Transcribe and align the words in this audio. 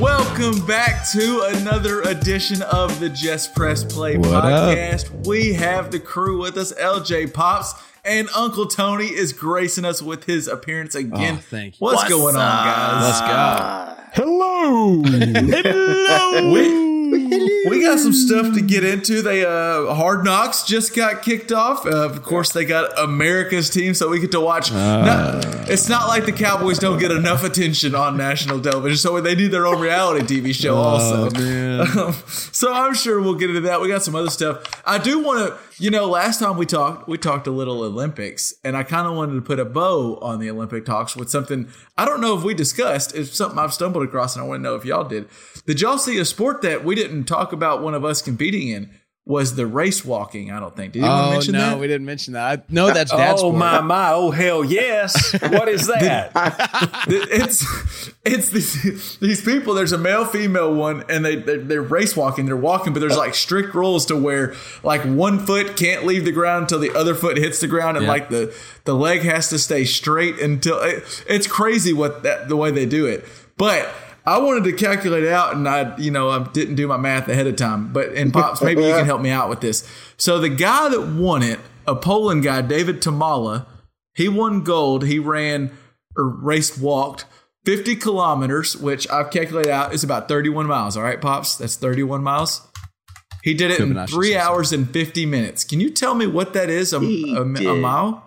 Welcome 0.00 0.64
back 0.66 1.06
to 1.10 1.42
another 1.54 2.00
edition 2.02 2.62
of 2.62 2.98
the 2.98 3.10
Just 3.10 3.54
Press 3.54 3.84
Play 3.84 4.16
What 4.16 4.30
up? 4.30 4.44
podcast. 4.44 5.26
We 5.26 5.52
have 5.52 5.90
the 5.90 6.00
crew 6.00 6.40
with 6.40 6.56
us, 6.56 6.72
LJ 6.72 7.34
Pops, 7.34 7.74
and 8.04 8.28
Uncle 8.34 8.66
Tony 8.66 9.06
is 9.06 9.32
gracing 9.34 9.84
us 9.84 10.00
with 10.00 10.24
his 10.24 10.48
appearance 10.48 10.96
oh, 10.96 11.00
again. 11.00 11.36
Oh, 11.38 11.42
thank 11.42 11.74
you. 11.74 11.84
What's, 11.84 12.08
going 12.08 12.36
on, 12.36 12.64
guys? 12.64 13.04
Let's 13.04 13.20
go. 13.20 14.22
Hello. 14.24 15.02
Hello. 15.62 16.52
We, 16.52 16.91
we 17.12 17.82
got 17.82 17.98
some 17.98 18.12
stuff 18.12 18.54
to 18.54 18.60
get 18.60 18.84
into. 18.84 19.22
They 19.22 19.44
uh 19.44 19.94
Hard 19.94 20.24
Knocks 20.24 20.62
just 20.64 20.94
got 20.96 21.22
kicked 21.22 21.52
off. 21.52 21.84
Uh, 21.86 21.90
of 22.04 22.22
course, 22.22 22.52
they 22.52 22.64
got 22.64 22.98
America's 22.98 23.68
team, 23.70 23.94
so 23.94 24.08
we 24.08 24.18
get 24.20 24.32
to 24.32 24.40
watch. 24.40 24.72
Not- 24.72 25.44
it's 25.68 25.88
not 25.88 26.08
like 26.08 26.24
the 26.26 26.32
Cowboys 26.32 26.78
don't 26.78 26.98
get 26.98 27.10
enough 27.12 27.44
attention 27.44 27.94
on 27.94 28.16
national 28.16 28.60
television, 28.60 28.96
so 28.98 29.20
they 29.20 29.34
need 29.34 29.48
their 29.48 29.66
own 29.66 29.80
reality 29.80 30.40
TV 30.40 30.54
show 30.54 30.76
also. 30.76 31.30
man. 31.30 31.80
Um, 31.98 32.12
so 32.26 32.72
I'm 32.72 32.94
sure 32.94 33.20
we'll 33.20 33.34
get 33.34 33.50
into 33.50 33.62
that. 33.62 33.80
We 33.80 33.88
got 33.88 34.02
some 34.02 34.14
other 34.14 34.30
stuff. 34.30 34.62
I 34.84 34.98
do 34.98 35.20
want 35.20 35.38
to, 35.48 35.58
you 35.82 35.90
know, 35.90 36.06
last 36.06 36.38
time 36.38 36.56
we 36.56 36.64
talked, 36.64 37.08
we 37.08 37.18
talked 37.18 37.48
a 37.48 37.50
little 37.50 37.82
Olympics, 37.82 38.54
and 38.62 38.76
I 38.76 38.84
kind 38.84 39.08
of 39.08 39.16
wanted 39.16 39.34
to 39.34 39.40
put 39.40 39.58
a 39.58 39.64
bow 39.64 40.16
on 40.22 40.38
the 40.38 40.48
Olympic 40.48 40.84
talks 40.84 41.16
with 41.16 41.28
something 41.28 41.66
I 41.98 42.04
don't 42.04 42.20
know 42.20 42.38
if 42.38 42.44
we 42.44 42.54
discussed. 42.54 43.16
It's 43.16 43.36
something 43.36 43.58
I've 43.58 43.74
stumbled 43.74 44.04
across, 44.04 44.36
and 44.36 44.44
I 44.44 44.46
want 44.46 44.60
to 44.60 44.62
know 44.62 44.76
if 44.76 44.84
y'all 44.84 45.02
did. 45.02 45.28
Did 45.66 45.80
y'all 45.80 45.98
see 45.98 46.18
a 46.18 46.24
sport 46.24 46.62
that 46.62 46.84
we 46.84 46.94
didn't 46.94 47.24
talk 47.24 47.52
about? 47.52 47.82
One 47.82 47.94
of 47.94 48.04
us 48.04 48.22
competing 48.22 48.68
in 48.68 48.90
was 49.24 49.54
the 49.54 49.66
race 49.68 50.04
walking. 50.04 50.50
I 50.50 50.58
don't 50.58 50.74
think. 50.74 50.94
Did 50.94 51.04
anyone 51.04 51.24
Oh 51.26 51.30
mention 51.30 51.52
no, 51.52 51.58
that? 51.60 51.70
No, 51.72 51.78
we 51.78 51.86
didn't 51.86 52.06
mention 52.06 52.32
that. 52.34 52.58
I 52.58 52.62
know 52.72 52.92
that's 52.92 53.12
dad's 53.16 53.40
oh 53.40 53.50
sport. 53.50 53.54
my 53.56 53.80
my! 53.80 54.12
Oh 54.12 54.30
hell 54.32 54.64
yes! 54.64 55.32
What 55.40 55.68
is 55.68 55.86
that? 55.88 56.32
it's 57.06 58.10
it's 58.24 58.48
these, 58.50 59.18
these 59.18 59.40
people. 59.44 59.74
There's 59.74 59.92
a 59.92 59.98
male 59.98 60.24
female 60.24 60.74
one, 60.74 61.04
and 61.08 61.24
they 61.24 61.36
they're, 61.36 61.58
they're 61.58 61.82
race 61.82 62.16
walking. 62.16 62.46
They're 62.46 62.56
walking, 62.56 62.92
but 62.92 63.00
there's 63.00 63.16
like 63.16 63.34
strict 63.34 63.74
rules 63.74 64.06
to 64.06 64.16
where 64.16 64.54
like 64.82 65.02
one 65.02 65.38
foot 65.38 65.76
can't 65.76 66.04
leave 66.04 66.24
the 66.24 66.32
ground 66.32 66.62
until 66.62 66.80
the 66.80 66.92
other 66.92 67.14
foot 67.14 67.36
hits 67.36 67.60
the 67.60 67.68
ground, 67.68 67.96
and 67.96 68.06
Yeah. 68.06 68.12
like 68.12 68.28
the 68.28 68.54
the 68.84 68.94
leg 68.94 69.20
has 69.22 69.48
to 69.50 69.58
stay 69.58 69.84
straight 69.84 70.40
until 70.40 70.80
it, 70.80 71.24
it's 71.28 71.46
crazy 71.46 71.92
what 71.92 72.24
that 72.24 72.48
the 72.48 72.56
way 72.56 72.70
they 72.72 72.86
do 72.86 73.06
it. 73.06 73.24
But 73.56 73.88
I 74.24 74.38
wanted 74.38 74.64
to 74.64 74.72
calculate 74.72 75.24
it 75.24 75.32
out, 75.32 75.54
and 75.54 75.68
I 75.68 75.96
you 75.98 76.10
know 76.10 76.30
I 76.30 76.44
didn't 76.44 76.76
do 76.76 76.86
my 76.86 76.96
math 76.96 77.28
ahead 77.28 77.46
of 77.46 77.56
time. 77.56 77.92
But 77.92 78.10
and 78.10 78.32
pops, 78.32 78.62
maybe 78.62 78.82
you 78.82 78.92
can 78.92 79.04
help 79.04 79.20
me 79.20 79.30
out 79.30 79.48
with 79.48 79.60
this. 79.60 79.88
So 80.16 80.38
the 80.38 80.48
guy 80.48 80.88
that 80.88 81.08
won 81.08 81.42
it, 81.42 81.60
a 81.86 81.96
Poland 81.96 82.42
guy, 82.42 82.62
David 82.62 83.00
Tomala, 83.00 83.66
he 84.14 84.28
won 84.28 84.62
gold. 84.62 85.04
He 85.04 85.18
ran 85.18 85.70
or 86.16 86.28
raced 86.28 86.78
walked 86.78 87.24
50 87.64 87.96
kilometers, 87.96 88.76
which 88.76 89.08
I've 89.10 89.30
calculated 89.30 89.70
out 89.70 89.94
is 89.94 90.04
about 90.04 90.28
31 90.28 90.66
miles. 90.66 90.96
All 90.96 91.02
right, 91.02 91.20
Pops? 91.20 91.56
That's 91.56 91.76
31 91.76 92.22
miles. 92.22 92.66
He 93.42 93.54
did 93.54 93.72
it 93.72 93.80
in 93.80 94.06
three 94.06 94.36
hours 94.36 94.72
and 94.72 94.88
50 94.88 95.26
minutes. 95.26 95.64
Can 95.64 95.80
you 95.80 95.90
tell 95.90 96.14
me 96.14 96.26
what 96.26 96.52
that 96.52 96.70
is? 96.70 96.92
A, 96.92 96.98
a, 96.98 97.42
a 97.42 97.74
mile? 97.74 98.24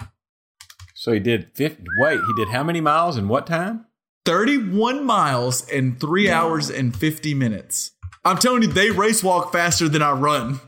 So 0.94 1.14
he 1.14 1.20
did 1.20 1.52
50, 1.54 1.84
wait, 2.00 2.20
he 2.20 2.34
did 2.36 2.50
how 2.50 2.64
many 2.64 2.82
miles 2.82 3.16
in 3.16 3.28
what 3.28 3.48
time? 3.48 3.86
31 4.25 5.06
miles 5.06 5.68
in 5.69 5.96
three 5.97 6.30
hours 6.30 6.69
and 6.69 6.96
50 6.96 7.34
minutes. 7.34 7.91
I'm 8.24 8.38
telling 8.38 8.63
you, 8.63 8.68
they 8.68 8.90
race 8.91 9.24
walk 9.24 9.52
faster 9.53 9.88
than 9.88 10.02
I 10.02 10.12
run. 10.12 10.59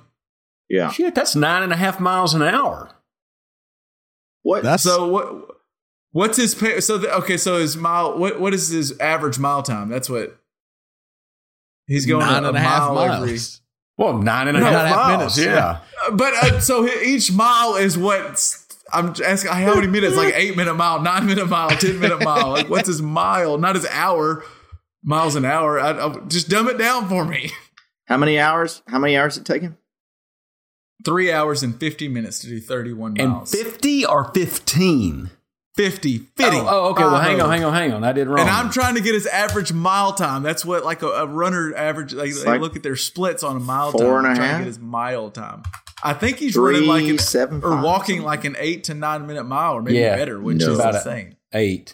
Yeah. 0.69 0.91
Shit, 0.91 1.15
that's 1.15 1.35
nine 1.35 1.63
and 1.63 1.73
a 1.73 1.75
half 1.75 1.99
miles 1.99 2.33
an 2.33 2.41
hour. 2.43 2.91
What? 4.43 4.63
That's 4.63 4.83
So 4.83 5.07
what? 5.07 5.57
What's 6.11 6.37
his 6.37 6.55
pay? 6.55 6.79
So 6.81 6.97
the, 6.97 7.13
okay, 7.17 7.37
so 7.37 7.57
his 7.57 7.75
mile. 7.77 8.17
What 8.17 8.39
what 8.39 8.53
is 8.53 8.69
his 8.69 8.97
average 8.99 9.37
mile 9.39 9.61
time? 9.63 9.89
That's 9.89 10.09
what 10.09 10.37
he's 11.85 12.05
going 12.05 12.25
nine 12.25 12.43
a, 12.45 12.49
and 12.49 12.57
a 12.57 12.59
half 12.59 12.89
mile 12.93 12.99
every- 12.99 13.27
miles. 13.27 13.61
Well, 13.97 14.17
nine 14.19 14.47
and 14.47 14.55
a 14.57 14.59
No, 14.59 14.65
half 14.67 14.73
nine 14.73 14.85
and 14.85 14.93
a 14.93 14.95
half 14.95 15.19
miles. 15.19 15.37
minutes, 15.37 15.55
yeah. 15.55 15.79
But 16.13 16.33
uh, 16.35 16.59
so 16.59 16.87
each 16.87 17.31
mile 17.31 17.75
is 17.75 17.97
what 17.97 18.37
I'm 18.91 19.13
asking. 19.25 19.51
How 19.51 19.75
many 19.75 19.87
minutes? 19.87 20.15
Like 20.15 20.33
eight 20.35 20.55
minute 20.55 20.75
mile, 20.75 21.01
nine 21.01 21.25
minute 21.25 21.47
mile, 21.47 21.69
ten 21.69 21.99
minute 21.99 22.23
mile. 22.23 22.49
Like 22.49 22.69
what's 22.69 22.87
his 22.87 23.01
mile? 23.01 23.57
Not 23.57 23.75
his 23.75 23.85
hour. 23.87 24.43
Miles 25.03 25.35
an 25.35 25.45
hour. 25.45 25.79
I, 25.79 25.91
I, 25.91 26.19
just 26.27 26.49
dumb 26.49 26.67
it 26.67 26.77
down 26.77 27.07
for 27.07 27.23
me. 27.25 27.51
How 28.05 28.17
many 28.17 28.39
hours? 28.39 28.81
How 28.87 28.99
many 28.99 29.17
hours 29.17 29.37
it 29.37 29.45
taken? 29.45 29.77
Three 31.05 31.31
hours 31.31 31.63
and 31.63 31.79
fifty 31.79 32.07
minutes 32.07 32.39
to 32.39 32.47
do 32.47 32.59
thirty-one 32.59 33.15
And 33.17 33.31
miles. 33.31 33.51
50 33.51 34.05
or 34.05 34.31
15? 34.33 35.29
50, 35.77 36.17
50. 36.17 36.43
Oh, 36.57 36.65
oh, 36.67 36.89
okay. 36.89 37.03
Well, 37.03 37.19
hang 37.21 37.39
on, 37.39 37.49
hang 37.49 37.63
on, 37.63 37.73
hang 37.73 37.93
on. 37.93 38.03
I 38.03 38.11
did 38.11 38.27
wrong. 38.27 38.39
And 38.39 38.49
I'm 38.49 38.69
trying 38.69 38.95
to 38.95 39.01
get 39.01 39.13
his 39.13 39.27
average 39.27 39.71
mile 39.71 40.11
time. 40.11 40.43
That's 40.43 40.65
what 40.65 40.83
like 40.83 41.03
a, 41.03 41.07
a 41.07 41.25
runner 41.27 41.73
average. 41.75 42.13
Like, 42.13 42.29
It's 42.29 42.43
they 42.43 42.49
like 42.49 42.61
look 42.61 42.75
at 42.75 42.83
their 42.83 42.95
splits 42.95 43.43
on 43.43 43.55
a 43.55 43.59
mile 43.59 43.91
four 43.91 44.01
time. 44.01 44.15
and 44.17 44.25
a 44.25 44.29
I'm 44.31 44.35
trying 44.35 44.47
half? 44.49 44.57
to 44.57 44.63
get 44.63 44.67
his 44.67 44.79
mile 44.79 45.29
time. 45.31 45.63
I 46.03 46.13
think 46.13 46.37
he's 46.37 46.53
Three, 46.53 46.73
running 46.73 46.87
like 46.89 47.05
an 47.05 47.17
seven, 47.19 47.63
or 47.63 47.81
walking 47.81 48.21
like 48.23 48.43
an 48.45 48.55
eight 48.59 48.83
to 48.85 48.93
nine 48.93 49.25
minute 49.27 49.45
mile, 49.45 49.73
or 49.75 49.81
maybe 49.81 49.97
Yeah. 49.99 50.15
better, 50.15 50.39
which 50.39 50.57
No. 50.59 50.71
is 50.73 50.79
About 50.79 50.95
a- 50.95 50.97
insane. 50.97 51.35
eight. 51.53 51.93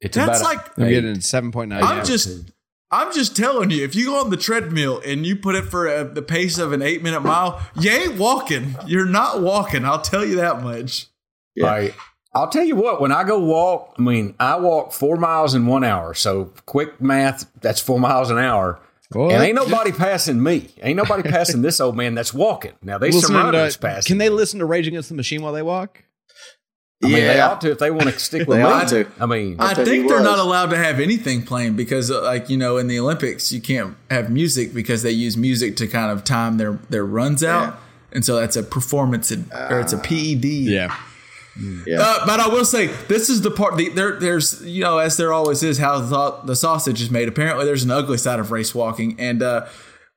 It's 0.00 0.16
That's 0.16 0.40
about 0.40 0.56
like- 0.56 0.78
I'm 0.78 0.84
eight. 0.84 0.90
getting 0.90 1.20
seven 1.20 1.50
point 1.52 1.70
nine. 1.70 1.82
I'm 1.82 2.04
just, 2.04 2.50
I'm 2.90 3.12
just 3.12 3.36
telling 3.36 3.70
you, 3.70 3.82
if 3.84 3.94
you 3.96 4.06
go 4.06 4.20
on 4.20 4.30
the 4.30 4.36
treadmill 4.36 5.00
and 5.04 5.26
you 5.26 5.36
put 5.36 5.54
it 5.56 5.64
for 5.64 5.88
uh 5.88 6.04
the 6.04 6.22
pace 6.22 6.58
of 6.58 6.72
an 6.72 6.82
eight 6.82 7.02
minute 7.02 7.20
mile, 7.22 7.60
you 7.80 7.90
ain't 7.90 8.14
walking. 8.16 8.76
You're 8.86 9.06
not 9.06 9.40
walking. 9.40 9.84
I'll 9.84 10.00
tell 10.02 10.24
you 10.24 10.36
that 10.36 10.62
much. 10.62 11.06
Yeah. 11.54 11.66
Like, 11.66 11.94
I'll 12.36 12.48
tell 12.48 12.64
you 12.64 12.76
what, 12.76 13.00
when 13.00 13.12
I 13.12 13.24
go 13.24 13.38
walk, 13.40 13.94
I 13.98 14.02
mean, 14.02 14.34
I 14.38 14.56
walk 14.56 14.92
four 14.92 15.16
miles 15.16 15.54
in 15.54 15.66
one 15.66 15.82
hour. 15.84 16.12
So 16.14 16.52
quick 16.66 17.00
math, 17.00 17.50
that's 17.60 17.80
four 17.80 17.98
miles 17.98 18.30
an 18.30 18.38
hour. 18.38 18.78
What? 19.12 19.32
And 19.32 19.42
ain't 19.42 19.54
nobody 19.54 19.92
passing 19.92 20.42
me. 20.42 20.68
Ain't 20.82 20.96
nobody 20.96 21.22
passing 21.30 21.62
this 21.62 21.80
old 21.80 21.96
man 21.96 22.14
that's 22.14 22.34
walking. 22.34 22.72
Now, 22.82 22.98
they 22.98 23.10
some 23.10 23.20
Listening 23.20 23.38
to- 23.38 23.44
runners 23.44 23.76
passing. 23.76 24.10
Can 24.10 24.18
they 24.18 24.28
listen 24.28 24.58
to 24.60 24.66
Rage 24.66 24.86
Against 24.86 25.08
the 25.08 25.14
Machine 25.14 25.42
while 25.42 25.52
they 25.52 25.62
walk? 25.62 26.02
I 27.04 27.08
mean, 27.08 27.14
they 27.16 27.38
ought 27.40 27.60
to 27.60 27.70
if 27.72 27.78
they 27.78 27.90
want 27.90 28.04
to 28.08 28.18
stick 28.18 28.48
with 28.48 28.56
They 28.58 28.64
me. 28.64 28.70
ought 28.70 28.88
to. 28.88 29.06
I 29.20 29.26
mean, 29.26 29.56
I 29.60 29.74
bet 29.74 29.86
think 29.86 30.08
they're 30.08 30.16
was. 30.16 30.24
not 30.24 30.38
allowed 30.38 30.70
to 30.70 30.76
have 30.78 30.98
anything 30.98 31.42
playing 31.44 31.76
because, 31.76 32.10
uh, 32.10 32.22
like 32.22 32.48
you 32.48 32.56
know, 32.56 32.78
in 32.78 32.86
the 32.88 32.98
Olympics, 32.98 33.52
you 33.52 33.60
can't 33.60 33.94
have 34.10 34.30
music 34.30 34.72
because 34.72 35.02
they 35.02 35.10
use 35.10 35.36
music 35.36 35.76
to 35.76 35.86
kind 35.86 36.10
of 36.10 36.24
time 36.24 36.56
their 36.56 36.78
their 36.88 37.04
runs 37.04 37.44
out, 37.44 37.78
and 38.12 38.24
so 38.24 38.36
that's 38.40 38.56
a 38.56 38.62
performance 38.62 39.30
ad- 39.30 39.44
or 39.70 39.78
it's 39.80 39.92
a 39.92 39.98
PED. 39.98 40.44
Yeah. 40.46 40.96
Yeah. 41.86 41.98
Uh, 42.00 42.26
but 42.26 42.40
I 42.40 42.48
will 42.48 42.64
say 42.64 42.86
this 43.08 43.30
is 43.30 43.40
the 43.42 43.50
part. 43.50 43.76
The, 43.76 43.88
there, 43.90 44.18
there's 44.20 44.62
you 44.64 44.82
know, 44.82 44.98
as 44.98 45.16
there 45.16 45.32
always 45.32 45.62
is, 45.62 45.78
how 45.78 46.00
the, 46.00 46.40
the 46.44 46.56
sausage 46.56 47.00
is 47.00 47.10
made. 47.10 47.28
Apparently, 47.28 47.64
there's 47.64 47.84
an 47.84 47.90
ugly 47.90 48.18
side 48.18 48.38
of 48.38 48.50
race 48.50 48.74
walking, 48.74 49.16
and 49.18 49.42
uh, 49.42 49.66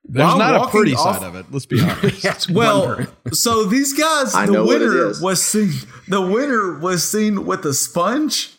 There's 0.03 0.35
not 0.35 0.67
a 0.67 0.69
pretty 0.69 0.93
off- 0.95 1.19
side 1.19 1.27
of 1.27 1.35
it. 1.35 1.45
Let's 1.51 1.65
be 1.65 1.81
honest. 1.81 2.21
that's 2.23 2.49
Well, 2.49 2.85
wondering. 2.87 3.07
so 3.31 3.65
these 3.65 3.93
guys, 3.93 4.33
I 4.35 4.45
the 4.47 4.51
know 4.53 4.65
what 4.65 4.81
it 4.81 4.89
winner 4.89 5.13
was 5.21 5.41
seen. 5.43 5.71
The 6.07 6.21
winner 6.21 6.77
was 6.79 7.07
seen 7.09 7.45
with 7.45 7.65
a 7.65 7.73
sponge, 7.73 8.51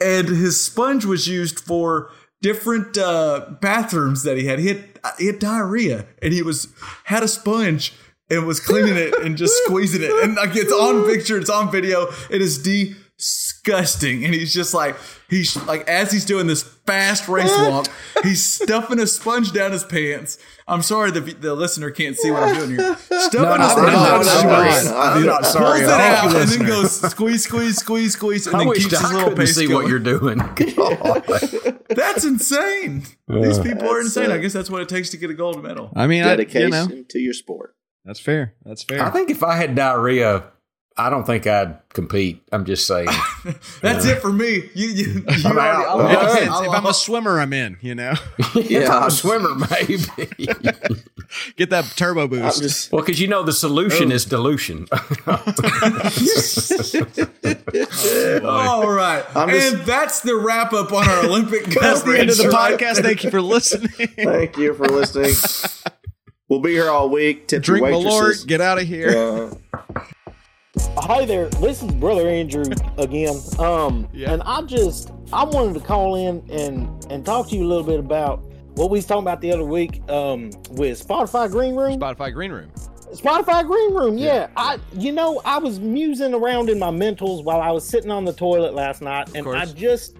and 0.00 0.28
his 0.28 0.60
sponge 0.64 1.04
was 1.04 1.26
used 1.28 1.60
for 1.60 2.10
different 2.42 2.96
uh, 2.96 3.46
bathrooms 3.60 4.22
that 4.22 4.36
he 4.38 4.46
had. 4.46 4.58
He 4.58 4.68
had 4.68 4.84
he 5.18 5.26
had 5.26 5.38
diarrhea, 5.38 6.06
and 6.22 6.32
he 6.32 6.42
was 6.42 6.68
had 7.04 7.22
a 7.22 7.28
sponge, 7.28 7.92
and 8.30 8.46
was 8.46 8.60
cleaning 8.60 8.96
it 8.96 9.14
and 9.22 9.36
just 9.36 9.52
squeezing 9.64 10.02
it. 10.02 10.10
And 10.22 10.36
like 10.36 10.54
it's 10.54 10.72
on 10.72 11.04
picture, 11.06 11.36
it's 11.38 11.50
on 11.50 11.70
video. 11.70 12.06
It 12.30 12.40
is 12.40 12.58
disgusting. 12.62 14.24
And 14.24 14.32
he's 14.34 14.54
just 14.54 14.72
like, 14.72 14.96
he's 15.28 15.56
like, 15.66 15.86
as 15.88 16.12
he's 16.12 16.24
doing 16.24 16.46
this 16.46 16.62
fast 16.62 17.28
race 17.28 17.50
walk, 17.56 17.86
he's 18.22 18.44
stuffing 18.44 18.98
a 19.00 19.06
sponge 19.06 19.52
down 19.52 19.72
his 19.72 19.84
pants. 19.84 20.38
I'm 20.66 20.82
sorry 20.82 21.10
the, 21.10 21.20
the 21.20 21.54
listener 21.54 21.90
can't 21.90 22.16
see 22.16 22.30
what 22.30 22.44
I'm 22.44 22.54
doing 22.54 22.70
here. 22.70 22.96
Stuffing 22.96 23.42
No, 23.42 23.54
a 23.54 23.70
sponge 23.70 23.92
down 23.92 24.18
his 24.20 24.28
pants. 24.28 24.86
I'm 24.90 25.26
not 25.26 25.44
sorry. 25.44 25.80
Pulls 25.80 25.82
it 25.82 26.00
out 26.00 26.30
you, 26.30 26.38
and 26.38 26.48
then 26.48 26.66
goes 26.66 27.00
squeeze, 27.00 27.44
squeeze, 27.44 27.76
squeeze, 27.78 28.12
squeeze, 28.12 28.46
and 28.46 28.54
I 28.56 28.60
then 28.60 28.68
wish 28.68 28.78
keeps 28.84 28.90
his 29.00 29.04
I 29.04 29.12
little 29.12 29.28
couldn't 29.30 29.38
pace 29.44 29.56
see 29.56 29.66
going. 29.66 29.82
what 29.82 29.88
you're 29.88 29.98
doing. 29.98 30.38
That's 31.88 32.24
insane. 32.24 33.02
These 33.26 33.58
people 33.58 33.88
are 33.90 34.00
insane. 34.00 34.30
I 34.30 34.38
guess 34.38 34.52
that's 34.52 34.70
what 34.70 34.80
it 34.80 34.88
takes 34.88 35.10
to 35.10 35.16
get 35.16 35.28
a 35.30 35.34
gold 35.34 35.60
medal. 35.62 35.92
I 35.96 36.06
mean, 36.06 36.22
I, 36.22 36.36
Dedication 36.36 36.72
you 36.90 36.96
know, 36.96 37.04
to 37.08 37.18
your 37.18 37.32
sport. 37.34 37.74
That's 38.04 38.20
fair. 38.20 38.54
That's 38.64 38.82
fair. 38.82 39.02
I 39.04 39.10
think 39.10 39.30
if 39.30 39.42
I 39.42 39.56
had 39.56 39.74
diarrhea, 39.74 40.44
I 40.96 41.08
don't 41.08 41.24
think 41.24 41.46
I'd 41.46 41.78
compete. 41.94 42.42
I'm 42.52 42.64
just 42.66 42.86
saying. 42.86 43.08
That's 43.80 44.04
it 44.04 44.20
for 44.20 44.32
me. 44.32 44.68
You, 44.74 44.88
you, 44.88 45.04
you 45.14 45.24
I'm 45.44 45.56
already- 45.56 45.60
out. 45.60 45.86
I'll- 45.86 46.00
it 46.00 46.04
Well. 46.04 46.52
I'll- 46.52 46.62
if 46.64 46.70
I'm 46.78 46.86
a 46.86 46.92
swimmer, 46.92 47.40
I'm 47.40 47.52
in. 47.54 47.78
You 47.80 47.94
know, 47.94 48.12
if 48.38 48.90
I'm 48.90 49.04
a 49.04 49.10
swimmer, 49.10 49.54
maybe. 49.54 49.96
get 51.56 51.70
that 51.70 51.84
turbo 51.96 52.22
I'm 52.24 52.28
boost. 52.28 52.60
just 52.60 52.92
well, 52.92 53.02
because 53.02 53.18
you 53.20 53.28
know 53.28 53.42
the 53.42 53.52
solution 53.52 54.12
oh. 54.12 54.14
is 54.14 54.24
dilution. 54.26 54.86
All 55.26 55.36
right. 58.92 59.24
Just- 59.32 59.74
and 59.74 59.80
that's 59.86 60.20
the 60.20 60.36
wrap 60.36 60.72
up 60.72 60.92
on 60.92 61.08
our 61.08 61.24
Olympic 61.24 61.64
That's 61.66 62.02
the 62.02 62.18
end 62.18 62.30
of 62.30 62.36
the 62.36 62.50
coverage. 62.50 62.80
podcast. 62.80 63.02
Thank 63.02 63.24
you 63.24 63.30
for 63.30 63.40
listening. 63.40 63.88
thank 64.16 64.58
you 64.58 64.74
for 64.74 64.86
listening. 64.86 65.32
We'll 66.50 66.60
be 66.60 66.72
here 66.72 66.90
all 66.90 67.08
week. 67.08 67.46
Tip 67.46 67.62
Drink 67.62 67.86
your 67.86 67.94
Malort. 67.96 68.04
waitresses. 68.20 68.44
Get 68.44 68.60
out 68.60 68.78
of 68.78 68.86
here. 68.86 69.08
Uh, 69.16 69.54
Hi 70.96 71.24
there, 71.24 71.48
this 71.48 71.82
is 71.82 71.90
Brother 71.92 72.28
Andrew 72.28 72.64
again. 72.98 73.36
Um, 73.58 74.08
Yeah. 74.12 74.32
and 74.32 74.42
I 74.44 74.62
just 74.62 75.10
I 75.32 75.44
wanted 75.44 75.74
to 75.74 75.80
call 75.80 76.14
in 76.16 76.42
and 76.50 77.06
and 77.10 77.24
talk 77.24 77.48
to 77.48 77.56
you 77.56 77.64
a 77.64 77.66
little 77.68 77.84
bit 77.84 77.98
about 77.98 78.44
what 78.76 78.90
we 78.90 78.98
was 78.98 79.06
talking 79.06 79.22
about 79.24 79.40
the 79.40 79.52
other 79.52 79.64
week 79.64 80.00
um, 80.10 80.50
with 80.70 81.06
Spotify 81.06 81.50
Green 81.50 81.74
Room. 81.74 81.98
Spotify 81.98 82.32
Green 82.32 82.52
Room. 82.52 82.70
Spotify 83.12 83.66
Green 83.66 83.92
Room, 83.92 84.16
yeah. 84.16 84.46
I, 84.56 84.78
you 84.92 85.10
know, 85.10 85.42
I 85.44 85.58
was 85.58 85.80
musing 85.80 86.32
around 86.32 86.70
in 86.70 86.78
my 86.78 86.90
mentals 86.90 87.42
while 87.42 87.60
I 87.60 87.72
was 87.72 87.84
sitting 87.86 88.12
on 88.12 88.24
the 88.24 88.32
toilet 88.32 88.72
last 88.72 89.02
night, 89.02 89.34
and 89.34 89.48
I 89.48 89.64
just, 89.64 90.16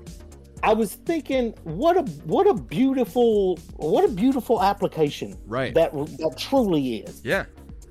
I 0.62 0.72
was 0.74 0.94
thinking, 0.94 1.54
what 1.64 1.96
a 1.96 2.02
what 2.24 2.46
a 2.46 2.54
beautiful 2.54 3.56
what 3.76 4.04
a 4.04 4.08
beautiful 4.08 4.62
application 4.62 5.36
Right. 5.46 5.74
that 5.74 5.92
that 5.92 6.34
truly 6.36 6.98
is. 6.98 7.22
Yeah. 7.24 7.44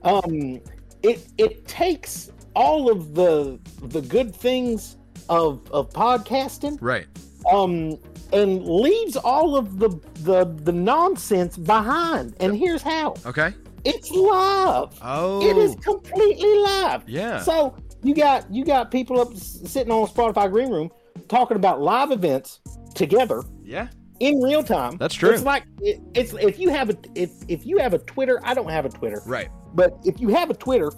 Um, 0.04 0.62
it 1.04 1.28
it 1.38 1.68
takes 1.68 2.32
all 2.56 2.92
of 2.92 3.16
the 3.16 3.60
the 3.84 4.02
good 4.02 4.36
things 4.36 4.98
of 5.30 5.70
of 5.72 5.90
podcasting, 5.92 6.78
Right. 6.82 7.08
um, 7.52 7.98
and 8.34 8.66
leaves 8.68 9.16
all 9.18 9.56
of 9.56 9.80
the 9.80 9.90
the 10.24 10.46
the 10.64 10.72
nonsense 10.72 11.58
behind. 11.58 12.36
And 12.40 12.56
here's 12.56 12.82
how: 12.82 13.16
Okay. 13.26 13.54
it's 13.84 14.12
live. 14.12 14.98
Oh. 15.02 15.42
It 15.48 15.58
is 15.58 15.76
completely 15.76 16.56
live. 16.60 17.04
Yeah. 17.08 17.42
So 17.42 17.76
you 18.04 18.14
got 18.14 18.50
you 18.54 18.64
got 18.64 18.92
people 18.92 19.20
up 19.20 19.34
sitting 19.36 19.92
on 19.92 20.08
Spotify 20.08 20.50
Green 20.52 20.70
Room 20.72 20.92
talking 21.28 21.58
about 21.58 21.82
live 21.82 22.12
events 22.12 22.60
together 22.96 23.44
Yeah. 23.64 23.88
in 24.20 24.42
real 24.42 24.64
time. 24.64 24.98
That's 24.98 25.14
true. 25.16 25.32
It's 25.32 25.44
like 25.44 25.64
it, 25.82 26.00
it's 26.14 26.34
if 26.34 26.60
you 26.60 26.70
have 26.70 26.90
a 26.90 26.98
if 27.16 27.32
if 27.48 27.66
you 27.66 27.78
have 27.78 27.94
a 27.94 28.00
Twitter. 28.00 28.40
I 28.44 28.54
don't 28.54 28.70
have 28.70 28.86
a 28.86 28.90
Twitter, 28.90 29.22
Right. 29.26 29.50
but 29.74 29.98
if 30.06 30.20
you 30.20 30.30
have 30.30 30.50
a 30.50 30.54
Twitter, 30.54 30.92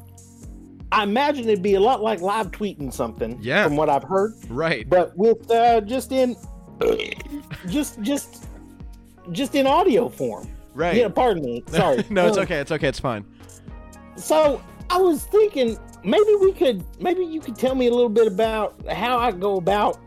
I 0.91 1.03
imagine 1.03 1.45
it'd 1.49 1.63
be 1.63 1.75
a 1.75 1.79
lot 1.79 2.01
like 2.01 2.21
live 2.21 2.51
tweeting 2.51 2.91
something. 2.93 3.37
Yeah. 3.41 3.63
From 3.65 3.75
what 3.77 3.89
I've 3.89 4.03
heard, 4.03 4.33
Right. 4.49 4.89
but 4.89 5.15
with 5.17 5.49
uh, 5.51 5.81
just 5.81 6.11
in 6.11 6.35
just 7.67 8.01
just 8.01 8.45
just 9.31 9.55
in 9.55 9.67
audio 9.67 10.09
form. 10.09 10.47
Right. 10.73 10.95
Yeah. 10.95 11.09
Pardon 11.09 11.43
me. 11.43 11.63
Sorry. 11.67 12.03
no, 12.09 12.27
it's 12.27 12.37
Um, 12.37 12.43
okay. 12.43 12.57
It's 12.59 12.71
okay. 12.71 12.87
It's 12.87 12.99
fine. 12.99 13.25
So 14.15 14.61
I 14.89 14.97
was 14.97 15.23
thinking 15.25 15.77
maybe 16.03 16.35
we 16.41 16.51
could 16.53 16.83
maybe 16.99 17.23
you 17.23 17.39
could 17.39 17.55
tell 17.55 17.75
me 17.75 17.87
a 17.87 17.91
little 17.91 18.09
bit 18.09 18.27
about 18.27 18.75
how 18.89 19.17
I 19.19 19.31
go 19.31 19.57
about 19.57 19.99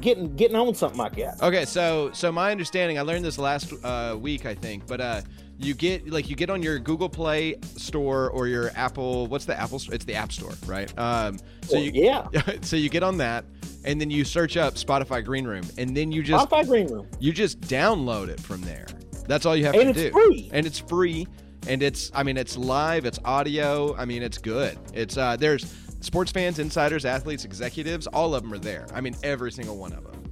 getting 0.00 0.34
getting 0.36 0.56
on 0.56 0.74
something 0.74 0.98
like 0.98 1.16
that. 1.16 1.42
Okay, 1.42 1.64
so 1.64 2.10
so 2.12 2.30
my 2.32 2.50
understanding, 2.50 2.98
I 2.98 3.02
learned 3.02 3.24
this 3.24 3.38
last 3.38 3.72
uh, 3.84 4.16
week, 4.20 4.46
I 4.46 4.54
think, 4.54 4.86
but 4.86 5.00
uh, 5.00 5.20
you 5.58 5.74
get 5.74 6.08
like 6.10 6.28
you 6.28 6.36
get 6.36 6.50
on 6.50 6.62
your 6.62 6.78
Google 6.78 7.08
Play 7.08 7.56
Store 7.76 8.30
or 8.30 8.46
your 8.46 8.70
Apple. 8.76 9.26
What's 9.26 9.44
the 9.46 9.58
Apple? 9.58 9.78
Store? 9.78 9.94
It's 9.94 10.04
the 10.04 10.14
App 10.14 10.32
Store, 10.32 10.52
right? 10.66 10.92
Um, 10.98 11.38
so 11.62 11.74
Well, 11.76 11.82
you 11.82 11.90
yeah. 11.94 12.26
so 12.62 12.76
you 12.76 12.88
get 12.88 13.02
on 13.02 13.16
that, 13.18 13.44
and 13.84 14.00
then 14.00 14.10
you 14.10 14.24
search 14.24 14.56
up 14.56 14.74
Spotify 14.74 15.24
Green 15.24 15.46
Room, 15.46 15.64
and 15.78 15.96
then 15.96 16.12
you 16.12 16.22
just 16.22 16.48
Spotify 16.48 16.66
Green 16.66 16.86
Room. 16.88 17.06
you 17.20 17.32
just 17.32 17.60
download 17.62 18.28
it 18.28 18.40
from 18.40 18.60
there. 18.62 18.86
That's 19.26 19.44
all 19.46 19.56
you 19.56 19.64
have 19.64 19.74
And 19.74 19.94
to 19.94 20.00
it's 20.00 20.00
do. 20.02 20.10
free. 20.12 20.50
And 20.52 20.66
it's 20.66 20.78
free. 20.78 21.26
And 21.68 21.82
it's 21.82 22.12
I 22.14 22.22
mean 22.22 22.36
it's 22.36 22.56
live, 22.56 23.06
it's 23.06 23.18
audio. 23.24 23.96
I 23.96 24.04
mean 24.04 24.22
it's 24.22 24.38
good. 24.38 24.78
It's 24.94 25.16
uh 25.16 25.36
there's 25.36 25.64
sports 26.06 26.32
fans, 26.32 26.58
insiders, 26.58 27.04
athletes, 27.04 27.44
executives, 27.44 28.06
all 28.06 28.34
of 28.34 28.42
them 28.42 28.54
are 28.54 28.58
there. 28.58 28.86
I 28.94 29.00
mean 29.00 29.16
every 29.22 29.52
single 29.52 29.76
one 29.76 29.92
of 29.92 30.04
them. 30.04 30.22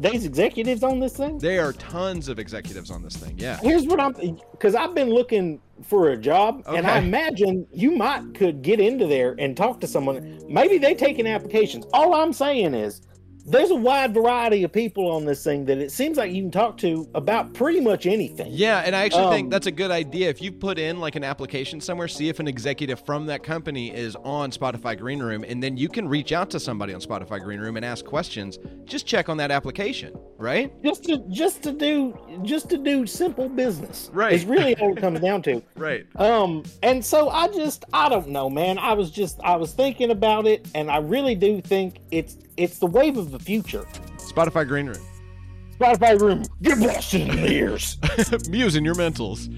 There's 0.00 0.24
executives 0.24 0.82
on 0.84 1.00
this 1.00 1.16
thing. 1.16 1.38
There 1.38 1.66
are 1.66 1.72
tons 1.72 2.28
of 2.28 2.38
executives 2.38 2.90
on 2.90 3.02
this 3.02 3.16
thing. 3.16 3.34
Yeah. 3.38 3.58
Here's 3.60 3.86
what 3.86 3.98
I'm 3.98 4.12
because 4.52 4.74
I've 4.74 4.94
been 4.94 5.10
looking 5.10 5.60
for 5.82 6.10
a 6.10 6.16
job, 6.16 6.62
and 6.66 6.86
I 6.86 6.98
imagine 6.98 7.66
you 7.72 7.92
might 7.92 8.34
could 8.34 8.62
get 8.62 8.80
into 8.80 9.06
there 9.06 9.34
and 9.38 9.56
talk 9.56 9.80
to 9.80 9.86
someone. 9.86 10.40
Maybe 10.48 10.78
they 10.78 10.94
take 10.94 11.18
in 11.18 11.26
applications. 11.26 11.86
All 11.92 12.14
I'm 12.14 12.32
saying 12.32 12.74
is 12.74 13.02
there's 13.50 13.70
a 13.70 13.74
wide 13.74 14.12
variety 14.14 14.62
of 14.62 14.72
people 14.72 15.10
on 15.10 15.24
this 15.24 15.42
thing 15.42 15.64
that 15.66 15.78
it 15.78 15.90
seems 15.90 16.16
like 16.16 16.32
you 16.32 16.42
can 16.42 16.50
talk 16.50 16.76
to 16.78 17.08
about 17.14 17.54
pretty 17.54 17.80
much 17.80 18.06
anything. 18.06 18.48
Yeah, 18.50 18.82
and 18.84 18.94
I 18.94 19.04
actually 19.04 19.30
think 19.30 19.46
Um, 19.46 19.50
that's 19.50 19.66
a 19.66 19.72
good 19.72 19.90
idea. 19.90 20.28
If 20.28 20.42
you 20.42 20.52
put 20.52 20.78
in 20.78 21.00
like 21.00 21.16
an 21.16 21.24
application 21.24 21.80
somewhere, 21.80 22.08
see 22.08 22.28
if 22.28 22.40
an 22.40 22.48
executive 22.48 23.00
from 23.06 23.26
that 23.26 23.42
company 23.42 23.94
is 23.94 24.16
on 24.16 24.50
Spotify 24.50 24.98
Green 24.98 25.20
Room, 25.20 25.44
and 25.46 25.62
then 25.62 25.76
you 25.76 25.88
can 25.88 26.08
reach 26.08 26.32
out 26.32 26.50
to 26.50 26.60
somebody 26.60 26.92
on 26.92 27.00
Spotify 27.00 27.42
Green 27.42 27.60
Room 27.60 27.76
and 27.76 27.84
ask 27.84 28.04
questions. 28.04 28.58
Just 28.84 29.06
check 29.06 29.28
on 29.28 29.36
that 29.38 29.50
application, 29.50 30.14
right? 30.36 30.72
Just 30.82 31.04
to 31.04 31.18
just 31.28 31.62
to 31.62 31.72
do 31.72 32.16
just 32.42 32.68
to 32.70 32.78
do 32.78 33.06
simple 33.06 33.48
business. 33.48 34.10
Right. 34.12 34.32
Is 34.34 34.44
really 34.44 34.76
all 34.76 34.92
it 34.92 35.00
comes 35.00 35.20
down 35.20 35.42
to. 35.42 35.62
Right. 35.78 36.04
Um, 36.16 36.64
and 36.82 37.04
so 37.04 37.28
I 37.30 37.46
just 37.48 37.84
I 37.92 38.08
don't 38.08 38.28
know, 38.28 38.50
man. 38.50 38.78
I 38.78 38.94
was 38.94 39.10
just 39.10 39.38
I 39.44 39.56
was 39.56 39.72
thinking 39.72 40.10
about 40.10 40.46
it, 40.46 40.66
and 40.74 40.90
I 40.90 40.98
really 40.98 41.36
do 41.36 41.60
think 41.60 42.00
it's 42.10 42.36
it's 42.58 42.78
the 42.78 42.86
wave 42.86 43.16
of 43.16 43.30
the 43.30 43.38
future. 43.38 43.86
Spotify 44.18 44.66
Green 44.66 44.86
Room. 44.86 45.04
Spotify 45.78 46.20
room, 46.20 46.42
get 46.60 46.78
blasted 46.78 47.20
in 47.22 47.36
the 47.36 47.52
ears. 47.52 47.98
Muse 48.50 48.74
in 48.74 48.84
your 48.84 48.96
mentals. 48.96 49.48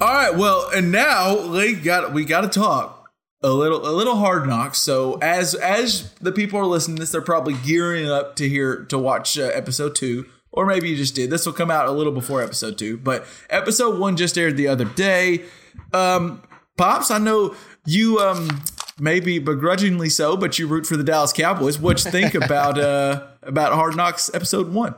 All 0.00 0.14
right, 0.14 0.34
well, 0.34 0.70
and 0.72 0.92
now 0.92 1.50
we 1.50 1.74
got 1.74 2.12
we 2.12 2.24
got 2.24 2.42
to 2.42 2.48
talk 2.48 3.12
a 3.42 3.50
little 3.50 3.84
a 3.88 3.90
little 3.90 4.16
hard 4.16 4.46
knocks. 4.48 4.78
So 4.78 5.14
as 5.20 5.56
as 5.56 6.12
the 6.20 6.30
people 6.30 6.60
are 6.60 6.66
listening 6.66 6.96
to 6.98 7.02
this, 7.02 7.10
they're 7.10 7.20
probably 7.22 7.54
gearing 7.64 8.08
up 8.08 8.36
to 8.36 8.48
hear 8.48 8.84
to 8.84 8.98
watch 8.98 9.36
uh, 9.36 9.50
episode 9.52 9.96
two, 9.96 10.26
or 10.52 10.64
maybe 10.64 10.88
you 10.88 10.96
just 10.96 11.16
did. 11.16 11.28
This 11.28 11.44
will 11.44 11.52
come 11.52 11.72
out 11.72 11.88
a 11.88 11.92
little 11.92 12.12
before 12.12 12.40
episode 12.40 12.78
two, 12.78 12.98
but 12.98 13.26
episode 13.50 13.98
one 13.98 14.16
just 14.16 14.38
aired 14.38 14.56
the 14.56 14.68
other 14.68 14.84
day. 14.84 15.42
Um, 15.92 16.42
pops, 16.76 17.10
I 17.10 17.18
know 17.18 17.56
you 17.84 18.18
um 18.20 18.62
maybe 18.98 19.38
begrudgingly 19.38 20.08
so, 20.08 20.36
but 20.36 20.58
you 20.58 20.66
root 20.66 20.86
for 20.86 20.96
the 20.96 21.04
Dallas 21.04 21.32
Cowboys. 21.32 21.78
What 21.78 22.04
you 22.04 22.10
think 22.10 22.34
about 22.34 22.78
uh 22.78 23.26
about 23.42 23.72
Hard 23.72 23.96
Knocks 23.96 24.30
episode 24.34 24.72
one? 24.72 24.94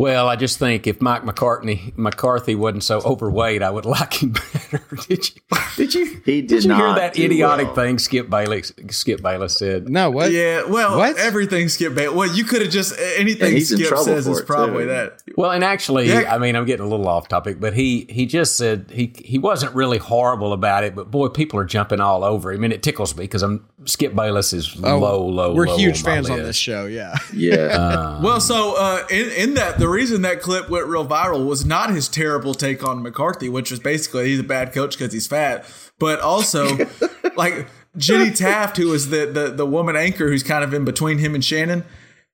Well, 0.00 0.28
I 0.28 0.36
just 0.36 0.58
think 0.58 0.86
if 0.86 1.02
Mike 1.02 1.24
McCartney 1.24 1.92
McCarthy 1.98 2.54
wasn't 2.54 2.84
so 2.84 3.00
overweight, 3.02 3.62
I 3.62 3.68
would 3.70 3.84
like 3.96 4.22
him 4.22 4.30
better. 4.32 4.82
did 5.08 5.28
you? 5.28 5.40
Did 5.76 5.94
you? 5.94 6.06
He 6.24 6.40
did 6.40 6.48
Did 6.48 6.64
you 6.64 6.74
hear 6.74 6.94
that 6.94 7.18
idiotic 7.18 7.66
well. 7.66 7.74
thing 7.74 7.98
Skip 7.98 8.30
Bayless 8.30 8.72
Skip 8.88 9.20
Bayless 9.20 9.58
said? 9.58 9.90
No, 9.90 10.10
what? 10.10 10.32
Yeah, 10.32 10.62
well, 10.64 10.96
What? 10.96 11.18
everything 11.18 11.68
Skip 11.68 11.94
Bayless. 11.94 12.14
Well, 12.16 12.34
you 12.34 12.44
could 12.44 12.62
have 12.62 12.70
just 12.70 12.94
anything 13.16 13.48
Yeah, 13.48 13.58
he's 13.58 13.72
in 13.72 13.78
Skip 13.78 13.88
trouble 13.88 14.04
says 14.04 14.24
for 14.24 14.30
is 14.32 14.38
it, 14.40 14.46
probably 14.46 14.84
too. 14.84 14.88
that. 14.88 15.22
Well, 15.36 15.50
and 15.50 15.62
actually, 15.62 16.08
Yeah. 16.08 16.34
I 16.34 16.38
mean, 16.38 16.56
I'm 16.56 16.64
getting 16.64 16.86
a 16.86 16.88
little 16.88 17.06
off 17.08 17.28
topic, 17.28 17.60
but 17.60 17.74
he 17.74 18.06
he 18.08 18.24
just 18.24 18.56
said 18.56 18.86
he 18.90 19.12
he 19.22 19.38
wasn't 19.38 19.74
really 19.74 19.98
horrible 19.98 20.54
about 20.54 20.82
it, 20.82 20.94
but 20.94 21.10
boy, 21.10 21.28
people 21.28 21.58
are 21.60 21.64
jumping 21.66 22.00
all 22.00 22.24
over 22.24 22.52
him, 22.52 22.64
and 22.64 22.72
it 22.72 22.82
tickles 22.82 23.14
me 23.16 23.24
because 23.24 23.42
I'm 23.42 23.66
Skip 23.86 24.14
Bayless 24.14 24.52
is 24.52 24.76
low, 24.78 25.26
low. 25.26 25.52
Oh, 25.52 25.54
We're 25.54 25.66
low 25.66 25.76
huge 25.76 26.04
on 26.04 26.10
my 26.10 26.16
fans 26.16 26.30
on 26.30 26.38
this 26.42 26.56
show. 26.56 26.86
Yeah. 26.86 27.16
Yeah. 27.32 28.20
Well, 28.22 28.40
so 28.40 28.74
uh, 28.76 29.06
in 29.10 29.30
in 29.30 29.54
that 29.54 29.78
the 29.78 29.88
reason 29.88 30.22
that 30.22 30.42
clip 30.42 30.68
went 30.68 30.86
real 30.86 31.06
viral 31.06 31.46
was 31.46 31.64
not 31.64 31.90
his 31.90 32.08
terrible 32.08 32.52
take 32.52 32.86
on 32.86 33.02
McCarthy, 33.02 33.48
which 33.48 33.70
was 33.70 33.80
basically 33.80 34.28
he's 34.28 34.40
a 34.40 34.44
bad 34.44 34.72
coach 34.74 34.98
because 34.98 35.12
he's 35.12 35.26
fat, 35.26 35.64
but 35.98 36.20
also 36.20 36.76
like 37.36 37.66
Jenny 37.96 38.30
Taft, 38.30 38.76
who 38.76 38.92
is 38.92 39.08
the, 39.08 39.26
the 39.26 39.50
the 39.50 39.66
woman 39.66 39.96
anchor 39.96 40.28
who's 40.28 40.42
kind 40.42 40.62
of 40.62 40.74
in 40.74 40.84
between 40.84 41.18
him 41.18 41.34
and 41.34 41.42
Shannon, 41.42 41.84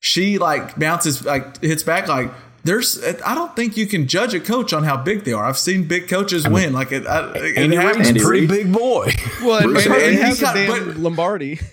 she 0.01 0.39
like 0.39 0.77
bounces 0.77 1.25
like 1.25 1.61
hits 1.63 1.83
back 1.85 2.09
like 2.09 2.31
there's 2.67 3.03
I 3.25 3.35
don't 3.35 3.55
think 3.57 3.77
you 3.77 3.87
can 3.87 4.07
judge 4.07 4.35
a 4.35 4.41
coach 4.41 4.73
on 4.73 4.85
how 4.85 4.97
big 4.97 5.25
they 5.25 5.33
are. 5.33 5.45
I've 5.45 5.59
seen 5.59 5.85
big 5.89 6.09
coaches 6.09 6.47
win. 6.49 6.73
Like 6.73 6.93
it, 6.93 7.07
I, 7.07 7.33
it 7.35 7.57
Andy 7.59 7.77
happens. 7.77 7.97
Reid's 7.97 8.07
a 8.07 8.09
Andy 8.09 8.21
pretty 8.21 8.47
Reid. 8.47 8.49
big 8.65 8.73
boy. 8.73 9.13
Well, 9.43 9.59
and, 9.63 9.73
Bruce 9.73 9.87
and 9.87 9.95
he 10.15 10.21
has 10.21 10.41
got- 10.41 10.57
a 10.57 10.67
but- 10.67 10.97
Lombardi. 10.97 11.59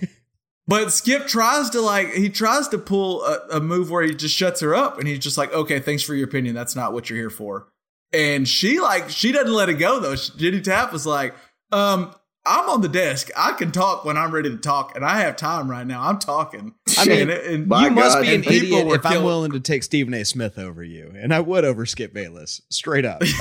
But 0.66 0.92
Skip 0.94 1.26
tries 1.26 1.68
to 1.70 1.82
like 1.82 2.14
he 2.14 2.30
tries 2.30 2.68
to 2.68 2.78
pull 2.78 3.22
a, 3.24 3.38
a 3.58 3.60
move 3.60 3.90
where 3.90 4.02
he 4.02 4.14
just 4.14 4.34
shuts 4.34 4.60
her 4.62 4.74
up 4.74 4.98
and 4.98 5.06
he's 5.06 5.18
just 5.18 5.36
like, 5.36 5.52
okay, 5.52 5.78
thanks 5.78 6.02
for 6.02 6.14
your 6.14 6.26
opinion. 6.26 6.54
That's 6.54 6.74
not 6.74 6.94
what 6.94 7.10
you're 7.10 7.18
here 7.18 7.28
for. 7.28 7.68
And 8.14 8.48
she 8.48 8.80
like 8.80 9.10
she 9.10 9.30
doesn't 9.30 9.52
let 9.52 9.68
it 9.68 9.74
go 9.74 10.00
though. 10.00 10.16
Jenny 10.16 10.62
Taft 10.62 10.90
was 10.90 11.04
like, 11.04 11.34
um, 11.70 12.14
I'm 12.46 12.68
on 12.68 12.80
the 12.82 12.88
desk. 12.88 13.30
I 13.36 13.52
can 13.52 13.72
talk 13.72 14.04
when 14.04 14.16
I'm 14.18 14.30
ready 14.30 14.50
to 14.50 14.56
talk, 14.58 14.94
and 14.94 15.04
I 15.04 15.20
have 15.20 15.36
time 15.36 15.70
right 15.70 15.86
now. 15.86 16.02
I'm 16.02 16.18
talking. 16.18 16.74
I 16.98 17.06
mean, 17.06 17.20
and, 17.22 17.30
and 17.30 17.66
My 17.68 17.84
you 17.86 17.90
must 17.92 18.16
God. 18.16 18.22
be 18.22 18.34
an 18.34 18.44
idiot 18.44 18.86
were 18.86 18.96
if 18.96 19.06
I'm 19.06 19.22
willing 19.22 19.52
to 19.52 19.60
take 19.60 19.82
Stephen 19.82 20.12
A. 20.14 20.24
Smith 20.24 20.58
over 20.58 20.82
you, 20.84 21.10
and 21.16 21.32
I 21.32 21.40
would 21.40 21.64
over 21.64 21.86
Skip 21.86 22.12
Bayless, 22.12 22.60
straight 22.70 23.04
up. 23.06 23.22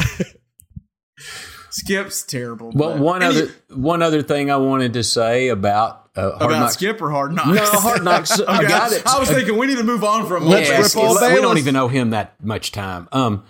Skip's 1.69 2.24
terrible. 2.24 2.72
Well, 2.74 2.91
but- 2.91 3.00
one 3.00 3.22
and 3.24 3.33
he- 3.33 3.41
other 3.43 3.51
one 3.69 4.01
other 4.01 4.22
thing 4.22 4.51
I 4.51 4.57
wanted 4.57 4.93
to 4.93 5.03
say 5.03 5.50
about 5.50 6.10
uh, 6.15 6.31
Hard 6.38 6.41
about 6.43 6.60
Knocks. 6.60 6.74
Skip 6.74 7.01
or 7.01 7.10
Hard 7.10 7.33
Knocks. 7.33 7.48
No, 7.50 7.65
Hard 7.79 8.03
Knocks. 8.03 8.39
I 8.48 8.57
Okay, 8.60 8.67
got 8.67 8.91
it. 8.91 9.05
I 9.07 9.19
was 9.19 9.29
thinking 9.29 9.57
we 9.57 9.65
need 9.67 9.77
to 9.77 9.83
move 9.83 10.03
on 10.03 10.27
from. 10.27 10.45
Let's 10.45 10.69
Yeah, 10.69 10.79
rip 10.81 10.95
all 10.95 11.15
we 11.33 11.41
don't 11.41 11.57
even 11.57 11.74
know 11.74 11.88
him 11.88 12.12
that 12.12 12.36
much 12.43 12.72
time. 12.72 13.10
Um, 13.12 13.43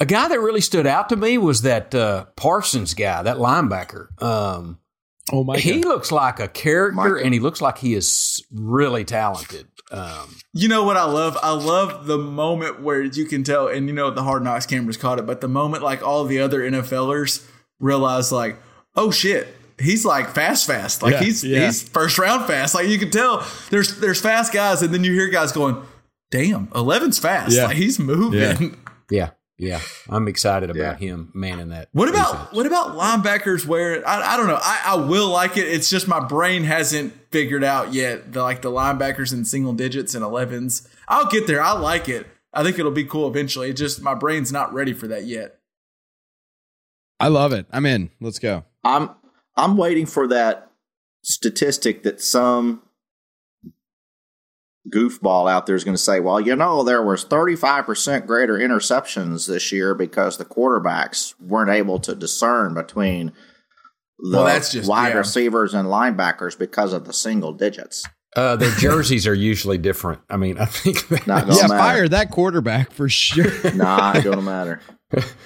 a 0.00 0.06
guy 0.06 0.28
that 0.28 0.40
really 0.40 0.60
stood 0.62 0.86
out 0.86 1.10
to 1.10 1.16
me 1.16 1.36
was 1.38 1.62
that 1.62 1.94
uh, 1.94 2.24
Parsons 2.36 2.94
guy, 2.94 3.22
that 3.22 3.36
linebacker. 3.36 4.20
Um, 4.22 4.78
oh 5.32 5.44
my 5.44 5.58
he 5.58 5.82
looks 5.82 6.10
like 6.12 6.40
a 6.40 6.48
character, 6.48 6.94
Michael. 6.96 7.18
and 7.24 7.34
he 7.34 7.40
looks 7.40 7.60
like 7.60 7.78
he 7.78 7.94
is 7.94 8.44
really 8.52 9.04
talented. 9.04 9.66
Um, 9.90 10.36
You 10.52 10.68
know 10.68 10.82
what 10.84 10.96
I 10.96 11.04
love? 11.04 11.36
I 11.42 11.50
love 11.52 12.06
the 12.06 12.18
moment 12.18 12.80
where 12.82 13.02
you 13.02 13.24
can 13.24 13.44
tell, 13.44 13.68
and 13.68 13.86
you 13.88 13.94
know 13.94 14.10
the 14.10 14.22
Hard 14.22 14.42
Knocks 14.42 14.66
cameras 14.66 14.96
caught 14.96 15.18
it, 15.18 15.26
but 15.26 15.40
the 15.40 15.48
moment 15.48 15.82
like 15.82 16.02
all 16.02 16.24
the 16.24 16.40
other 16.40 16.60
NFLers 16.60 17.46
realize 17.78 18.32
like, 18.32 18.56
oh 18.96 19.10
shit, 19.10 19.48
he's 19.78 20.04
like 20.04 20.30
fast, 20.30 20.66
fast, 20.66 21.02
like 21.02 21.12
Yeah, 21.12 21.22
he's 21.22 21.44
yeah. 21.44 21.66
he's 21.66 21.82
first 21.88 22.18
round 22.18 22.46
fast. 22.46 22.74
Like 22.74 22.88
you 22.88 22.98
can 22.98 23.10
tell 23.10 23.46
there's 23.70 24.00
there's 24.00 24.20
fast 24.20 24.52
guys, 24.52 24.82
and 24.82 24.92
then 24.92 25.04
you 25.04 25.12
hear 25.12 25.28
guys 25.28 25.52
going, 25.52 25.80
damn, 26.30 26.66
11's 26.68 27.18
fast, 27.18 27.54
Yeah. 27.54 27.66
like 27.66 27.76
he's 27.76 27.98
moving. 27.98 28.76
Yeah. 29.10 29.30
yeah, 29.58 29.78
yeah, 29.78 29.80
I'm 30.08 30.28
excited 30.28 30.70
about 30.70 30.98
him 30.98 31.30
manning 31.34 31.70
that. 31.70 31.88
What 31.92 32.08
about 32.08 32.32
defense. 32.32 32.52
what 32.52 32.66
about 32.66 32.96
linebackers 32.96 33.66
where 33.66 34.06
I, 34.06 34.34
I 34.34 34.36
don't 34.36 34.46
know 34.46 34.58
I, 34.60 34.82
I 34.86 34.94
will 34.96 35.28
like 35.28 35.56
it 35.56 35.66
it's 35.66 35.88
just 35.90 36.06
my 36.08 36.20
brain 36.20 36.64
hasn't 36.64 37.14
figured 37.30 37.64
out 37.64 37.92
yet 37.94 38.32
the 38.32 38.42
like 38.42 38.62
the 38.62 38.70
linebackers 38.70 39.32
in 39.32 39.44
single 39.44 39.72
digits 39.72 40.14
and 40.14 40.24
11s 40.24 40.86
I'll 41.08 41.26
get 41.26 41.46
there 41.46 41.62
I 41.62 41.72
like 41.72 42.08
it 42.08 42.26
I 42.52 42.62
think 42.62 42.78
it'll 42.78 42.92
be 42.92 43.04
cool 43.04 43.28
eventually 43.28 43.70
it 43.70 43.74
just 43.74 44.02
my 44.02 44.14
brain's 44.14 44.52
not 44.52 44.72
ready 44.72 44.92
for 44.92 45.06
that 45.08 45.24
yet 45.24 45.56
I 47.18 47.28
love 47.28 47.52
it. 47.52 47.66
I'm 47.70 47.86
in. 47.86 48.10
Let's 48.20 48.38
go. 48.38 48.64
I'm 48.84 49.10
I'm 49.56 49.76
waiting 49.76 50.06
for 50.06 50.28
that 50.28 50.70
statistic 51.22 52.02
that 52.02 52.20
some 52.20 52.82
goofball 54.94 55.50
out 55.50 55.66
there 55.66 55.74
is 55.76 55.84
going 55.84 55.96
to 55.96 56.02
say, 56.02 56.20
well, 56.20 56.40
you 56.40 56.54
know, 56.56 56.82
there 56.84 57.02
was 57.04 57.24
35% 57.24 58.26
greater 58.26 58.54
interceptions 58.58 59.46
this 59.48 59.72
year 59.72 59.94
because 59.94 60.36
the 60.38 60.44
quarterbacks 60.44 61.34
weren't 61.40 61.70
able 61.70 61.98
to 62.00 62.14
discern 62.14 62.74
between 62.74 63.32
the 64.18 64.36
Well, 64.38 64.44
that's 64.46 64.72
just- 64.72 64.88
wide 64.88 65.08
yeah. 65.12 65.18
receivers 65.18 65.74
and 65.74 65.88
linebackers 65.88 66.58
because 66.58 66.92
of 66.92 67.04
the 67.04 67.12
single 67.12 67.52
digits. 67.52 68.04
Uh, 68.34 68.54
their 68.54 68.70
jerseys 68.72 69.26
are 69.26 69.32
usually 69.34 69.78
different. 69.78 70.20
I 70.28 70.36
mean, 70.36 70.58
I 70.58 70.66
think 70.66 71.08
that 71.08 71.26
Not 71.26 71.46
gonna 71.46 71.56
yeah, 71.56 71.68
matter. 71.68 71.78
fire 71.82 72.08
that 72.08 72.30
quarterback 72.30 72.92
for 72.92 73.08
sure. 73.08 73.50
Nah, 73.74 74.12
it 74.16 74.24
don't 74.24 74.44
matter. 74.44 74.80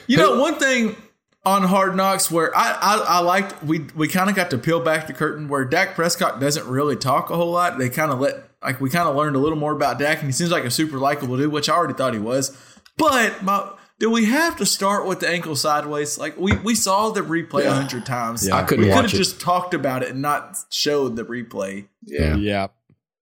you 0.08 0.16
know 0.16 0.40
one 0.40 0.56
thing 0.56 0.96
on 1.44 1.62
Hard 1.62 1.94
Knocks 1.94 2.30
where 2.32 2.54
I 2.56 2.72
I, 2.72 2.96
I 3.08 3.18
liked 3.20 3.62
we 3.62 3.86
we 3.94 4.08
kind 4.08 4.28
of 4.28 4.34
got 4.34 4.50
to 4.50 4.58
peel 4.58 4.80
back 4.80 5.06
the 5.06 5.12
curtain 5.12 5.46
where 5.48 5.64
Dak 5.64 5.94
Prescott 5.94 6.40
doesn't 6.40 6.66
really 6.66 6.96
talk 6.96 7.30
a 7.30 7.36
whole 7.36 7.52
lot 7.52 7.78
they 7.78 7.88
kind 7.90 8.10
of 8.10 8.18
let 8.18 8.49
like 8.62 8.80
we 8.80 8.90
kind 8.90 9.08
of 9.08 9.16
learned 9.16 9.36
a 9.36 9.38
little 9.38 9.58
more 9.58 9.72
about 9.72 9.98
Dak 9.98 10.18
and 10.18 10.26
he 10.26 10.32
seems 10.32 10.50
like 10.50 10.64
a 10.64 10.70
super 10.70 10.98
likable 10.98 11.36
dude 11.36 11.52
which 11.52 11.68
I 11.68 11.74
already 11.74 11.94
thought 11.94 12.14
he 12.14 12.20
was 12.20 12.56
but 12.96 13.42
my 13.42 13.70
do 14.00 14.10
we 14.10 14.24
have 14.24 14.56
to 14.56 14.66
start 14.66 15.06
with 15.06 15.20
the 15.20 15.28
ankle 15.28 15.54
sideways? 15.54 16.18
Like 16.18 16.36
we, 16.38 16.56
we 16.56 16.74
saw 16.74 17.10
the 17.10 17.20
replay 17.20 17.66
a 17.66 17.72
hundred 17.72 18.06
times. 18.06 18.48
Yeah. 18.48 18.56
I 18.56 18.62
couldn't 18.62 18.86
we 18.86 18.90
could 18.90 19.02
have 19.02 19.10
just 19.10 19.40
talked 19.40 19.74
about 19.74 20.02
it 20.02 20.08
and 20.08 20.22
not 20.22 20.56
showed 20.70 21.16
the 21.16 21.24
replay. 21.24 21.86
Yeah. 22.06 22.34
yeah. 22.36 22.68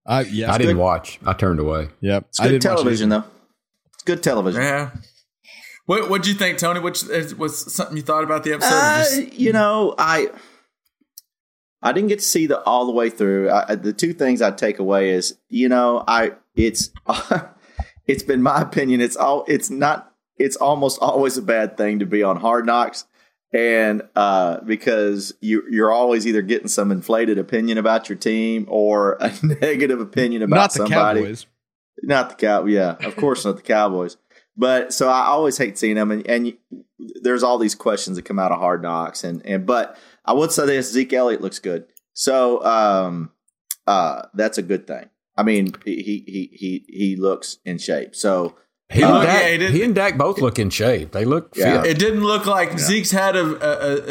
Uh, 0.06 0.22
yeah. 0.30 0.52
I 0.52 0.56
didn't 0.56 0.78
watch. 0.78 1.18
I 1.26 1.32
turned 1.32 1.58
away. 1.58 1.88
Yep. 2.00 2.26
It's 2.28 2.40
I 2.40 2.44
good 2.44 2.48
didn't 2.50 2.62
television, 2.62 3.12
either. 3.12 3.22
though. 3.22 3.28
It's 3.94 4.04
good 4.04 4.22
television. 4.22 4.62
Yeah. 4.62 4.90
What 5.86 6.08
what'd 6.08 6.28
you 6.28 6.34
think, 6.34 6.58
Tony? 6.58 6.78
Which 6.78 7.02
was 7.36 7.74
something 7.74 7.96
you 7.96 8.02
thought 8.04 8.22
about 8.22 8.44
the 8.44 8.52
episode? 8.52 8.74
Uh, 8.74 8.98
just- 8.98 9.32
you 9.32 9.52
know, 9.52 9.96
I 9.98 10.30
I 11.82 11.92
didn't 11.92 12.08
get 12.08 12.18
to 12.18 12.24
see 12.24 12.46
the 12.46 12.60
all 12.62 12.86
the 12.86 12.92
way 12.92 13.10
through. 13.10 13.50
I, 13.50 13.76
the 13.76 13.92
two 13.92 14.12
things 14.12 14.42
I 14.42 14.50
take 14.50 14.78
away 14.78 15.10
is, 15.10 15.38
you 15.48 15.68
know, 15.68 16.02
I 16.06 16.32
it's 16.56 16.90
it's 18.06 18.22
been 18.22 18.42
my 18.42 18.62
opinion. 18.62 19.00
It's 19.00 19.16
all 19.16 19.44
it's 19.46 19.70
not. 19.70 20.12
It's 20.38 20.56
almost 20.56 21.00
always 21.00 21.36
a 21.36 21.42
bad 21.42 21.76
thing 21.76 21.98
to 21.98 22.06
be 22.06 22.22
on 22.22 22.36
Hard 22.36 22.66
Knocks, 22.66 23.06
and 23.52 24.02
uh, 24.16 24.60
because 24.60 25.34
you 25.40 25.64
you're 25.70 25.92
always 25.92 26.26
either 26.26 26.42
getting 26.42 26.68
some 26.68 26.90
inflated 26.90 27.38
opinion 27.38 27.78
about 27.78 28.08
your 28.08 28.18
team 28.18 28.66
or 28.68 29.16
a 29.20 29.32
negative 29.42 30.00
opinion 30.00 30.42
about 30.42 30.56
Not 30.56 30.72
the 30.72 30.78
somebody. 30.78 31.20
Cowboys. 31.20 31.46
Not 32.02 32.30
the 32.30 32.34
cow. 32.36 32.64
Yeah, 32.66 32.96
of 33.00 33.16
course 33.16 33.44
not 33.44 33.56
the 33.56 33.62
Cowboys. 33.62 34.16
But 34.56 34.92
so 34.92 35.08
I 35.08 35.26
always 35.26 35.56
hate 35.56 35.78
seeing 35.78 35.94
them, 35.94 36.10
and, 36.10 36.26
and 36.26 36.46
you, 36.48 36.56
there's 37.22 37.44
all 37.44 37.58
these 37.58 37.76
questions 37.76 38.16
that 38.16 38.24
come 38.24 38.40
out 38.40 38.50
of 38.50 38.58
Hard 38.58 38.82
Knocks, 38.82 39.22
and 39.22 39.44
and 39.46 39.64
but 39.64 39.96
I 40.28 40.32
would 40.34 40.52
say 40.52 40.66
this: 40.66 40.92
Zeke 40.92 41.14
Elliott 41.14 41.40
looks 41.40 41.58
good, 41.58 41.86
so 42.12 42.62
um, 42.64 43.30
uh, 43.86 44.22
that's 44.34 44.58
a 44.58 44.62
good 44.62 44.86
thing. 44.86 45.06
I 45.36 45.42
mean, 45.42 45.72
he 45.84 46.02
he 46.02 46.50
he 46.52 46.84
he 46.88 47.16
looks 47.16 47.58
in 47.64 47.78
shape. 47.78 48.14
So 48.14 48.56
He, 48.90 49.02
Uh, 49.02 49.14
and 49.20 49.22
Dak, 49.26 49.42
yeah, 49.60 49.68
he 49.68 49.72
he 49.78 49.82
and 49.84 49.94
Dak 49.94 50.16
both 50.18 50.40
look 50.40 50.58
in 50.58 50.70
shape. 50.70 51.12
They 51.12 51.24
look 51.24 51.52
Yeah. 51.54 51.82
fit. 51.82 51.90
It 51.92 51.98
didn't 51.98 52.24
look 52.24 52.46
like 52.46 52.78
Zeke's 52.78 53.10
had 53.10 53.36
a, 53.36 53.46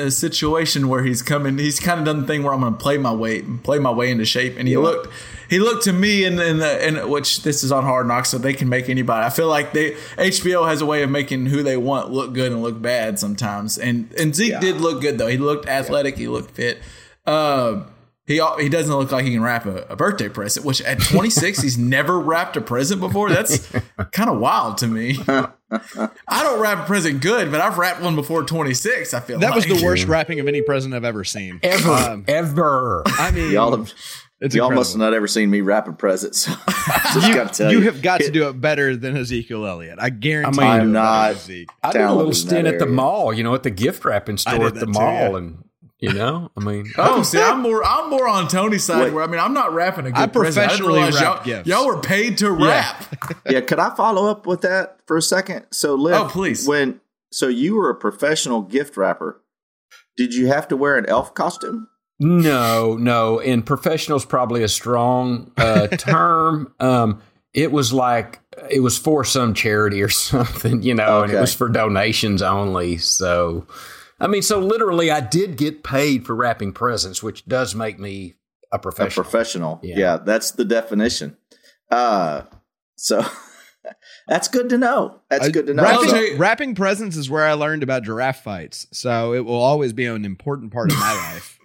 a, 0.03 0.05
a 0.07 0.11
situation 0.11 0.87
where 0.87 1.03
he's 1.03 1.21
coming. 1.23 1.57
He's 1.57 1.79
kind 1.79 1.99
of 1.99 2.05
done 2.05 2.21
the 2.21 2.27
thing 2.27 2.43
where 2.43 2.53
I'm 2.53 2.61
going 2.61 2.73
to 2.73 2.79
play 2.79 2.97
my 2.97 3.11
weight 3.13 3.43
and 3.43 3.63
play 3.63 3.79
my 3.79 3.91
way 3.91 4.11
into 4.11 4.23
shape. 4.25 4.55
And 4.59 4.67
he 4.67 4.77
looked, 4.77 5.07
he 5.49 5.59
looked 5.59 5.83
to 5.85 5.93
me 5.93 6.23
in, 6.25 6.39
in 6.39 6.57
the 6.57 6.87
in 6.87 7.09
which 7.09 7.43
this 7.43 7.63
is 7.63 7.71
on 7.71 7.83
Hard 7.83 8.07
Knocks, 8.07 8.29
so 8.29 8.37
they 8.37 8.53
can 8.53 8.69
make 8.69 8.89
anybody. 8.89 9.25
I 9.25 9.29
feel 9.29 9.47
like 9.47 9.73
they 9.73 9.91
HBO 10.17 10.67
has 10.67 10.81
a 10.81 10.85
way 10.85 11.03
of 11.03 11.09
making 11.09 11.47
who 11.47 11.63
they 11.63 11.77
want 11.77 12.11
look 12.11 12.33
good 12.33 12.51
and 12.51 12.61
look 12.61 12.81
bad 12.81 13.19
sometimes. 13.19 13.77
And 13.77 14.11
and 14.19 14.35
Zeke 14.35 14.51
Yeah. 14.53 14.59
did 14.59 14.81
look 14.81 15.01
good 15.01 15.17
though. 15.17 15.27
He 15.27 15.37
looked 15.37 15.67
athletic. 15.67 16.17
He 16.17 16.27
looked 16.27 16.51
fit. 16.51 16.79
Um, 17.25 17.85
he 18.25 18.41
he 18.59 18.67
doesn't 18.67 18.93
look 18.93 19.11
like 19.13 19.23
he 19.23 19.31
can 19.31 19.41
wrap 19.41 19.65
a, 19.65 19.83
a 19.89 19.95
birthday 19.95 20.27
present. 20.27 20.65
Which 20.65 20.81
at 20.81 20.99
26, 21.01 21.61
he's 21.61 21.77
never 21.77 22.19
wrapped 22.19 22.57
a 22.57 22.61
present 22.61 22.99
before. 22.99 23.29
That's 23.29 23.65
kind 24.11 24.29
of 24.29 24.39
wild 24.39 24.77
to 24.79 24.87
me. 24.87 25.17
I 25.29 26.43
don't 26.43 26.59
wrap 26.59 26.79
a 26.83 26.85
present 26.85 27.21
good, 27.21 27.51
but 27.51 27.61
I've 27.61 27.77
wrapped 27.77 28.01
one 28.01 28.15
before 28.15 28.43
26. 28.43 29.13
I 29.13 29.19
feel 29.21 29.39
That 29.39 29.55
was 29.55 29.65
the 29.65 29.81
worst 29.83 30.07
wrapping 30.07 30.39
of 30.39 30.47
any 30.47 30.61
present 30.61 30.93
I've 30.93 31.03
ever 31.05 31.23
seen. 31.23 31.59
ever, 31.63 31.89
Um, 31.89 32.25
ever. 32.27 33.03
I 33.05 33.31
mean, 33.31 33.51
y'all 33.51 33.75
have 33.77 33.93
it's 34.39 34.53
y'all 34.55 34.65
incredible. 34.65 34.79
must 34.81 34.93
have 34.93 34.99
not 34.99 35.13
ever 35.13 35.27
seen 35.27 35.49
me 35.49 35.61
wrap 35.61 35.87
a 35.87 35.93
present. 35.93 36.35
So 36.35 36.51
I 36.67 37.11
just 37.13 37.27
you, 37.27 37.33
got 37.33 37.53
to 37.53 37.57
tell 37.63 37.71
you 37.71 37.79
you, 37.79 37.85
have 37.85 38.01
got 38.01 38.21
to 38.21 38.31
do 38.31 38.47
it 38.49 38.59
better 38.61 38.95
than 38.95 39.17
Ezekiel 39.17 39.65
Elliott. 39.65 39.97
I 39.99 40.09
guarantee. 40.09 40.61
I 40.61 40.63
mean, 40.63 40.67
you 40.75 40.81
I'm 40.81 40.87
do 40.87 40.93
not- 40.93 41.35
than 41.35 41.65
I 41.83 41.91
did 41.91 42.01
a 42.01 42.13
little 42.13 42.15
talented 42.15 42.27
in 42.27 42.33
stint 42.33 42.67
at 42.67 42.79
the 42.79 42.85
mall, 42.85 43.33
you 43.33 43.43
know, 43.43 43.55
at 43.55 43.63
the 43.63 43.71
gift 43.71 44.05
wrapping 44.05 44.37
store 44.37 44.67
at 44.67 44.73
the 44.75 44.81
that 44.81 44.85
too, 44.85 44.91
mall, 44.91 45.31
yeah. 45.31 45.37
and 45.37 45.63
you 45.99 46.13
know, 46.13 46.51
I 46.55 46.63
mean, 46.63 46.85
Oh, 46.99 47.23
see, 47.23 47.41
I'm 47.41 47.61
more 47.61 47.83
I'm 47.83 48.09
more 48.11 48.27
on 48.27 48.47
Tony's 48.47 48.83
side 48.83 49.01
Wait. 49.05 49.13
where 49.13 49.23
I 49.23 49.27
mean 49.27 49.39
I'm 49.39 49.53
not 49.53 49.73
wrapping 49.73 50.05
a 50.05 50.11
good 50.11 50.19
I 50.19 50.27
present. 50.27 50.65
I 50.65 50.67
didn't 50.77 50.85
professionally 50.85 50.99
realize 50.99 51.15
wrap 51.21 51.35
y'all, 51.37 51.43
gifts. 51.43 51.67
y'all 51.67 51.87
were 51.87 51.99
paid 52.01 52.37
to 52.37 52.51
wrap. 52.51 53.41
yeah, 53.49 53.61
could 53.61 53.79
I 53.79 53.95
follow 53.95 54.27
up 54.29 54.45
with 54.45 54.61
that 54.61 54.99
for 55.07 55.17
a 55.17 55.21
second? 55.23 55.65
So, 55.71 55.95
Liv, 55.95 56.13
Oh, 56.15 56.27
please. 56.29 56.67
When 56.67 57.01
so 57.31 57.47
you 57.47 57.75
were 57.75 57.89
a 57.89 57.95
professional 57.95 58.61
gift 58.61 58.95
wrapper, 58.95 59.41
did 60.15 60.33
you 60.35 60.47
have 60.47 60.67
to 60.67 60.77
wear 60.77 60.97
an 60.97 61.05
elf 61.07 61.33
costume? 61.33 61.87
No, 62.19 62.95
no. 62.97 63.39
And 63.39 63.65
professional 63.65 64.17
is 64.17 64.25
probably 64.25 64.63
a 64.63 64.67
strong 64.67 65.51
uh, 65.57 65.87
term. 65.97 66.73
Um, 66.79 67.21
it 67.53 67.71
was 67.71 67.93
like 67.93 68.39
it 68.69 68.79
was 68.81 68.97
for 68.97 69.23
some 69.23 69.53
charity 69.53 70.01
or 70.01 70.09
something, 70.09 70.81
you 70.81 70.93
know, 70.95 71.23
and 71.23 71.31
it 71.31 71.39
was 71.39 71.53
for 71.53 71.69
donations 71.69 72.41
only. 72.41 72.97
So, 72.97 73.67
I 74.19 74.27
mean, 74.27 74.41
so 74.41 74.59
literally, 74.59 75.11
I 75.11 75.19
did 75.21 75.57
get 75.57 75.83
paid 75.83 76.25
for 76.25 76.35
wrapping 76.35 76.73
presents, 76.73 77.21
which 77.21 77.45
does 77.45 77.75
make 77.75 77.99
me 77.99 78.35
a 78.71 78.75
A 78.75 78.79
professional. 78.79 79.23
professional. 79.23 79.79
Yeah. 79.83 79.95
Yeah. 79.97 80.17
that's 80.17 80.51
the 80.51 80.65
definition. 80.65 81.37
Uh, 81.91 82.41
so 82.95 83.23
that's 84.27 84.47
good 84.49 84.69
to 84.69 84.77
know. 84.77 85.21
That's 85.29 85.45
I- 85.47 85.51
good 85.51 85.67
to 85.67 85.73
know. 85.73 85.83
Wrapping, 85.83 86.09
So- 86.09 86.37
wrapping 86.37 86.75
presents 86.75 87.15
is 87.15 87.29
where 87.29 87.45
I 87.45 87.53
learned 87.53 87.83
about 87.83 88.03
giraffe 88.03 88.43
fights, 88.43 88.87
so 88.91 89.33
it 89.33 89.45
will 89.45 89.61
always 89.61 89.93
be 89.93 90.05
an 90.05 90.25
important 90.25 90.73
part 90.73 90.91
of 90.91 90.97
my 90.99 91.13
life. 91.33 91.56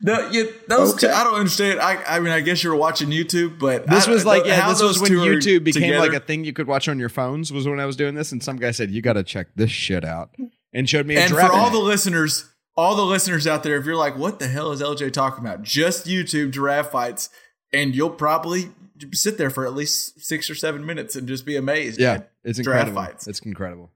No, 0.00 0.28
yeah, 0.30 0.44
those 0.68 0.94
Okay. 0.94 1.06
two, 1.06 1.12
I 1.12 1.24
don't 1.24 1.34
understand. 1.34 1.80
I, 1.80 2.02
I 2.04 2.20
mean, 2.20 2.32
I 2.32 2.40
guess 2.40 2.62
you 2.64 2.70
were 2.70 2.76
watching 2.76 3.08
YouTube, 3.10 3.58
but 3.58 3.86
This 3.86 4.08
I- 4.08 4.10
was 4.10 4.24
like, 4.26 4.44
yeah, 4.44 4.68
this 4.68 4.82
was 4.82 5.00
when 5.00 5.12
YouTube 5.12 5.64
became 5.64 5.82
together- 5.82 5.98
like 5.98 6.12
a 6.12 6.20
thing 6.24 6.44
you 6.44 6.52
could 6.52 6.66
watch 6.66 6.88
on 6.88 6.98
your 6.98 7.08
phones. 7.08 7.52
Was 7.52 7.66
when 7.68 7.78
I 7.80 7.86
was 7.86 7.96
doing 7.96 8.14
this, 8.14 8.32
and 8.32 8.42
some 8.42 8.56
guy 8.56 8.70
said, 8.72 8.90
"You 8.90 9.00
got 9.02 9.12
to 9.14 9.22
check 9.22 9.48
this 9.54 9.70
shit 9.70 10.04
out," 10.04 10.30
and 10.72 10.88
showed 10.88 11.06
me. 11.06 11.16
A 11.16 11.20
And 11.20 11.30
for 11.30 11.42
all 11.52 11.70
the 11.70 11.78
listeners, 11.78 12.48
all 12.76 12.96
the 12.96 13.04
listeners 13.04 13.46
out 13.46 13.62
there, 13.62 13.76
if 13.76 13.84
you're 13.86 13.96
like, 13.96 14.16
"What 14.16 14.38
the 14.38 14.48
hell 14.48 14.72
is 14.72 14.80
LJ 14.82 15.10
talking 15.12 15.44
about?" 15.44 15.62
Just 15.62 16.06
YouTube 16.06 16.50
giraffe 16.52 16.90
fights, 16.90 17.28
and 17.72 17.94
you'll 17.94 18.10
probably 18.10 18.70
sit 19.12 19.36
there 19.38 19.50
for 19.50 19.66
at 19.66 19.74
least 19.74 20.20
six 20.24 20.48
or 20.48 20.54
seven 20.54 20.84
minutes 20.86 21.16
and 21.16 21.26
just 21.28 21.44
be 21.46 21.56
amazed. 21.56 22.00
yeah, 22.00 22.20
it's 22.44 22.58
incredible. 22.58 22.94
fights. 22.94 23.26
It's 23.26 23.40
incredible. 23.40 23.90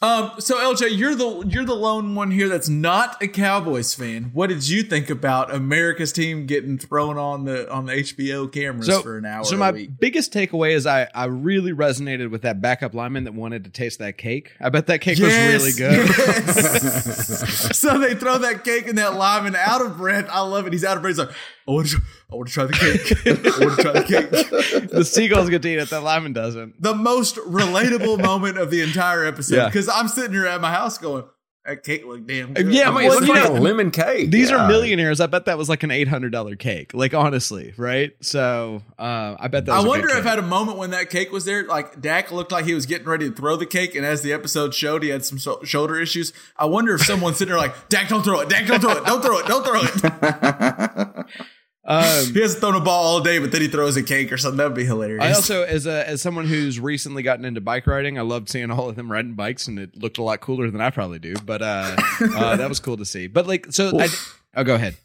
Um, 0.00 0.32
so 0.38 0.56
LJ, 0.58 0.96
you're 0.96 1.16
the 1.16 1.44
you're 1.48 1.64
the 1.64 1.74
lone 1.74 2.14
one 2.14 2.30
here 2.30 2.48
that's 2.48 2.68
not 2.68 3.20
a 3.20 3.26
Cowboys 3.26 3.94
fan. 3.94 4.30
What 4.32 4.46
did 4.48 4.68
you 4.68 4.84
think 4.84 5.10
about 5.10 5.52
America's 5.52 6.12
team 6.12 6.46
getting 6.46 6.78
thrown 6.78 7.18
on 7.18 7.44
the 7.46 7.68
on 7.68 7.86
the 7.86 7.94
HBO 7.94 8.50
cameras 8.52 8.86
So, 8.86 9.02
for 9.02 9.18
an 9.18 9.24
hour 9.24 9.42
so 9.44 9.56
my 9.56 9.72
week? 9.72 9.90
biggest 9.98 10.32
takeaway 10.32 10.70
is 10.70 10.86
I 10.86 11.08
I 11.16 11.24
really 11.24 11.72
resonated 11.72 12.30
with 12.30 12.42
that 12.42 12.60
backup 12.60 12.94
lineman 12.94 13.24
that 13.24 13.34
wanted 13.34 13.64
to 13.64 13.70
taste 13.70 13.98
that 13.98 14.16
cake. 14.18 14.52
I 14.60 14.68
bet 14.68 14.86
that 14.86 15.00
cake 15.00 15.18
was 15.18 15.34
really 15.34 15.72
good. 15.72 16.08
Yes. 16.08 17.76
so 17.78 17.98
they 17.98 18.14
throw 18.14 18.38
that 18.38 18.62
cake 18.62 18.86
and 18.86 18.98
that 18.98 19.14
lineman 19.16 19.56
out 19.56 19.80
of 19.84 19.96
breath. 19.96 20.28
I 20.30 20.42
love 20.42 20.68
it. 20.68 20.72
He's 20.72 20.84
out 20.84 20.96
of 20.96 21.02
breath. 21.02 21.16
He's 21.16 21.18
like, 21.26 21.34
I 21.66 21.70
want 21.72 21.88
to, 21.88 22.00
I 22.32 22.34
want 22.36 22.48
to 22.48 22.54
try 22.54 22.64
the 22.64 22.72
cake. 22.72 23.26
I 23.26 23.64
want 23.64 23.76
to 23.76 23.82
try 23.82 23.92
the 23.92 24.04
cake. 24.04 24.90
the 24.90 25.04
seagulls 25.04 25.50
get 25.50 25.60
to 25.62 25.68
eat 25.68 25.78
it. 25.78 25.90
That 25.90 26.02
lineman 26.02 26.32
doesn't. 26.32 26.80
The 26.80 26.94
most 26.94 27.36
relatable 27.36 28.22
moment 28.22 28.58
of 28.58 28.70
the 28.70 28.80
entire 28.80 29.24
episode 29.24 29.56
Yeah. 29.56 29.66
Because 29.88 30.00
I'm 30.00 30.08
sitting 30.08 30.32
here 30.32 30.46
at 30.46 30.60
my 30.60 30.70
house 30.70 30.98
going, 30.98 31.24
that 31.64 31.82
cake 31.82 32.06
looked 32.06 32.26
damn 32.26 32.54
good. 32.54 32.72
Yeah, 32.72 32.88
I 32.88 32.94
mean, 32.98 33.08
well, 33.08 33.18
it's 33.18 33.28
like 33.28 33.46
a 33.46 33.52
lemon 33.52 33.90
cake. 33.90 34.30
These 34.30 34.48
Yeah. 34.50 34.64
are 34.64 34.68
millionaires. 34.68 35.20
I 35.20 35.26
bet 35.26 35.44
that 35.46 35.58
was 35.58 35.68
like 35.68 35.82
an 35.82 35.90
eight 35.90 36.08
hundred 36.08 36.32
dollar 36.32 36.56
cake. 36.56 36.94
Like 36.94 37.12
honestly, 37.12 37.74
right? 37.76 38.12
So 38.22 38.82
uh, 38.98 39.36
I 39.38 39.48
bet 39.48 39.66
that. 39.66 39.72
Was 39.74 39.84
I 39.84 39.86
a 39.86 39.88
wonder 39.90 40.06
good 40.06 40.16
if 40.18 40.22
cake. 40.24 40.32
at 40.32 40.38
a 40.38 40.42
moment 40.42 40.78
when 40.78 40.92
that 40.92 41.10
cake 41.10 41.30
was 41.30 41.44
there, 41.44 41.64
like 41.64 42.00
Dak 42.00 42.32
looked 42.32 42.52
like 42.52 42.64
he 42.64 42.72
was 42.72 42.86
getting 42.86 43.06
ready 43.06 43.28
to 43.28 43.34
throw 43.36 43.56
the 43.56 43.66
cake, 43.66 43.94
and 43.94 44.06
as 44.06 44.22
the 44.22 44.32
episode 44.32 44.72
showed, 44.72 45.02
he 45.02 45.10
had 45.10 45.26
some 45.26 45.38
so- 45.38 45.60
shoulder 45.62 46.00
issues. 46.00 46.32
I 46.56 46.64
wonder 46.64 46.94
if 46.94 47.02
someone 47.04 47.34
sitting 47.34 47.52
there 47.52 47.60
like, 47.60 47.88
Dak, 47.90 48.08
don't 48.08 48.22
throw 48.22 48.40
it, 48.40 48.48
Dak, 48.48 48.66
don't 48.66 48.80
throw 48.80 48.92
it, 48.96 49.04
don't 49.04 49.22
throw 49.22 49.38
it, 49.38 49.46
don't 49.46 49.64
throw 49.66 49.80
it. 49.82 51.26
Um, 51.90 52.04
He 52.34 52.40
hasn't 52.42 52.60
thrown 52.60 52.74
a 52.74 52.80
ball 52.80 53.04
all 53.04 53.20
day, 53.20 53.38
but 53.38 53.50
then 53.50 53.62
he 53.62 53.68
throws 53.68 53.96
a 53.96 54.02
cake 54.02 54.30
or 54.30 54.36
something. 54.36 54.58
That'd 54.58 54.74
be 54.74 54.84
hilarious. 54.84 55.24
I 55.24 55.32
also, 55.32 55.62
as 55.64 55.86
a 55.86 56.06
as 56.06 56.20
someone 56.20 56.46
who's 56.46 56.78
recently 56.78 57.22
gotten 57.22 57.46
into 57.46 57.62
bike 57.62 57.86
riding, 57.86 58.18
I 58.18 58.22
loved 58.22 58.50
seeing 58.50 58.70
all 58.70 58.90
of 58.90 58.96
them 58.96 59.10
riding 59.10 59.32
bikes, 59.34 59.66
and 59.66 59.78
it 59.78 59.96
looked 59.96 60.18
a 60.18 60.22
lot 60.22 60.40
cooler 60.40 60.70
than 60.70 60.82
I 60.82 60.90
probably 60.90 61.18
do. 61.18 61.34
But 61.44 61.62
uh, 61.62 61.96
uh, 62.20 62.56
that 62.56 62.68
was 62.68 62.78
cool 62.78 62.98
to 62.98 63.06
see. 63.06 63.26
But 63.26 63.46
like, 63.46 63.68
so 63.72 63.98
I, 63.98 64.08
oh, 64.54 64.64
go 64.64 64.74
ahead. 64.74 64.96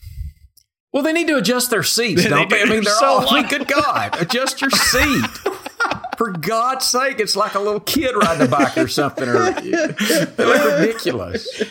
Well, 0.92 1.04
they 1.04 1.14
need 1.14 1.28
to 1.28 1.38
adjust 1.38 1.70
their 1.72 1.84
seats, 1.84 2.22
They 2.24 2.30
don't 2.30 2.50
they? 2.50 2.62
I 2.62 2.66
mean, 2.66 2.84
they're 2.84 2.94
So 2.94 3.06
all. 3.06 3.30
I 3.30 3.34
mean, 3.36 3.44
loud. 3.44 3.50
good 3.50 3.68
God, 3.68 4.22
adjust 4.22 4.60
your 4.62 4.70
seat. 4.70 5.26
For 6.18 6.32
God's 6.32 6.86
sake, 6.86 7.20
it's 7.20 7.36
like 7.36 7.56
a 7.56 7.60
little 7.60 7.80
kid 7.80 8.14
riding 8.16 8.46
a 8.46 8.50
bike 8.50 8.78
or 8.78 8.88
something. 8.88 9.28
Or 9.28 9.52
they 9.60 9.72
look 10.38 10.80
ridiculous. 10.80 11.64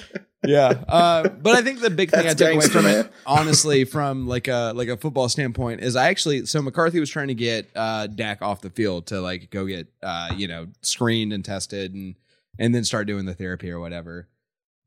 Yeah, 0.44 0.82
uh, 0.88 1.28
but 1.28 1.54
I 1.54 1.62
think 1.62 1.80
the 1.80 1.90
big 1.90 2.10
thing 2.10 2.26
I 2.26 2.34
took 2.34 2.54
away 2.54 2.66
from 2.66 2.86
it, 2.86 3.12
honestly, 3.26 3.84
from 3.84 4.26
like 4.26 4.48
a 4.48 4.72
like 4.74 4.88
a 4.88 4.96
football 4.96 5.28
standpoint, 5.28 5.82
is 5.82 5.94
I 5.94 6.08
actually 6.08 6.46
so 6.46 6.60
McCarthy 6.60 6.98
was 6.98 7.10
trying 7.10 7.28
to 7.28 7.34
get 7.34 7.70
uh, 7.76 8.08
Dak 8.08 8.42
off 8.42 8.60
the 8.60 8.70
field 8.70 9.06
to 9.08 9.20
like 9.20 9.50
go 9.50 9.66
get 9.66 9.86
uh, 10.02 10.32
you 10.36 10.48
know 10.48 10.66
screened 10.80 11.32
and 11.32 11.44
tested 11.44 11.94
and 11.94 12.16
and 12.58 12.74
then 12.74 12.84
start 12.84 13.06
doing 13.06 13.24
the 13.24 13.34
therapy 13.34 13.70
or 13.70 13.78
whatever. 13.78 14.28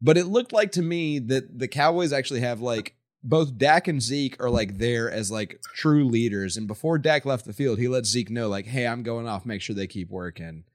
But 0.02 0.18
it 0.18 0.26
looked 0.26 0.52
like 0.52 0.74
to 0.74 0.82
me 0.82 1.20
that 1.20 1.58
the 1.58 1.68
Cowboys 1.68 2.12
actually 2.12 2.42
have 2.42 2.60
like 2.60 2.96
both 3.24 3.58
Dak 3.58 3.88
and 3.88 4.02
Zeke 4.02 4.42
are 4.42 4.50
like 4.50 4.78
there 4.78 5.10
as 5.10 5.32
like 5.32 5.62
true 5.74 6.06
leaders. 6.06 6.58
And 6.58 6.68
before 6.68 6.98
Dak 6.98 7.26
left 7.26 7.46
the 7.46 7.54
field, 7.54 7.80
he 7.80 7.88
let 7.88 8.06
Zeke 8.06 8.30
know 8.30 8.50
like, 8.50 8.68
"Hey, 8.68 8.86
I'm 8.86 9.04
going 9.04 9.28
off. 9.28 9.46
Make 9.46 9.62
sure 9.62 9.76
they 9.76 9.88
keep 9.88 10.10
working." 10.10 10.66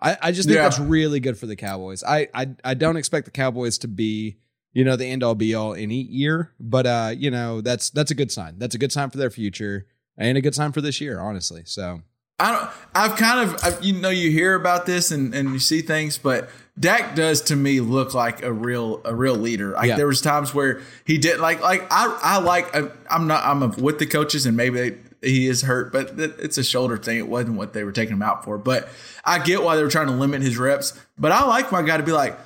I, 0.00 0.16
I 0.22 0.32
just 0.32 0.48
think 0.48 0.56
Yeah. 0.56 0.62
that's 0.64 0.78
really 0.78 1.20
good 1.20 1.36
for 1.38 1.46
the 1.46 1.56
Cowboys. 1.56 2.04
I, 2.04 2.28
I 2.34 2.48
I 2.64 2.74
don't 2.74 2.96
expect 2.96 3.24
the 3.24 3.30
Cowboys 3.32 3.78
to 3.78 3.88
be 3.88 4.36
you 4.72 4.84
know 4.84 4.96
the 4.96 5.06
end 5.06 5.22
all 5.22 5.34
be 5.34 5.54
all 5.54 5.74
any 5.74 6.02
year, 6.02 6.52
but 6.60 6.86
uh 6.86 7.12
you 7.16 7.30
know 7.30 7.60
that's 7.60 7.90
that's 7.90 8.10
a 8.10 8.14
good 8.14 8.30
sign. 8.30 8.58
That's 8.58 8.74
a 8.74 8.78
good 8.78 8.92
sign 8.92 9.10
for 9.10 9.18
their 9.18 9.30
future 9.30 9.86
and 10.16 10.38
a 10.38 10.40
good 10.40 10.54
sign 10.54 10.72
for 10.72 10.80
this 10.80 11.00
year, 11.00 11.20
honestly. 11.20 11.62
So 11.64 12.02
I 12.40 12.52
don't. 12.52 12.70
I've 12.94 13.16
kind 13.18 13.40
of, 13.50 13.56
I've, 13.64 13.82
you 13.84 13.94
know, 13.94 14.10
you 14.10 14.30
hear 14.30 14.54
about 14.54 14.86
this 14.86 15.10
and, 15.10 15.34
and 15.34 15.50
you 15.52 15.58
see 15.58 15.80
things, 15.82 16.18
but 16.18 16.48
Dak 16.78 17.16
does 17.16 17.40
to 17.42 17.56
me 17.56 17.80
look 17.80 18.14
like 18.14 18.44
a 18.44 18.52
real 18.52 19.00
a 19.04 19.12
real 19.12 19.34
leader. 19.34 19.72
Like 19.72 19.88
Yeah. 19.88 19.96
there 19.96 20.06
was 20.06 20.20
times 20.20 20.54
where 20.54 20.80
he 21.04 21.18
did 21.18 21.40
like 21.40 21.60
like 21.60 21.82
I 21.90 22.16
I 22.22 22.38
like 22.38 22.72
I'm 23.10 23.26
not 23.26 23.44
I'm 23.44 23.68
with 23.82 23.98
the 23.98 24.06
coaches 24.06 24.46
and 24.46 24.56
maybe 24.56 24.96
he 25.22 25.48
is 25.48 25.62
hurt, 25.62 25.92
but 25.92 26.12
it's 26.18 26.58
a 26.58 26.64
shoulder 26.64 26.96
thing. 26.96 27.18
It 27.18 27.28
wasn't 27.28 27.56
what 27.56 27.72
they 27.72 27.84
were 27.84 27.92
taking 27.92 28.14
him 28.14 28.22
out 28.22 28.44
for. 28.44 28.58
But 28.58 28.88
I 29.24 29.38
get 29.38 29.62
why 29.62 29.76
they 29.76 29.82
were 29.82 29.90
trying 29.90 30.06
to 30.06 30.12
limit 30.12 30.42
his 30.42 30.58
reps. 30.58 30.98
But 31.18 31.32
I 31.32 31.44
like 31.44 31.72
my 31.72 31.82
guy 31.82 31.96
to 31.96 32.02
be 32.02 32.12
like. 32.12 32.38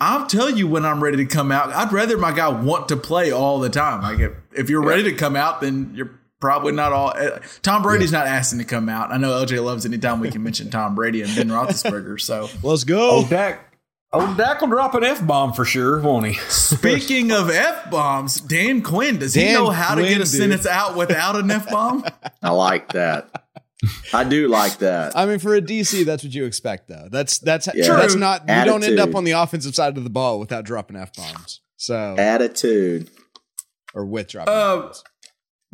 I'll 0.00 0.26
tell 0.26 0.50
you 0.50 0.66
when 0.66 0.84
I'm 0.84 1.02
ready 1.02 1.18
to 1.18 1.24
come 1.24 1.52
out. 1.52 1.70
I'd 1.70 1.92
rather 1.92 2.18
my 2.18 2.32
guy 2.32 2.48
want 2.48 2.88
to 2.88 2.96
play 2.96 3.30
all 3.30 3.60
the 3.60 3.70
time. 3.70 4.02
Like 4.02 4.18
if, 4.18 4.32
if 4.52 4.68
you're 4.68 4.82
ready 4.82 5.04
to 5.04 5.12
come 5.12 5.36
out, 5.36 5.60
then 5.60 5.92
you're 5.94 6.10
probably 6.40 6.72
not 6.72 6.92
all. 6.92 7.10
Uh, 7.16 7.38
Tom 7.62 7.82
Brady's 7.82 8.12
not 8.12 8.26
asking 8.26 8.58
to 8.58 8.64
come 8.66 8.88
out. 8.88 9.12
I 9.12 9.16
know 9.16 9.30
LJ 9.30 9.64
loves 9.64 9.86
anytime 9.86 10.20
we 10.20 10.30
can 10.30 10.42
mention 10.42 10.68
Tom 10.68 10.94
Brady 10.94 11.22
and 11.22 11.34
Ben 11.34 11.48
Roethlisberger. 11.48 12.20
So 12.20 12.50
let's 12.62 12.84
go. 12.84 13.12
Old 13.12 13.30
Dak, 13.30 13.73
old 14.14 14.36
Dak 14.36 14.60
will 14.60 14.68
drop 14.68 14.94
an 14.94 15.04
f 15.04 15.26
bomb 15.26 15.52
for 15.52 15.64
sure, 15.64 16.00
won't 16.00 16.26
he? 16.26 16.32
speaking 16.48 17.32
of 17.32 17.50
f 17.50 17.90
bombs, 17.90 18.40
Dan 18.40 18.82
Quinn 18.82 19.18
does 19.18 19.34
he 19.34 19.52
know 19.52 19.70
how 19.70 19.94
to 19.94 20.02
get 20.02 20.12
a 20.12 20.18
dude. 20.18 20.28
sentence 20.28 20.66
out 20.66 20.96
without 20.96 21.36
an 21.36 21.50
f 21.50 21.68
bomb? 21.68 22.04
I 22.42 22.50
like 22.50 22.92
that. 22.92 23.28
I 24.14 24.24
do 24.24 24.48
like 24.48 24.78
that. 24.78 25.14
I 25.16 25.26
mean, 25.26 25.38
for 25.38 25.54
a 25.54 25.60
DC, 25.60 26.06
that's 26.06 26.24
what 26.24 26.32
you 26.32 26.46
expect, 26.46 26.88
though. 26.88 27.08
That's 27.10 27.38
that's 27.38 27.66
Yeah. 27.74 27.84
true. 27.86 27.96
That's 27.96 28.12
True. 28.14 28.20
not. 28.20 28.42
You 28.48 28.64
don't 28.64 28.82
end 28.82 28.98
up 28.98 29.14
on 29.14 29.24
the 29.24 29.32
offensive 29.32 29.74
side 29.74 29.98
of 29.98 30.04
the 30.04 30.10
ball 30.10 30.38
without 30.40 30.64
dropping 30.64 30.96
f 30.96 31.12
bombs. 31.14 31.60
So 31.76 32.14
Attitude. 32.16 33.10
or 33.92 34.06
with 34.06 34.28
dropping. 34.28 34.54
Uh, 34.54 34.76
F-bombs. 34.86 35.04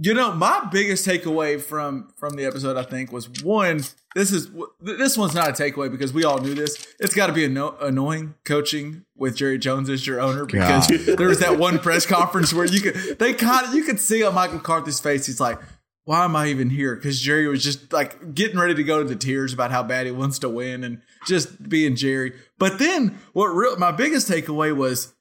You 0.02 0.14
know, 0.14 0.32
my 0.32 0.66
biggest 0.72 1.06
takeaway 1.06 1.60
from 1.60 2.08
from 2.16 2.34
the 2.34 2.46
episode, 2.46 2.78
I 2.78 2.84
think, 2.84 3.12
was 3.12 3.28
one. 3.42 3.82
This 4.14 4.32
is 4.32 4.50
this 4.80 5.18
one's 5.18 5.34
not 5.34 5.50
a 5.50 5.52
takeaway 5.52 5.90
because 5.90 6.14
we 6.14 6.24
all 6.24 6.38
knew 6.38 6.54
this. 6.54 6.86
It's 6.98 7.14
got 7.14 7.26
to 7.26 7.34
be 7.34 7.44
anno- 7.44 7.76
annoying 7.80 8.34
coaching 8.44 9.04
with 9.14 9.36
Jerry 9.36 9.58
Jones 9.58 9.90
as 9.90 10.06
your 10.06 10.18
owner 10.18 10.46
because 10.46 10.86
there 11.18 11.28
was 11.28 11.40
that 11.40 11.58
one 11.58 11.78
press 11.78 12.06
conference 12.06 12.54
where 12.54 12.64
you 12.64 12.80
could 12.80 13.18
they 13.18 13.34
kind 13.34 13.66
of 13.66 13.74
you 13.74 13.84
could 13.84 14.00
see 14.00 14.24
on 14.24 14.34
Mike 14.34 14.54
McCarthy's 14.54 15.00
face. 15.00 15.26
He's 15.26 15.38
like, 15.38 15.60
"Why 16.04 16.24
am 16.24 16.34
I 16.34 16.46
even 16.46 16.70
here?" 16.70 16.96
Because 16.96 17.20
Jerry 17.20 17.46
was 17.46 17.62
just 17.62 17.92
like 17.92 18.34
getting 18.34 18.58
ready 18.58 18.74
to 18.74 18.82
go 18.82 19.02
to 19.02 19.08
the 19.08 19.16
tears 19.16 19.52
about 19.52 19.70
how 19.70 19.82
bad 19.82 20.06
he 20.06 20.12
wants 20.12 20.38
to 20.38 20.48
win 20.48 20.82
and 20.82 21.02
just 21.26 21.68
being 21.68 21.94
Jerry. 21.94 22.32
But 22.58 22.78
then 22.78 23.18
what 23.34 23.48
real 23.48 23.76
my 23.76 23.92
biggest 23.92 24.30
takeaway 24.30 24.74
was 24.74 25.12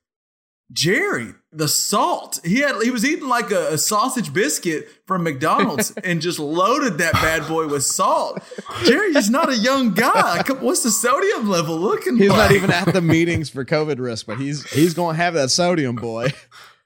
Jerry, 0.71 1.33
the 1.51 1.67
salt. 1.67 2.39
He 2.43 2.59
had 2.59 2.81
he 2.81 2.91
was 2.91 3.03
eating 3.03 3.27
like 3.27 3.51
a, 3.51 3.73
a 3.73 3.77
sausage 3.77 4.31
biscuit 4.33 4.88
from 5.07 5.23
McDonald's 5.23 5.91
and 6.03 6.21
just 6.21 6.39
loaded 6.39 6.99
that 6.99 7.13
bad 7.13 7.47
boy 7.47 7.67
with 7.67 7.83
salt. 7.83 8.41
Jerry 8.83 9.15
is 9.15 9.29
not 9.29 9.49
a 9.49 9.57
young 9.57 9.93
guy. 9.93 10.43
What's 10.59 10.83
the 10.83 10.91
sodium 10.91 11.49
level 11.49 11.77
looking 11.77 12.17
He's 12.17 12.29
like? 12.29 12.38
not 12.38 12.51
even 12.51 12.71
at 12.71 12.93
the 12.93 13.01
meetings 13.01 13.49
for 13.49 13.65
COVID 13.65 13.99
risk, 13.99 14.27
but 14.27 14.38
he's 14.38 14.69
he's 14.71 14.93
going 14.93 15.15
to 15.15 15.21
have 15.21 15.33
that 15.33 15.49
sodium, 15.49 15.95
boy. 15.95 16.33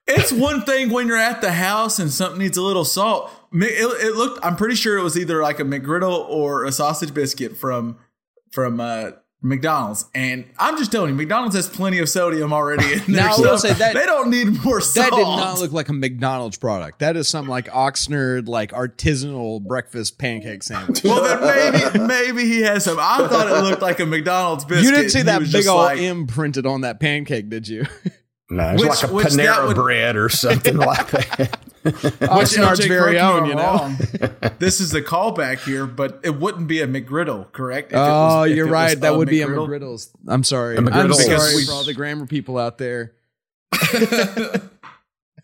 It's 0.06 0.34
one 0.34 0.64
thing 0.64 0.90
when 0.90 1.08
you're 1.08 1.18
at 1.18 1.40
the 1.42 1.54
house 1.54 1.98
and 1.98 2.12
something 2.12 2.40
needs 2.40 2.58
a 2.58 2.62
little 2.62 2.84
salt. 2.84 3.32
It, 3.54 4.06
it 4.06 4.16
looked. 4.16 4.44
I'm 4.46 4.56
pretty 4.58 4.76
sure 4.76 4.98
it 4.98 5.04
was 5.04 5.18
either 5.18 5.42
like 5.42 5.60
a 5.60 5.64
McGriddle 5.64 6.28
or 6.28 6.66
a 6.66 6.72
sausage 6.72 7.14
biscuit 7.14 7.56
from 7.56 7.98
from 8.52 8.80
uh, 8.80 9.12
McDonald's. 9.44 10.06
And 10.16 10.46
I'm 10.58 10.78
just 10.78 10.92
telling 10.92 11.10
you, 11.10 11.16
McDonald's 11.16 11.56
has 11.56 11.68
plenty 11.68 12.00
of 12.00 12.08
sodium 12.10 12.54
already. 12.54 12.94
In 12.94 13.00
there, 13.14 13.26
Now, 13.26 13.36
I 13.36 13.40
will 13.40 13.58
say 13.58 13.74
that- 13.74 13.94
they 13.94 14.06
don't 14.06 14.30
need 14.30 14.64
more 14.64 14.80
salt. 14.82 15.10
That 15.12 15.16
did 15.18 15.24
not 15.24 15.60
look 15.60 15.72
like 15.74 15.90
a 15.90 15.94
McDonald's 15.94 16.58
product. 16.58 17.00
That 17.00 17.18
is 17.18 17.28
some 17.28 17.48
like 17.48 17.68
Oxnard 17.68 18.48
like 18.48 18.72
artisanal 18.72 19.62
breakfast 19.62 20.18
pancake 20.18 20.64
sandwich. 20.64 21.04
Well, 21.04 21.22
then 21.24 21.42
maybe 21.94 22.08
maybe 22.08 22.44
he 22.46 22.62
has 22.62 22.86
some. 22.86 22.98
I 23.00 23.28
thought 23.28 23.48
it 23.48 23.62
looked 23.70 23.82
like 23.82 24.00
a 24.00 24.06
McDonald's 24.06 24.64
biscuit. 24.66 24.86
you 24.86 24.92
didn't 24.96 25.12
see 25.12 25.22
that 25.24 25.42
big 25.52 25.68
old 25.68 25.80
like- 25.82 26.00
M 26.00 26.26
printed 26.26 26.66
on 26.66 26.82
that 26.82 27.00
pancake, 27.00 27.50
did 27.50 27.68
you? 27.68 27.86
No, 28.50 28.70
it's 28.72 28.82
Which- 28.82 28.90
like 28.90 29.04
a 29.04 29.14
which 29.14 29.34
that 29.34 29.58
Panera 29.58 29.68
would- 29.68 29.76
bread 29.76 30.16
or 30.16 30.30
something 30.30 30.78
like 30.78 31.12
that. 31.12 31.60
Which, 31.84 31.96
Oxnard's 31.96 32.80
LJ, 32.80 32.88
very 32.88 33.18
correct 33.18 33.22
own, 33.24 33.46
you 33.48 33.56
know. 33.56 33.96
this 34.60 34.80
is 34.80 34.92
the 34.92 35.02
callback 35.02 35.60
here, 35.66 35.86
but 35.86 36.20
it 36.24 36.40
wouldn't 36.40 36.68
be 36.68 36.82
a 36.82 36.88
McGriddle, 36.88 37.52
correct? 37.52 37.90
If 37.92 37.98
it 37.98 38.00
Oh, 38.00 38.42
was- 38.42 38.52
you're 38.52 38.68
it 38.68 38.70
was 38.70 38.74
right. 38.74 39.00
That 39.02 39.14
a 39.14 39.18
would 39.18 39.28
be 39.28 39.42
a 39.42 39.48
McGriddles. 39.48 40.10
I'm 40.28 40.44
sorry. 40.44 40.78
I'm 40.78 40.88
sorry 40.88 41.08
Because 41.10 41.66
for 41.68 41.74
all 41.74 41.84
the 41.84 41.94
grammar 41.94 42.26
people 42.26 42.58
out 42.58 42.78
there. 42.78 43.14
Jeez. 43.74 44.64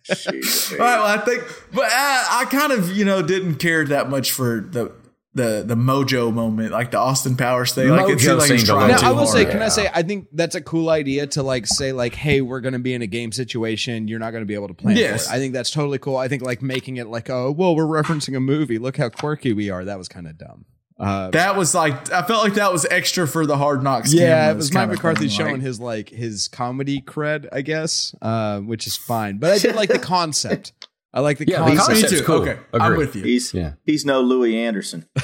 All 0.73 0.78
right, 0.80 0.97
well, 0.99 1.06
I 1.06 1.17
think, 1.17 1.43
but 1.73 1.86
I, 1.91 2.41
I 2.41 2.45
kind 2.45 2.71
of, 2.71 2.95
you 2.95 3.06
know, 3.06 3.21
didn't 3.21 3.56
care 3.56 3.86
that 3.86 4.10
much 4.10 4.32
for 4.32 4.62
the 4.62 4.91
the 5.39 5.63
the 5.65 5.75
mojo 5.75 6.34
moment, 6.34 6.71
like 6.71 6.91
the 6.91 6.97
Austin 6.99 7.36
Powers 7.36 7.73
thing. 7.73 7.89
Like 7.89 8.10
it 8.10 8.17
Mojo 8.17 8.21
seemed 8.21 8.38
like 8.39 8.52
he's 8.52 8.63
trying 8.65 8.80
little 8.88 8.95
Now, 8.95 8.97
too 8.99 9.06
I 9.08 9.10
will 9.12 9.17
hard. 9.19 9.30
say, 9.30 9.45
can 9.45 9.62
I 9.62 9.69
say, 9.69 9.89
I 9.93 10.04
think 10.04 10.28
that's 10.34 10.56
a 10.56 10.62
cool 10.62 10.89
idea 10.89 11.25
to 11.28 11.43
like 11.43 11.65
say, 11.65 11.91
like, 11.91 12.13
hey, 12.15 12.41
we're 12.41 12.62
going 12.62 12.73
to 12.73 12.80
be 12.80 12.93
in 12.93 13.02
a 13.02 13.08
game 13.08 13.32
situation. 13.32 14.08
You're 14.08 14.19
not 14.19 14.32
going 14.32 14.41
to 14.43 14.47
be 14.47 14.54
able 14.54 14.67
to 14.67 14.73
plan 14.73 14.97
Yes. 14.97 15.28
for 15.28 15.34
it. 15.34 15.36
I 15.36 15.39
think 15.39 15.54
that's 15.54 15.71
totally 15.71 15.97
cool. 15.99 16.17
I 16.17 16.28
think 16.28 16.43
like 16.43 16.62
making 16.62 16.97
it 16.97 17.08
like, 17.08 17.30
oh, 17.30 17.52
well, 17.52 17.75
we're 17.75 17.86
referencing 17.86 18.36
a 18.36 18.39
movie. 18.39 18.78
Look 18.78 18.97
how 18.97 19.10
quirky 19.10 19.54
we 19.54 19.69
are. 19.69 19.84
That 19.86 19.97
was 19.97 20.08
kind 20.08 20.28
of 20.28 20.38
dumb. 20.38 20.65
Uh, 20.99 21.30
that 21.32 21.56
was 21.56 21.73
like 21.73 22.12
I 22.12 22.23
felt 22.23 22.43
like 22.43 22.56
that 22.56 22.73
was 22.73 22.86
extra 22.91 23.25
for 23.25 23.45
the 23.45 23.56
Hard 23.56 23.82
Knocks. 23.84 24.13
yeah, 24.13 24.52
it 24.52 24.56
was 24.58 24.73
Mike 24.73 24.89
McCarthy 24.89 25.21
thing, 25.21 25.30
showing 25.30 25.54
like- 25.54 25.62
his 25.62 25.80
like 25.80 26.10
his 26.10 26.49
comedy 26.49 27.02
cred, 27.02 27.47
I 27.54 27.62
guess, 27.62 28.13
uh, 28.21 28.60
which 28.60 28.86
is 28.86 28.97
fine. 28.97 29.38
But 29.38 29.52
I 29.52 29.58
did 29.60 29.75
like 29.78 29.88
the 29.88 29.97
concept. 30.15 30.73
I 31.13 31.22
like 31.22 31.38
the 31.39 31.48
Yeah, 31.48 31.60
the 31.65 31.76
concept. 31.76 31.89
Me 31.89 31.93
concept's 32.02 32.19
too. 32.19 32.26
cool. 32.26 32.41
Okay, 32.41 32.60
I'm 32.74 32.82
Agree. 32.93 32.98
with 33.06 33.15
you. 33.15 33.24
He's 33.24 33.54
Yeah. 33.54 33.74
he's 33.86 34.06
no 34.06 34.22
Louie 34.22 34.58
Anderson. 34.58 35.06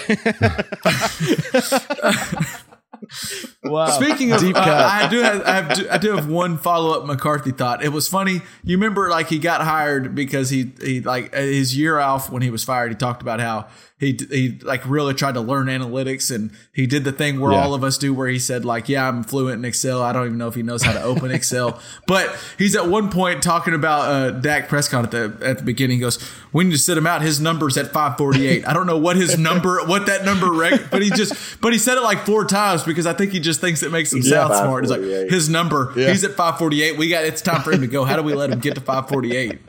Wow. 3.64 3.88
Speaking 3.90 4.32
of, 4.32 4.40
Deep 4.42 4.56
uh. 4.56 4.62
I 4.62 5.08
do 5.10 5.20
have, 5.22 5.42
I 5.44 5.52
have 5.54 5.88
I 5.92 5.98
do 5.98 6.16
have 6.16 6.28
one 6.28 6.58
follow 6.58 7.00
up 7.00 7.06
McCarthy 7.06 7.52
thought. 7.52 7.84
It 7.84 7.90
was 7.90 8.08
funny. 8.08 8.42
You 8.64 8.78
remember, 8.78 9.10
like 9.10 9.28
he 9.28 9.38
got 9.40 9.62
hired 9.62 10.16
because 10.16 10.50
he 10.50 10.72
he 10.82 11.02
like 11.02 11.34
his 11.34 11.78
year 11.78 12.00
off 12.00 12.32
when 12.32 12.42
he 12.42 12.50
was 12.50 12.64
fired. 12.64 12.92
He 12.92 12.96
talked 12.96 13.22
about 13.22 13.40
how 13.40 13.68
he 14.06 14.20
he 14.30 14.60
like 14.62 14.88
really 14.88 15.14
tried 15.14 15.34
to 15.34 15.42
learn 15.42 15.68
analytics 15.68 16.34
and 16.34 16.52
he 16.74 16.86
did 16.86 17.04
the 17.04 17.12
thing 17.12 17.40
where 17.40 17.52
Yeah. 17.52 17.64
all 17.64 17.74
of 17.74 17.84
us 17.84 17.98
do, 17.98 18.14
where 18.14 18.28
he 18.28 18.40
said 18.40 18.66
like, 18.66 18.88
"Yeah, 18.90 19.08
I'm 19.08 19.24
fluent 19.24 19.60
in 19.60 19.66
Excel. 19.66 20.02
I 20.02 20.14
don't 20.14 20.26
even 20.26 20.38
know 20.38 20.48
if 20.48 20.56
he 20.56 20.64
knows 20.64 20.84
how 20.84 20.94
to 20.94 21.02
open 21.02 21.32
Excel." 21.32 21.80
But 22.08 22.36
he's 22.58 22.76
at 22.76 22.88
one 22.88 23.10
point 23.10 23.42
talking 23.42 23.74
about 23.74 24.02
uh, 24.02 24.32
Dak 24.32 24.70
Prescott 24.70 25.06
at 25.06 25.12
the 25.12 25.38
at 25.46 25.58
the 25.58 25.64
beginning. 25.64 25.98
He 25.98 26.02
goes, 26.02 26.20
"We 26.54 26.64
need 26.66 26.72
to 26.72 26.78
sit 26.78 26.98
him 26.98 27.08
out. 27.08 27.22
His 27.22 27.40
number's 27.42 27.78
at 27.78 27.88
548. 27.88 28.68
I 28.68 28.74
don't 28.74 28.86
know 28.88 28.98
what 28.98 29.16
his 29.16 29.38
number, 29.40 29.80
what 29.86 30.06
that 30.06 30.24
number, 30.26 30.52
reg- 30.52 30.90
but 30.92 31.02
he 31.02 31.10
just, 31.10 31.60
but 31.62 31.74
he 31.74 31.80
said 31.80 31.98
it 31.98 32.02
like 32.04 32.26
four 32.26 32.46
times 32.46 32.84
because 32.84 33.06
I 33.08 33.14
think 33.14 33.32
he 33.32 33.40
just 33.40 33.60
thinks 33.62 33.82
it 33.82 33.92
makes 33.92 34.14
him 34.14 34.22
sound 34.22 34.54
smart. 34.54 34.84
He's 34.84 34.92
like 34.92 35.02
his 35.02 35.50
number. 35.50 35.92
He's 35.94 36.24
at 36.24 36.32
548. 36.32 36.98
We 36.98 37.10
got 37.10 37.24
it's 37.26 37.42
time 37.42 37.62
for 37.64 37.72
him 37.72 37.82
to 37.82 37.88
go. 37.88 38.04
How 38.06 38.16
do 38.16 38.22
we 38.24 38.34
let 38.36 38.52
him 38.52 38.60
get 38.60 38.76
to 38.76 38.82
548? 38.82 39.60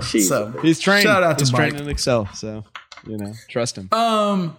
So 0.00 0.52
He's 0.62 0.78
trained. 0.78 1.02
Shout 1.04 1.22
out 1.22 1.38
to 1.38 1.44
He's 1.44 1.52
Mike. 1.52 1.70
trained 1.70 1.80
in 1.80 1.88
Excel. 1.88 2.28
So, 2.34 2.64
you 3.06 3.16
know, 3.16 3.32
trust 3.48 3.76
him. 3.76 3.88
Um, 3.92 4.56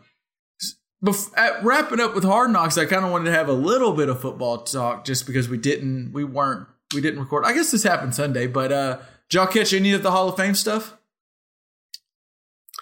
bef- 1.04 1.32
at 1.38 1.64
wrapping 1.64 2.00
up 2.00 2.16
with 2.16 2.24
Hard 2.24 2.52
Knocks, 2.52 2.78
I 2.78 2.86
kind 2.86 3.06
of 3.06 3.12
wanted 3.12 3.26
to 3.26 3.32
have 3.32 3.50
a 3.50 3.54
little 3.54 3.94
bit 3.94 4.10
of 4.10 4.22
football 4.22 4.60
talk 4.60 5.06
just 5.06 5.26
because 5.26 5.50
we 5.50 5.58
didn't, 5.58 6.12
we 6.14 6.24
weren't, 6.24 6.68
we 6.94 7.02
didn't 7.02 7.20
record. 7.20 7.46
I 7.46 7.54
guess 7.54 7.72
this 7.72 7.84
happened 7.84 8.16
Sunday, 8.16 8.48
but 8.48 8.72
uh, 8.72 8.98
did 9.30 9.38
y'all 9.38 9.48
catch 9.48 9.74
any 9.74 9.94
of 9.94 10.04
the 10.04 10.12
Hall 10.12 10.30
of 10.30 10.38
Fame 10.38 10.56
stuff? 10.56 10.98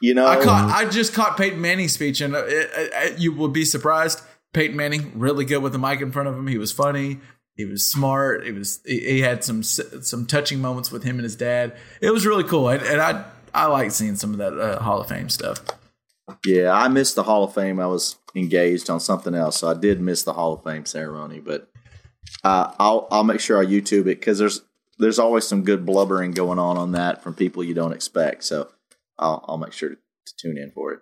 you 0.01 0.13
know, 0.13 0.25
I 0.25 0.41
caught, 0.43 0.69
I 0.69 0.87
just 0.89 1.13
caught 1.13 1.37
Peyton 1.37 1.59
Manning's 1.59 1.93
speech, 1.93 2.21
and 2.21 2.35
uh, 2.35 2.45
it, 2.45 2.69
it, 2.73 3.19
you 3.19 3.33
would 3.33 3.53
be 3.53 3.65
surprised. 3.65 4.21
Peyton 4.53 4.75
Manning, 4.75 5.11
really 5.15 5.45
good 5.45 5.61
with 5.61 5.73
the 5.73 5.79
mic 5.79 6.01
in 6.01 6.11
front 6.11 6.29
of 6.29 6.37
him. 6.37 6.47
He 6.47 6.57
was 6.57 6.71
funny. 6.71 7.19
He 7.55 7.65
was 7.65 7.85
smart. 7.85 8.47
It 8.47 8.53
was 8.53 8.79
he, 8.85 8.99
he 8.99 9.19
had 9.19 9.43
some 9.43 9.61
some 9.63 10.25
touching 10.25 10.61
moments 10.61 10.91
with 10.91 11.03
him 11.03 11.17
and 11.17 11.23
his 11.23 11.35
dad. 11.35 11.75
It 12.01 12.11
was 12.11 12.25
really 12.25 12.45
cool, 12.45 12.69
and, 12.69 12.81
and 12.81 13.01
I 13.01 13.25
I 13.53 13.67
like 13.67 13.91
seeing 13.91 14.15
some 14.15 14.31
of 14.33 14.37
that 14.39 14.59
uh, 14.59 14.81
Hall 14.81 15.01
of 15.01 15.07
Fame 15.07 15.29
stuff. 15.29 15.59
yeah, 16.45 16.71
I 16.71 16.87
missed 16.87 17.15
the 17.15 17.23
Hall 17.23 17.43
of 17.43 17.53
Fame. 17.53 17.79
I 17.79 17.87
was 17.87 18.17
engaged 18.35 18.89
on 18.89 18.99
something 18.99 19.33
else, 19.33 19.57
so 19.57 19.69
I 19.69 19.73
did 19.73 19.99
miss 20.01 20.23
the 20.23 20.33
Hall 20.33 20.53
of 20.53 20.63
Fame 20.63 20.85
ceremony. 20.85 21.39
But 21.39 21.69
uh, 22.43 22.73
I'll 22.79 23.07
I'll 23.11 23.23
make 23.23 23.39
sure 23.39 23.59
I 23.59 23.65
YouTube 23.65 24.01
it 24.01 24.19
because 24.19 24.39
there's 24.39 24.61
there's 24.97 25.19
always 25.19 25.47
some 25.47 25.63
good 25.63 25.85
blubbering 25.85 26.31
going 26.31 26.59
on 26.59 26.77
on 26.77 26.91
that 26.91 27.23
from 27.23 27.33
people 27.33 27.63
you 27.63 27.73
don't 27.73 27.93
expect. 27.93 28.43
So 28.43 28.69
I'll 29.17 29.43
I'll 29.47 29.57
make 29.57 29.73
sure 29.73 29.89
to, 29.89 29.95
to 29.95 30.33
tune 30.37 30.57
in 30.57 30.71
for 30.71 30.93
it. 30.93 30.99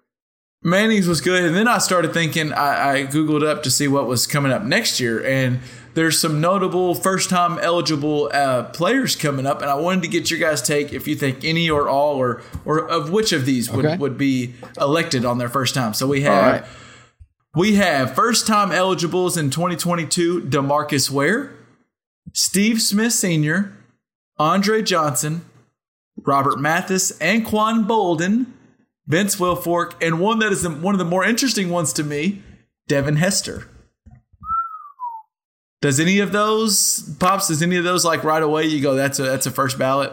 Manning's 0.64 1.08
was 1.08 1.22
good, 1.22 1.44
and 1.44 1.56
then 1.56 1.68
I 1.68 1.78
started 1.78 2.14
thinking. 2.14 2.52
I, 2.52 2.92
I 2.92 3.04
googled 3.06 3.46
up 3.46 3.64
to 3.64 3.72
see 3.72 3.88
what 3.88 4.08
was 4.08 4.26
coming 4.26 4.52
up 4.52 4.64
next 4.64 5.00
year, 5.00 5.24
and 5.24 5.60
there's 5.98 6.20
some 6.20 6.40
notable 6.40 6.94
first-time 6.94 7.58
eligible 7.58 8.30
uh, 8.32 8.66
players 8.66 9.16
coming 9.16 9.48
up, 9.48 9.64
and 9.64 9.72
I 9.72 9.74
wanted 9.74 10.04
to 10.04 10.08
get 10.08 10.30
your 10.30 10.40
guys' 10.40 10.62
take 10.62 10.94
if 10.94 11.08
you 11.08 11.16
think 11.16 11.44
any 11.44 11.72
or 11.72 11.90
all 11.90 12.18
or 12.18 12.44
or 12.66 12.88
of 12.88 13.10
which 13.10 13.32
of 13.32 13.48
these 13.48 13.72
would, 13.72 13.84
Okay. 13.84 13.98
would 13.98 14.16
be 14.16 14.54
elected 14.80 15.26
on 15.26 15.40
their 15.40 15.50
first 15.50 15.74
time. 15.74 15.96
So 15.96 16.06
we 16.06 16.22
have 16.22 16.62
right. 16.62 16.64
we 17.56 17.76
have 17.76 18.14
first-time 18.14 18.72
eligibles 18.72 19.38
in 19.38 19.50
2022: 19.50 20.42
Demarcus 20.42 21.10
Ware, 21.10 21.52
Steve 22.32 22.80
Smith 22.80 23.14
Sr., 23.14 23.74
Andre 24.38 24.84
Johnson, 24.84 25.46
Robert 26.24 26.60
Mathis, 26.60 27.12
Anquan 27.18 27.88
Boldin. 27.88 28.46
Vince 29.10 29.38
Wilfork, 29.38 29.94
and 30.06 30.20
one 30.20 30.40
that 30.40 30.52
is 30.52 30.64
the, 30.64 30.70
one 30.70 30.94
of 30.94 31.00
the 31.00 31.06
more 31.06 31.24
interesting 31.24 31.70
ones 31.70 31.94
to 31.94 32.04
me, 32.04 32.44
Devin 32.90 33.16
Hester. 33.16 33.70
Does 35.82 36.00
any 36.00 36.20
of 36.20 36.32
those 36.32 37.02
pops? 37.20 37.50
Does 37.50 37.62
any 37.62 37.78
of 37.78 37.84
those 37.84 38.04
like 38.04 38.24
right 38.24 38.42
away? 38.42 38.64
You 38.66 38.82
go, 38.82 38.96
that's 38.96 39.20
a 39.20 39.24
that's 39.24 39.46
a 39.46 39.52
first 39.52 39.78
ballot. 39.78 40.12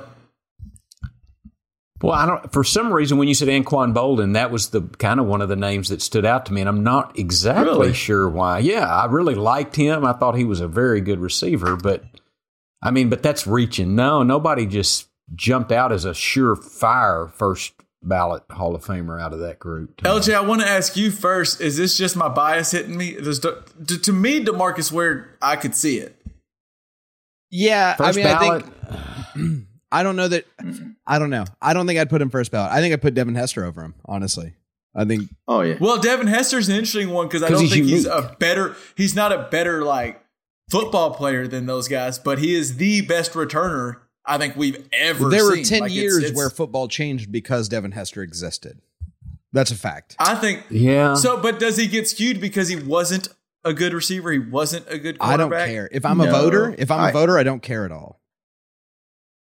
Well, 2.02 2.12
I 2.12 2.26
don't. 2.26 2.52
For 2.52 2.64
some 2.64 2.92
reason, 2.92 3.16
when 3.16 3.28
you 3.28 3.34
said 3.34 3.48
Anquan 3.48 3.94
Boldin, 3.94 4.34
that 4.34 4.50
was 4.50 4.70
the 4.70 4.82
kind 4.82 5.18
of 5.20 5.26
one 5.26 5.40
of 5.40 5.48
the 5.48 5.56
names 5.56 5.88
that 5.88 6.02
stood 6.02 6.26
out 6.26 6.44
to 6.46 6.52
me, 6.52 6.60
and 6.60 6.68
I'm 6.68 6.82
not 6.82 7.18
exactly 7.18 7.64
Really? 7.72 7.92
sure 7.94 8.28
why. 8.28 8.58
Yeah, 8.58 8.84
I 8.86 9.06
really 9.06 9.34
liked 9.34 9.74
him. 9.76 10.04
I 10.04 10.12
thought 10.12 10.36
he 10.36 10.44
was 10.44 10.60
a 10.60 10.68
very 10.68 11.00
good 11.00 11.20
receiver, 11.20 11.76
but 11.76 12.04
I 12.82 12.90
mean, 12.90 13.08
but 13.08 13.22
that's 13.22 13.46
reaching. 13.46 13.94
No, 13.94 14.22
nobody 14.22 14.66
just 14.66 15.06
jumped 15.34 15.72
out 15.72 15.92
as 15.92 16.04
a 16.04 16.10
surefire 16.10 17.32
first 17.32 17.72
ballot 18.04 18.42
Hall 18.50 18.74
of 18.74 18.84
Famer 18.84 19.20
out 19.20 19.32
of 19.32 19.40
that 19.40 19.58
group. 19.58 19.96
to. 19.98 20.04
LJ, 20.04 20.34
I 20.34 20.40
want 20.40 20.60
to 20.60 20.68
ask 20.68 20.96
you 20.96 21.10
first. 21.10 21.60
Is 21.60 21.76
this 21.76 21.96
just 21.96 22.16
my 22.16 22.28
bias 22.28 22.70
hitting 22.70 22.96
me? 22.96 23.12
Does, 23.14 23.40
to, 23.40 23.62
to 23.86 24.12
me, 24.12 24.44
Demarcus 24.44 24.92
Ware, 24.92 25.36
I 25.42 25.56
could 25.56 25.74
see 25.74 25.98
it. 25.98 26.16
Yeah, 27.50 27.94
First 27.94 28.18
I 28.18 28.22
mean, 28.22 28.24
ballot. 28.24 28.64
I 28.64 29.32
think 29.32 29.66
I 29.92 30.02
don't 30.02 30.16
know 30.16 30.28
that. 30.28 30.44
I 31.06 31.18
don't 31.18 31.30
know. 31.30 31.44
I 31.62 31.72
don't 31.72 31.86
think 31.86 32.00
I'd 32.00 32.10
put 32.10 32.20
him 32.20 32.30
first 32.30 32.50
ballot. 32.50 32.72
I 32.72 32.80
think 32.80 32.92
I'd 32.92 33.02
put 33.02 33.14
Devin 33.14 33.36
Hester 33.36 33.64
over 33.64 33.82
him. 33.82 33.94
Honestly, 34.06 34.54
I 34.94 35.04
think 35.04 35.30
Oh 35.46 35.60
yeah, 35.60 35.76
Well, 35.80 36.00
Devin 36.00 36.26
Hester's 36.26 36.68
an 36.68 36.74
interesting 36.74 37.10
one 37.10 37.28
because 37.28 37.42
I 37.44 37.48
don't 37.50 37.60
he's 37.60 37.72
think 37.72 37.86
he's 37.86 38.06
a 38.06 38.34
better. 38.40 38.74
He's 38.96 39.14
not 39.14 39.32
a 39.32 39.48
better 39.50 39.84
like 39.84 40.20
football 40.68 41.12
player 41.14 41.46
than 41.46 41.66
those 41.66 41.86
guys, 41.86 42.18
but 42.18 42.40
he 42.40 42.54
is 42.54 42.76
the 42.76 43.02
best 43.02 43.34
returner 43.34 44.00
I 44.26 44.38
think 44.38 44.56
we've 44.56 44.88
ever. 44.92 45.28
there 45.28 45.44
were 45.44 45.56
ten 45.62 45.80
Like, 45.80 45.92
years 45.92 46.18
it's- 46.18 46.34
where 46.36 46.50
football 46.50 46.88
changed 46.88 47.30
because 47.30 47.68
Devin 47.68 47.92
Hester 47.92 48.22
existed. 48.22 48.80
That's 49.52 49.70
a 49.70 49.76
fact. 49.76 50.16
I 50.18 50.34
think 50.34 50.64
yeah. 50.70 51.14
So, 51.14 51.40
but 51.40 51.60
does 51.60 51.76
he 51.76 51.86
get 51.86 52.08
skewed 52.08 52.40
because 52.40 52.68
he 52.68 52.76
wasn't 52.76 53.28
a 53.64 53.72
good 53.72 53.92
receiver? 53.92 54.32
He 54.32 54.38
wasn't 54.40 54.86
a 54.88 54.98
good. 54.98 55.16
I 55.20 55.36
don't 55.36 55.50
care 55.50 55.88
if 55.92 56.04
I'm 56.04 56.20
a 56.20 56.30
voter. 56.30 56.74
If 56.76 56.90
I'm 56.90 57.00
a 57.00 57.02
I- 57.04 57.12
voter, 57.12 57.38
I 57.38 57.42
don't 57.44 57.62
care 57.62 57.84
at 57.84 57.92
all. 57.92 58.20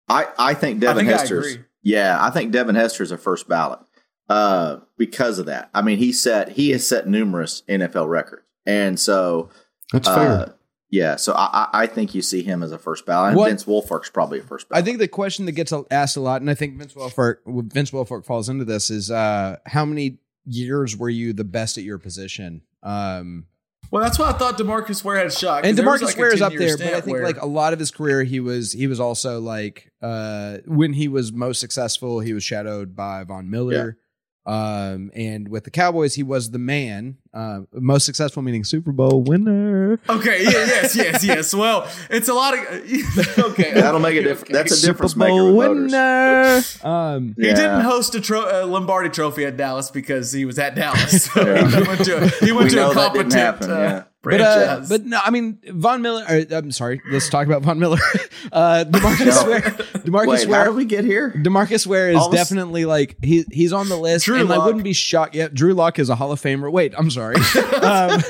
I 0.08 0.26
I 0.38 0.54
think 0.54 0.80
Devin 0.80 1.06
think 1.06 1.18
Hester's. 1.18 1.52
agree. 1.54 1.64
Yeah, 1.82 2.16
I 2.20 2.30
think 2.30 2.52
Devin 2.52 2.74
Hester's 2.74 3.10
a 3.12 3.18
first 3.18 3.48
ballot 3.48 3.80
uh, 4.28 4.78
because 4.98 5.38
of 5.38 5.46
that. 5.46 5.70
I 5.74 5.82
mean, 5.82 5.98
he 5.98 6.12
set 6.12 6.50
he 6.50 6.70
has 6.70 6.86
set 6.86 7.08
numerous 7.08 7.62
NFL 7.68 8.08
records, 8.08 8.42
and 8.66 8.98
so 9.00 9.50
that's 9.92 10.08
uh, 10.08 10.14
fair. 10.14 10.54
Yeah, 10.90 11.16
so 11.16 11.32
I, 11.32 11.68
I 11.72 11.82
I 11.82 11.86
think 11.86 12.14
you 12.14 12.22
see 12.22 12.42
him 12.42 12.62
as 12.62 12.72
a 12.72 12.78
first 12.78 13.06
ballot. 13.06 13.28
And 13.30 13.36
What- 13.38 13.48
Vince 13.48 13.64
Wilfork's 13.64 14.10
probably 14.10 14.38
a 14.38 14.42
first 14.42 14.66
I 14.70 14.82
think 14.82 14.98
the 14.98 15.08
question 15.08 15.46
that 15.46 15.52
gets 15.52 15.72
asked 15.90 16.16
a 16.16 16.20
lot, 16.20 16.40
and 16.40 16.50
I 16.50 16.54
think 16.54 16.78
Vince 16.78 16.94
Wilfork, 16.94 17.36
Vince 17.72 17.90
Wilfork 17.90 18.24
falls 18.24 18.48
into 18.48 18.64
this, 18.64 18.90
is 18.90 19.10
uh, 19.10 19.56
how 19.66 19.84
many 19.84 20.18
years 20.44 20.96
were 20.96 21.10
you 21.10 21.32
the 21.32 21.44
best 21.44 21.76
at 21.76 21.84
your 21.84 21.98
position? 21.98 22.62
Um, 22.82 23.46
Well, 23.90 24.02
that's 24.02 24.18
why 24.18 24.30
I 24.30 24.32
thought 24.32 24.58
Demarcus 24.58 25.02
Ware 25.04 25.16
had 25.16 25.26
a 25.26 25.30
shot. 25.30 25.62
'cause 25.62 25.68
and 25.70 25.78
Demarcus 25.78 26.02
like, 26.02 26.16
Ware 26.18 26.34
is 26.34 26.42
up 26.42 26.52
there, 26.52 26.76
but 26.76 26.86
I 26.86 27.00
think 27.00 27.14
where- 27.16 27.24
like 27.24 27.40
a 27.42 27.46
lot 27.46 27.72
of 27.72 27.78
his 27.78 27.90
career, 27.90 28.22
he 28.24 28.38
was 28.40 28.72
he 28.72 28.86
was 28.86 29.00
also 29.00 29.40
like 29.40 29.90
uh, 30.02 30.58
when 30.66 30.92
he 30.92 31.08
was 31.08 31.32
most 31.32 31.58
successful, 31.60 32.20
he 32.20 32.32
was 32.32 32.44
shadowed 32.44 32.94
by 32.94 33.24
Von 33.24 33.50
Miller. 33.50 33.98
Um, 34.46 35.10
and 35.14 35.48
with 35.48 35.64
the 35.64 35.70
Cowboys, 35.70 36.14
he 36.14 36.22
was 36.22 36.52
the 36.52 36.58
man, 36.60 37.16
uh, 37.34 37.62
most 37.72 38.06
successful, 38.06 38.42
meaning 38.44 38.62
Super 38.62 38.92
Bowl 38.92 39.22
winner. 39.22 39.98
Okay. 40.08 40.44
Yeah. 40.44 40.50
Yes. 40.50 40.94
Yes. 40.96 41.24
Yes. 41.24 41.52
Well, 41.54 41.88
it's 42.10 42.28
a 42.28 42.34
lot 42.34 42.54
of. 42.56 42.60
okay. 43.50 43.72
That'll 43.74 43.98
make 44.00 44.16
a 44.16 44.22
difference. 44.22 44.42
okay. 44.44 44.52
That's 44.52 44.72
a 44.72 44.76
Super 44.76 44.92
difference 44.92 45.16
maker 45.16 45.30
Bowl 45.32 45.56
with 45.56 45.66
voters. 45.90 45.92
winner. 45.92 46.94
Um, 46.94 47.34
He 47.38 47.42
didn't 47.42 47.80
host 47.80 48.14
a 48.14 48.20
tro- 48.20 48.62
uh, 48.62 48.66
Lombardi 48.66 49.10
Trophy 49.10 49.44
at 49.46 49.56
Dallas 49.56 49.90
because 49.90 50.30
he 50.32 50.44
was 50.44 50.58
at 50.58 50.74
Dallas. 50.76 51.26
So 51.32 51.44
Yeah. 51.44 51.68
he 51.68 51.82
went 51.88 52.04
to 52.04 52.16
a, 52.24 52.28
he 52.44 52.52
went 52.52 52.64
We 52.66 52.70
to 52.76 52.90
a 52.90 52.94
competent 52.94 53.32
happen, 53.32 53.70
uh, 53.70 53.74
yeah. 53.76 54.02
But, 54.32 54.40
uh, 54.40 54.84
but 54.88 55.04
no, 55.04 55.20
I 55.24 55.30
mean 55.30 55.58
Von 55.68 56.02
Miller. 56.02 56.24
Or, 56.28 56.44
I'm 56.56 56.72
sorry. 56.72 57.00
Let's 57.10 57.28
talk 57.28 57.46
about 57.46 57.62
Von 57.62 57.78
Miller. 57.78 57.98
Uh, 58.52 58.84
Demarcus 58.88 59.26
No. 59.44 59.50
Ware. 59.50 59.60
Demarcus 59.60 60.26
Wait, 60.28 60.44
how 60.44 60.50
Ware. 60.52 60.64
did 60.66 60.74
we 60.76 60.84
get 60.84 61.04
here? 61.04 61.32
Demarcus 61.36 61.84
Ware 61.84 62.10
is 62.10 62.20
this- 62.30 62.30
definitely 62.30 62.84
like 62.84 63.16
he 63.22 63.44
he's 63.50 63.72
on 63.72 63.88
the 63.88 63.96
list, 63.96 64.26
Drew 64.26 64.38
and 64.40 64.52
I 64.52 64.64
wouldn't 64.64 64.84
be 64.84 64.92
shocked. 64.92 65.34
Yeah, 65.34 65.48
Drew 65.52 65.74
Lock 65.74 65.98
is 65.98 66.10
a 66.10 66.14
Hall 66.14 66.30
of 66.30 66.40
Famer. 66.40 66.70
Wait, 66.70 66.94
I'm 66.96 67.10
sorry. 67.10 67.34
um, 67.82 68.20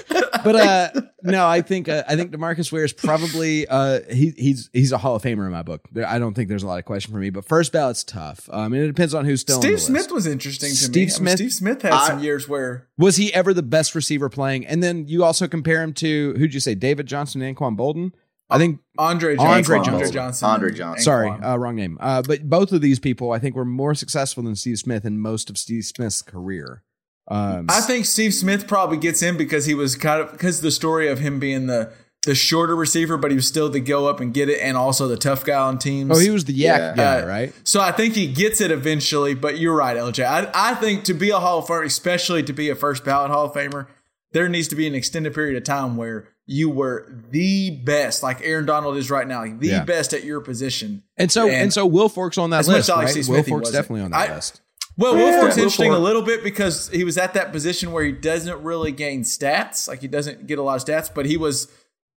but 0.52 0.56
uh, 0.56 1.00
no, 1.22 1.46
I 1.46 1.60
think 1.60 1.88
uh, 1.88 2.02
I 2.08 2.16
think 2.16 2.30
Demarcus 2.32 2.72
Ware 2.72 2.84
is 2.84 2.92
probably 2.92 3.66
uh, 3.68 4.00
he, 4.10 4.32
he's 4.36 4.70
he's 4.72 4.92
a 4.92 4.98
Hall 4.98 5.16
of 5.16 5.22
Famer 5.22 5.44
in 5.46 5.52
my 5.52 5.62
book. 5.62 5.82
There, 5.92 6.06
I 6.06 6.18
don't 6.18 6.34
think 6.34 6.48
there's 6.48 6.62
a 6.62 6.66
lot 6.66 6.78
of 6.78 6.84
question 6.84 7.12
for 7.12 7.18
me, 7.18 7.30
but 7.30 7.44
first 7.44 7.72
ballot's 7.72 8.04
tough. 8.04 8.48
Um, 8.52 8.72
and 8.72 8.82
it 8.82 8.86
depends 8.86 9.12
on 9.14 9.24
who's 9.24 9.40
still. 9.42 9.56
on 9.56 9.62
Steve 9.62 9.72
the 9.74 9.78
Smith 9.78 10.02
list. 10.02 10.12
was 10.12 10.26
interesting 10.26 10.70
to 10.70 10.76
Steve 10.76 11.08
me. 11.08 11.14
I 11.16 11.20
mean, 11.20 11.36
Steve 11.36 11.52
Smith 11.52 11.82
had 11.82 11.92
I- 11.92 12.06
some 12.08 12.20
years 12.22 12.48
where 12.48 12.88
Was 12.96 13.16
he 13.16 13.32
ever 13.34 13.52
the 13.52 13.62
best 13.62 13.94
receiver 13.94 14.28
playing? 14.28 14.66
And 14.66 14.82
then 14.82 15.06
you 15.08 15.24
also 15.24 15.46
compare 15.48 15.82
him 15.82 15.92
to 15.94 16.34
who'd 16.38 16.54
you 16.54 16.60
say, 16.60 16.74
David 16.74 17.06
Johnson 17.06 17.42
and 17.42 17.56
Anquan 17.56 17.76
Boldin? 17.76 18.12
I 18.48 18.58
think 18.58 18.78
Andre 18.96 19.36
Andre 19.36 19.74
Johnson, 19.74 19.74
Johnson. 19.74 19.92
Andre 19.94 20.10
Johnson, 20.12 20.48
Andre 20.48 20.72
Johnson. 20.72 21.02
sorry, 21.02 21.30
uh, 21.30 21.56
wrong 21.56 21.74
name. 21.74 21.98
Uh, 22.00 22.22
but 22.22 22.48
both 22.48 22.70
of 22.70 22.80
these 22.80 23.00
people, 23.00 23.32
I 23.32 23.40
think, 23.40 23.56
were 23.56 23.64
more 23.64 23.92
successful 23.96 24.44
than 24.44 24.54
Steve 24.54 24.78
Smith 24.78 25.04
in 25.04 25.18
most 25.18 25.50
of 25.50 25.58
Steve 25.58 25.84
Smith's 25.84 26.22
career. 26.22 26.84
Um, 27.28 27.66
I 27.68 27.80
think 27.80 28.06
Steve 28.06 28.34
Smith 28.34 28.66
probably 28.68 28.96
gets 28.98 29.22
in 29.22 29.36
because 29.36 29.66
he 29.66 29.74
was 29.74 29.96
kind 29.96 30.20
of 30.20 30.32
because 30.32 30.60
the 30.60 30.70
story 30.70 31.08
of 31.08 31.18
him 31.18 31.38
being 31.40 31.66
the 31.66 31.92
the 32.24 32.34
shorter 32.34 32.74
receiver, 32.74 33.16
but 33.16 33.30
he 33.30 33.36
was 33.36 33.46
still 33.46 33.68
the 33.68 33.78
go 33.80 34.08
up 34.08 34.18
and 34.20 34.34
get 34.34 34.48
it, 34.48 34.58
and 34.60 34.76
also 34.76 35.06
the 35.06 35.16
tough 35.16 35.44
guy 35.44 35.56
on 35.58 35.78
teams. 35.78 36.10
oh, 36.16 36.18
he 36.20 36.30
was 36.30 36.44
the 36.44 36.52
yak 36.52 36.80
Yeah. 36.80 36.94
guy, 36.96 37.20
Uh, 37.22 37.26
right? 37.26 37.52
So 37.62 37.80
I 37.80 37.92
think 37.92 38.14
he 38.14 38.26
gets 38.26 38.60
it 38.60 38.70
eventually. 38.72 39.34
But 39.34 39.58
you're 39.58 39.76
right, 39.76 39.96
LJ. 39.96 40.24
I, 40.24 40.50
I 40.52 40.74
think 40.74 41.04
to 41.04 41.14
be 41.14 41.30
a 41.30 41.38
Hall 41.38 41.60
of 41.60 41.66
Famer, 41.66 41.84
especially 41.84 42.42
to 42.44 42.52
be 42.52 42.68
a 42.68 42.74
first 42.74 43.04
ballot 43.04 43.30
Hall 43.30 43.44
of 43.46 43.52
Famer, 43.54 43.86
there 44.32 44.48
needs 44.48 44.66
to 44.68 44.74
be 44.76 44.86
an 44.88 44.94
extended 44.96 45.34
period 45.34 45.56
of 45.56 45.62
time 45.62 45.96
where 45.96 46.26
you 46.46 46.68
were 46.68 47.12
the 47.30 47.70
best, 47.70 48.22
like 48.24 48.40
Aaron 48.42 48.66
Donald 48.66 48.96
is 48.96 49.08
right 49.10 49.26
now, 49.26 49.40
like 49.42 49.60
the 49.60 49.68
Yeah. 49.68 49.84
best 49.84 50.12
at 50.12 50.24
your 50.24 50.40
position. 50.40 51.02
And 51.16 51.30
so 51.30 51.44
And 51.46 51.54
and, 51.54 51.72
so 51.72 51.88
Wilfork's 51.88 52.38
on 52.38 52.50
that 52.50 52.66
list, 52.66 52.88
as 52.88 52.90
I 52.90 52.96
like 53.04 53.06
right? 53.06 53.16
Wilfork's 53.16 53.50
wasn't. 53.50 53.72
definitely 53.72 54.00
on 54.02 54.10
that 54.12 54.30
I- 54.30 54.34
list. 54.34 54.60
Well, 54.98 55.16
Yeah. 55.16 55.42
Wilfork's 55.42 55.56
interesting 55.58 55.90
Fork- 55.90 55.98
a 55.98 56.02
little 56.02 56.22
bit 56.22 56.42
because 56.42 56.88
he 56.88 57.04
was 57.04 57.18
at 57.18 57.34
that 57.34 57.52
position 57.52 57.92
where 57.92 58.04
he 58.04 58.12
doesn't 58.12 58.62
really 58.62 58.92
gain 58.92 59.22
stats. 59.22 59.88
Like 59.88 60.00
he 60.00 60.08
doesn't 60.08 60.46
get 60.46 60.58
a 60.58 60.62
lot 60.62 60.76
of 60.76 60.84
stats, 60.86 61.10
but 61.14 61.26
he 61.26 61.36
was 61.36 61.68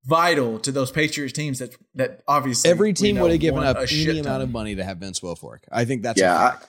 vital 0.05 0.59
to 0.59 0.71
those 0.71 0.91
Patriots 0.91 1.33
teams 1.33 1.59
that 1.59 1.75
that 1.95 2.21
obviously 2.27 2.69
Every 2.71 2.93
team 2.93 3.15
know 3.15 3.23
would 3.23 3.31
have 3.31 3.39
given 3.41 3.63
up 3.63 3.75
a 3.75 3.79
any 3.81 3.87
shit 3.87 4.09
amount 4.11 4.25
ton. 4.27 4.41
of 4.41 4.49
money 4.51 4.75
to 4.75 4.83
have 4.83 4.97
Vince 4.97 5.19
Wilfork. 5.19 5.59
I 5.71 5.83
think 5.85 6.03
that's 6.03 6.19
a 6.21 6.23
yeah, 6.23 6.35
I, 6.45 6.49
fact. 6.51 6.67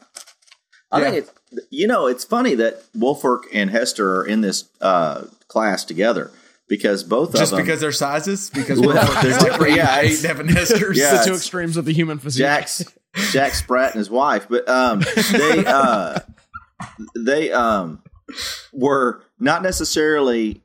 I 0.93 0.99
Yeah. 1.01 1.11
think 1.11 1.17
it's 1.53 1.67
you 1.71 1.87
know 1.87 2.07
it's 2.09 2.25
funny 2.25 2.57
that 2.57 2.83
Wilfork 2.95 3.43
and 3.53 3.71
Hester 3.71 4.17
are 4.21 4.27
in 4.27 4.41
this 4.41 4.65
uh, 4.81 5.27
class 5.47 5.85
together 5.85 6.33
because 6.69 7.05
both 7.05 7.33
just 7.33 7.53
of 7.53 7.59
them 7.59 7.59
just 7.59 7.67
because 7.67 7.81
their 7.81 7.93
sizes 7.93 8.51
because 8.51 8.81
Well, 8.81 8.97
Wilfork 8.97 9.23
there's 9.23 9.37
is 9.37 9.43
like 9.43 9.53
different- 9.53 9.77
yeah, 9.77 10.01
eight 10.01 10.23
Devin 10.23 10.49
Hester. 10.49 10.93
Yeah, 10.93 11.19
the 11.19 11.25
two 11.31 11.35
extremes 11.35 11.77
of 11.77 11.85
the 11.85 11.93
human 11.93 12.19
physique. 12.19 12.41
Jack's 12.41 12.85
Jack 13.33 13.55
Sprat 13.55 13.93
and 13.93 13.99
his 13.99 14.11
wife, 14.11 14.47
but 14.49 14.69
um, 14.69 15.03
they 15.33 15.65
uh, 15.67 16.21
they 17.17 17.53
um, 17.53 18.03
were 18.73 19.23
not 19.39 19.63
necessarily 19.63 20.63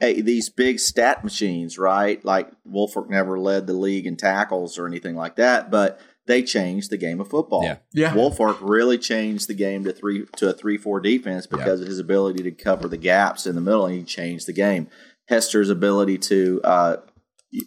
a, 0.00 0.20
these 0.20 0.48
big 0.48 0.80
stat 0.80 1.22
machines, 1.24 1.78
right? 1.78 2.24
Like 2.24 2.50
Wilfork 2.68 3.08
never 3.08 3.38
led 3.38 3.66
the 3.66 3.74
league 3.74 4.06
in 4.06 4.16
tackles 4.16 4.78
or 4.78 4.86
anything 4.86 5.14
like 5.14 5.36
that, 5.36 5.70
but 5.70 6.00
they 6.26 6.42
changed 6.42 6.90
the 6.90 6.96
game 6.96 7.20
of 7.20 7.28
football. 7.28 7.64
Yeah. 7.64 7.76
Yeah. 7.92 8.14
Wilfork 8.14 8.58
really 8.60 8.98
changed 8.98 9.48
the 9.48 9.54
game 9.54 9.84
to 9.84 9.92
three 9.92 10.26
to 10.36 10.50
a 10.50 10.52
three 10.52 10.78
four 10.78 11.00
defense 11.00 11.46
because 11.46 11.80
of 11.80 11.86
his 11.86 11.98
ability 11.98 12.42
to 12.44 12.50
cover 12.50 12.88
the 12.88 12.96
gaps 12.96 13.46
in 13.46 13.54
the 13.54 13.60
middle, 13.60 13.86
and 13.86 13.94
he 13.94 14.02
changed 14.02 14.46
the 14.46 14.52
game. 14.52 14.88
Hester's 15.28 15.70
ability 15.70 16.18
to 16.18 16.60
uh, 16.64 16.96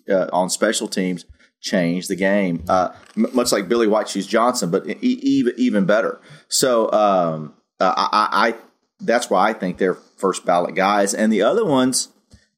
uh, 0.09 0.27
on 0.33 0.49
special 0.49 0.87
teams 0.87 1.25
change 1.61 2.07
the 2.07 2.15
game, 2.15 2.63
uh, 2.67 2.89
m- 3.15 3.27
much 3.33 3.51
like 3.51 3.67
Billy 3.67 3.87
White 3.87 4.09
Shoes 4.09 4.27
Johnson, 4.27 4.69
but 4.71 4.87
e- 4.87 4.97
even 5.01 5.53
even 5.57 5.85
better. 5.85 6.19
So 6.47 6.91
um, 6.91 7.53
uh, 7.79 7.93
I, 7.95 8.49
I, 8.49 8.55
that's 8.99 9.29
why 9.29 9.49
I 9.49 9.53
think 9.53 9.77
they're 9.77 9.93
first 9.93 10.45
ballot 10.45 10.75
guys, 10.75 11.13
and 11.13 11.31
the 11.31 11.41
other 11.41 11.65
ones 11.65 12.09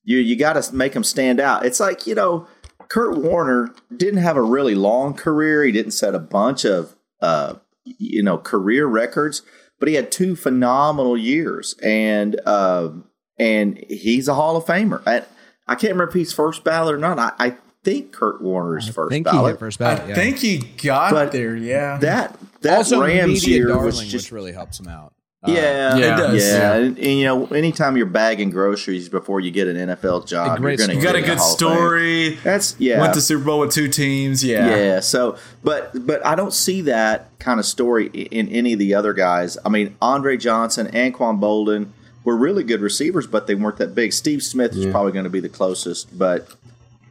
you 0.03 0.17
you 0.17 0.35
got 0.35 0.61
to 0.61 0.75
make 0.75 0.93
them 0.93 1.03
stand 1.03 1.39
out. 1.39 1.65
It's 1.65 1.79
like 1.79 2.07
you 2.07 2.15
know, 2.15 2.47
Kurt 2.89 3.17
Warner 3.17 3.73
didn't 3.95 4.21
have 4.21 4.37
a 4.37 4.41
really 4.41 4.75
long 4.75 5.13
career. 5.13 5.63
He 5.63 5.71
didn't 5.71 5.91
set 5.91 6.15
a 6.15 6.19
bunch 6.19 6.65
of 6.65 6.95
uh, 7.21 7.55
you 7.83 8.23
know 8.23 8.37
career 8.37 8.85
records, 8.87 9.41
but 9.79 9.87
he 9.87 9.95
had 9.95 10.11
two 10.11 10.35
phenomenal 10.35 11.17
years, 11.17 11.75
and 11.83 12.39
uh, 12.45 12.89
and 13.37 13.83
he's 13.89 14.27
a 14.27 14.33
Hall 14.33 14.57
of 14.57 14.65
Famer. 14.65 15.01
I, 15.05 15.23
I 15.67 15.75
can't 15.75 15.93
remember 15.93 16.09
if 16.09 16.13
he's 16.15 16.33
first 16.33 16.63
ballot 16.63 16.95
or 16.95 16.97
not. 16.97 17.19
I, 17.19 17.31
I 17.37 17.57
think 17.93 18.11
Kurt 18.11 18.41
Warner's 18.41 18.89
I 18.89 18.91
first 18.91 19.11
think 19.11 19.27
he 19.27 19.31
ballot. 19.33 19.53
hit 19.53 19.59
first 19.59 19.81
I 19.81 19.95
ballot. 19.95 20.09
yeah. 20.09 20.15
think 20.15 20.37
he 20.37 20.57
got 20.59 21.11
But 21.11 21.31
there. 21.31 21.55
Yeah, 21.55 21.97
that 21.97 22.37
that 22.61 22.77
also 22.77 23.01
Rams 23.03 23.41
media 23.41 23.57
year 23.57 23.67
darling, 23.67 23.85
was 23.85 23.99
just 24.05 24.27
which 24.27 24.31
really 24.31 24.51
helps 24.51 24.79
him 24.79 24.87
out. 24.87 25.13
Uh, 25.41 25.51
yeah, 25.51 25.97
Yeah. 25.97 26.13
It 26.13 26.17
does. 26.17 26.45
yeah. 26.45 26.73
And, 26.73 26.97
and, 26.97 27.07
you 27.07 27.23
know, 27.23 27.45
anytime 27.47 27.95
you're 27.95 28.05
bagging 28.05 28.49
groceries 28.49 29.07
before 29.07 29.39
you 29.39 29.51
get 29.51 29.69
an 29.69 29.77
NFL 29.77 30.27
job, 30.27 30.59
you're 30.59 30.75
going 30.75 30.89
to 30.89 30.95
you 30.95 31.01
got 31.01 31.15
a 31.15 31.21
good 31.21 31.37
the 31.37 31.41
Hall 31.41 31.55
story. 31.55 32.35
That's 32.43 32.75
yeah. 32.77 32.99
Went 32.99 33.13
to 33.13 33.21
Super 33.21 33.45
Bowl 33.45 33.59
with 33.61 33.71
two 33.71 33.87
teams. 33.87 34.43
Yeah, 34.43 34.67
yeah. 34.75 34.99
So, 34.99 35.37
but 35.63 36.05
but 36.05 36.25
I 36.25 36.35
don't 36.35 36.53
see 36.53 36.81
that 36.81 37.29
kind 37.39 37.57
of 37.57 37.65
story 37.65 38.07
in 38.07 38.49
any 38.49 38.73
of 38.73 38.79
the 38.79 38.93
other 38.93 39.13
guys. 39.13 39.57
I 39.65 39.69
mean, 39.69 39.95
Andre 40.01 40.35
Johnson, 40.35 40.87
Anquan 40.87 41.39
Boldin 41.39 41.91
were 42.25 42.35
really 42.35 42.63
good 42.65 42.81
receivers, 42.81 43.25
but 43.25 43.47
they 43.47 43.55
weren't 43.55 43.77
that 43.77 43.95
big. 43.95 44.11
Steve 44.11 44.43
Smith 44.43 44.75
is 44.75 44.85
probably 44.91 45.13
going 45.13 45.23
to 45.23 45.29
be 45.29 45.39
the 45.39 45.47
closest, 45.47 46.19
but 46.19 46.49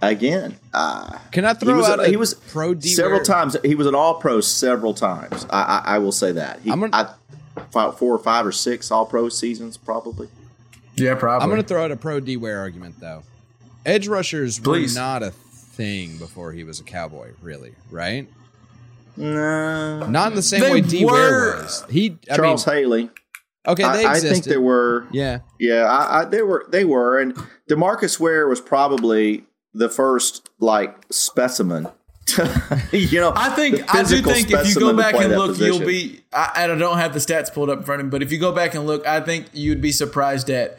again, 0.02 0.56
uh, 0.74 1.18
Can 1.32 1.44
I 1.44 1.54
he 1.54 1.61
throw 1.61 1.76
was 1.76 1.88
out 1.88 2.00
a 2.04 2.08
he 2.08 2.16
was 2.16 2.34
pro 2.34 2.74
D 2.74 2.88
several 2.88 3.18
where- 3.18 3.24
times. 3.24 3.56
He 3.64 3.74
was 3.74 3.87
an 3.87 3.94
All 3.94 4.14
Pro 4.14 4.40
several 4.40 4.94
times. 4.94 5.46
I, 5.50 5.62
I, 5.87 5.94
I 5.94 5.98
will 5.98 6.12
say 6.12 6.32
that. 6.32 6.61
He, 6.61 6.70
I'm 6.70 6.80
gonna- 6.80 7.16
I, 7.72 7.90
four 7.90 8.14
or 8.14 8.18
five 8.18 8.46
or 8.46 8.52
six 8.52 8.90
All 8.90 9.04
Pro 9.06 9.28
seasons 9.28 9.76
probably. 9.76 10.28
yeah, 10.96 11.14
probably. 11.14 11.42
I'm 11.44 11.50
going 11.50 11.61
to 11.62 11.66
throw 11.66 11.84
out 11.84 11.90
a 11.90 11.96
pro 11.96 12.20
D 12.20 12.37
Ware 12.37 12.58
argument 12.61 13.00
though. 13.00 13.22
Edge 13.87 14.06
rushers 14.08 14.58
Please. 14.58 14.94
were 14.94 15.00
not 15.00 15.22
a 15.22 15.30
thing 15.30 16.18
before 16.18 16.52
he 16.52 16.62
was 16.64 16.78
a 16.80 16.84
cowboy, 16.84 17.30
really, 17.42 17.72
right? 17.90 18.28
No, 19.16 20.06
Not 20.06 20.30
in 20.32 20.37
the 20.37 20.42
same 20.42 20.62
way 20.72 20.80
D 20.80 21.04
Ware 21.04 21.56
was. 21.56 21.84
He, 21.90 22.18
I 22.30 22.37
Charles 22.37 22.66
mean, 22.66 22.76
Haley. 22.76 23.11
okay, 23.66 23.82
they 23.82 24.04
I, 24.04 24.12
I 24.12 24.20
think 24.20 24.44
there 24.44 24.61
were. 24.61 25.06
yeah, 25.11 25.40
Yeah, 25.58 25.84
I, 25.84 26.20
I, 26.20 26.24
they 26.24 26.42
were. 26.42 26.66
They 26.68 26.84
were, 26.84 27.18
and 27.18 27.34
Demarcus 27.68 28.20
Ware 28.20 28.46
was 28.46 28.61
probably 28.61 29.44
the 29.74 29.88
first 29.88 30.48
like 30.61 30.96
specimen. 31.11 31.88
you 32.92 33.20
know, 33.20 33.33
I 33.35 33.48
think 33.50 33.83
I 33.94 34.02
do 34.02 34.20
think 34.20 34.50
if 34.50 34.68
you 34.68 34.74
go 34.74 34.94
back 34.94 35.14
and 35.14 35.33
that 35.33 35.38
look, 35.38 35.59
you'll 35.59 35.78
be. 35.81 36.20
I, 36.33 36.64
I 36.64 36.66
don't 36.66 36.98
have 36.98 37.14
the 37.14 37.20
stats 37.20 37.52
pulled 37.52 37.70
up 37.70 37.78
in 37.78 37.85
front 37.85 38.00
of 38.00 38.07
me, 38.07 38.11
but 38.11 38.22
if 38.22 38.31
you 38.31 38.38
go 38.38 38.52
back 38.52 38.74
and 38.74 38.87
look, 38.87 39.07
I 39.07 39.20
think 39.20 39.46
you'd 39.54 39.81
be 39.81 39.92
surprised 39.92 40.50
at 40.50 40.78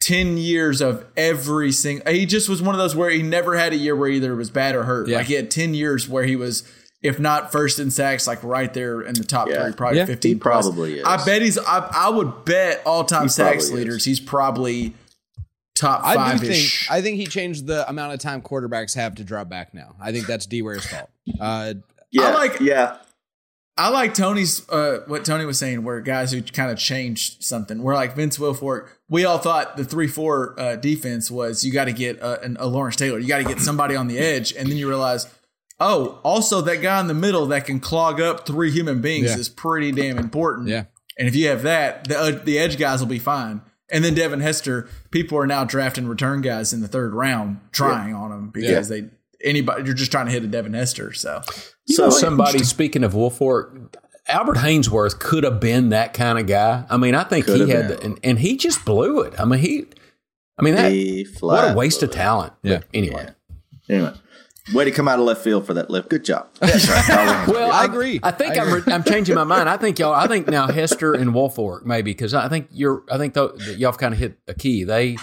ten 0.00 0.36
years 0.38 0.80
of 0.80 1.04
every 1.16 1.70
single. 1.70 2.12
He 2.12 2.26
just 2.26 2.48
was 2.48 2.60
one 2.60 2.74
of 2.74 2.80
those 2.80 2.96
where 2.96 3.10
he 3.10 3.22
never 3.22 3.56
had 3.56 3.72
a 3.72 3.76
year 3.76 3.94
where 3.94 4.08
either 4.08 4.32
it 4.32 4.36
was 4.36 4.50
bad 4.50 4.74
or 4.74 4.82
hurt. 4.82 5.06
Yeah. 5.06 5.18
Like 5.18 5.26
he 5.26 5.34
had 5.34 5.52
ten 5.52 5.72
years 5.74 6.08
where 6.08 6.24
he 6.24 6.34
was, 6.34 6.64
if 7.00 7.20
not 7.20 7.52
first 7.52 7.78
in 7.78 7.92
sacks, 7.92 8.26
like 8.26 8.42
right 8.42 8.74
there 8.74 9.02
in 9.02 9.14
the 9.14 9.22
top 9.22 9.48
Yeah. 9.48 9.62
three, 9.62 9.72
probably 9.74 9.98
Yeah. 9.98 10.06
fifteen. 10.06 10.34
He 10.34 10.40
plus. 10.40 10.66
probably 10.66 10.98
is. 10.98 11.04
I 11.04 11.24
bet 11.24 11.42
he's. 11.42 11.58
I, 11.58 11.88
I 11.94 12.08
would 12.10 12.44
bet 12.44 12.82
all 12.84 13.04
time 13.04 13.22
He 13.24 13.28
sacks 13.28 13.70
leaders. 13.70 13.98
is. 13.98 14.04
He's 14.04 14.20
probably 14.20 14.94
top 15.82 16.04
I 16.04 16.36
do 16.36 16.46
think. 16.46 16.68
I 16.90 17.00
think 17.02 17.16
he 17.18 17.26
changed 17.26 17.66
the 17.66 17.88
amount 17.88 18.14
of 18.14 18.20
time 18.20 18.40
quarterbacks 18.42 18.94
have 18.94 19.14
to 19.16 19.24
drop 19.24 19.48
back 19.48 19.74
now. 19.74 19.94
I 20.00 20.12
think 20.12 20.26
that's 20.26 20.46
D 20.46 20.62
Ware's 20.62 20.86
fault. 20.86 21.10
Uh, 21.40 21.74
yeah, 22.10 22.22
I 22.28 22.32
like- 22.34 22.60
yeah, 22.60 22.96
I 23.76 23.88
like 23.88 24.12
Tony's 24.14 24.68
uh, 24.68 25.00
what 25.06 25.24
Tony 25.24 25.44
was 25.46 25.58
saying, 25.58 25.82
where 25.82 26.00
guys 26.00 26.30
who 26.32 26.42
kind 26.42 26.70
of 26.70 26.78
changed 26.78 27.42
something. 27.42 27.82
We're 27.82 27.94
like 27.94 28.14
Vince 28.14 28.38
Wilfork. 28.38 28.88
We 29.08 29.24
all 29.24 29.38
thought 29.38 29.76
the 29.76 29.84
three 29.84 30.08
four 30.08 30.54
uh, 30.60 30.76
defense 30.76 31.30
was 31.30 31.64
you 31.64 31.72
got 31.72 31.86
to 31.86 31.92
get 31.92 32.18
a, 32.20 32.40
an, 32.42 32.56
a 32.60 32.66
Lawrence 32.66 32.96
Taylor, 32.96 33.18
you 33.18 33.28
got 33.28 33.38
to 33.38 33.44
get 33.44 33.60
somebody 33.60 33.96
on 33.96 34.08
the 34.08 34.18
edge, 34.18 34.52
and 34.54 34.68
then 34.68 34.76
you 34.76 34.88
realize, 34.88 35.26
oh, 35.80 36.20
also 36.22 36.60
that 36.60 36.82
guy 36.82 37.00
in 37.00 37.06
the 37.06 37.14
middle 37.14 37.46
that 37.46 37.64
can 37.64 37.80
clog 37.80 38.20
up 38.20 38.46
three 38.46 38.70
human 38.70 39.00
beings 39.00 39.30
Yeah. 39.30 39.38
is 39.38 39.48
pretty 39.48 39.90
damn 39.90 40.18
important. 40.18 40.68
Yeah. 40.68 40.84
and 41.18 41.26
if 41.26 41.34
you 41.34 41.48
have 41.48 41.62
that, 41.62 42.08
the 42.08 42.18
uh, 42.18 42.30
the 42.44 42.58
edge 42.58 42.78
guys 42.78 43.00
will 43.00 43.08
be 43.08 43.18
fine. 43.18 43.62
And 43.92 44.02
then 44.02 44.14
Devin 44.14 44.40
Hester, 44.40 44.88
people 45.10 45.36
are 45.38 45.46
now 45.46 45.64
drafting 45.64 46.08
return 46.08 46.40
guys 46.40 46.72
in 46.72 46.80
the 46.80 46.88
third 46.88 47.12
round, 47.14 47.60
trying 47.70 48.14
on 48.14 48.30
them 48.30 48.48
because 48.48 48.88
they 48.88 49.10
anybody 49.44 49.84
you're 49.84 49.94
just 49.94 50.10
trying 50.10 50.26
to 50.26 50.32
hit 50.32 50.42
a 50.42 50.46
Devin 50.46 50.72
Hester. 50.72 51.12
So 51.12 51.42
You 51.86 51.94
So 51.94 52.04
know, 52.04 52.10
somebody 52.10 52.60
speaking 52.60 53.04
of 53.04 53.12
Wilfork, 53.12 53.94
Albert 54.28 54.56
Haynesworth 54.56 55.18
could 55.18 55.44
have 55.44 55.60
been 55.60 55.90
that 55.90 56.14
kind 56.14 56.38
of 56.38 56.46
guy. 56.46 56.84
I 56.88 56.96
mean, 56.96 57.14
I 57.14 57.24
think 57.24 57.46
Could 57.46 57.60
he 57.60 57.68
had, 57.70 57.88
the, 57.88 58.00
and, 58.02 58.20
and 58.24 58.38
he 58.38 58.56
just 58.56 58.84
blew 58.84 59.20
it. 59.20 59.34
I 59.38 59.44
mean, 59.44 59.60
he, 59.60 59.84
I 60.58 60.62
mean, 60.62 60.74
that 60.76 61.26
what 61.40 61.72
a 61.72 61.74
waste 61.74 62.02
of 62.02 62.10
blew 62.10 62.14
it. 62.14 62.16
talent. 62.16 62.52
Yeah. 62.62 62.78
But 62.78 62.86
anyway, 62.94 63.28
Anyway, 63.90 64.14
way 64.72 64.84
to 64.84 64.90
come 64.90 65.08
out 65.08 65.18
of 65.18 65.24
left 65.24 65.42
field 65.42 65.66
for 65.66 65.74
that 65.74 65.90
lift. 65.90 66.08
Good 66.08 66.24
job. 66.24 66.48
That's 66.60 66.88
right. 66.88 67.46
well, 67.48 67.72
I 67.72 67.84
agree. 67.84 68.20
I 68.22 68.30
think 68.30 68.56
I 68.56 68.60
I 68.60 68.66
am 68.66 68.72
agree. 68.74 68.92
I'm 68.92 69.04
changing 69.04 69.34
my 69.34 69.44
mind. 69.44 69.68
I 69.68 69.76
think 69.76 69.98
y'all. 69.98 70.14
I 70.14 70.26
think 70.26 70.46
now 70.48 70.66
Hester 70.72 71.14
and 71.14 71.30
Wilfork 71.30 71.84
maybe 71.84 72.12
because 72.12 72.34
I 72.34 72.48
think 72.48 72.68
you're. 72.70 73.02
I 73.10 73.18
think 73.18 73.34
though 73.34 73.54
y'all 73.76 73.92
kind 73.92 74.14
of 74.14 74.20
hit 74.20 74.38
a 74.46 74.54
key. 74.54 74.84
They 74.84 75.16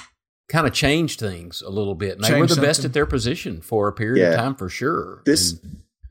kind 0.49 0.67
of 0.67 0.73
changed 0.73 1.19
things 1.19 1.61
a 1.61 1.69
little 1.69 1.95
bit. 1.95 2.15
And 2.15 2.23
they 2.23 2.31
were 2.31 2.39
Changed 2.39 2.57
the 2.57 2.61
best 2.61 2.83
at 2.83 2.93
their 2.93 3.05
position 3.05 3.61
for 3.61 3.87
a 3.87 3.93
period 3.93 4.27
of 4.27 4.35
time 4.35 4.55
for 4.55 4.67
sure. 4.67 5.21
this, 5.25 5.59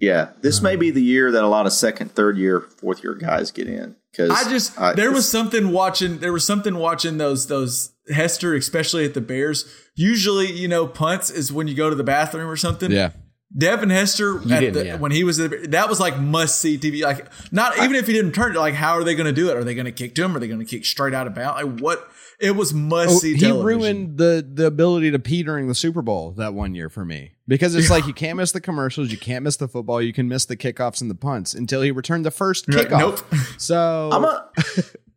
yeah, 0.00 0.30
this 0.40 0.62
may 0.62 0.76
be 0.76 0.90
mm. 0.90 0.94
the 0.94 1.02
year 1.02 1.32
that 1.32 1.42
a 1.42 1.48
lot 1.48 1.66
of 1.66 1.72
second, 1.72 2.12
third 2.12 2.38
year, 2.38 2.60
fourth 2.60 3.02
year 3.02 3.14
guys 3.14 3.50
get 3.50 3.66
in. 3.66 3.96
Because 4.12 4.30
I 4.30 4.48
just 4.48 4.76
there 4.96 5.12
was 5.12 5.30
something 5.30 5.70
watching 5.70 6.18
there 6.18 6.32
was 6.32 6.44
something 6.44 6.76
watching 6.76 7.18
those 7.18 7.46
those 7.46 7.92
Hester, 8.12 8.54
especially 8.54 9.04
at 9.04 9.14
the 9.14 9.20
Bears, 9.20 9.64
usually 9.94 10.50
you 10.52 10.68
know 10.68 10.86
punts 10.86 11.30
is 11.30 11.52
when 11.52 11.68
you 11.68 11.74
go 11.74 11.90
to 11.90 11.96
the 11.96 12.04
bathroom 12.04 12.48
or 12.48 12.56
something. 12.56 12.90
Yeah. 12.90 13.10
Devin 13.56 13.88
Hester 13.88 14.36
at 14.52 14.74
the, 14.74 14.84
yeah. 14.84 14.96
when 14.96 15.10
he 15.10 15.24
was 15.24 15.40
at 15.40 15.50
the, 15.50 15.68
that 15.68 15.88
was 15.88 15.98
like 15.98 16.18
must 16.20 16.60
see 16.60 16.76
TV. 16.76 17.02
Like 17.02 17.28
not 17.50 17.78
even 17.78 17.94
if 17.94 18.06
he 18.06 18.12
didn't 18.12 18.32
turn 18.32 18.54
it, 18.54 18.58
like 18.58 18.74
how 18.74 18.92
are 18.92 19.04
they 19.04 19.14
going 19.14 19.26
to 19.26 19.32
do 19.32 19.48
it? 19.48 19.56
Are 19.56 19.64
they 19.64 19.74
going 19.74 19.86
to 19.86 19.92
kick 19.92 20.14
to 20.16 20.24
him? 20.24 20.36
Are 20.36 20.38
they 20.38 20.48
going 20.48 20.60
to 20.60 20.66
kick 20.66 20.84
straight 20.84 21.14
out 21.14 21.26
of 21.26 21.34
bounds? 21.34 21.62
Like 21.64 21.80
what? 21.80 22.10
It 22.38 22.54
was 22.56 22.74
must 22.74 23.10
Oh, 23.10 23.18
see. 23.20 23.34
he 23.34 23.40
television. 23.40 23.66
ruined 23.66 24.18
the 24.18 24.46
the 24.52 24.66
ability 24.66 25.10
to 25.12 25.18
pee 25.18 25.42
during 25.42 25.66
the 25.66 25.74
Super 25.74 26.02
Bowl 26.02 26.32
that 26.32 26.52
one 26.52 26.74
year 26.74 26.90
for 26.90 27.06
me 27.06 27.32
because 27.48 27.74
it's 27.74 27.88
like 27.90 28.06
you 28.06 28.12
can't 28.12 28.36
miss 28.36 28.52
the 28.52 28.60
commercials, 28.60 29.10
you 29.10 29.16
can't 29.18 29.42
miss 29.42 29.56
the 29.56 29.66
football, 29.66 30.02
you 30.02 30.12
can 30.12 30.28
miss 30.28 30.44
the 30.44 30.56
kickoffs 30.56 31.00
and 31.00 31.10
the 31.10 31.14
punts 31.16 31.54
until 31.54 31.80
he 31.80 31.90
returned 31.90 32.26
the 32.26 32.30
first 32.30 32.66
Right, 32.68 32.86
kickoff. 32.86 32.98
nope. 32.98 33.20
So 33.56 34.10
I'm 34.12 34.24
a, 34.24 34.50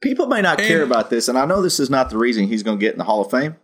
people 0.00 0.26
may 0.26 0.40
not 0.42 0.58
care 0.58 0.82
about 0.82 1.10
this, 1.10 1.28
and 1.28 1.38
I 1.38 1.44
know 1.44 1.62
this 1.62 1.80
is 1.80 1.90
not 1.90 2.10
the 2.10 2.18
reason 2.18 2.46
he's 2.46 2.62
going 2.62 2.78
to 2.78 2.84
get 2.84 2.92
in 2.92 2.98
the 2.98 3.04
Hall 3.04 3.20
of 3.20 3.30
Fame, 3.30 3.56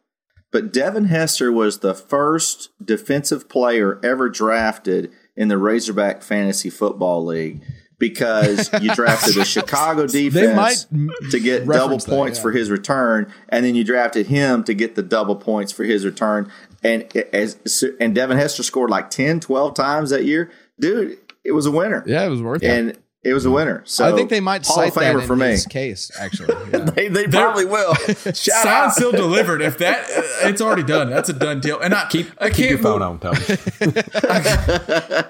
but 0.53 0.73
Devin 0.73 1.07
Hester 1.07 1.51
was 1.51 1.79
the 1.79 1.95
first 1.95 2.71
defensive 2.85 3.49
player 3.49 4.01
ever 4.03 4.29
drafted 4.29 5.11
in 5.37 5.49
the 5.49 5.59
Razorback 5.59 6.23
Fantasy 6.23 6.71
Football 6.71 7.25
League 7.25 7.63
because 7.99 8.71
you 8.81 8.95
drafted 8.95 9.37
a 9.37 9.45
Chicago 9.45 10.07
defense 10.07 10.57
might 10.91 11.31
to 11.31 11.41
get 11.41 11.61
double 11.61 11.73
reference 11.73 12.05
that, 12.05 12.11
points 12.11 12.39
yeah. 12.39 12.43
for 12.43 12.53
his 12.53 12.71
return, 12.71 13.33
and 13.49 13.65
then 13.65 13.75
you 13.75 13.85
drafted 13.85 14.27
him 14.27 14.65
to 14.65 14.75
get 14.75 14.95
the 14.95 15.03
double 15.03 15.37
points 15.37 15.73
for 15.73 15.85
his 15.85 16.05
return. 16.05 16.51
And 16.83 17.05
as 17.33 17.85
and 18.01 18.15
Devin 18.15 18.37
Hester 18.37 18.63
scored 18.63 18.91
like 18.91 19.11
10, 19.11 19.41
12 19.41 19.75
times 19.75 20.11
that 20.11 20.25
year. 20.25 20.51
Dude, 20.79 21.19
it 21.43 21.53
was 21.53 21.67
a 21.67 21.71
winner. 21.71 22.05
yeah, 22.07 22.25
it 22.25 22.29
was 22.29 22.43
worth 22.43 22.63
it. 22.63 22.69
And 22.69 22.99
it 23.29 23.35
was 23.35 23.45
a 23.45 23.51
winner. 23.51 23.83
So 23.85 24.07
I 24.09 24.13
think 24.17 24.31
they 24.31 24.41
might 24.41 24.65
Hall 24.67 24.77
cite 24.77 24.89
of 24.89 24.95
that 24.95 25.15
Famer 25.17 25.21
in 25.23 25.27
for 25.27 25.37
me. 25.37 25.47
his 25.49 25.67
case. 25.67 26.11
Actually, 26.19 26.55
Yeah. 26.73 26.79
They, 26.79 27.09
they 27.09 27.27
probably 27.27 27.65
will. 27.65 27.95
Shout 28.25 28.35
Sign 28.37 28.67
out. 28.67 28.93
still 28.93 29.13
delivered. 29.13 29.63
If 29.63 29.79
that, 29.79 30.05
uh, 30.45 30.49
it's 30.49 30.61
already 30.61 30.83
done. 30.85 31.11
That's 31.11 31.29
a 31.29 31.33
done 31.33 31.61
deal. 31.61 31.79
And 31.81 31.95
I 31.95 32.09
keep, 32.09 32.29
I 32.39 32.49
Keep 32.49 32.57
can't 32.57 32.71
your 32.71 32.79
phone 32.79 33.01
move- 33.01 33.25
on, 33.25 33.35
Tony. 33.37 33.93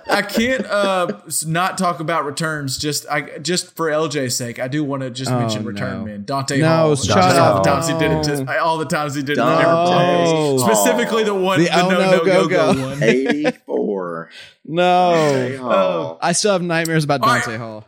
I 0.09 0.23
can't 0.29 0.67
uh 0.67 1.21
not 1.47 1.79
talk 1.79 2.01
about 2.01 2.25
returns 2.25 2.79
just 2.79 3.07
I 3.09 3.39
just 3.39 3.75
for 3.77 3.89
LJ's 3.89 4.37
sake. 4.37 4.59
I 4.59 4.69
do 4.69 4.85
want 4.85 5.03
to 5.03 5.11
just 5.11 5.31
mention 5.31 5.63
no. 5.63 5.69
return 5.71 6.05
man 6.05 6.25
Dante 6.25 6.59
No, 6.61 6.69
Hall. 6.69 6.97
shut 6.97 7.17
Just 7.17 7.39
all 7.39 7.63
the 7.63 7.69
times 7.69 7.89
he 7.89 7.99
did 7.99 8.11
it. 8.13 8.25
Just, 8.25 8.47
all 8.49 8.79
the 8.79 8.85
times 8.87 9.15
he 9.15 9.23
did 9.23 9.39
it. 9.39 9.41
Never. 9.41 9.65
Oh. 9.67 10.59
Specifically 10.59 11.25
the 11.25 11.35
one 11.35 11.59
The 11.61 11.67
the, 11.67 11.81
oh 11.85 11.89
no 11.91 11.99
no 12.01 12.11
no 12.19 12.25
go 12.25 12.49
go 12.49 12.49
go 12.49 12.75
go. 12.75 12.89
one. 12.89 13.86
84. 14.25 14.31
no, 14.65 15.59
Oh. 15.63 16.19
I 16.21 16.33
still 16.33 16.53
have 16.53 16.63
nightmares 16.63 17.05
about 17.05 17.23
All 17.23 17.29
right. 17.29 17.45
Dante 17.45 17.59
Hall. 17.59 17.85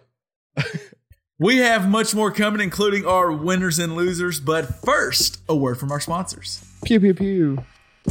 We 1.41 1.59
have 1.59 1.88
much 1.88 2.17
more 2.17 2.33
coming, 2.33 2.61
including 2.61 3.07
our 3.07 3.31
winners 3.31 3.79
and 3.79 3.95
losers. 3.95 4.41
But 4.41 4.85
first, 4.85 5.41
a 5.49 5.55
word 5.55 5.79
from 5.79 5.93
our 5.93 6.01
sponsors. 6.01 6.64
Pew 6.85 6.99
pew 6.99 7.14
pew. 7.14 7.64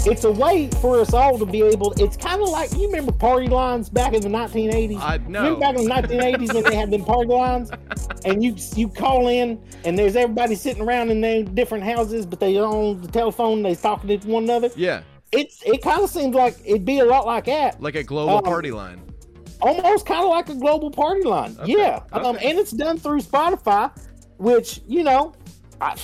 It's 0.05 0.23
a 0.23 0.31
way 0.31 0.69
for 0.81 1.01
us 1.01 1.13
all 1.13 1.37
to 1.37 1.45
be 1.45 1.61
able. 1.63 1.91
It's 1.97 2.15
kind 2.15 2.41
of 2.41 2.47
like 2.47 2.71
you 2.71 2.85
remember 2.85 3.11
party 3.11 3.49
lines 3.49 3.89
back 3.89 4.13
in 4.13 4.21
the 4.21 4.29
1980s. 4.29 5.01
I 5.01 5.17
know. 5.27 5.55
Remember 5.55 5.59
back 5.59 5.75
in 5.75 6.17
the 6.17 6.23
1980s 6.23 6.53
when 6.53 6.63
they 6.63 6.75
had 6.75 6.89
them 6.89 7.03
party 7.03 7.27
lines, 7.29 7.69
and 8.23 8.41
you 8.41 8.55
you 8.77 8.87
call 8.87 9.27
in 9.27 9.61
and 9.83 9.99
there's 9.99 10.15
everybody 10.15 10.55
sitting 10.55 10.81
around 10.83 11.09
in 11.11 11.19
their 11.19 11.43
different 11.43 11.83
houses, 11.83 12.25
but 12.25 12.39
they 12.39 12.57
on 12.57 13.01
the 13.01 13.09
telephone, 13.09 13.61
they 13.61 13.75
talking 13.75 14.17
to 14.17 14.27
one 14.29 14.43
another. 14.45 14.69
Yeah, 14.77 15.01
It's 15.31 15.61
it 15.65 15.81
kind 15.81 16.01
of 16.03 16.09
seems 16.09 16.33
like 16.35 16.55
it'd 16.65 16.85
be 16.85 16.99
a 16.99 17.05
lot 17.05 17.25
like 17.25 17.45
that. 17.45 17.81
like 17.81 17.95
a 17.95 18.03
global 18.03 18.37
Um, 18.37 18.43
party 18.43 18.71
line. 18.71 19.01
almost 19.61 20.05
kind 20.05 20.23
of 20.23 20.29
like 20.29 20.49
a 20.49 20.55
global 20.55 20.89
party 20.91 21.23
line. 21.23 21.57
yeah, 21.65 22.01
um, 22.13 22.37
and 22.41 22.57
it's 22.57 22.71
done 22.71 22.97
through 22.97 23.19
Spotify, 23.21 23.91
which 24.37 24.81
you 24.87 25.03
know, 25.03 25.33
I, 25.81 25.95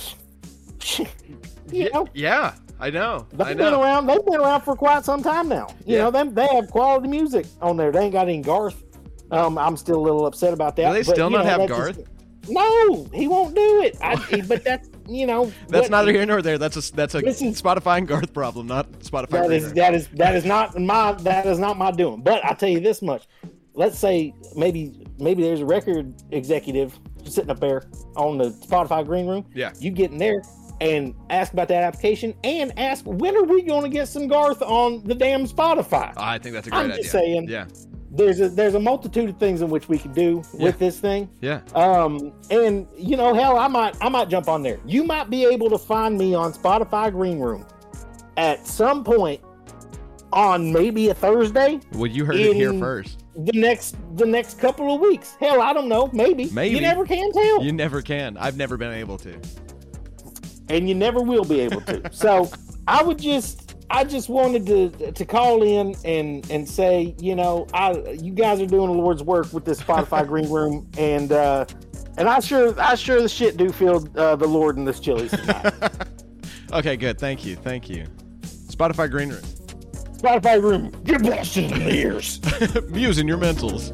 you 1.72 1.90
know, 1.90 2.06
Yeah, 2.12 2.52
I 2.80 2.90
know. 2.90 3.26
They've 3.32 3.48
been 3.48 3.58
know. 3.58 3.82
around. 3.82 4.06
They've 4.06 4.24
been 4.24 4.36
around 4.40 4.60
for 4.62 4.76
quite 4.76 5.04
some 5.04 5.22
time 5.22 5.48
now. 5.48 5.68
You 5.86 5.96
Yeah. 5.96 6.02
know, 6.04 6.10
them 6.10 6.34
they 6.34 6.46
have 6.48 6.70
quality 6.70 7.08
music 7.08 7.46
on 7.62 7.76
there. 7.76 7.90
They 7.92 8.00
ain't 8.04 8.12
got 8.12 8.28
any 8.28 8.40
Garth. 8.42 8.82
Um, 9.30 9.56
I'm 9.58 9.76
still 9.76 9.96
a 9.96 10.04
little 10.04 10.26
upset 10.26 10.52
about 10.52 10.76
that. 10.76 10.88
Do 10.88 10.92
they 10.94 11.02
but, 11.02 11.14
still 11.14 11.30
you 11.30 11.36
not 11.38 11.44
know, 11.46 11.50
have 11.60 11.68
Garth? 11.68 11.96
just- 11.96 12.08
no, 12.48 13.04
he 13.12 13.28
won't 13.28 13.54
do 13.54 13.82
it. 13.82 13.96
I, 14.00 14.42
but 14.48 14.64
that's 14.64 14.88
you 15.06 15.26
know, 15.26 15.52
That's 15.68 15.90
neither 15.90 16.12
here 16.12 16.24
nor 16.26 16.40
there. 16.42 16.58
That's 16.58 16.76
a 16.90 16.94
that's 16.94 17.14
a 17.14 17.18
is- 17.18 17.40
Spotify 17.60 17.98
and 17.98 18.08
Garth 18.08 18.32
problem, 18.32 18.66
not 18.66 18.90
Spotify. 19.00 19.30
That 19.30 19.52
is 19.52 19.72
that 19.74 19.94
is 19.94 20.08
that 20.14 20.34
is 20.34 20.44
not 20.44 20.78
my 20.78 21.12
that 21.12 21.46
is 21.46 21.58
not 21.58 21.76
my 21.76 21.90
doing. 21.90 22.22
But 22.22 22.44
I 22.44 22.54
tell 22.54 22.68
you 22.70 22.80
this 22.80 23.02
much: 23.02 23.26
let's 23.74 23.98
say 23.98 24.34
maybe 24.56 25.06
maybe 25.18 25.42
there's 25.42 25.60
a 25.60 25.66
record 25.66 26.14
executive 26.30 26.98
sitting 27.24 27.50
up 27.50 27.60
there 27.60 27.84
on 28.16 28.38
the 28.38 28.50
Spotify 28.50 29.04
green 29.04 29.26
room. 29.26 29.44
Yeah. 29.54 29.72
you 29.78 29.90
get 29.90 30.10
in 30.10 30.18
there 30.18 30.42
and 30.80 31.14
ask 31.30 31.52
about 31.52 31.68
that 31.68 31.82
application 31.82 32.34
and 32.44 32.76
ask 32.78 33.04
when 33.06 33.36
are 33.36 33.44
we 33.44 33.62
going 33.62 33.82
to 33.82 33.88
get 33.88 34.08
some 34.08 34.26
Garth 34.28 34.60
on 34.62 35.04
the 35.04 35.14
damn 35.14 35.46
Spotify. 35.46 36.12
I 36.16 36.38
think 36.38 36.54
that's 36.54 36.66
a 36.66 36.70
great 36.70 36.78
I'm 36.80 36.86
idea. 36.90 37.02
just 37.02 37.12
saying. 37.12 37.48
Yeah, 37.48 37.66
There's 38.16 38.40
a 38.40 38.48
there's 38.48 38.74
a 38.74 38.80
multitude 38.80 39.28
of 39.30 39.36
things 39.38 39.60
in 39.60 39.68
which 39.70 39.88
we 39.88 39.98
could 39.98 40.14
do 40.14 40.42
with 40.54 40.78
this 40.78 41.00
thing. 41.00 41.28
yeah. 41.40 41.60
Um, 41.74 42.32
and 42.50 42.86
you 42.96 43.16
know, 43.16 43.34
hell, 43.34 43.58
I 43.58 43.66
might 43.66 43.96
I 44.00 44.08
might 44.08 44.28
jump 44.28 44.48
on 44.48 44.62
there. 44.62 44.78
You 44.86 45.02
might 45.04 45.28
be 45.30 45.44
able 45.44 45.68
to 45.70 45.78
find 45.78 46.16
me 46.16 46.32
on 46.34 46.52
Spotify 46.52 47.10
Green 47.10 47.40
Room 47.40 47.66
at 48.36 48.66
some 48.66 49.02
point 49.04 49.40
on 50.32 50.72
maybe 50.72 51.08
a 51.10 51.14
Thursday 51.14 51.78
Well, 51.92 52.06
you 52.08 52.24
heard 52.24 52.36
it 52.36 52.54
here 52.56 52.72
first. 52.74 53.24
the 53.36 53.52
next 53.52 53.96
the 54.16 54.26
next 54.26 54.58
couple 54.58 54.94
of 54.94 55.00
weeks. 55.00 55.36
Hell, 55.40 55.60
I 55.60 55.72
don't 55.72 55.88
know. 55.88 56.08
Maybe. 56.12 56.50
Maybe. 56.50 56.74
You 56.76 56.80
never 56.82 57.04
can 57.04 57.32
tell. 57.32 57.62
You 57.64 57.72
never 57.72 58.00
can. 58.02 58.36
I've 58.36 58.56
never 58.56 58.76
been 58.76 58.92
able 58.92 59.18
to. 59.18 59.40
and 60.68 60.88
you 60.88 60.94
never 60.94 61.20
will 61.20 61.44
be 61.44 61.60
able 61.60 61.80
to. 61.82 62.12
so 62.12 62.48
I 62.86 63.02
would 63.02 63.18
just 63.18 63.63
I 63.90 64.04
just 64.04 64.28
wanted 64.28 64.66
to 64.66 65.12
to 65.12 65.24
call 65.24 65.62
in 65.62 65.94
and 66.04 66.48
and 66.50 66.68
say, 66.68 67.14
you 67.18 67.34
know, 67.34 67.66
I 67.74 67.92
you 68.20 68.32
guys 68.32 68.60
are 68.60 68.66
doing 68.66 68.90
the 68.90 68.98
Lord's 68.98 69.22
work 69.22 69.52
with 69.52 69.64
this 69.64 69.80
Spotify 69.80 70.26
Green 70.26 70.48
Room 70.50 70.88
and 70.98 71.32
uh 71.32 71.66
and 72.16 72.28
I 72.28 72.40
sure 72.40 72.74
I 72.80 72.94
sure 72.94 73.20
the 73.20 73.28
shit 73.28 73.56
do 73.56 73.70
feel 73.70 74.06
uh, 74.16 74.36
the 74.36 74.46
Lord 74.46 74.76
in 74.76 74.84
this 74.84 75.00
Chili's 75.00 75.30
tonight. 75.30 75.72
Okay, 76.72 76.96
good. 76.96 77.20
Thank 77.20 77.44
you. 77.46 77.54
Thank 77.54 77.88
you. 77.88 78.04
Spotify 78.42 79.08
Green 79.08 79.28
Room. 79.28 79.42
Spotify 80.16 80.60
Room, 80.60 80.90
get 81.04 81.22
blessed 81.22 81.58
in 81.58 81.70
the 81.70 81.94
ears. 81.94 82.38
Views 82.88 83.18
in 83.18 83.28
your 83.28 83.38
mentals. 83.38 83.92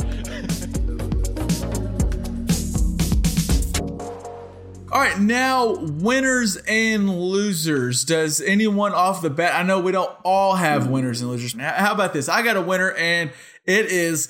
All 5.00 5.06
right, 5.06 5.18
now 5.18 5.76
winners 5.76 6.58
and 6.68 7.08
losers. 7.08 8.04
Does 8.04 8.42
anyone 8.42 8.92
off 8.92 9.22
the 9.22 9.30
bat? 9.30 9.54
I 9.54 9.62
know 9.62 9.80
we 9.80 9.92
don't 9.92 10.14
all 10.26 10.56
have 10.56 10.88
winners 10.88 11.22
and 11.22 11.30
losers. 11.30 11.58
How 11.58 11.94
about 11.94 12.12
this? 12.12 12.28
I 12.28 12.42
got 12.42 12.58
a 12.58 12.60
winner, 12.60 12.92
and 12.92 13.30
it 13.64 13.86
is 13.86 14.28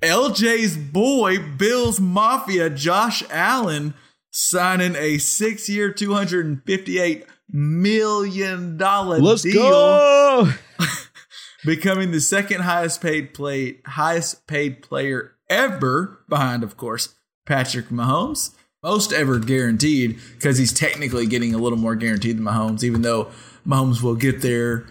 LJ's 0.00 0.76
boy, 0.76 1.40
Bills 1.40 1.98
Mafia, 1.98 2.70
Josh 2.70 3.24
Allen, 3.30 3.94
signing 4.30 4.94
a 4.94 5.18
hundred 5.18 6.46
and 6.46 6.62
fifty-eight 6.64 7.26
million 7.48 8.76
dollar 8.76 9.18
Let's 9.18 9.42
deal, 9.42 9.60
go. 9.60 10.52
becoming 11.64 12.12
the 12.12 12.20
second 12.20 12.60
highest 12.60 13.02
paid 13.02 13.34
play 13.34 13.78
highest 13.84 14.46
paid 14.46 14.84
player 14.84 15.32
ever, 15.48 16.20
behind, 16.28 16.62
of 16.62 16.76
course, 16.76 17.16
Patrick 17.44 17.88
Mahomes. 17.88 18.54
Most 18.82 19.12
ever 19.12 19.38
guaranteed 19.38 20.18
because 20.32 20.56
he's 20.56 20.72
technically 20.72 21.26
getting 21.26 21.54
a 21.54 21.58
little 21.58 21.78
more 21.78 21.94
guaranteed 21.94 22.38
than 22.38 22.44
Mahomes, 22.44 22.82
even 22.82 23.02
though 23.02 23.30
Mahomes 23.66 24.02
will 24.02 24.14
get 24.14 24.40
there. 24.40 24.86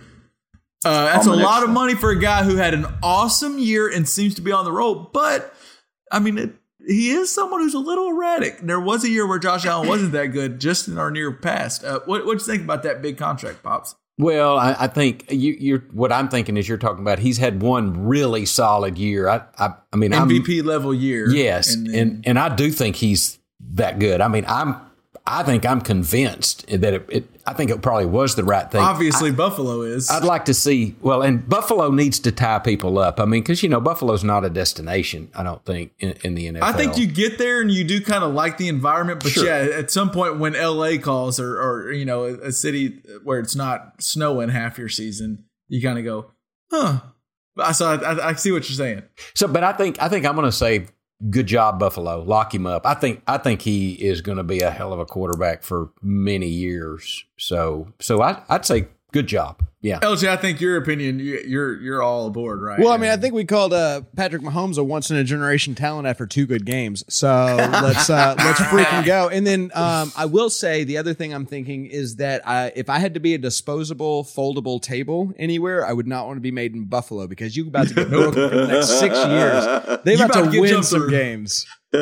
Uh, 0.86 1.06
that's 1.06 1.25
a 1.25 1.34
lot 1.34 1.63
of 1.63 1.69
money 1.69 1.95
for 1.95 2.12
a 2.12 2.19
guy 2.19 2.43
who 2.43 2.56
had 2.56 2.73
an 2.73 2.86
awesome 3.04 3.60
year 3.60 3.89
and 3.89 4.08
seems 4.08 4.36
to 4.36 4.41
be 4.41 4.52
on 4.52 4.63
the 4.63 4.71
roll. 4.71 5.10
But 5.12 5.54
I 6.12 6.19
mean, 6.19 6.38
it, 6.38 6.52
he 6.86 7.10
is 7.10 7.34
someone 7.34 7.62
who's 7.62 7.73
a 7.73 7.80
little 7.80 8.10
erratic. 8.10 8.60
There 8.60 8.80
was 8.80 9.04
a 9.04 9.10
year 9.10 9.28
where 9.28 9.39
Josh 9.39 9.65
Allen 9.65 9.88
wasn't 9.88 10.12
that 10.13 10.28
good, 10.28 10.60
just 10.60 10.88
in 10.88 10.97
our 10.97 11.12
near 11.12 11.32
past. 11.32 11.84
Uh, 11.84 11.99
what 12.06 12.25
what 12.25 12.34
you 12.34 12.39
think 12.45 12.63
about 12.63 12.84
that 12.84 13.02
big 13.02 13.17
contract, 13.17 13.63
pops? 13.63 13.95
Well, 14.19 14.58
I, 14.58 14.75
I 14.80 14.88
think 14.88 15.32
you, 15.32 15.56
you're. 15.60 15.80
What 15.91 16.12
I'm 16.12 16.30
thinking 16.30 16.58
is 16.58 16.67
you're 16.67 16.78
talking 16.78 17.02
about. 17.02 17.19
He's 17.19 17.38
had 17.38 17.62
one 17.62 18.06
really 18.06 18.45
solid 18.45 18.97
year. 18.97 19.30
I, 19.30 19.41
I, 19.58 19.73
I 19.91 19.95
mean, 19.95 20.13
I'm, 20.13 20.30
MVP 20.30 20.63
level 20.63 20.93
year. 20.93 21.30
Yes, 21.30 21.73
and 21.73 21.88
and, 21.88 22.28
and 22.28 22.39
I 22.39 22.54
do 22.54 22.69
think 22.69 22.97
he's 22.97 23.38
that 23.73 23.99
good. 23.99 24.21
I 24.21 24.27
mean, 24.27 24.45
I'm 24.47 24.75
I 25.25 25.43
think 25.43 25.63
I'm 25.65 25.82
convinced 25.82 26.65
that 26.67 26.93
it, 26.93 27.05
it 27.10 27.29
I 27.45 27.53
think 27.53 27.69
it 27.69 27.82
probably 27.82 28.05
was 28.08 28.36
the 28.36 28.43
right 28.43 28.69
thing. 28.71 28.82
obviously 28.82 29.32
Buffalo 29.32 29.82
is. 29.82 30.10
I'd 30.10 30.23
like 30.23 30.45
to 30.45 30.53
see 30.53 30.95
well, 31.01 31.21
and 31.21 31.47
Buffalo 31.47 31.91
needs 31.91 32.19
to 32.21 32.32
tie 32.32 32.60
people 32.60 32.97
up. 32.97 33.19
I 33.19 33.25
mean, 33.25 33.41
because 33.41 33.62
you 33.62 33.69
know 33.69 33.79
Buffalo's 33.79 34.23
not 34.23 34.43
a 34.45 34.49
destination. 34.49 35.29
I 35.36 35.43
don't 35.43 35.63
think 35.65 35.91
in, 35.99 36.15
in 36.23 36.36
the 36.36 36.47
NFL. 36.47 36.62
I 36.63 36.73
think 36.73 36.97
you 36.97 37.05
get 37.08 37.38
there 37.38 37.62
and 37.62 37.69
you 37.71 37.84
do 37.84 38.01
kind 38.01 38.23
of 38.23 38.34
like 38.34 38.58
the 38.58 38.67
environment, 38.69 39.21
but 39.21 39.32
Sure. 39.32 39.45
yeah, 39.45 39.77
at 39.77 39.91
some 39.91 40.10
point 40.10 40.39
when 40.39 40.53
LA 40.53 40.97
calls 40.97 41.39
or, 41.39 41.60
or 41.62 41.91
you 41.91 42.05
know 42.05 42.23
a, 42.23 42.34
a 42.47 42.51
city 42.51 42.99
where 43.23 43.39
it's 43.39 43.55
not 43.55 44.01
snowing 44.01 44.49
half 44.49 44.78
your 44.80 44.89
season, 44.89 45.45
you 45.67 45.82
kind 45.82 45.99
of 45.99 46.05
go, 46.05 46.32
huh. 46.72 47.01
So 47.74 47.88
I, 47.88 47.95
I, 47.95 48.28
I 48.30 48.34
see 48.34 48.51
what 48.51 48.67
you're 48.70 48.78
saying. 48.78 49.03
so. 49.36 49.47
But 49.47 49.63
I 49.63 49.74
think 49.74 50.01
I 50.01 50.07
think 50.09 50.26
I'm 50.26 50.36
going 50.36 50.45
to 50.45 50.51
say 50.51 50.88
good 51.30 51.47
job, 51.47 51.80
Buffalo. 51.80 52.22
Lock 52.22 52.53
him 52.53 52.65
up. 52.65 52.86
I 52.86 52.93
think 52.93 53.22
I 53.28 53.38
think 53.38 53.61
he 53.61 53.93
is 53.93 54.22
going 54.22 54.38
to 54.38 54.43
be 54.43 54.59
a 54.61 54.72
hell 54.72 54.93
of 54.93 54.99
a 54.99 55.05
quarterback 55.05 55.63
for 55.63 55.91
many 56.01 56.47
years. 56.47 57.26
So 57.38 57.88
so 57.99 58.22
I, 58.22 58.41
I'd 58.49 58.65
say 58.65 58.88
good 59.12 59.28
job. 59.28 59.64
Yeah. 59.82 59.99
LJ, 60.01 60.28
I 60.28 60.36
think 60.36 60.60
your 60.60 60.76
opinion, 60.76 61.20
you, 61.20 61.39
you're 61.47 61.80
you're 61.80 62.01
all 62.03 62.28
aboard, 62.28 62.62
right? 62.62 62.80
Well, 62.80 62.91
I 62.91 62.97
mean, 62.97 63.12
I 63.12 63.16
think 63.16 63.34
we 63.34 63.45
called 63.45 63.72
uh, 63.72 64.01
Patrick 64.14 64.41
Mahomes 64.41 64.78
a 64.78 64.84
once 64.84 65.10
in 65.10 65.16
a 65.16 65.24
generation 65.24 65.74
talent 65.74 66.05
after 66.05 66.28
two 66.28 66.45
good 66.45 66.66
games. 66.66 67.05
So 67.07 67.28
let's 67.57 68.10
uh, 68.10 68.36
let's 68.38 68.60
freaking 68.60 69.05
go. 69.05 69.30
And 69.30 69.47
then 69.47 69.72
um, 69.74 70.12
I 70.18 70.26
will 70.26 70.49
say 70.49 70.84
the 70.84 70.97
other 70.97 71.14
thing 71.14 71.34
I'm 71.34 71.45
thinking 71.45 71.86
is 71.86 72.18
that 72.18 72.45
I, 72.45 72.74
if 72.76 72.89
I 72.89 72.99
had 72.99 73.14
to 73.14 73.22
be 73.22 73.36
a 73.36 73.38
disposable, 73.38 74.26
foldable 74.26 74.82
table 74.82 75.32
anywhere, 75.38 75.86
I 75.86 75.93
would 75.93 76.07
not 76.07 76.28
want 76.28 76.36
to 76.36 76.41
be 76.41 76.51
made 76.51 76.74
in 76.76 76.84
Buffalo 76.84 77.28
because 77.28 77.55
you're 77.55 77.68
about 77.70 77.88
to 77.88 77.93
get 77.93 78.10
broken 78.10 78.49
for 78.49 78.55
the 78.57 78.68
next 78.68 78.99
six 78.99 79.16
years. 79.16 79.99
They 80.03 80.16
You 80.16 80.26
about, 80.26 80.30
about 80.32 80.45
to 80.45 80.51
to 80.51 80.60
win 80.62 80.84
some 80.84 81.01
through. 81.03 81.12
games. 81.12 81.66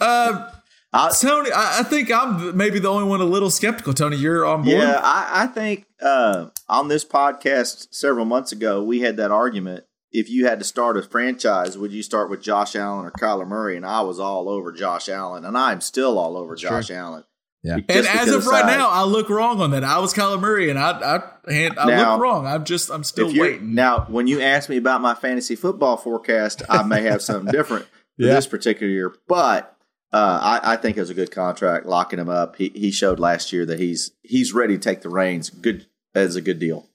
Uh, 0.00 0.50
I- 0.96 1.12
Tony, 1.20 1.50
I, 1.52 1.80
I 1.80 1.82
think 1.82 2.10
I'm 2.12 2.56
maybe 2.56 2.78
the 2.78 2.88
only 2.88 3.08
one 3.08 3.20
a 3.20 3.24
little 3.24 3.50
skeptical. 3.50 3.92
Tony, 3.94 4.16
you're 4.16 4.44
on 4.46 4.62
board. 4.64 4.76
Yeah, 4.78 5.00
I, 5.02 5.44
I 5.44 5.46
think 5.46 5.86
uh, 6.00 6.46
on 6.68 6.88
this 6.88 7.04
podcast 7.04 7.88
several 7.90 8.24
months 8.24 8.52
ago, 8.52 8.82
we 8.82 9.00
had 9.00 9.16
that 9.18 9.30
argument. 9.30 9.84
If 10.12 10.30
you 10.30 10.46
had 10.46 10.58
to 10.60 10.64
start 10.64 10.96
a 10.96 11.02
franchise, 11.02 11.76
would 11.76 11.92
you 11.92 12.02
start 12.02 12.30
with 12.30 12.40
Josh 12.40 12.74
Allen 12.74 13.04
or 13.04 13.10
Kyler 13.10 13.46
Murray? 13.46 13.76
And 13.76 13.84
I 13.84 14.00
was 14.00 14.18
all 14.18 14.48
over 14.48 14.72
Josh 14.72 15.08
Allen, 15.08 15.44
and 15.44 15.58
I'm 15.58 15.80
still 15.80 16.18
all 16.18 16.36
over 16.36 16.54
Josh 16.54 16.90
Allen. 16.90 17.24
Yeah. 17.62 17.78
Just 17.80 17.90
And 17.90 18.06
as 18.06 18.28
of 18.32 18.46
right 18.46 18.62
size. 18.62 18.78
now, 18.78 18.88
I 18.88 19.02
look 19.02 19.28
wrong 19.28 19.60
on 19.60 19.72
that. 19.72 19.82
I 19.84 19.98
was 19.98 20.14
Kyler 20.14 20.40
Murray, 20.40 20.70
and 20.70 20.78
I 20.78 21.20
I, 21.46 21.52
hand, 21.52 21.78
I 21.78 21.86
Now, 21.86 22.12
look 22.12 22.22
wrong. 22.22 22.46
I'm 22.46 22.64
just 22.64 22.90
I'm 22.90 23.02
still 23.04 23.26
waiting. 23.36 23.74
Now, 23.74 24.06
when 24.08 24.26
you 24.28 24.40
ask 24.40 24.70
me 24.70 24.76
about 24.76 25.00
my 25.02 25.14
fantasy 25.14 25.56
football 25.56 25.96
forecast, 25.96 26.62
I 26.68 26.82
may 26.84 27.02
have 27.02 27.20
something 27.20 27.50
different 27.52 27.84
for 28.16 28.22
Yeah. 28.22 28.34
this 28.34 28.46
particular 28.46 28.90
year. 28.90 29.12
But 29.28 29.75
uh, 30.16 30.40
I, 30.62 30.72
I 30.72 30.76
think 30.76 30.96
it 30.96 31.00
was 31.00 31.10
a 31.10 31.14
good 31.14 31.30
contract, 31.30 31.84
locking 31.84 32.18
him 32.18 32.30
up. 32.30 32.56
He 32.56 32.72
he 32.74 32.90
showed 32.90 33.20
last 33.20 33.52
year 33.52 33.66
that 33.66 33.78
he's 33.78 34.12
he's 34.22 34.54
ready 34.54 34.78
to 34.78 34.80
take 34.80 35.02
the 35.02 35.10
reins. 35.10 35.50
Good 35.50 35.88
as 36.14 36.36
a 36.36 36.40
good 36.40 36.58
deal. 36.58 36.88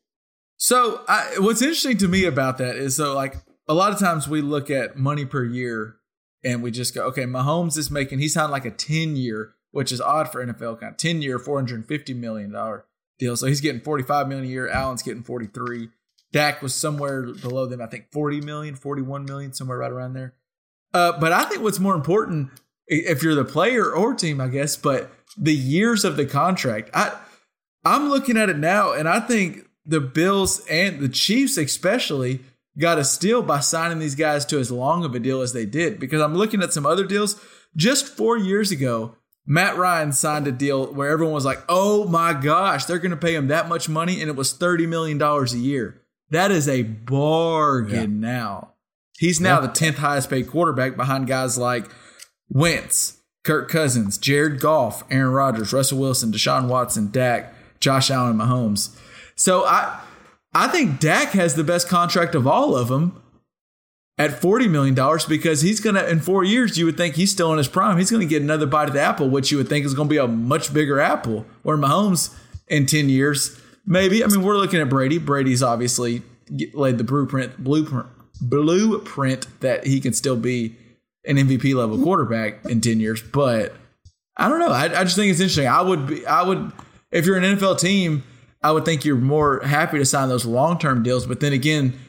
So 0.57 1.03
I, 1.07 1.36
what's 1.38 1.61
interesting 1.61 1.97
to 1.97 2.07
me 2.07 2.26
about 2.26 2.57
that 2.57 2.76
is 2.76 2.95
so 2.95 3.13
like 3.13 3.36
a 3.67 3.76
lot 3.76 3.93
of 3.93 3.99
times 3.99 4.28
we 4.28 4.41
look 4.41 4.72
at 4.72 4.97
money 4.97 5.24
per 5.24 5.43
year 5.43 5.97
and 6.43 6.63
we 6.63 6.72
just 6.72 6.95
go, 6.95 7.03
okay, 7.09 7.26
Mahomes 7.26 7.78
is 7.78 7.91
making 7.91 8.17
he 8.17 8.28
signed 8.28 8.51
like 8.51 8.65
a 8.65 8.72
ten 8.72 9.15
year, 9.15 9.53
which 9.69 9.91
is 9.91 10.01
odd 10.01 10.32
for 10.32 10.43
NFL 10.43 10.80
kind 10.80 10.93
of 10.93 10.97
ten 10.97 11.22
year, 11.22 11.38
four 11.38 11.59
hundred 11.59 11.76
and 11.76 11.88
fifty 11.88 12.15
million 12.15 12.51
dollar 12.51 12.86
deal. 13.19 13.38
So 13.38 13.45
he's 13.45 13.61
getting 13.61 13.82
forty 13.82 14.03
five 14.03 14.28
million 14.30 14.47
a 14.47 14.51
year. 14.51 14.67
Allen's 14.67 15.03
getting 15.03 15.22
forty 15.22 15.45
three. 15.45 15.89
Dak 16.32 16.63
was 16.63 16.74
somewhere 16.74 17.22
below 17.22 17.67
them, 17.67 17.82
I 17.82 17.88
think 17.88 18.09
40 18.13 18.39
million, 18.39 18.74
41 18.74 19.26
million, 19.26 19.51
somewhere 19.51 19.78
right 19.78 19.91
around 19.91 20.13
there. 20.13 20.34
Uh, 20.93 21.19
but 21.19 21.34
I 21.34 21.43
think 21.43 21.61
what's 21.61 21.78
more 21.78 21.93
important, 21.93 22.51
if 22.88 23.24
you're 23.24 23.36
the 23.36 23.46
player 23.46 23.92
or 23.92 24.14
team, 24.14 24.42
I 24.42 24.48
guess, 24.48 24.76
but 24.76 25.12
the 25.38 25.56
years 25.56 26.04
of 26.04 26.18
the 26.18 26.26
contract. 26.26 26.90
I 26.94 27.18
I'm 27.84 28.10
looking 28.10 28.38
at 28.38 28.50
it 28.50 28.58
now, 28.58 28.94
and 28.94 29.08
I 29.10 29.20
think 29.20 29.68
the 29.86 30.00
Bills 30.00 30.66
and 30.68 31.00
the 31.00 31.10
Chiefs 31.10 31.58
especially 31.58 32.42
got 32.78 33.00
a 33.00 33.04
steal 33.04 33.42
by 33.42 33.60
signing 33.60 34.00
these 34.00 34.16
guys 34.16 34.46
to 34.46 34.60
as 34.60 34.72
long 34.72 35.04
of 35.04 35.16
a 35.16 35.20
deal 35.20 35.42
as 35.42 35.54
they 35.54 35.66
did. 35.66 36.00
Because 36.00 36.22
I'm 36.22 36.36
looking 36.36 36.62
at 36.62 36.74
some 36.74 36.86
other 36.86 37.06
deals. 37.06 37.42
Just 37.76 38.08
four 38.08 38.38
years 38.38 38.72
ago, 38.72 39.16
Matt 39.46 39.78
Ryan 39.78 40.12
signed 40.12 40.48
a 40.48 40.52
deal 40.52 40.94
where 40.94 41.10
everyone 41.10 41.34
was 41.34 41.46
like, 41.46 41.64
"Oh 41.68 42.06
my 42.08 42.34
gosh, 42.34 42.86
they're 42.86 43.00
going 43.00 43.12
to 43.12 43.18
pay 43.18 43.36
him 43.36 43.48
that 43.48 43.68
much 43.68 43.90
money," 43.90 44.22
and 44.22 44.30
it 44.30 44.36
was 44.36 44.54
thirty 44.54 44.86
million 44.86 45.18
dollars 45.18 45.54
a 45.54 45.60
year. 45.60 46.02
That 46.30 46.52
is 46.52 46.70
a 46.70 46.84
bargain 46.84 48.20
now. 48.20 48.74
He's 49.18 49.42
now 49.42 49.60
the 49.60 49.68
tenth 49.68 49.98
highest 49.98 50.30
paid 50.30 50.50
quarterback 50.50 50.96
behind 50.96 51.28
guys 51.28 51.58
like 51.58 51.90
Wentz, 52.52 53.22
Kirk 53.43 53.70
Cousins, 53.70 54.18
Jared 54.18 54.60
Goff, 54.60 55.04
Aaron 55.10 55.32
Rodgers, 55.32 55.74
Russell 55.74 55.99
Wilson, 55.99 56.32
Deshaun 56.32 56.68
Watson, 56.68 57.10
Dak, 57.12 57.54
Josh 57.80 58.12
Allen, 58.12 58.38
Mahomes. 58.38 58.95
So 59.36 59.66
I 59.66 60.02
I 60.54 60.68
think 60.68 60.99
Dak 60.99 61.30
has 61.30 61.56
the 61.56 61.64
best 61.64 61.88
contract 61.88 62.36
of 62.36 62.45
all 62.45 62.76
of 62.76 62.89
them 62.89 63.22
at 64.18 64.41
$40 64.41 64.70
million 64.70 64.95
because 65.28 65.62
he's 65.62 65.80
going 65.80 65.95
to, 65.95 66.08
in 66.08 66.20
four 66.20 66.43
years, 66.43 66.78
you 66.78 66.86
would 66.86 66.97
think 66.97 67.16
he's 67.16 67.32
still 67.32 67.52
in 67.52 67.58
his 67.58 67.70
prime. 67.70 67.97
He's 67.97 68.12
going 68.12 68.22
to 68.22 68.28
get 68.28 68.41
another 68.41 68.66
bite 68.66 68.88
of 68.88 68.93
the 68.93 69.02
apple, 69.02 69.30
which 69.30 69.49
you 69.49 69.58
would 69.58 69.70
think 69.70 69.86
is 69.86 69.93
going 69.93 70.10
to 70.10 70.14
be 70.14 70.18
a 70.18 70.28
much 70.28 70.74
bigger 70.74 70.99
apple. 70.99 71.45
Where 71.64 71.78
Mahomes 71.78 72.38
in 72.68 72.86
10 72.86 73.10
years, 73.10 73.60
maybe. 73.86 74.24
I 74.24 74.28
mean, 74.28 74.43
we're 74.43 74.58
looking 74.58 74.82
at 74.82 74.89
Brady. 74.89 75.18
Brady's 75.18 75.64
obviously 75.64 76.22
laid 76.74 76.97
the 76.97 77.04
blueprint, 77.06 77.64
blueprint, 77.64 78.08
blueprint 78.41 79.47
that 79.62 79.88
he 79.88 80.02
can 80.02 80.14
still 80.14 80.36
be 80.36 80.76
an 81.26 81.38
MVP 81.38 81.76
level 81.76 81.95
mm-hmm. 81.95 82.03
quarterback 82.03 82.65
in 82.65 82.82
10 82.82 82.99
years. 82.99 83.22
But 83.22 83.74
I 84.38 84.49
don't 84.49 84.59
know. 84.59 84.72
I, 84.72 84.86
I 84.86 85.03
just 85.03 85.15
think 85.15 85.32
it's 85.32 85.39
interesting. 85.39 85.67
I 85.67 85.82
would 85.82 86.07
be, 86.07 86.26
I 86.26 86.43
would, 86.43 86.72
if 87.11 87.26
you're 87.26 87.38
an 87.38 87.43
NFL 87.43 87.80
team, 87.80 88.24
I 88.63 88.72
would 88.72 88.86
think 88.86 89.05
you're 89.05 89.15
more 89.15 89.61
happy 89.61 89.97
to 89.97 90.05
sign 90.05 90.30
those 90.30 90.45
long 90.45 90.80
term 90.80 91.03
deals. 91.03 91.26
But 91.26 91.39
then 91.39 91.53
again, 91.53 91.99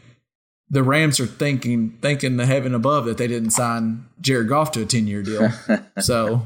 the 0.71 0.83
Rams 0.83 1.21
are 1.21 1.27
thinking, 1.27 1.99
thinking 2.01 2.37
the 2.37 2.47
heaven 2.47 2.75
above 2.75 3.05
that 3.05 3.19
they 3.19 3.27
didn't 3.27 3.51
sign 3.51 4.07
Jared 4.21 4.49
Goff 4.49 4.73
to 4.73 4.83
a 4.83 4.87
10 4.87 5.07
year 5.07 5.23
deal. 5.23 5.51
so 5.99 6.43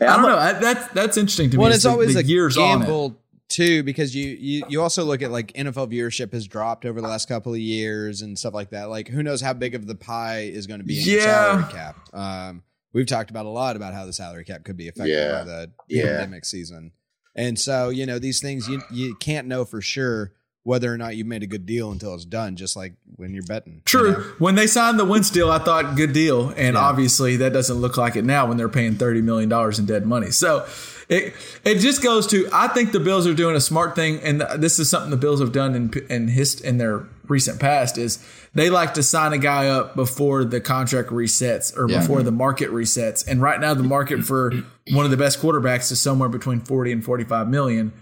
I 0.00 0.04
don't 0.04 0.22
know. 0.22 0.38
I, 0.38 0.52
that's, 0.52 0.86
that's 0.88 1.16
interesting 1.16 1.50
to 1.50 1.56
me. 1.56 1.62
Well, 1.62 1.72
it's 1.72 1.84
the- 1.84 1.90
always 1.90 2.14
the 2.14 2.20
a 2.20 2.24
years 2.24 2.56
gamble 2.56 3.16
too, 3.50 3.82
because 3.82 4.14
you, 4.14 4.28
you 4.40 4.64
you 4.68 4.80
also 4.80 5.04
look 5.04 5.20
at 5.22 5.30
like 5.30 5.52
NFL 5.52 5.92
viewership 5.92 6.32
has 6.32 6.46
dropped 6.46 6.86
over 6.86 7.00
the 7.00 7.08
last 7.08 7.28
couple 7.28 7.52
of 7.52 7.58
years 7.58 8.22
and 8.22 8.38
stuff 8.38 8.54
like 8.54 8.70
that. 8.70 8.88
Like, 8.88 9.08
who 9.08 9.22
knows 9.22 9.40
how 9.40 9.52
big 9.52 9.74
of 9.74 9.86
the 9.86 9.94
pie 9.94 10.42
is 10.42 10.66
going 10.66 10.80
to 10.80 10.86
be 10.86 10.98
in 10.98 11.04
the 11.04 11.20
salary 11.20 11.64
cap? 11.72 11.96
Um, 12.14 12.62
we've 12.92 13.06
talked 13.06 13.30
about 13.30 13.46
a 13.46 13.50
lot 13.50 13.76
about 13.76 13.92
how 13.92 14.06
the 14.06 14.12
salary 14.12 14.44
cap 14.44 14.64
could 14.64 14.76
be 14.76 14.88
affected 14.88 15.12
Yeah. 15.14 15.32
by 15.40 15.44
the 15.44 15.70
Yeah. 15.88 16.02
pandemic 16.04 16.44
season, 16.46 16.92
and 17.34 17.58
so 17.58 17.88
you 17.90 18.06
know 18.06 18.18
these 18.18 18.40
things 18.40 18.68
you 18.68 18.82
you 18.90 19.14
can't 19.16 19.46
know 19.46 19.64
for 19.64 19.80
sure 19.82 20.32
whether 20.62 20.92
or 20.92 20.98
not 20.98 21.16
you 21.16 21.24
made 21.24 21.42
a 21.42 21.46
good 21.46 21.64
deal 21.64 21.90
until 21.90 22.14
it's 22.14 22.26
done. 22.26 22.54
Just 22.54 22.76
like 22.76 22.92
when 23.16 23.32
you're 23.32 23.42
betting. 23.44 23.76
you 23.76 23.80
True. 23.86 24.10
know? 24.12 24.18
When 24.38 24.56
they 24.56 24.66
signed 24.66 24.98
the 24.98 25.06
Wentz 25.06 25.30
deal, 25.30 25.50
I 25.50 25.58
thought 25.58 25.96
good 25.96 26.12
deal, 26.12 26.50
and 26.50 26.76
obviously 26.76 27.36
that 27.38 27.52
doesn't 27.54 27.76
look 27.76 27.96
like 27.96 28.14
it 28.14 28.24
now 28.26 28.46
when 28.46 28.58
they're 28.58 28.68
paying 28.68 28.94
thirty 28.96 29.22
million 29.22 29.48
dollars 29.48 29.78
in 29.78 29.86
dead 29.86 30.04
money. 30.06 30.30
So 30.30 30.66
it 31.10 31.34
it 31.64 31.78
just 31.80 32.02
goes 32.02 32.26
to 32.28 32.48
I 32.52 32.68
think 32.68 32.92
the 32.92 33.00
Bills 33.00 33.26
are 33.26 33.34
doing 33.34 33.56
a 33.56 33.60
smart 33.60 33.96
thing, 33.96 34.20
and 34.20 34.40
this 34.56 34.78
is 34.78 34.88
something 34.88 35.10
the 35.10 35.16
Bills 35.16 35.40
have 35.40 35.52
done 35.52 35.74
in 35.74 35.92
in 36.08 36.28
his 36.28 36.60
in 36.60 36.78
their 36.78 37.04
recent 37.28 37.60
past 37.60 37.98
is 37.98 38.24
they 38.54 38.70
like 38.70 38.94
to 38.94 39.02
sign 39.02 39.32
a 39.32 39.38
guy 39.38 39.68
up 39.68 39.94
before 39.96 40.44
the 40.44 40.60
contract 40.60 41.10
resets 41.10 41.76
or 41.76 41.86
before 41.86 42.22
the 42.22 42.32
market 42.32 42.70
resets. 42.70 43.26
And 43.26 43.42
right 43.42 43.60
now, 43.60 43.74
the 43.74 43.82
market 43.82 44.24
for 44.24 44.52
one 44.92 45.04
of 45.04 45.10
the 45.10 45.16
best 45.16 45.40
quarterbacks 45.40 45.90
is 45.90 46.00
somewhere 46.00 46.28
between 46.28 46.60
forty 46.60 46.92
and 46.92 47.04
forty 47.04 47.24
five 47.24 47.48
million. 47.48 47.92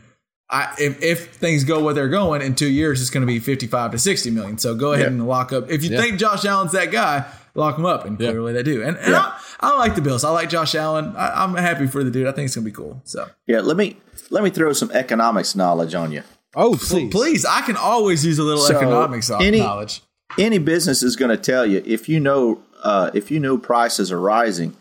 I, 0.50 0.74
if, 0.78 1.02
if 1.02 1.34
things 1.34 1.64
go 1.64 1.82
where 1.82 1.92
they're 1.92 2.08
going 2.08 2.40
in 2.40 2.54
two 2.54 2.70
years, 2.70 3.02
it's 3.02 3.10
going 3.10 3.20
to 3.20 3.26
be 3.26 3.38
55 3.38 3.90
to 3.90 3.98
60 3.98 4.30
million. 4.30 4.56
So 4.56 4.74
go 4.74 4.94
ahead 4.94 5.08
and 5.08 5.28
lock 5.28 5.52
up. 5.52 5.70
If 5.70 5.84
you 5.84 5.90
think 5.90 6.18
Josh 6.18 6.46
Allen's 6.46 6.72
that 6.72 6.90
guy, 6.90 7.26
lock 7.54 7.76
them 7.76 7.86
up. 7.86 8.04
And 8.04 8.16
clearly 8.16 8.52
they 8.52 8.62
do. 8.62 8.82
And, 8.82 8.96
and 8.98 9.14
I, 9.14 9.38
I 9.60 9.76
like 9.78 9.94
the 9.94 10.00
Bills. 10.02 10.24
I 10.24 10.30
like 10.30 10.48
Josh 10.48 10.74
Allen. 10.74 11.14
I, 11.16 11.44
I'm 11.44 11.54
happy 11.54 11.86
for 11.86 12.04
the 12.04 12.10
dude. 12.10 12.26
I 12.26 12.32
think 12.32 12.46
it's 12.46 12.54
going 12.54 12.64
to 12.64 12.70
be 12.70 12.74
cool. 12.74 13.00
So 13.04 13.28
Yeah, 13.46 13.60
let 13.60 13.76
me 13.76 13.96
let 14.30 14.42
me 14.44 14.50
throw 14.50 14.72
some 14.72 14.90
economics 14.92 15.54
knowledge 15.56 15.94
on 15.94 16.12
you. 16.12 16.22
Oh, 16.54 16.76
please. 16.80 17.10
please, 17.12 17.44
I 17.44 17.60
can 17.62 17.76
always 17.76 18.24
use 18.24 18.38
a 18.38 18.42
little 18.42 18.62
So, 18.62 18.76
economics 18.76 19.30
any- 19.30 19.60
knowledge. 19.60 20.02
Any 20.38 20.58
business 20.58 21.02
is 21.02 21.16
going 21.16 21.30
to 21.30 21.36
tell 21.38 21.64
you 21.64 21.82
if 21.86 22.08
you 22.08 22.20
know 22.20 22.60
uh, 22.82 23.10
if 23.14 23.30
you 23.30 23.40
know 23.40 23.56
prices 23.58 24.12
are 24.12 24.20
rising, 24.20 24.76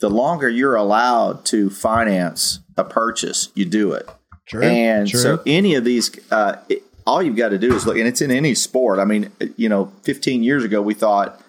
the 0.00 0.08
longer 0.08 0.48
you're 0.48 0.74
allowed 0.76 1.44
to 1.46 1.68
finance 1.70 2.60
a 2.76 2.84
purchase, 2.84 3.50
you 3.54 3.64
do 3.64 3.92
it. 3.92 4.08
True. 4.48 4.62
And 4.62 5.06
True. 5.08 5.20
so 5.20 5.42
any 5.46 5.74
of 5.74 5.84
these, 5.84 6.10
uh, 6.32 6.56
it, 6.68 6.82
all 7.06 7.22
you've 7.22 7.36
got 7.36 7.50
to 7.50 7.58
do 7.58 7.74
is 7.74 7.86
look, 7.86 7.96
and 7.98 8.06
it's 8.08 8.20
in 8.22 8.30
any 8.30 8.54
sport. 8.54 8.98
I 8.98 9.04
mean, 9.04 9.30
you 9.56 9.68
know, 9.68 9.92
15 10.04 10.42
years 10.42 10.64
ago 10.64 10.80
we 10.80 10.94
thought 10.94 11.40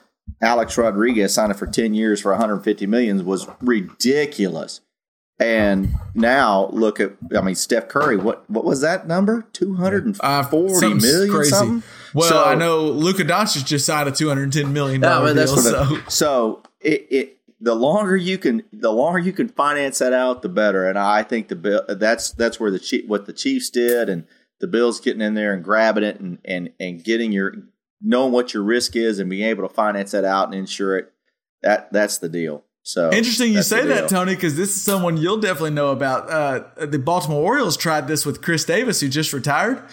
Alex 0.41 0.77
Rodriguez 0.77 1.33
signing 1.33 1.57
for 1.57 1.67
10 1.67 1.93
years 1.93 2.21
for 2.21 2.31
150 2.31 2.85
million 2.87 3.25
was 3.25 3.47
ridiculous. 3.61 4.81
And 5.41 5.93
now 6.13 6.69
look 6.73 6.99
at, 6.99 7.13
I 7.35 7.39
mean, 7.41 7.55
Steph 7.55 7.87
Curry. 7.87 8.17
What 8.17 8.49
what 8.49 8.65
was 8.65 8.81
that 8.81 9.07
number? 9.07 9.45
Two 9.53 9.75
hundred 9.75 10.05
and 10.05 10.17
Uh, 10.19 10.43
forty 10.43 10.73
something's 10.73 11.03
million. 11.03 11.45
Something. 11.45 11.83
Well, 12.13 12.27
So- 12.29 12.43
I 12.43 12.55
know 12.55 12.83
Luka 12.87 13.23
Doncic 13.23 13.65
just 13.65 13.85
signed 13.85 14.09
a 14.09 14.11
210 14.11 14.73
million 14.73 14.99
No, 14.99 15.21
I 15.21 15.25
mean, 15.27 15.35
that's 15.37 15.53
deal. 15.53 15.61
So 15.63 15.79
I- 15.95 16.09
so 16.09 16.63
it, 16.81 17.07
it 17.09 17.37
the 17.61 17.73
longer 17.73 18.17
you 18.17 18.37
can 18.37 18.63
the 18.73 18.91
longer 18.91 19.19
you 19.19 19.31
can 19.31 19.47
finance 19.47 19.99
that 19.99 20.11
out, 20.11 20.41
the 20.41 20.49
better. 20.49 20.89
And 20.89 20.99
I 20.99 21.23
think 21.23 21.47
the 21.47 21.55
bill 21.55 21.83
that's 21.87 22.31
that's 22.31 22.59
where 22.59 22.69
the 22.71 23.03
what 23.07 23.25
the 23.25 23.31
Chiefs 23.33 23.69
did, 23.69 24.09
and 24.09 24.25
the 24.59 24.67
Bills 24.67 24.99
getting 24.99 25.21
in 25.21 25.35
there 25.35 25.53
and 25.53 25.63
grabbing 25.63 26.03
it 26.03 26.19
and 26.19 26.39
and 26.43 26.71
and 26.81 27.01
getting 27.01 27.31
your 27.31 27.53
knowing 28.01 28.31
what 28.31 28.53
your 28.53 28.63
risk 28.63 28.95
is 28.95 29.19
and 29.19 29.29
being 29.29 29.47
able 29.47 29.67
to 29.67 29.73
finance 29.73 30.11
that 30.11 30.25
out 30.25 30.47
and 30.47 30.55
insure 30.55 30.97
it. 30.97 31.11
That 31.61 31.91
that's 31.91 32.19
the 32.19 32.29
deal. 32.29 32.63
So 32.83 33.11
Interesting 33.11 33.53
you 33.53 33.61
say 33.61 33.85
that. 33.85 34.09
Tony, 34.09 34.35
because 34.35 34.55
this 34.55 34.75
is 34.75 34.81
someone 34.81 35.17
you'll 35.17 35.39
definitely 35.39 35.71
know 35.71 35.89
about. 35.89 36.29
Uh, 36.29 36.85
the 36.85 36.97
Baltimore 36.97 37.43
Orioles 37.43 37.77
tried 37.77 38.07
this 38.07 38.25
with 38.25 38.41
Chris 38.41 38.63
Davis, 38.63 39.01
who 39.01 39.09
just 39.09 39.33
retired. 39.33 39.83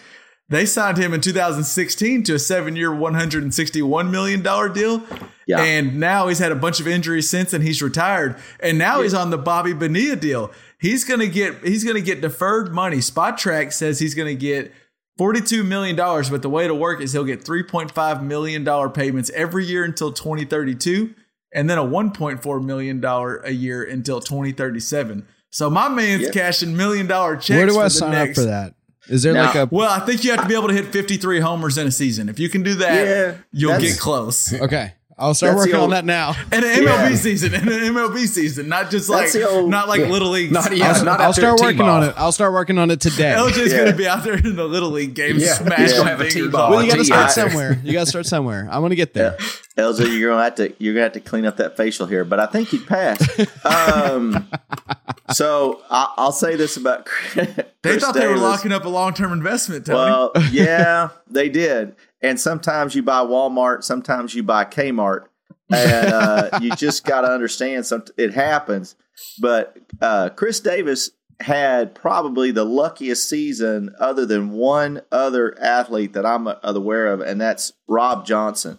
They 0.48 0.64
signed 0.64 0.96
him 0.96 1.12
in 1.12 1.20
2016 1.20 2.22
to 2.22 2.34
a 2.34 2.38
seven-year, 2.38 2.94
161 2.94 4.10
million 4.10 4.42
dollar 4.42 4.68
deal. 4.68 5.02
Yeah. 5.46 5.60
And 5.60 5.98
now 5.98 6.28
he's 6.28 6.38
had 6.38 6.52
a 6.52 6.56
bunch 6.56 6.78
of 6.78 6.86
injuries 6.86 7.28
since, 7.28 7.52
and 7.52 7.64
he's 7.64 7.82
retired. 7.82 8.36
And 8.60 8.78
now 8.78 9.02
he's 9.02 9.14
on 9.14 9.30
the 9.30 9.38
Bobby 9.38 9.72
Bonilla 9.72 10.16
deal. 10.16 10.52
He's 10.80 11.04
gonna 11.04 11.26
get 11.26 11.64
he's 11.64 11.84
gonna 11.84 12.00
get 12.00 12.20
deferred 12.20 12.72
money. 12.72 12.98
Spotrac 12.98 13.72
says 13.72 13.98
he's 13.98 14.14
gonna 14.14 14.34
get 14.34 14.72
$42 15.18 15.64
million, 15.64 15.96
but 15.96 16.42
the 16.42 16.50
way 16.50 16.66
to 16.66 16.74
work 16.74 17.00
is 17.00 17.12
he'll 17.12 17.24
get 17.24 17.44
$3.5 17.44 18.22
million 18.22 18.90
payments 18.92 19.30
every 19.34 19.64
year 19.64 19.82
until 19.84 20.12
2032, 20.12 21.14
and 21.52 21.70
then 21.70 21.78
a 21.78 21.84
$1.4 21.84 22.64
million 22.64 23.02
a 23.44 23.50
year 23.50 23.82
until 23.82 24.20
2037. 24.20 25.26
So 25.50 25.70
my 25.70 25.88
man's 25.88 26.24
Yeah. 26.24 26.30
cashing 26.30 26.76
million 26.76 27.06
dollar 27.06 27.36
checks. 27.36 27.50
Where 27.56 27.66
do 27.66 27.72
for 27.74 27.80
I 27.80 27.84
the 27.84 27.90
sign 27.90 28.10
next, 28.12 28.38
up 28.38 28.44
for 28.44 28.50
that? 28.50 28.74
Is 29.08 29.22
there 29.22 29.32
Now- 29.32 29.46
like 29.46 29.54
a 29.54 29.68
Well, 29.70 29.88
I 29.90 30.00
think 30.04 30.22
you 30.24 30.32
have 30.32 30.42
to 30.42 30.48
be 30.48 30.54
able 30.54 30.68
to 30.68 30.74
hit 30.74 30.86
53 30.86 31.40
homers 31.40 31.78
in 31.78 31.86
a 31.86 31.90
season. 31.92 32.28
If 32.28 32.38
you 32.38 32.48
can 32.48 32.62
do 32.62 32.74
that, 32.74 33.06
Yeah, 33.06 33.34
you'll 33.52 33.78
get 33.80 33.98
close. 33.98 34.52
okay? 34.52 34.92
I'll 35.18 35.32
start 35.32 35.54
That's 35.56 35.64
the 35.64 35.70
working 35.72 35.82
on 35.82 35.90
that 35.90 36.04
now. 36.04 36.34
And 36.52 36.62
an 36.62 36.84
MLB 36.84 36.84
Yeah. 37.10 37.16
season, 37.16 37.54
and 37.54 37.66
an 37.70 37.80
MLB 37.94 38.26
season, 38.26 38.68
not 38.68 38.90
just 38.90 39.08
like 39.08 39.34
old- 39.36 39.70
not 39.70 39.88
like 39.88 40.02
little 40.02 40.28
leagues. 40.28 40.52
Not 40.52 40.76
yeah, 40.76 40.92
I'll, 40.92 41.04
not 41.06 41.20
I'll 41.22 41.32
start 41.32 41.58
working 41.58 41.78
T-ball. 41.78 41.88
on 41.88 42.02
it. 42.04 42.14
I'll 42.18 42.32
start 42.32 42.52
working 42.52 42.76
on 42.76 42.90
it 42.90 43.00
today. 43.00 43.34
LJ's 43.38 43.72
Yeah. 43.72 43.78
gonna 43.86 43.96
be 43.96 44.06
out 44.06 44.24
there 44.24 44.34
in 44.36 44.56
the 44.56 44.64
little 44.66 44.90
league 44.90 45.14
game, 45.14 45.36
Yeah. 45.38 45.54
smashing 45.54 45.84
He's 45.84 45.92
gonna 45.94 46.10
have 46.10 46.20
a 46.20 46.24
fingers 46.24 46.44
T-ball. 46.48 46.70
well, 46.70 46.82
you 46.82 46.90
got 46.90 46.98
to 46.98 47.04
start 47.06 47.30
somewhere. 47.30 47.80
You 47.82 47.94
got 47.94 48.00
to 48.00 48.06
start 48.10 48.26
somewhere. 48.26 48.68
I'm 48.70 48.82
gonna 48.82 48.94
get 48.94 49.14
there. 49.14 49.38
LJ, 49.78 50.18
you're 50.18 50.32
gonna 50.32 50.44
have 50.44 50.54
to 50.56 50.72
you're 50.78 50.92
gonna 50.92 51.04
have 51.04 51.12
to 51.14 51.20
clean 51.20 51.46
up 51.46 51.56
that 51.56 51.78
facial 51.78 52.06
hair, 52.06 52.24
but 52.26 52.38
I 52.38 52.44
think 52.46 52.74
you'd 52.74 52.86
pass. 52.86 53.18
Um, 53.64 54.46
so 55.32 55.80
I, 55.90 56.12
I'll 56.18 56.32
say 56.32 56.56
this 56.56 56.76
about 56.76 57.06
Chris 57.06 57.48
They 57.82 57.98
thought 57.98 58.14
they 58.14 58.26
were 58.26 58.36
locking 58.36 58.72
up 58.72 58.84
a 58.84 58.88
long 58.88 59.14
term 59.14 59.32
investment, 59.32 59.86
Tony. 59.86 59.98
Well, 60.10 60.32
yeah, 60.50 61.08
they 61.30 61.48
did. 61.48 61.94
And 62.22 62.40
sometimes 62.40 62.94
you 62.94 63.02
buy 63.02 63.20
Walmart, 63.20 63.84
sometimes 63.84 64.34
you 64.34 64.42
buy 64.42 64.64
Kmart, 64.64 65.26
and 65.70 66.12
uh, 66.12 66.58
you 66.62 66.70
just 66.70 67.04
got 67.04 67.22
to 67.22 67.28
understand 67.28 67.86
some 67.86 68.04
it 68.16 68.32
happens. 68.34 68.96
But 69.40 69.76
uh, 70.00 70.30
Chris 70.30 70.60
Davis 70.60 71.10
had 71.40 71.94
probably 71.94 72.50
the 72.50 72.64
luckiest 72.64 73.28
season, 73.28 73.94
other 74.00 74.24
than 74.24 74.52
one 74.52 75.02
other 75.12 75.56
athlete 75.60 76.14
that 76.14 76.24
I'm 76.24 76.48
aware 76.62 77.08
of, 77.08 77.20
and 77.20 77.40
that's 77.40 77.72
Rob 77.86 78.26
Johnson. 78.26 78.78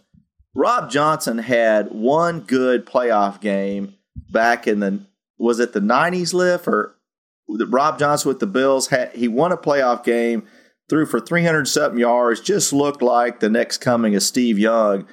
Rob 0.56 0.90
Johnson 0.90 1.38
had 1.38 1.92
one 1.92 2.42
good 2.42 2.86
playoff 2.86 3.40
game 3.40 3.94
back 4.32 4.68
in 4.68 4.80
the 4.80 5.02
was 5.38 5.60
it 5.60 5.74
the 5.74 5.80
'90s, 5.80 6.34
Lift 6.34 6.68
or 6.68 6.96
Rob 7.48 8.00
Johnson 8.00 8.30
with 8.30 8.40
the 8.40 8.48
Bills 8.48 8.88
had 8.88 9.14
he 9.14 9.28
won 9.28 9.52
a 9.52 9.58
playoff 9.58 10.04
game, 10.04 10.48
threw 10.90 11.06
for 11.06 11.20
300 11.20 11.68
something 11.68 12.00
yards, 12.00 12.40
just 12.42 12.72
looked 12.74 13.02
like 13.02 13.40
the 13.40 13.50
next 13.50 13.78
coming 13.80 14.16
of 14.16 14.24
Steve 14.24 14.58
Young, 14.60 15.06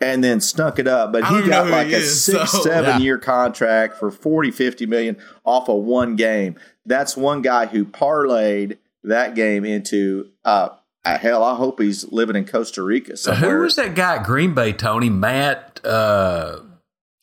and 0.00 0.24
then 0.24 0.40
stunk 0.40 0.78
it 0.78 0.88
up. 0.88 1.12
But 1.12 1.24
he 1.26 1.46
got 1.46 1.68
like 1.68 1.88
he 1.88 1.94
a 1.94 1.98
is, 1.98 2.24
six, 2.24 2.52
so- 2.52 2.62
seven 2.62 2.98
Yeah. 3.00 3.04
year 3.04 3.18
contract 3.18 3.96
for 3.98 4.10
40, 4.10 4.50
50 4.50 4.86
million 4.86 5.16
off 5.44 5.68
of 5.68 5.84
one 5.84 6.16
game. 6.16 6.56
That's 6.86 7.16
one 7.16 7.42
guy 7.42 7.66
who 7.66 7.84
parlayed 7.84 8.78
that 9.04 9.34
game 9.34 9.64
into 9.64 10.30
uh, 10.44 10.70
uh, 11.04 11.18
hell. 11.18 11.42
I 11.44 11.54
hope 11.54 11.80
he's 11.80 12.10
living 12.12 12.36
in 12.36 12.44
Costa 12.46 12.82
Rica 12.82 13.16
somewhere. 13.16 13.56
Who 13.58 13.62
was 13.62 13.76
that 13.76 13.94
guy 13.94 14.16
at 14.16 14.24
Green 14.24 14.52
Bay, 14.54 14.72
Tony? 14.72 15.08
Matt 15.10 15.80
uh, 15.84 16.60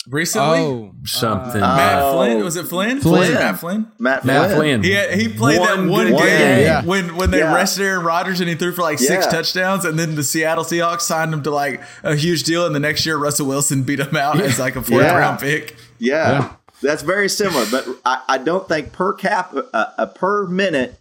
Recently, 0.09 0.59
Oh, 0.59 0.91
something. 1.03 1.61
Uh, 1.61 1.75
Matt 1.75 2.01
Oh. 2.01 2.13
Flynn 2.15 2.43
was 2.43 2.55
it 2.55 2.63
Flynn? 2.67 3.01
Flynn. 3.01 3.33
Matt 3.33 3.59
Flynn. 3.59 3.91
Matt, 3.99 4.23
Matt 4.23 4.55
Flynn. 4.55 4.81
He 4.81 4.91
had, 4.91 5.13
he 5.19 5.27
played 5.27 5.59
One 5.59 5.85
that 5.87 5.91
one 5.91 6.07
good 6.07 6.17
game, 6.17 6.25
game. 6.27 6.59
Yeah. 6.65 6.83
when 6.85 7.15
when 7.17 7.31
they 7.31 7.39
Yeah. 7.39 7.53
rested 7.53 7.83
Aaron 7.83 8.05
Rodgers 8.05 8.39
and 8.39 8.47
he 8.47 8.55
threw 8.55 8.71
for 8.71 8.83
like 8.83 8.99
six 8.99 9.25
Yeah. 9.25 9.31
touchdowns, 9.31 9.83
and 9.83 9.99
then 9.99 10.15
the 10.15 10.23
Seattle 10.23 10.63
Seahawks 10.63 11.01
signed 11.01 11.33
him 11.33 11.43
to 11.43 11.51
like 11.51 11.81
a 12.03 12.15
huge 12.15 12.43
deal, 12.43 12.65
and 12.65 12.73
the 12.73 12.79
next 12.79 13.05
year 13.05 13.17
Russell 13.17 13.47
Wilson 13.47 13.83
beat 13.83 13.99
him 13.99 14.15
out 14.15 14.39
as 14.39 14.57
like 14.59 14.75
a 14.77 14.81
fourth 14.81 15.03
Yeah. 15.03 15.17
round 15.17 15.39
pick. 15.39 15.75
Yeah, 15.99 16.31
Yeah. 16.31 16.49
that's 16.81 17.01
very 17.03 17.27
similar. 17.27 17.65
But 17.69 17.85
I, 18.05 18.21
I 18.29 18.37
don't 18.37 18.67
think 18.67 18.93
per 18.93 19.11
cap 19.13 19.53
uh, 19.73 19.85
uh, 19.97 20.05
per 20.05 20.47
minute 20.47 20.99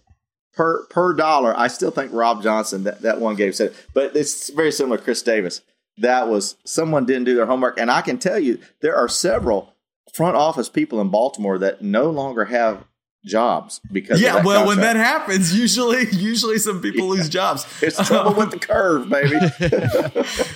per 0.56 0.84
per 0.86 1.12
dollar. 1.12 1.54
I 1.56 1.68
still 1.68 1.90
think 1.92 2.10
Rob 2.12 2.42
Johnson 2.42 2.82
that, 2.84 3.02
that 3.02 3.20
one 3.20 3.36
game 3.36 3.52
said. 3.52 3.72
But 3.94 4.16
it's 4.16 4.50
very 4.50 4.72
similar. 4.72 4.96
to 4.96 5.02
Chris 5.04 5.22
Davis. 5.22 5.60
That 5.98 6.28
was 6.28 6.56
someone 6.64 7.06
didn't 7.06 7.24
do 7.24 7.34
their 7.34 7.46
homework, 7.46 7.78
and 7.80 7.90
I 7.90 8.02
can 8.02 8.18
tell 8.18 8.38
you 8.38 8.58
there 8.80 8.96
are 8.96 9.08
several 9.08 9.74
front 10.12 10.36
office 10.36 10.68
people 10.68 11.00
in 11.00 11.08
Baltimore 11.08 11.58
that 11.58 11.82
no 11.82 12.10
longer 12.10 12.46
have 12.46 12.84
jobs 13.24 13.80
because 13.90 14.20
Yeah, 14.20 14.34
that 14.34 14.44
well, 14.44 14.66
when 14.66 14.78
that 14.80 14.96
happens, 14.96 15.56
usually 15.58 16.06
usually 16.12 16.58
some 16.58 16.80
people 16.80 17.08
lose 17.08 17.28
jobs. 17.28 17.66
it's 17.82 18.04
trouble 18.06 18.34
with 18.34 18.50
the 18.50 18.58
curve, 18.58 19.08
baby. 19.08 19.36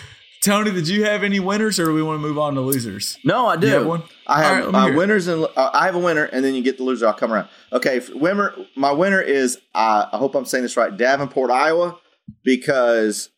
Tony, 0.42 0.70
did 0.70 0.88
you 0.88 1.04
have 1.04 1.22
any 1.22 1.38
winners, 1.38 1.78
or 1.78 1.84
do 1.86 1.92
we 1.94 2.02
want 2.02 2.16
to 2.18 2.26
move 2.26 2.38
on 2.38 2.54
to 2.54 2.62
losers? 2.62 3.18
No, 3.24 3.46
I 3.46 3.56
do. 3.56 3.66
Have 3.66 3.86
one? 3.86 4.02
I 4.26 4.42
have 4.42 4.64
right, 4.64 4.72
let 4.72 4.94
uh, 4.94 4.96
winners 4.96 5.26
and 5.26 5.44
uh, 5.54 5.70
I 5.74 5.84
have 5.84 5.94
a 5.94 5.98
winner, 5.98 6.24
and 6.24 6.42
then 6.42 6.54
you 6.54 6.62
get 6.62 6.78
the 6.78 6.82
loser. 6.84 7.06
I'll 7.06 7.12
come 7.12 7.30
around. 7.30 7.48
Okay, 7.72 8.00
winner. 8.14 8.54
My 8.74 8.90
winner 8.90 9.20
is 9.20 9.58
uh, 9.74 10.06
I 10.10 10.16
hope 10.16 10.34
I'm 10.34 10.46
saying 10.46 10.62
this 10.62 10.78
right. 10.78 10.96
Davenport, 10.96 11.50
Iowa, 11.50 11.98
because 12.42 13.28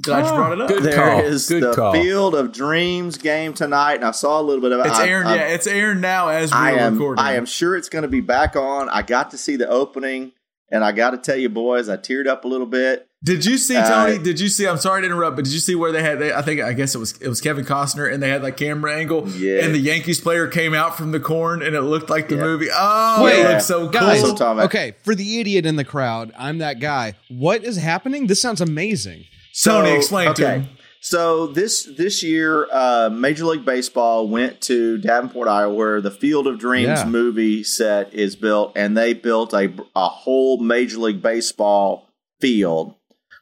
Glad 0.00 0.26
you 0.26 0.32
brought 0.32 0.52
it 0.52 0.60
up. 0.60 0.68
Good 0.68 0.82
there 0.84 1.24
is 1.24 1.48
call. 1.48 1.60
Good 1.60 1.70
the 1.70 1.74
call. 1.74 1.92
Field 1.92 2.34
of 2.34 2.52
Dreams 2.52 3.18
game 3.18 3.52
tonight, 3.52 3.94
and 3.96 4.04
I 4.04 4.12
saw 4.12 4.40
a 4.40 4.42
little 4.42 4.62
bit 4.62 4.72
of 4.72 4.80
it. 4.80 4.86
It's 4.88 4.98
I- 4.98 5.08
airing. 5.08 5.28
Yeah, 5.28 5.46
it's 5.48 5.66
airing 5.66 6.00
now 6.00 6.28
as 6.28 6.52
we're 6.52 6.56
I 6.58 6.72
am. 6.72 6.94
recording. 6.94 7.24
I 7.24 7.34
am 7.34 7.46
sure 7.46 7.76
it's 7.76 7.88
going 7.88 8.02
to 8.02 8.08
be 8.08 8.20
back 8.20 8.54
on. 8.56 8.88
I 8.90 9.02
got 9.02 9.30
to 9.32 9.38
see 9.38 9.56
the 9.56 9.68
opening, 9.68 10.32
and 10.70 10.84
I 10.84 10.92
got 10.92 11.10
to 11.10 11.18
tell 11.18 11.36
you, 11.36 11.48
boys, 11.48 11.88
I 11.88 11.96
teared 11.96 12.26
up 12.28 12.44
a 12.44 12.48
little 12.48 12.66
bit. 12.66 13.06
Did 13.24 13.44
you 13.44 13.58
see 13.58 13.74
Uh, 13.74 14.06
Tony? 14.06 14.22
did 14.22 14.38
you 14.38 14.48
see? 14.48 14.68
I'm 14.68 14.76
sorry 14.78 15.02
to 15.02 15.06
interrupt, 15.06 15.34
but 15.34 15.44
did 15.44 15.52
you 15.52 15.58
see 15.58 15.74
where 15.74 15.90
they 15.90 16.00
had? 16.04 16.20
They, 16.20 16.32
I 16.32 16.40
think 16.42 16.60
I 16.60 16.72
guess 16.72 16.94
it 16.94 16.98
was 16.98 17.20
it 17.20 17.26
was 17.26 17.40
Kevin 17.40 17.64
Costner, 17.64 18.08
and 18.12 18.22
they 18.22 18.28
had 18.28 18.44
like 18.44 18.56
camera 18.56 18.94
angle, 18.96 19.28
Yeah. 19.30 19.64
and 19.64 19.74
the 19.74 19.80
Yankees 19.80 20.20
player 20.20 20.46
came 20.46 20.72
out 20.72 20.96
from 20.96 21.10
the 21.10 21.18
corn, 21.18 21.60
and 21.60 21.74
it 21.74 21.80
looked 21.82 22.08
like 22.08 22.28
the 22.28 22.36
Yeah. 22.36 22.42
movie. 22.42 22.68
Oh, 22.72 23.24
Wait, 23.24 23.40
it 23.40 23.48
looks 23.50 23.66
so 23.66 23.80
cool. 23.80 23.88
guys. 23.88 24.22
Also, 24.22 24.36
Tom, 24.36 24.60
Okay, 24.60 24.94
for 25.02 25.16
the 25.16 25.40
idiot 25.40 25.66
in 25.66 25.74
the 25.74 25.82
crowd, 25.84 26.30
I'm 26.38 26.58
that 26.58 26.78
guy. 26.78 27.14
What 27.28 27.64
is 27.64 27.76
happening? 27.78 28.28
This 28.28 28.40
sounds 28.40 28.60
amazing. 28.60 29.24
Tony, 29.64 29.90
explain 29.96 30.34
to 30.34 30.50
him. 30.50 30.68
So 31.00 31.46
this 31.46 31.84
this 31.96 32.22
year, 32.22 32.66
uh, 32.72 33.08
Major 33.12 33.44
League 33.44 33.64
Baseball 33.64 34.28
went 34.28 34.60
to 34.62 34.98
Davenport, 34.98 35.46
Iowa, 35.48 35.72
where 35.72 36.00
the 36.00 36.10
Field 36.10 36.46
of 36.46 36.58
Dreams 36.58 37.00
Yeah. 37.00 37.06
movie 37.06 37.62
set 37.62 38.12
is 38.12 38.34
built, 38.36 38.72
and 38.74 38.96
they 38.96 39.12
built 39.14 39.52
a 39.54 39.72
a 39.94 40.08
whole 40.08 40.58
Major 40.58 40.98
League 40.98 41.22
Baseball 41.22 42.08
field 42.40 42.94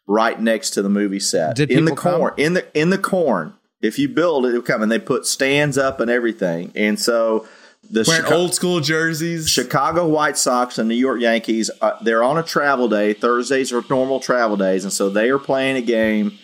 right 0.06 0.40
next 0.40 0.70
to 0.70 0.82
the 0.82 0.88
movie 0.88 1.18
set 1.20 1.56
Did 1.56 1.70
in 1.70 1.84
the 1.86 1.92
people 1.92 2.02
come? 2.02 2.20
corn 2.20 2.34
in 2.36 2.54
the 2.54 2.66
in 2.78 2.90
the 2.90 2.98
corn. 2.98 3.54
If 3.82 3.98
you 3.98 4.08
build 4.08 4.46
it, 4.46 4.50
it'll 4.50 4.62
come, 4.62 4.82
and 4.82 4.90
they 4.92 4.98
put 4.98 5.26
stands 5.26 5.76
up 5.78 5.98
and 6.00 6.10
everything, 6.10 6.72
and 6.74 7.00
so. 7.00 7.46
The 7.90 8.04
Wearing 8.06 8.22
Chica- 8.24 8.34
old 8.34 8.54
school 8.54 8.80
jerseys. 8.80 9.48
Chicago 9.48 10.06
White 10.08 10.36
Sox 10.38 10.78
and 10.78 10.88
New 10.88 10.94
York 10.94 11.20
Yankees, 11.20 11.70
uh, 11.80 11.92
they're 12.02 12.22
on 12.24 12.36
a 12.38 12.42
travel 12.42 12.88
day. 12.88 13.12
Thursdays 13.12 13.72
are 13.72 13.82
normal 13.90 14.20
travel 14.20 14.56
days, 14.56 14.84
and 14.84 14.92
so 14.92 15.08
they 15.08 15.30
are 15.30 15.38
playing 15.38 15.76
a 15.76 15.82
game, 15.82 16.38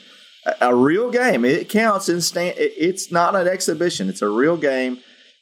a, 0.46 0.68
a 0.68 0.74
real 0.74 1.10
game. 1.10 1.44
It 1.44 1.68
counts 1.68 2.08
in 2.08 2.20
stand. 2.20 2.56
it- 2.58 2.72
It's 2.76 3.10
not 3.10 3.34
an 3.34 3.48
exhibition. 3.48 4.08
It's 4.08 4.22
a 4.22 4.28
real 4.28 4.56
game. 4.56 4.98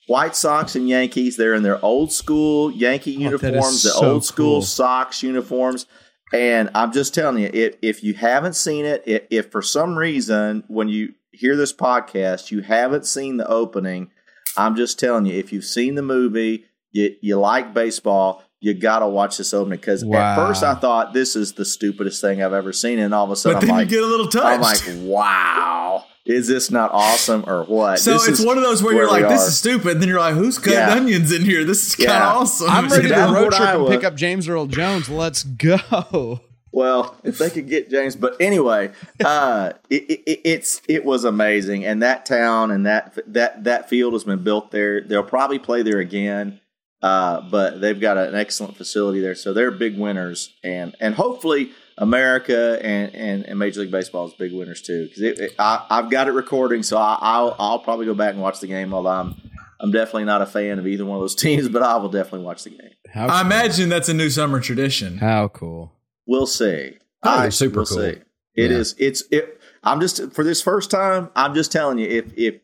White 0.06 0.34
Sox 0.34 0.74
and 0.74 0.88
Yankees, 0.88 1.36
they're 1.36 1.54
in 1.54 1.62
their 1.62 1.84
old 1.84 2.10
school 2.12 2.72
Yankee 2.72 3.16
Oh, 3.18 3.20
uniforms, 3.30 3.82
the 3.84 3.90
so 3.90 4.12
old 4.14 4.24
school 4.24 4.54
cool. 4.56 4.62
Sox 4.62 5.22
uniforms. 5.22 5.86
And 6.32 6.70
I'm 6.74 6.92
just 6.92 7.14
telling 7.14 7.42
you, 7.42 7.50
if, 7.52 7.76
if 7.82 8.02
you 8.02 8.14
haven't 8.14 8.54
seen 8.54 8.84
it, 8.86 9.02
if, 9.06 9.22
if 9.30 9.50
for 9.52 9.62
some 9.62 9.96
reason 9.98 10.64
when 10.68 10.88
you 10.88 11.14
hear 11.32 11.54
this 11.56 11.72
podcast, 11.72 12.50
you 12.50 12.60
haven't 12.62 13.04
seen 13.06 13.36
the 13.36 13.46
opening, 13.48 14.10
I'm 14.56 14.76
just 14.76 14.98
telling 14.98 15.26
you, 15.26 15.38
if 15.38 15.52
you've 15.52 15.64
seen 15.64 15.94
the 15.94 16.02
movie, 16.02 16.64
you, 16.92 17.14
you 17.22 17.38
like 17.38 17.72
baseball, 17.74 18.42
you 18.60 18.74
got 18.74 18.98
to 18.98 19.08
watch 19.08 19.38
this 19.38 19.54
opening. 19.54 19.78
Because 19.78 20.02
at 20.02 20.34
first 20.36 20.62
I 20.62 20.74
thought 20.74 21.12
this 21.14 21.36
is 21.36 21.52
the 21.54 21.64
stupidest 21.64 22.20
thing 22.20 22.42
I've 22.42 22.52
ever 22.52 22.72
seen. 22.72 22.98
And 22.98 23.14
all 23.14 23.24
of 23.24 23.30
a 23.30 23.32
but 23.32 23.38
sudden 23.38 23.60
then 23.60 23.70
I'm 23.70 23.76
like, 23.76 23.90
you 23.90 23.96
get 23.96 24.02
a 24.02 24.06
little 24.06 24.26
touched. 24.28 24.86
I'm 24.88 24.98
like, 25.00 25.08
wow, 25.10 26.04
is 26.26 26.46
this 26.48 26.70
not 26.70 26.90
awesome 26.92 27.44
or 27.46 27.64
what? 27.64 27.98
so 28.00 28.12
This 28.14 28.28
it's 28.28 28.44
one 28.44 28.58
of 28.58 28.62
those 28.64 28.82
where, 28.82 28.94
you're 28.94 29.08
like, 29.08 29.28
this 29.28 29.42
are. 29.44 29.48
is 29.48 29.56
stupid. 29.58 29.92
And 29.92 30.02
then 30.02 30.08
you're 30.08 30.20
like, 30.20 30.34
who's 30.34 30.58
cutting 30.58 30.74
Yeah. 30.74 30.90
onions 30.94 31.32
in 31.32 31.42
here? 31.44 31.64
This 31.64 31.86
is 31.86 31.94
kind 31.96 32.10
of 32.10 32.14
Yeah. 32.16 32.26
awesome. 32.34 32.70
I'm 32.70 32.88
ready 32.90 33.08
to 33.08 33.14
road 33.32 33.52
trip 33.52 33.68
and 33.68 33.88
pick 33.88 34.04
up 34.04 34.14
James 34.16 34.48
Earl 34.48 34.66
Jones. 34.66 35.08
Let's 35.08 35.42
go. 35.44 36.40
Well, 36.72 37.16
if 37.24 37.38
they 37.38 37.50
could 37.50 37.68
get 37.68 37.90
James, 37.90 38.16
but 38.16 38.36
anyway, 38.40 38.92
uh, 39.24 39.72
it, 39.90 40.22
it, 40.26 40.40
it's 40.44 40.82
it 40.88 41.04
was 41.04 41.24
amazing, 41.24 41.84
and 41.84 42.02
that 42.02 42.26
town 42.26 42.70
and 42.70 42.86
that 42.86 43.18
that 43.26 43.64
that 43.64 43.88
field 43.88 44.12
has 44.12 44.24
been 44.24 44.42
built 44.42 44.70
there. 44.70 45.00
They'll 45.00 45.22
probably 45.22 45.58
play 45.58 45.82
there 45.82 45.98
again, 45.98 46.60
uh, 47.02 47.42
but 47.50 47.80
they've 47.80 48.00
got 48.00 48.16
an 48.18 48.34
excellent 48.34 48.76
facility 48.76 49.20
there, 49.20 49.34
so 49.34 49.52
they're 49.52 49.70
big 49.70 49.98
winners, 49.98 50.54
and 50.62 50.94
and 51.00 51.14
hopefully 51.14 51.72
America 51.98 52.78
and 52.82 53.14
and, 53.14 53.44
and 53.44 53.58
Major 53.58 53.80
League 53.80 53.90
Baseball 53.90 54.26
is 54.26 54.34
big 54.34 54.52
winners 54.52 54.80
too. 54.80 55.04
Because 55.04 55.22
it, 55.22 55.38
it, 55.38 55.54
I, 55.58 55.86
I've 55.90 56.10
got 56.10 56.28
it 56.28 56.32
recording, 56.32 56.82
so 56.82 56.96
I, 56.96 57.18
I'll 57.20 57.56
I'll 57.58 57.78
probably 57.80 58.06
go 58.06 58.14
back 58.14 58.32
and 58.32 58.42
watch 58.42 58.60
the 58.60 58.66
game. 58.66 58.94
Although 58.94 59.10
I'm 59.10 59.40
I'm 59.80 59.90
definitely 59.92 60.24
not 60.24 60.42
a 60.42 60.46
fan 60.46 60.78
of 60.78 60.86
either 60.86 61.04
one 61.04 61.16
of 61.16 61.22
those 61.22 61.34
teams, 61.36 61.68
but 61.68 61.82
I 61.82 61.96
will 61.96 62.08
definitely 62.08 62.44
watch 62.44 62.64
the 62.64 62.70
game. 62.70 62.90
How 63.08 63.26
I 63.26 63.40
imagine 63.42 63.88
that's 63.88 64.08
a 64.08 64.14
new 64.14 64.30
summer 64.30 64.60
tradition. 64.60 65.18
How 65.18 65.48
cool. 65.48 65.92
We'll 66.26 66.46
see. 66.46 66.98
Oh, 67.22 67.30
I 67.30 67.48
super 67.50 67.80
will 67.80 67.86
cool. 67.86 67.98
say 67.98 68.22
it 68.54 68.70
yeah. 68.70 68.76
is, 68.78 68.94
It's 68.98 69.22
it. 69.30 69.60
I'm 69.82 70.00
just 70.00 70.32
for 70.32 70.44
this 70.44 70.62
first 70.62 70.90
time. 70.90 71.30
I'm 71.34 71.54
just 71.54 71.72
telling 71.72 71.98
you. 71.98 72.06
If 72.06 72.32
if 72.36 72.54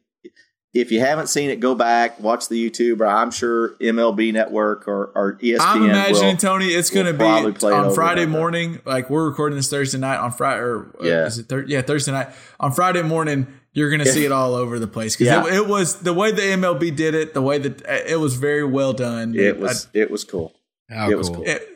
if 0.74 0.92
you 0.92 1.00
haven't 1.00 1.28
seen 1.28 1.48
it, 1.48 1.58
go 1.60 1.74
back 1.74 2.20
watch 2.20 2.48
the 2.48 2.70
YouTube. 2.70 3.00
Or 3.00 3.06
I'm 3.06 3.30
sure 3.30 3.70
MLB 3.80 4.32
Network 4.32 4.86
or, 4.86 5.06
or 5.14 5.38
ESPN. 5.42 5.56
I'm 5.60 5.82
imagining 5.84 6.34
will, 6.34 6.36
Tony, 6.36 6.66
it's 6.66 6.90
going 6.90 7.06
to 7.06 7.14
be 7.14 7.24
on 7.24 7.94
Friday 7.94 8.26
morning. 8.26 8.80
Like 8.84 9.08
we're 9.08 9.26
recording 9.26 9.56
this 9.56 9.70
Thursday 9.70 9.98
night 9.98 10.18
on 10.18 10.32
Friday, 10.32 10.60
or 10.60 10.94
uh, 11.00 11.04
Yeah. 11.04 11.26
is 11.26 11.38
it 11.38 11.48
thir- 11.48 11.64
yeah 11.66 11.80
Thursday 11.82 12.12
night 12.12 12.28
on 12.60 12.72
Friday 12.72 13.02
morning. 13.02 13.46
You're 13.72 13.90
going 13.90 14.00
to 14.04 14.10
see 14.12 14.24
it 14.24 14.32
all 14.40 14.54
over 14.54 14.78
the 14.78 14.86
place 14.86 15.16
because 15.16 15.26
Yeah. 15.26 15.46
it, 15.46 15.62
it 15.62 15.66
was 15.66 16.00
the 16.00 16.12
way 16.14 16.30
the 16.32 16.42
MLB 16.42 16.94
did 16.94 17.14
it. 17.14 17.32
The 17.34 17.42
way 17.42 17.58
that 17.58 17.86
uh, 17.86 17.98
it 18.06 18.16
was 18.20 18.34
very 18.34 18.64
well 18.64 18.92
done. 18.92 19.34
It 19.34 19.58
was. 19.58 19.88
it 19.94 20.10
was 20.10 20.24
cool. 20.24 20.54
How 20.90 21.10
it 21.10 21.16
was 21.16 21.28
cool. 21.28 21.36
cool. 21.38 21.44
It- 21.48 21.75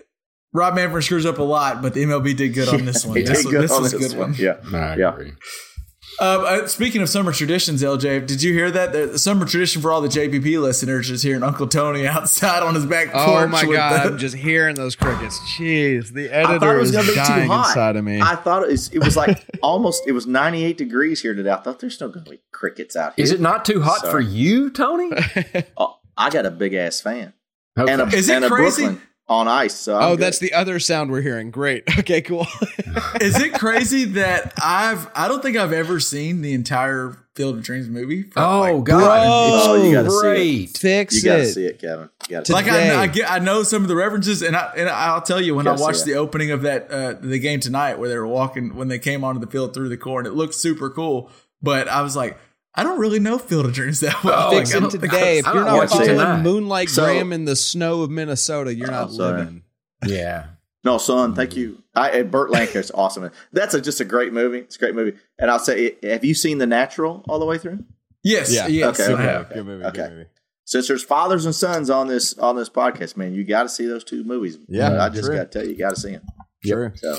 Rob 0.52 0.74
Manfred 0.74 1.04
screws 1.04 1.26
up 1.26 1.38
a 1.38 1.42
lot, 1.42 1.80
but 1.82 1.94
the 1.94 2.02
MLB 2.04 2.36
did 2.36 2.54
good 2.54 2.68
on 2.68 2.84
this 2.86 3.04
one. 3.06 3.16
He 3.16 3.22
this 3.22 3.42
did 3.44 3.50
good 3.50 3.62
this 3.62 3.72
on 3.72 3.82
was 3.82 3.92
a 3.94 3.98
good 3.98 4.18
one. 4.18 4.34
Yeah. 4.36 4.56
I 4.72 4.96
Yeah. 4.96 5.12
agree. 5.14 5.32
Uh, 6.20 6.24
uh, 6.42 6.66
speaking 6.66 7.00
of 7.00 7.08
summer 7.08 7.32
traditions, 7.32 7.82
LJ, 7.82 8.26
did 8.26 8.42
you 8.42 8.52
hear 8.52 8.70
that? 8.70 8.92
The, 8.92 9.06
the 9.06 9.18
summer 9.18 9.46
tradition 9.46 9.80
for 9.80 9.90
all 9.90 10.02
the 10.02 10.08
JPP 10.08 10.60
listeners 10.60 11.08
is 11.08 11.22
hearing 11.22 11.42
Uncle 11.42 11.66
Tony 11.66 12.06
outside 12.06 12.62
on 12.62 12.74
his 12.74 12.84
back 12.84 13.06
porch. 13.12 13.22
Oh 13.26 13.46
my 13.46 13.64
god! 13.64 14.04
the- 14.06 14.12
I'm 14.12 14.18
just 14.18 14.34
hearing 14.36 14.74
those 14.74 14.96
crickets. 14.96 15.38
Jeez, 15.56 16.12
the 16.12 16.28
editor 16.30 16.54
I 16.54 16.58
thought 16.58 16.74
it 16.74 16.78
was 16.78 16.90
is 16.90 16.96
going 16.96 17.06
to 17.06 17.12
be 17.12 17.16
too 17.20 17.24
dying 17.26 17.48
hot. 17.48 17.68
inside 17.68 17.96
of 17.96 18.04
me. 18.04 18.20
I 18.20 18.34
thought 18.36 18.64
it 18.64 18.70
was, 18.70 18.88
it 18.92 18.98
was 18.98 19.16
like 19.16 19.42
almost. 19.62 20.02
It 20.06 20.12
was 20.12 20.26
98 20.26 20.76
degrees 20.76 21.22
here 21.22 21.32
today. 21.32 21.52
I 21.52 21.56
thought 21.56 21.78
there's 21.78 21.98
no 22.00 22.08
going 22.08 22.24
to 22.26 22.30
be 22.32 22.40
crickets 22.52 22.96
out 22.96 23.14
here. 23.16 23.22
Is 23.22 23.30
it 23.30 23.40
not 23.40 23.64
too 23.64 23.80
hot 23.80 24.00
Sorry. 24.00 24.10
for 24.12 24.20
you, 24.20 24.68
Tony? 24.70 25.10
Oh, 25.78 25.96
I 26.18 26.28
got 26.28 26.44
a 26.44 26.50
big 26.50 26.74
ass 26.74 27.00
fan 27.00 27.32
Okay. 27.78 27.90
and 27.90 28.02
a, 28.02 28.06
Is 28.08 28.28
it 28.28 28.34
and 28.36 28.44
a 28.44 28.48
crazy? 28.48 28.82
Brooklyn 28.82 29.02
on 29.30 29.46
ice. 29.46 29.74
So 29.74 29.96
I'm 29.96 30.02
oh, 30.02 30.10
good. 30.10 30.24
that's 30.24 30.38
the 30.40 30.52
other 30.52 30.80
sound 30.80 31.10
we're 31.10 31.22
hearing. 31.22 31.50
Great. 31.50 31.84
Okay, 32.00 32.22
cool. 32.22 32.46
Is 33.20 33.38
it 33.38 33.52
crazy 33.52 34.06
that 34.06 34.54
I've 34.60 35.08
I 35.14 35.28
don't 35.28 35.42
think 35.42 35.58
I've 35.58 35.72
ever 35.72 36.00
seen 36.00 36.40
the 36.40 36.54
entire 36.54 37.14
Field 37.34 37.56
of 37.56 37.62
Dreams 37.62 37.90
movie? 37.90 38.24
oh 38.36 38.60
like, 38.60 38.84
God! 38.84 39.26
Oh, 39.26 39.74
you 39.74 39.82
it's 39.82 39.94
gotta 39.94 40.10
see 40.10 40.16
it. 40.16 40.20
great. 40.20 40.78
Fix 40.78 41.16
you 41.16 41.22
got 41.22 41.36
to 41.36 41.42
it. 41.42 41.52
see 41.52 41.66
it, 41.66 41.78
Kevin. 41.78 42.08
You 42.26 42.36
got 42.36 42.46
to 42.46 42.52
like 42.52 42.64
Today. 42.64 42.90
I, 42.90 43.02
I 43.02 43.06
get 43.06 43.30
I 43.30 43.38
know 43.38 43.62
some 43.64 43.82
of 43.82 43.88
the 43.88 43.94
references 43.94 44.40
and 44.40 44.56
I 44.56 44.72
and 44.76 44.88
I'll 44.88 45.20
tell 45.20 45.42
you 45.42 45.54
when 45.54 45.66
I 45.68 45.72
watched 45.72 46.06
the 46.06 46.14
opening 46.14 46.52
of 46.52 46.62
that 46.62 46.90
uh, 46.90 47.12
the 47.20 47.38
game 47.38 47.60
tonight 47.60 47.98
where 47.98 48.08
they 48.08 48.16
were 48.16 48.26
walking 48.26 48.74
when 48.74 48.88
they 48.88 48.98
came 48.98 49.22
onto 49.22 49.40
the 49.40 49.46
field 49.50 49.74
through 49.74 49.90
the 49.90 49.98
corn 49.98 50.24
it 50.24 50.32
looked 50.32 50.54
super 50.54 50.88
cool 50.88 51.30
but 51.60 51.86
I 51.86 52.00
was 52.00 52.16
like 52.16 52.38
I 52.74 52.82
don't 52.84 52.98
really 53.00 53.18
know 53.18 53.38
Field 53.38 53.66
of 53.66 53.72
Dreams 53.72 54.00
that 54.00 54.14
oh, 54.16 54.20
well. 54.24 54.50
Fix 54.52 54.72
Like, 54.74 54.82
I 54.82 54.86
it 54.86 54.90
today. 54.90 55.38
If 55.38 55.44
you're 55.46 55.54
don't 55.54 55.64
not 55.64 55.76
watch 55.76 56.00
it 56.08 56.16
following. 56.16 56.42
Moonlight 56.42 56.88
So- 56.88 57.04
Graham 57.04 57.32
in 57.32 57.44
the 57.44 57.56
snow 57.56 58.02
of 58.02 58.10
Minnesota, 58.10 58.74
you're 58.74 58.90
not 58.90 59.10
Oh, 59.10 59.12
living. 59.14 59.62
Yeah. 60.06 60.46
No, 60.82 60.96
son, 60.96 61.34
thank 61.34 61.56
you. 61.56 61.82
I, 61.94 62.08
eh, 62.10 62.22
Burt 62.22 62.50
Lancaster's 62.52 62.90
awesome. 62.92 63.30
That's 63.52 63.74
a, 63.74 63.82
just 63.82 64.00
a 64.00 64.04
great 64.06 64.32
movie. 64.32 64.60
It's 64.60 64.76
a 64.76 64.78
great 64.78 64.94
movie. 64.94 65.12
And 65.38 65.50
I'll 65.50 65.58
say, 65.58 65.98
eh, 66.02 66.12
have 66.14 66.24
you 66.24 66.32
seen 66.32 66.56
The 66.56 66.66
Natural 66.66 67.22
all 67.28 67.38
the 67.38 67.44
way 67.44 67.58
through? 67.58 67.84
Yes, 68.22 68.50
Yeah. 68.50 68.66
yes. 68.66 68.98
Okay, 68.98 69.10
I 69.10 69.14
okay. 69.14 69.22
have. 69.22 69.48
Good 69.52 69.66
movie. 69.66 69.84
Okay. 69.84 69.96
Good 69.98 70.10
movie. 70.10 70.26
Since 70.64 70.88
there's 70.88 71.02
fathers 71.04 71.44
and 71.44 71.54
sons 71.54 71.90
on 71.90 72.06
this 72.06 72.38
on 72.38 72.56
this 72.56 72.70
podcast, 72.70 73.18
man, 73.18 73.34
you 73.34 73.44
got 73.44 73.64
to 73.64 73.68
see 73.68 73.84
those 73.84 74.04
two 74.04 74.24
movies. 74.24 74.58
Yeah, 74.68 75.04
I 75.04 75.10
just 75.10 75.28
got 75.30 75.52
to 75.52 75.58
tell 75.58 75.64
you, 75.64 75.72
you 75.72 75.76
got 75.78 75.96
to 75.96 76.00
see 76.00 76.12
them. 76.12 76.22
True. 76.64 76.92
So 76.94 77.18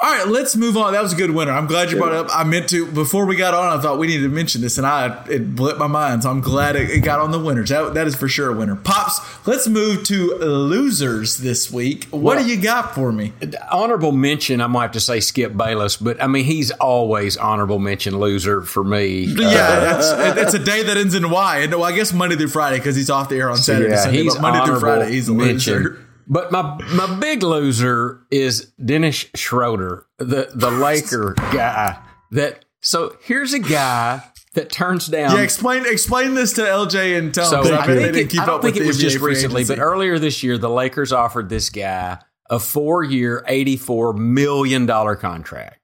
All 0.00 0.08
right, 0.14 0.28
let's 0.28 0.54
move 0.54 0.76
on. 0.76 0.92
That 0.92 1.02
was 1.02 1.12
a 1.12 1.16
good 1.16 1.32
winner. 1.32 1.50
I'm 1.50 1.66
glad 1.66 1.90
you 1.90 1.96
brought 1.96 2.12
it 2.12 2.18
up. 2.18 2.28
I 2.30 2.44
meant 2.44 2.68
to 2.68 2.86
before 2.86 3.26
we 3.26 3.34
got 3.34 3.52
on. 3.52 3.76
I 3.76 3.82
thought 3.82 3.98
we 3.98 4.06
needed 4.06 4.22
to 4.22 4.28
mention 4.28 4.60
this, 4.60 4.78
and 4.78 4.86
I 4.86 5.24
it 5.28 5.56
blipped 5.56 5.78
my 5.78 5.88
mind. 5.88 6.22
So 6.22 6.30
I'm 6.30 6.40
glad 6.40 6.76
it, 6.76 6.88
it 6.88 7.00
got 7.00 7.18
on 7.18 7.32
the 7.32 7.38
winners. 7.40 7.68
That 7.70 7.94
that 7.94 8.06
is 8.06 8.14
for 8.14 8.28
sure 8.28 8.50
a 8.50 8.56
winner. 8.56 8.76
Pops. 8.76 9.18
Let's 9.44 9.66
move 9.66 10.04
to 10.04 10.36
losers 10.36 11.38
this 11.38 11.72
week. 11.72 12.06
What 12.12 12.22
Well- 12.36 12.44
do 12.44 12.48
you 12.48 12.60
got 12.60 12.94
for 12.94 13.10
me? 13.10 13.32
Honorable 13.72 14.12
mention. 14.12 14.60
I'm 14.60 14.70
gonna 14.72 14.82
have 14.84 14.92
to 14.92 15.00
say 15.00 15.18
Skip 15.18 15.56
Bayless, 15.56 15.96
but 15.96 16.22
I 16.22 16.28
mean 16.28 16.44
he's 16.44 16.70
always 16.70 17.36
honorable 17.36 17.80
mention 17.80 18.20
loser 18.20 18.62
for 18.62 18.84
me. 18.84 19.24
Uh, 19.36 19.40
Yeah, 19.50 19.80
that's 19.80 20.42
it's 20.42 20.54
a 20.54 20.60
day 20.60 20.84
that 20.84 20.96
ends 20.96 21.16
in 21.16 21.28
Y. 21.28 21.58
And 21.58 21.72
well, 21.74 21.82
I 21.82 21.90
guess 21.90 22.12
Monday 22.12 22.36
through 22.36 22.48
Friday 22.50 22.76
because 22.78 22.94
he's 22.94 23.10
off 23.10 23.28
the 23.30 23.36
air 23.38 23.50
on 23.50 23.56
Saturday. 23.56 23.90
yeah, 23.90 24.02
Sunday, 24.04 24.22
he's 24.22 24.34
but 24.34 24.42
Monday 24.42 24.64
through 24.64 24.78
Friday 24.78 25.10
he's 25.10 25.28
a 25.28 25.34
mention. 25.34 25.74
loser. 25.74 26.04
But 26.28 26.52
my 26.52 26.78
my 26.94 27.18
big 27.18 27.42
loser 27.42 28.20
is 28.30 28.72
Dennis 28.84 29.26
Schroeder, 29.34 30.06
the 30.18 30.50
the 30.54 30.70
Laker 30.84 31.34
guy. 31.52 31.98
That 32.32 32.64
so 32.80 33.16
here's 33.22 33.54
a 33.54 33.58
guy 33.58 34.22
that 34.54 34.70
turns 34.70 35.06
down. 35.06 35.34
Yeah, 35.36 35.42
explain 35.42 35.84
explain 35.86 36.34
this 36.34 36.52
to 36.54 36.62
LJ 36.62 37.18
and 37.18 37.32
Tone. 37.34 37.46
So 37.46 37.62
'cause 37.62 37.70
I 37.70 37.84
I 37.84 37.86
think 37.86 38.16
it, 38.16 38.30
keep 38.30 38.40
I 38.42 38.46
don't 38.46 38.56
up 38.56 38.62
think 38.62 38.74
with 38.74 38.84
it 38.84 38.86
was 38.88 38.98
the 38.98 39.04
just 39.04 39.20
recently, 39.20 39.62
agency. 39.62 39.76
but 39.76 39.82
earlier 39.82 40.18
this 40.18 40.42
year, 40.42 40.58
the 40.58 40.68
Lakers 40.68 41.12
offered 41.12 41.48
this 41.48 41.70
guy 41.70 42.18
a 42.50 42.58
four-year, 42.58 43.44
eighty-four 43.46 44.12
million 44.14 44.84
dollar 44.86 45.16
contract, 45.16 45.78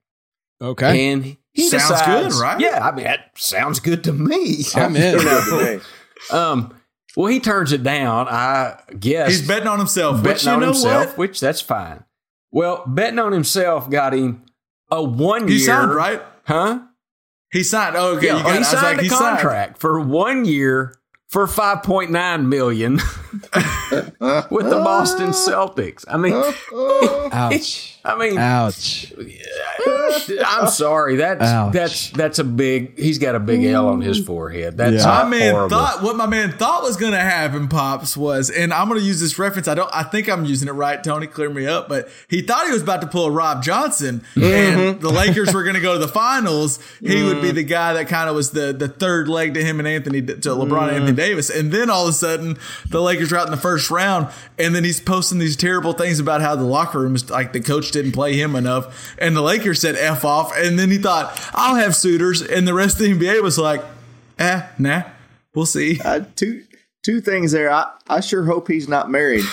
Okay. 0.62 1.10
and 1.12 1.36
he 1.52 1.68
Sounds 1.68 1.88
decides- 1.88 2.34
good, 2.36 2.42
right? 2.42 2.60
Yeah, 2.60 2.86
I 2.86 2.94
mean 2.94 3.04
that 3.04 3.30
sounds 3.36 3.80
good 3.80 4.04
to 4.04 4.12
me. 4.12 4.64
I'm 4.74 4.94
in. 4.96 5.80
Um, 6.30 6.74
well, 7.16 7.26
he 7.28 7.40
turns 7.40 7.72
it 7.72 7.82
down. 7.82 8.28
I 8.28 8.80
guess 8.98 9.28
he's 9.30 9.46
betting 9.48 9.68
on 9.68 9.78
himself. 9.78 10.16
betting 10.22 10.30
Which 10.32 10.44
you 10.44 10.50
on 10.52 10.60
know 10.60 10.66
himself, 10.66 11.06
what? 11.08 11.18
which 11.18 11.40
that's 11.40 11.60
fine. 11.60 12.04
Well, 12.50 12.84
betting 12.86 13.18
on 13.18 13.32
himself 13.32 13.90
got 13.90 14.12
him 14.14 14.44
a 14.90 15.02
one 15.02 15.48
He 15.48 15.54
year. 15.56 15.66
signed 15.66 15.94
right. 15.94 16.22
Huh? 16.46 16.80
He 17.52 17.62
signed. 17.62 17.96
Oh, 17.96 18.16
okay. 18.16 18.26
Yeah, 18.28 18.36
you 18.38 18.42
got, 18.42 18.58
he 18.58 18.64
signed 18.64 18.82
like, 18.84 18.98
a 18.98 19.02
he 19.02 19.08
signed. 19.08 19.20
contract 19.38 19.78
for 19.78 20.00
one 20.00 20.44
year 20.44 20.96
for 21.28 21.46
five 21.46 21.82
point 21.82 22.10
nine 22.10 22.48
million 22.48 22.94
with 23.50 24.70
the 24.70 24.80
Boston 24.84 25.30
Celtics. 25.30 26.04
I 26.08 26.16
mean, 26.16 26.34
Ouch. 27.32 27.93
I 28.06 28.16
mean, 28.18 28.36
Ouch. 28.36 29.12
I'm 30.44 30.68
sorry. 30.68 31.16
That's 31.16 31.42
Ouch. 31.42 31.72
that's 31.72 32.10
that's 32.10 32.38
a 32.38 32.44
big. 32.44 32.98
He's 32.98 33.18
got 33.18 33.34
a 33.34 33.40
big 33.40 33.64
L 33.64 33.88
on 33.88 34.00
his 34.00 34.24
forehead. 34.24 34.76
That's 34.76 35.04
My 35.04 35.24
man 35.24 35.52
horrible. 35.54 35.70
thought 35.76 36.02
what 36.02 36.16
my 36.16 36.26
man 36.26 36.52
thought 36.52 36.82
was 36.82 36.96
going 36.96 37.12
to 37.12 37.18
happen, 37.20 37.68
pops, 37.68 38.16
was, 38.16 38.50
and 38.50 38.72
I'm 38.72 38.88
going 38.88 39.00
to 39.00 39.06
use 39.06 39.20
this 39.20 39.38
reference. 39.38 39.68
I 39.68 39.74
don't. 39.74 39.90
I 39.92 40.02
think 40.02 40.28
I'm 40.28 40.44
using 40.44 40.68
it 40.68 40.72
right. 40.72 41.02
Tony, 41.02 41.26
clear 41.26 41.48
me 41.50 41.66
up. 41.66 41.88
But 41.88 42.08
he 42.28 42.42
thought 42.42 42.66
he 42.66 42.72
was 42.72 42.82
about 42.82 43.00
to 43.00 43.06
pull 43.06 43.26
a 43.26 43.30
Rob 43.30 43.62
Johnson, 43.62 44.22
Mm-hmm. 44.34 44.78
and 44.78 45.00
the 45.00 45.10
Lakers 45.10 45.52
were 45.54 45.62
going 45.62 45.76
to 45.76 45.80
go 45.80 45.94
to 45.94 45.98
the 45.98 46.08
finals. 46.08 46.78
He 47.00 47.22
would 47.22 47.40
be 47.40 47.50
the 47.52 47.62
guy 47.64 47.94
that 47.94 48.08
kind 48.08 48.28
of 48.28 48.34
was 48.36 48.50
the 48.50 48.72
the 48.72 48.88
third 48.88 49.28
leg 49.28 49.54
to 49.54 49.64
him 49.64 49.78
and 49.78 49.88
Anthony 49.88 50.20
to 50.22 50.34
LeBron 50.34 50.68
Mm-hmm. 50.68 50.74
and 50.88 50.90
Anthony 50.90 51.12
Davis. 51.16 51.50
And 51.50 51.72
then 51.72 51.88
all 51.90 52.04
of 52.04 52.10
a 52.10 52.12
sudden, 52.12 52.58
the 52.88 53.00
Lakers 53.00 53.32
are 53.32 53.38
out 53.38 53.46
in 53.46 53.50
the 53.50 53.56
first 53.56 53.90
round, 53.90 54.28
and 54.58 54.74
then 54.74 54.84
he's 54.84 55.00
posting 55.00 55.38
these 55.38 55.56
terrible 55.56 55.92
things 55.94 56.20
about 56.20 56.40
how 56.40 56.54
the 56.56 56.64
locker 56.64 57.00
room 57.00 57.14
is 57.14 57.30
like 57.30 57.52
the 57.52 57.60
coach 57.60 57.90
didn't 57.94 58.12
play 58.12 58.34
him 58.34 58.54
enough, 58.54 59.14
and 59.18 59.34
the 59.34 59.40
Lakers 59.40 59.80
said 59.80 59.96
f 59.96 60.24
off. 60.24 60.52
And 60.54 60.78
then 60.78 60.90
he 60.90 60.98
thought 60.98 61.40
I'll 61.54 61.76
have 61.76 61.96
suitors, 61.96 62.42
and 62.42 62.68
the 62.68 62.74
rest 62.74 63.00
of 63.00 63.06
the 63.06 63.14
NBA 63.14 63.42
was 63.42 63.58
like. 63.58 63.82
Eh, 64.38 64.66
nah. 64.78 65.02
We'll 65.54 65.66
see. 65.66 66.00
uh, 66.04 66.24
two 66.34 66.64
two 67.02 67.20
things 67.20 67.52
there. 67.52 67.70
I, 67.70 67.92
I 68.08 68.20
sure 68.20 68.44
hope 68.44 68.68
he's 68.68 68.88
not 68.88 69.10
married 69.10 69.44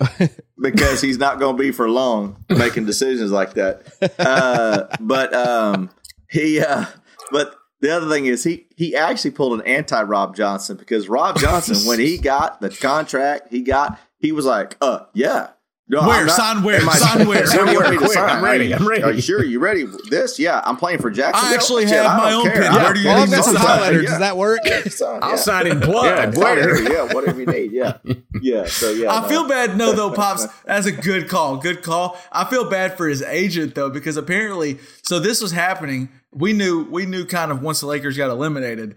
because 0.60 1.00
he's 1.00 1.18
not 1.18 1.38
going 1.38 1.56
to 1.56 1.62
be 1.62 1.70
for 1.70 1.88
long 1.88 2.44
making 2.50 2.84
decisions 2.84 3.30
like 3.30 3.54
that. 3.54 3.82
Uh, 4.18 4.94
but 5.00 5.32
um, 5.32 5.90
he, 6.28 6.60
uh, 6.60 6.84
but 7.30 7.54
the 7.80 7.90
other 7.96 8.08
thing 8.08 8.26
is 8.26 8.44
he 8.44 8.66
he 8.76 8.94
actually 8.94 9.30
pulled 9.30 9.58
an 9.60 9.66
anti 9.66 10.02
Rob 10.02 10.36
Johnson 10.36 10.76
because 10.76 11.08
Rob 11.08 11.38
Johnson 11.38 11.88
when 11.88 12.00
he 12.00 12.18
got 12.18 12.60
the 12.60 12.70
contract 12.70 13.48
he 13.50 13.62
got 13.62 13.98
he 14.18 14.32
was 14.32 14.44
like, 14.44 14.76
uh, 14.80 15.00
yeah. 15.14 15.48
No, 15.86 16.00
Where? 16.08 16.24
Not- 16.24 16.34
Sign 16.34 16.62
where? 16.62 16.80
Am 16.80 16.88
Sign 16.88 17.28
where? 17.28 17.42
What 17.42 17.66
do 17.66 17.70
you 17.72 17.78
want 17.78 17.90
me 17.90 17.96
to 17.96 17.98
Quick, 17.98 18.12
sign? 18.12 18.30
I'm 18.38 18.42
ready, 18.42 18.74
I'm 18.74 18.88
ready. 18.88 19.02
Are 19.02 19.12
you 19.12 19.20
sure? 19.20 19.44
You 19.44 19.58
ready? 19.58 19.84
This? 20.08 20.38
Yeah, 20.38 20.62
I'm 20.64 20.76
playing 20.78 21.00
for 21.00 21.10
Jacksonville. 21.10 21.50
I 21.50 21.54
actually 21.54 21.82
Shit, 21.86 21.96
have 22.02 22.06
I 22.06 22.16
my 22.16 22.32
own 22.32 22.44
care. 22.44 22.52
pen. 22.54 22.72
I 22.72 22.82
Where 22.84 22.94
do 22.94 23.00
you 23.00 23.04
don't 23.04 23.28
need 23.28 23.34
care. 23.34 23.36
me 23.36 23.36
to 23.36 23.42
Sign 23.42 23.56
sign? 23.56 23.80
letter. 23.82 24.02
Does 24.02 24.18
that 24.18 24.36
work? 24.38 24.60
Sign, 24.66 25.18
I'll 25.22 25.30
yeah. 25.30 25.36
sign 25.36 25.66
in 25.66 25.80
Yeah, 25.80 25.86
blood. 25.86 26.34
Yeah, 26.38 27.12
whatever 27.12 27.38
you 27.40 27.46
need. 27.46 27.72
Yeah, 27.72 27.98
yeah. 28.40 28.64
So 28.64 28.92
yeah, 28.92 29.12
I 29.12 29.20
no. 29.22 29.28
feel 29.28 29.46
bad. 29.46 29.76
No, 29.76 29.92
though, 29.92 30.10
pops. 30.10 30.46
That's 30.64 30.86
a 30.86 30.92
good 30.92 31.28
call. 31.28 31.58
Good 31.58 31.82
call. 31.82 32.16
I 32.32 32.44
feel 32.46 32.70
bad 32.70 32.96
for 32.96 33.06
his 33.06 33.20
agent 33.20 33.74
though, 33.74 33.90
because 33.90 34.16
apparently, 34.16 34.78
so 35.02 35.18
this 35.20 35.42
was 35.42 35.52
happening. 35.52 36.08
We 36.32 36.54
knew. 36.54 36.84
We 36.90 37.04
knew 37.04 37.26
kind 37.26 37.50
of 37.52 37.60
once 37.60 37.80
the 37.80 37.86
Lakers 37.88 38.16
got 38.16 38.30
eliminated. 38.30 38.96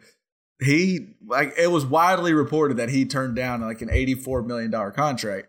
He 0.61 1.15
like 1.27 1.53
it 1.57 1.69
was 1.69 1.85
widely 1.85 2.33
reported 2.33 2.77
that 2.77 2.87
he 2.89 3.03
turned 3.05 3.35
down 3.35 3.59
like 3.59 3.81
an 3.81 3.89
eighty-four 3.91 4.41
million 4.43 4.71
dollar 4.71 4.91
contract, 4.91 5.47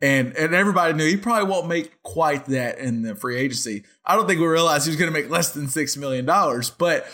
and 0.00 0.34
and 0.36 0.54
everybody 0.54 0.94
knew 0.94 1.06
he 1.06 1.16
probably 1.16 1.48
won't 1.48 1.68
make 1.68 2.02
quite 2.02 2.46
that 2.46 2.78
in 2.78 3.02
the 3.02 3.14
free 3.14 3.36
agency. 3.36 3.84
I 4.04 4.16
don't 4.16 4.26
think 4.26 4.40
we 4.40 4.46
realized 4.46 4.86
he 4.86 4.90
was 4.90 4.98
going 4.98 5.12
to 5.12 5.18
make 5.18 5.30
less 5.30 5.50
than 5.50 5.68
six 5.68 5.96
million 5.96 6.24
dollars, 6.24 6.70
but 6.70 7.06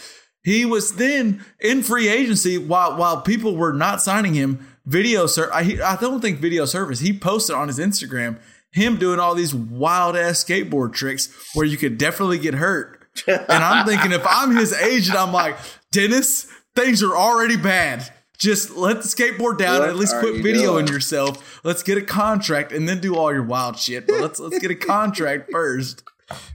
he 0.42 0.64
was 0.64 0.94
then 0.94 1.44
in 1.60 1.82
free 1.82 2.08
agency 2.08 2.58
while 2.58 2.96
while 2.96 3.20
people 3.20 3.56
were 3.56 3.72
not 3.72 4.00
signing 4.00 4.34
him. 4.34 4.66
Video 4.84 5.26
ser 5.26 5.50
I, 5.52 5.78
I 5.84 5.96
don't 6.00 6.20
think 6.20 6.38
video 6.38 6.64
service. 6.64 7.00
He 7.00 7.18
posted 7.18 7.56
on 7.56 7.68
his 7.68 7.78
Instagram 7.78 8.38
him 8.76 8.96
doing 8.96 9.18
all 9.18 9.34
these 9.34 9.54
wild 9.54 10.16
ass 10.16 10.44
skateboard 10.44 10.92
tricks 10.92 11.32
where 11.54 11.66
you 11.66 11.76
could 11.76 11.98
definitely 11.98 12.38
get 12.38 12.54
hurt. 12.54 12.92
And 13.26 13.64
I'm 13.64 13.86
thinking 13.86 14.12
if 14.12 14.24
I'm 14.28 14.54
his 14.54 14.74
agent, 14.74 15.16
I'm 15.16 15.32
like, 15.32 15.56
Dennis, 15.90 16.46
things 16.74 17.02
are 17.02 17.16
already 17.16 17.56
bad. 17.56 18.06
Just 18.38 18.76
let 18.76 19.02
the 19.02 19.08
skateboard 19.08 19.58
down 19.58 19.80
What 19.80 19.88
and 19.88 19.90
at 19.90 19.96
least 19.96 20.14
are 20.14 20.20
quit 20.20 20.34
you 20.36 20.42
videoing 20.42 20.62
doing? 20.62 20.86
yourself. 20.88 21.60
Let's 21.64 21.82
get 21.82 21.96
a 21.98 22.02
contract 22.02 22.72
and 22.72 22.88
then 22.88 23.00
do 23.00 23.16
all 23.16 23.32
your 23.32 23.42
wild 23.42 23.78
shit. 23.78 24.06
But 24.06 24.20
let's 24.20 24.38
let's 24.38 24.58
get 24.58 24.70
a 24.70 24.74
contract 24.74 25.48
first. 25.52 26.02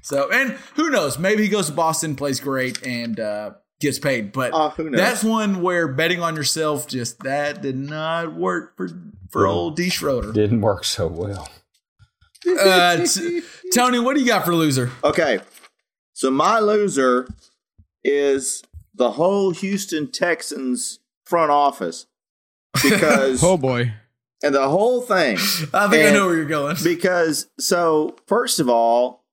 So, 0.01 0.29
and 0.31 0.51
who 0.75 0.89
knows? 0.89 1.17
Maybe 1.17 1.43
he 1.43 1.49
goes 1.49 1.67
to 1.67 1.73
Boston, 1.73 2.15
plays 2.15 2.39
great, 2.39 2.85
and 2.85 3.19
uh, 3.19 3.51
gets 3.79 3.99
paid. 3.99 4.31
But 4.31 4.51
who 4.75 4.89
knows? 4.89 4.99
that's 4.99 5.23
one 5.23 5.61
where 5.61 5.87
betting 5.87 6.21
on 6.21 6.35
yourself 6.35 6.87
just 6.87 7.19
that 7.23 7.61
did 7.61 7.77
not 7.77 8.33
work 8.35 8.75
for 8.77 8.89
for 9.29 9.47
old 9.47 9.75
D 9.75 9.89
Schroeder. 9.89 10.33
Didn't 10.33 10.61
work 10.61 10.83
so 10.83 11.07
well. 11.07 11.49
Uh, 12.59 13.05
t- 13.05 13.41
Tony, 13.73 13.99
what 13.99 14.15
do 14.15 14.21
you 14.21 14.27
got 14.27 14.45
for 14.45 14.53
loser? 14.55 14.91
Okay. 15.03 15.39
So 16.13 16.29
my 16.31 16.59
loser 16.59 17.27
is 18.03 18.63
the 18.93 19.11
whole 19.11 19.51
Houston 19.51 20.11
Texans 20.11 20.99
front 21.31 21.49
office 21.51 22.05
because 22.83 23.41
Oh 23.43 23.57
boy. 23.57 23.93
and 24.43 24.53
the 24.53 24.67
whole 24.67 25.01
thing 25.01 25.37
I 25.73 25.87
think 25.87 26.07
I 26.07 26.11
know 26.11 26.27
where 26.27 26.35
you're 26.35 26.45
going. 26.45 26.75
because 26.83 27.47
so 27.59 28.15
first 28.27 28.59
of 28.59 28.69
all 28.69 29.23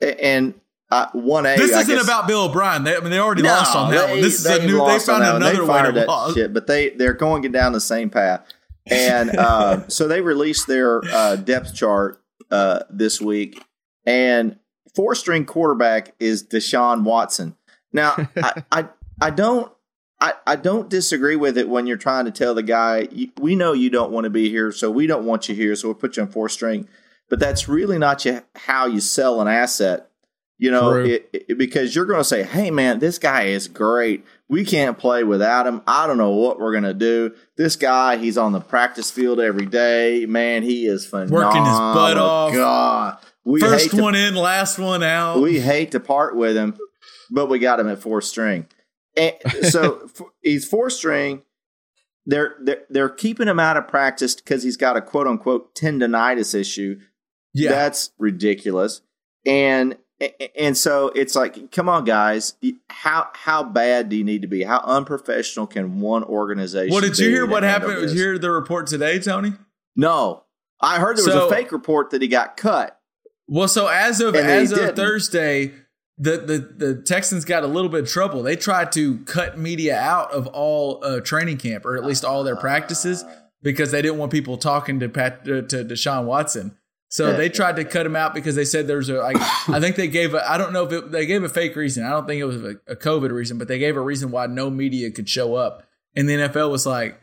a- 0.00 0.24
and 0.24 0.54
uh, 0.90 1.06
one 1.12 1.46
A 1.46 1.56
This 1.56 1.72
I 1.72 1.80
isn't 1.80 1.94
guess- 1.96 2.04
about 2.04 2.26
Bill 2.28 2.42
O'Brien. 2.44 2.84
They, 2.84 2.94
I 2.94 3.00
mean, 3.00 3.10
they 3.10 3.18
already 3.18 3.40
No, 3.42 3.48
lost 3.48 3.74
on 3.74 3.90
that 3.92 4.06
they- 4.08 4.12
one. 4.12 4.20
This 4.20 4.40
is 4.40 4.46
a 4.46 4.58
they 4.58 4.66
new. 4.66 4.76
They 4.86 4.98
found 4.98 5.22
that 5.22 5.32
one. 5.32 5.40
They 5.42 5.48
another 5.50 5.62
way 5.62 5.66
fired 5.68 5.94
to 5.94 6.00
that 6.00 6.08
lose. 6.08 6.34
shit, 6.34 6.52
but 6.52 6.66
they 6.66 6.90
they're 6.90 7.14
going 7.14 7.50
down 7.50 7.72
the 7.72 7.80
same 7.80 8.10
path. 8.10 8.46
And 8.86 9.30
uh, 9.36 9.84
so 9.88 10.06
they 10.06 10.20
released 10.20 10.66
their 10.66 11.02
uh, 11.10 11.36
depth 11.36 11.74
chart 11.74 12.20
uh, 12.50 12.80
this 12.90 13.20
week, 13.22 13.62
and 14.04 14.58
four 14.94 15.14
string 15.14 15.46
quarterback 15.46 16.12
is 16.20 16.44
Deshaun 16.44 17.04
Watson. 17.04 17.56
Now, 17.94 18.14
I, 18.36 18.62
I 18.70 18.88
I 19.20 19.30
don't. 19.30 19.72
I, 20.22 20.34
I 20.46 20.56
don't 20.56 20.88
disagree 20.88 21.34
with 21.34 21.58
it 21.58 21.68
when 21.68 21.86
you're 21.88 21.96
trying 21.96 22.26
to 22.26 22.30
tell 22.30 22.54
the 22.54 22.62
guy, 22.62 23.08
we 23.40 23.56
know 23.56 23.72
you 23.72 23.90
don't 23.90 24.12
want 24.12 24.22
to 24.24 24.30
be 24.30 24.48
here, 24.48 24.70
so 24.70 24.88
we 24.88 25.08
don't 25.08 25.24
want 25.26 25.48
you 25.48 25.54
here, 25.56 25.74
so 25.74 25.88
we'll 25.88 25.96
put 25.96 26.16
you 26.16 26.22
on 26.22 26.28
four 26.28 26.48
string. 26.48 26.86
But 27.28 27.40
that's 27.40 27.68
really 27.68 27.98
not 27.98 28.24
you, 28.24 28.40
how 28.54 28.86
you 28.86 29.00
sell 29.00 29.40
an 29.40 29.48
asset. 29.48 30.08
You 30.58 30.70
know, 30.70 30.90
it, 31.06 31.28
it- 31.32 31.58
because 31.58 31.96
you're 31.96 32.04
going 32.06 32.20
to 32.20 32.24
say, 32.24 32.44
hey, 32.44 32.70
man, 32.70 33.00
this 33.00 33.18
guy 33.18 33.44
is 33.46 33.66
great. 33.66 34.24
We 34.48 34.64
can't 34.64 34.96
play 34.96 35.24
without 35.24 35.66
him. 35.66 35.82
I 35.88 36.06
don't 36.06 36.18
know 36.18 36.30
what 36.30 36.60
we're 36.60 36.70
going 36.72 36.84
to 36.84 36.94
do. 36.94 37.34
This 37.56 37.74
guy, 37.74 38.16
he's 38.16 38.38
on 38.38 38.52
the 38.52 38.60
practice 38.60 39.10
field 39.10 39.40
every 39.40 39.66
day. 39.66 40.24
Man, 40.26 40.62
he 40.62 40.86
is 40.86 41.04
phenomenal. 41.04 41.48
Working 41.48 41.64
his 41.64 41.78
butt 41.78 42.16
off. 42.16 42.52
God. 42.52 43.18
We 43.44 43.58
First 43.58 43.90
to 43.90 44.00
one 44.00 44.14
in, 44.14 44.36
last 44.36 44.78
one 44.78 45.02
out. 45.02 45.40
we 45.40 45.58
hate 45.58 45.90
to 45.92 46.00
part 46.00 46.36
with 46.36 46.56
him, 46.56 46.78
but 47.28 47.46
we 47.46 47.58
got 47.58 47.80
him 47.80 47.88
at 47.88 47.98
four 48.00 48.20
string. 48.20 48.66
Eh, 49.16 49.32
and 49.54 49.66
so 49.70 50.08
he's 50.42 50.66
four 50.66 50.90
string. 50.90 51.42
They're, 52.24 52.54
they're 52.62 52.82
they're 52.88 53.08
keeping 53.08 53.48
him 53.48 53.58
out 53.58 53.76
of 53.76 53.88
practice 53.88 54.34
because 54.36 54.62
he's 54.62 54.76
got 54.76 54.96
a 54.96 55.00
quote 55.02 55.26
unquote 55.26 55.74
tendonitis 55.74 56.54
issue. 56.54 57.00
yeah, 57.52 57.70
That's 57.70 58.10
ridiculous. 58.18 59.00
And 59.44 59.96
and 60.56 60.78
so 60.78 61.08
it's 61.16 61.34
like, 61.34 61.72
come 61.72 61.88
on, 61.88 62.04
guys, 62.04 62.54
how 62.88 63.28
how 63.34 63.64
bad 63.64 64.08
do 64.08 64.14
you 64.16 64.22
need 64.22 64.42
to 64.42 64.48
be? 64.48 64.62
How 64.62 64.78
unprofessional 64.84 65.66
can 65.66 66.00
one 66.00 66.22
organization? 66.22 66.92
Well, 66.92 67.00
did 67.00 67.18
you 67.18 67.28
hear 67.28 67.44
what 67.44 67.64
happened? 67.64 67.96
Did 68.00 68.10
you 68.10 68.16
hear 68.22 68.38
the 68.38 68.52
report 68.52 68.86
today, 68.86 69.18
Tony? 69.18 69.54
No, 69.96 70.44
I 70.80 71.00
heard 71.00 71.16
there 71.16 71.24
was 71.24 71.34
So- 71.34 71.48
a 71.48 71.50
fake 71.50 71.72
report 71.72 72.10
that 72.10 72.22
he 72.22 72.28
got 72.28 72.56
cut. 72.56 73.00
Well, 73.48 73.66
so 73.66 73.88
as 73.88 74.20
of 74.20 74.36
as 74.36 74.70
of 74.70 74.78
didn't. 74.78 74.94
Thursday, 74.96 75.72
the, 76.22 76.38
the 76.38 76.86
the 76.86 77.02
Texans 77.02 77.44
got 77.44 77.64
a 77.64 77.66
little 77.66 77.90
bit 77.90 78.04
of 78.04 78.08
trouble. 78.08 78.44
They 78.44 78.54
tried 78.54 78.92
to 78.92 79.18
cut 79.24 79.58
media 79.58 79.98
out 79.98 80.32
of 80.32 80.46
all 80.46 81.04
uh, 81.04 81.20
training 81.20 81.56
camp, 81.58 81.84
or 81.84 81.96
at 81.96 82.04
least 82.04 82.24
all 82.24 82.44
their 82.44 82.54
practices, 82.54 83.24
because 83.60 83.90
they 83.90 84.00
didn't 84.02 84.18
want 84.18 84.30
people 84.30 84.56
talking 84.56 85.00
to 85.00 85.08
Pat 85.08 85.40
uh, 85.42 85.62
to 85.62 85.84
Deshaun 85.84 86.24
Watson. 86.24 86.76
So 87.08 87.36
they 87.36 87.50
tried 87.50 87.76
to 87.76 87.84
cut 87.84 88.06
him 88.06 88.16
out 88.16 88.32
because 88.34 88.54
they 88.54 88.64
said 88.64 88.86
there's 88.86 89.10
a 89.10 89.16
like 89.18 89.36
I 89.68 89.80
think 89.80 89.96
they 89.96 90.08
gave 90.08 90.32
a 90.32 90.48
I 90.50 90.56
don't 90.56 90.72
know 90.72 90.84
if 90.84 90.92
it, 90.92 91.10
they 91.10 91.26
gave 91.26 91.42
a 91.42 91.48
fake 91.48 91.76
reason. 91.76 92.04
I 92.04 92.10
don't 92.10 92.26
think 92.26 92.40
it 92.40 92.44
was 92.44 92.62
a, 92.62 92.76
a 92.86 92.96
COVID 92.96 93.32
reason, 93.32 93.58
but 93.58 93.68
they 93.68 93.78
gave 93.78 93.96
a 93.96 94.00
reason 94.00 94.30
why 94.30 94.46
no 94.46 94.70
media 94.70 95.10
could 95.10 95.28
show 95.28 95.54
up. 95.54 95.86
And 96.14 96.28
the 96.28 96.34
NFL 96.34 96.70
was 96.70 96.86
like, 96.86 97.20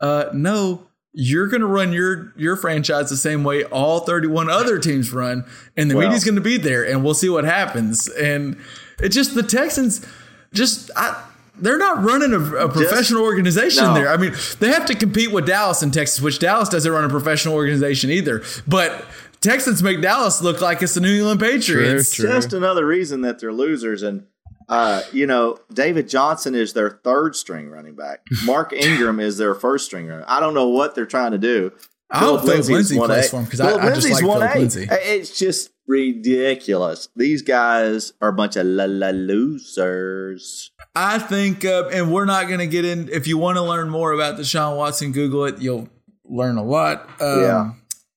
uh, 0.00 0.26
no, 0.34 0.86
you're 1.14 1.46
going 1.46 1.60
to 1.60 1.66
run 1.66 1.92
your 1.92 2.32
your 2.36 2.56
franchise 2.56 3.08
the 3.08 3.16
same 3.16 3.44
way 3.44 3.62
all 3.64 4.00
31 4.00 4.50
other 4.50 4.78
teams 4.78 5.12
run, 5.12 5.44
and 5.76 5.90
the 5.90 5.96
Well- 5.96 6.08
media's 6.08 6.24
going 6.24 6.34
to 6.34 6.40
be 6.40 6.58
there, 6.58 6.84
and 6.84 7.02
we'll 7.04 7.14
see 7.14 7.28
what 7.28 7.44
happens. 7.44 8.08
And 8.08 8.56
it's 8.98 9.14
just 9.14 9.34
the 9.34 9.44
Texans, 9.44 10.04
just 10.52 10.90
I, 10.96 11.22
they're 11.56 11.78
not 11.78 12.02
running 12.02 12.32
a, 12.32 12.40
a 12.56 12.68
professional 12.68 13.22
organization 13.22 13.84
no. 13.84 13.94
there. 13.94 14.08
I 14.08 14.16
mean, 14.16 14.34
they 14.58 14.68
have 14.68 14.86
to 14.86 14.94
compete 14.94 15.30
with 15.30 15.46
Dallas 15.46 15.82
in 15.82 15.92
Texas, 15.92 16.20
which 16.20 16.40
Dallas 16.40 16.68
doesn't 16.68 16.90
run 16.90 17.04
a 17.04 17.08
professional 17.08 17.54
organization 17.54 18.10
either. 18.10 18.42
But 18.66 19.04
Texans 19.40 19.82
make 19.82 20.00
Dallas 20.00 20.42
look 20.42 20.60
like 20.60 20.82
it's 20.82 20.94
the 20.94 21.00
New 21.00 21.16
England 21.16 21.38
Patriots. 21.38 22.14
True. 22.14 22.28
just 22.28 22.52
another 22.52 22.84
reason 22.84 23.20
that 23.20 23.38
they're 23.38 23.52
losers. 23.52 24.02
And 24.02 24.26
uh, 24.68 25.02
you 25.12 25.26
know, 25.26 25.58
David 25.72 26.08
Johnson 26.08 26.54
is 26.54 26.72
their 26.72 27.00
third 27.04 27.36
string 27.36 27.68
running 27.70 27.94
back. 27.94 28.20
Mark 28.44 28.72
Ingram 28.74 29.20
is 29.20 29.36
their 29.38 29.54
first 29.54 29.86
string 29.86 30.06
runner. 30.06 30.24
I 30.26 30.40
don't 30.40 30.54
know 30.54 30.68
what 30.68 30.94
they're 30.94 31.06
trying 31.06 31.32
to 31.32 31.38
do. 31.38 31.72
I 32.10 32.18
hope 32.18 32.42
Philip 32.42 32.66
Lindsay 32.68 32.96
1A. 32.96 33.06
plays 33.06 33.30
for 33.30 33.38
him 33.38 33.44
because 33.44 33.60
I, 33.60 33.74
I 33.76 33.94
just 33.94 34.08
like 34.10 34.20
Philip 34.22 34.42
1A. 34.50 34.54
Lindsay. 34.56 34.86
It's 34.90 35.36
just 35.38 35.70
ridiculous. 35.86 37.08
These 37.16 37.42
guys 37.42 38.12
are 38.20 38.28
a 38.28 38.32
bunch 38.32 38.56
of 38.56 38.66
la 38.66 38.84
la 38.86 39.08
losers. 39.10 40.70
I 40.94 41.18
think, 41.18 41.64
uh, 41.64 41.88
and 41.92 42.12
we're 42.12 42.24
not 42.24 42.46
going 42.46 42.60
to 42.60 42.66
get 42.66 42.84
in. 42.84 43.08
If 43.10 43.26
you 43.26 43.38
want 43.38 43.56
to 43.56 43.62
learn 43.62 43.88
more 43.88 44.12
about 44.12 44.38
Deshaun 44.38 44.76
Watson, 44.76 45.12
Google 45.12 45.44
it. 45.46 45.58
You'll 45.60 45.88
learn 46.24 46.56
a 46.56 46.62
lot. 46.64 47.08
Um, 47.20 47.40
Yeah. 47.42 47.70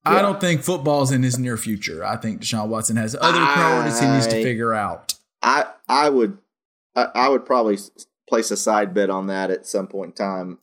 I 0.06 0.16
Yeah. 0.16 0.22
don't 0.22 0.39
think 0.39 0.62
football's 0.62 1.12
in 1.12 1.22
his 1.24 1.38
near 1.38 1.58
future. 1.58 2.06
I 2.06 2.16
think 2.16 2.41
Deshaun 2.41 2.68
Watson 2.70 2.95
has 2.98 3.16
other 3.20 3.43
priorities 3.45 4.00
he 4.00 4.08
needs 4.08 4.28
to 4.28 4.41
figure 4.43 4.74
out. 4.74 5.14
I 5.42 5.66
I 5.88 6.10
would 6.10 6.38
I, 6.96 7.08
I 7.16 7.30
would 7.30 7.46
probably 7.46 7.78
place 8.30 8.52
a 8.52 8.58
side 8.58 8.94
bet 8.94 9.10
on 9.10 9.28
that 9.28 9.52
at 9.52 9.66
some 9.66 9.88
point 9.88 10.12
in 10.20 10.26
time. 10.26 10.60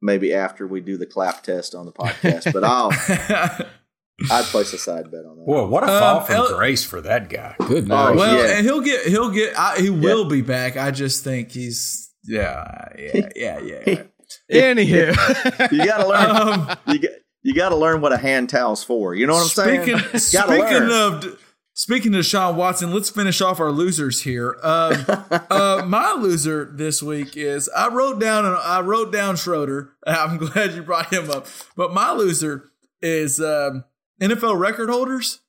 Maybe 0.00 0.32
after 0.32 0.66
we 0.66 0.80
do 0.80 0.96
the 0.96 1.06
clap 1.06 1.42
test 1.42 1.74
on 1.74 1.84
the 1.86 1.92
podcast, 1.92 2.52
but 2.52 2.62
I'll 2.64 2.90
I'd 4.30 4.44
place 4.46 4.72
a 4.72 4.78
side 4.78 5.10
bet 5.10 5.24
on 5.24 5.38
that. 5.38 5.46
Boy, 5.46 5.66
what 5.66 5.84
a 5.84 5.86
fall 5.86 6.20
Um, 6.20 6.26
from 6.26 6.34
El- 6.36 6.56
grace 6.56 6.84
for 6.84 7.00
that 7.02 7.28
guy. 7.28 7.54
Good 7.60 7.84
Oh, 7.90 8.08
night. 8.08 8.16
well, 8.16 8.36
yeah. 8.48 8.56
and 8.56 8.66
he'll 8.66 8.80
get 8.80 9.06
he'll 9.06 9.30
get 9.30 9.58
I, 9.58 9.78
he 9.80 9.90
will 9.90 10.24
be 10.24 10.42
back. 10.42 10.76
I 10.76 10.90
just 10.90 11.24
think 11.24 11.50
he's 11.52 12.10
yeah 12.24 12.88
yeah 12.98 13.28
yeah 13.36 13.58
yeah. 13.60 14.02
Anywho, 14.52 15.72
you 15.72 15.84
got 15.84 15.98
to 15.98 16.08
learn. 16.08 16.30
Um, 16.70 16.76
you 16.88 16.98
got 17.00 17.10
you 17.42 17.54
got 17.54 17.68
to 17.70 17.76
learn 17.76 18.00
what 18.00 18.12
a 18.12 18.16
hand 18.18 18.50
towel's 18.50 18.84
for. 18.84 19.14
You 19.14 19.26
know 19.26 19.34
what 19.34 19.42
I'm 19.42 19.48
speaking 19.48 19.98
saying? 19.98 20.46
Gotta 20.46 20.52
speaking 20.58 20.88
learn. 20.88 21.14
of 21.14 21.47
speaking 21.78 22.12
of 22.16 22.26
Sean 22.26 22.56
Watson, 22.56 22.92
let's 22.92 23.08
finish 23.08 23.40
off 23.40 23.60
our 23.60 23.70
losers 23.70 24.22
here. 24.22 24.58
Um, 24.64 25.06
uh, 25.50 25.84
my 25.86 26.12
loser 26.18 26.64
this 26.64 27.02
week 27.02 27.36
is 27.36 27.68
I 27.70 27.88
wrote 27.88 28.20
down 28.20 28.44
I 28.44 28.80
wrote 28.80 29.12
down 29.12 29.36
Schroeder. 29.36 29.92
I'm 30.06 30.36
glad 30.36 30.74
you 30.74 30.82
brought 30.82 31.12
him 31.12 31.30
up, 31.30 31.46
but 31.76 31.94
my 31.94 32.12
loser 32.12 32.70
is 33.00 33.40
um, 33.40 33.84
NFL 34.20 34.58
record 34.58 34.90
holders 34.90 35.40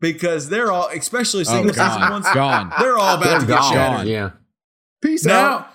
because 0.00 0.48
they're 0.48 0.72
all, 0.72 0.88
especially 0.88 1.42
oh, 1.42 1.44
single 1.44 1.74
season 1.74 2.00
gone, 2.00 2.10
ones, 2.10 2.26
gone. 2.32 2.72
they're 2.80 2.98
all 2.98 3.16
about 3.16 3.40
to 3.42 3.46
get 3.46 3.58
Gone. 3.58 3.72
shattered. 3.72 4.08
Yeah. 4.08 4.30
peace 5.02 5.24
Now, 5.26 5.58
out. 5.58 5.72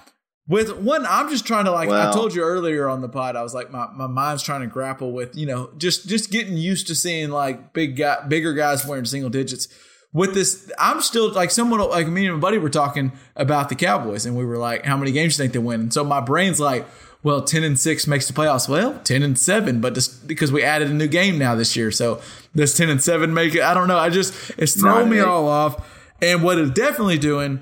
with 0.47 0.75
one, 0.77 1.05
I'm 1.05 1.29
just 1.29 1.45
trying 1.45 1.65
to 1.65 1.71
like 1.71 1.89
I 1.89 2.11
told 2.11 2.33
you 2.33 2.41
earlier 2.41 2.89
on 2.89 3.01
the 3.01 3.09
pod, 3.09 3.35
I 3.35 3.43
was 3.43 3.53
like 3.53 3.69
my, 3.71 3.87
my 3.93 4.07
mind's 4.07 4.41
trying 4.41 4.61
to 4.61 4.67
grapple 4.67 5.11
with 5.11 5.35
you 5.35 5.45
know 5.45 5.69
just 5.77 6.09
just 6.09 6.31
getting 6.31 6.57
used 6.57 6.87
to 6.87 6.95
seeing 6.95 7.29
like 7.29 7.73
big 7.73 7.95
guy, 7.95 8.25
bigger 8.27 8.53
guys 8.55 8.87
wearing 8.87 9.05
single 9.05 9.29
digits. 9.29 9.67
With 10.11 10.33
this, 10.33 10.71
I'm 10.79 11.01
still 11.01 11.31
like 11.31 11.51
someone 11.51 11.79
like 11.89 12.07
me 12.07 12.25
and 12.25 12.35
my 12.35 12.41
buddy 12.41 12.57
were 12.57 12.69
talking 12.69 13.11
about 13.35 13.69
the 13.69 13.75
Cowboys, 13.75 14.25
and 14.25 14.35
we 14.35 14.43
were 14.43 14.57
like, 14.57 14.85
"How 14.85 14.97
many 14.97 15.11
games 15.11 15.37
do 15.37 15.43
you 15.43 15.45
think 15.45 15.53
they 15.53 15.59
win?" 15.59 15.81
And 15.81 15.93
so 15.93 16.03
my 16.03 16.19
brain's 16.19 16.59
like, 16.59 16.87
"Well, 17.21 17.43
ten 17.43 17.63
and 17.63 17.77
six 17.77 18.07
makes 18.07 18.27
the 18.27 18.33
playoffs. 18.33 18.67
Well, 18.67 18.99
ten 19.03 19.21
and 19.21 19.37
seven, 19.37 19.81
but 19.81 19.93
just 19.93 20.27
because 20.27 20.51
we 20.51 20.63
added 20.63 20.89
a 20.89 20.93
new 20.93 21.07
game 21.07 21.37
now 21.37 21.53
this 21.53 21.75
year, 21.75 21.91
so 21.91 22.21
does 22.55 22.75
ten 22.75 22.89
and 22.89 23.03
seven 23.03 23.35
make 23.35 23.53
it? 23.53 23.61
I 23.61 23.75
don't 23.75 23.87
know. 23.87 23.99
I 23.99 24.09
just 24.09 24.33
it's 24.57 24.79
throwing 24.79 25.09
me 25.09 25.19
all 25.19 25.47
off. 25.47 25.95
And 26.21 26.43
what 26.43 26.57
it's 26.57 26.71
definitely 26.71 27.19
doing 27.19 27.61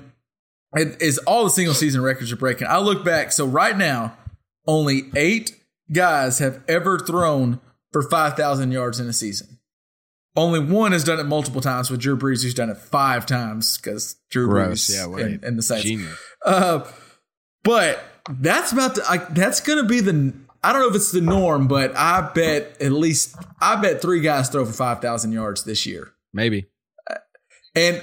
is 0.74 1.18
all 1.18 1.44
the 1.44 1.50
single 1.50 1.74
season 1.74 2.00
records 2.00 2.32
are 2.32 2.36
breaking. 2.36 2.66
I 2.68 2.78
look 2.78 3.04
back, 3.04 3.30
so 3.32 3.46
right 3.46 3.76
now, 3.76 4.16
only 4.66 5.10
eight 5.16 5.54
guys 5.92 6.38
have 6.38 6.62
ever 6.68 6.98
thrown 6.98 7.60
for 7.92 8.02
5,000 8.02 8.72
yards 8.72 9.00
in 9.00 9.08
a 9.08 9.12
season. 9.12 9.57
Only 10.38 10.60
one 10.60 10.92
has 10.92 11.02
done 11.02 11.18
it 11.18 11.24
multiple 11.24 11.60
times 11.60 11.90
with 11.90 12.00
Drew 12.00 12.16
Brees, 12.16 12.44
who's 12.44 12.54
done 12.54 12.70
it 12.70 12.76
five 12.76 13.26
times 13.26 13.76
because 13.76 14.16
Drew 14.30 14.46
Gross. 14.46 14.88
Brees 14.88 14.94
Yeah, 14.96 15.04
and, 15.04 15.14
right. 15.14 15.42
and 15.42 15.58
the 15.58 15.62
Saints. 15.62 15.82
Genius. 15.84 16.16
Uh, 16.46 16.84
but 17.64 18.00
that's 18.30 18.70
about 18.70 18.94
to, 18.94 19.02
I, 19.10 19.16
that's 19.30 19.60
going 19.60 19.78
to 19.82 19.88
be 19.88 19.98
the, 20.00 20.32
I 20.62 20.72
don't 20.72 20.82
know 20.82 20.88
if 20.88 20.94
it's 20.94 21.10
the 21.10 21.20
norm, 21.20 21.66
but 21.66 21.96
I 21.96 22.30
bet 22.32 22.80
at 22.80 22.92
least, 22.92 23.34
I 23.60 23.76
bet 23.80 24.00
three 24.00 24.20
guys 24.20 24.48
throw 24.48 24.64
for 24.64 24.72
5,000 24.72 25.32
yards 25.32 25.64
this 25.64 25.86
year. 25.86 26.12
Maybe. 26.32 26.66
And 27.74 28.00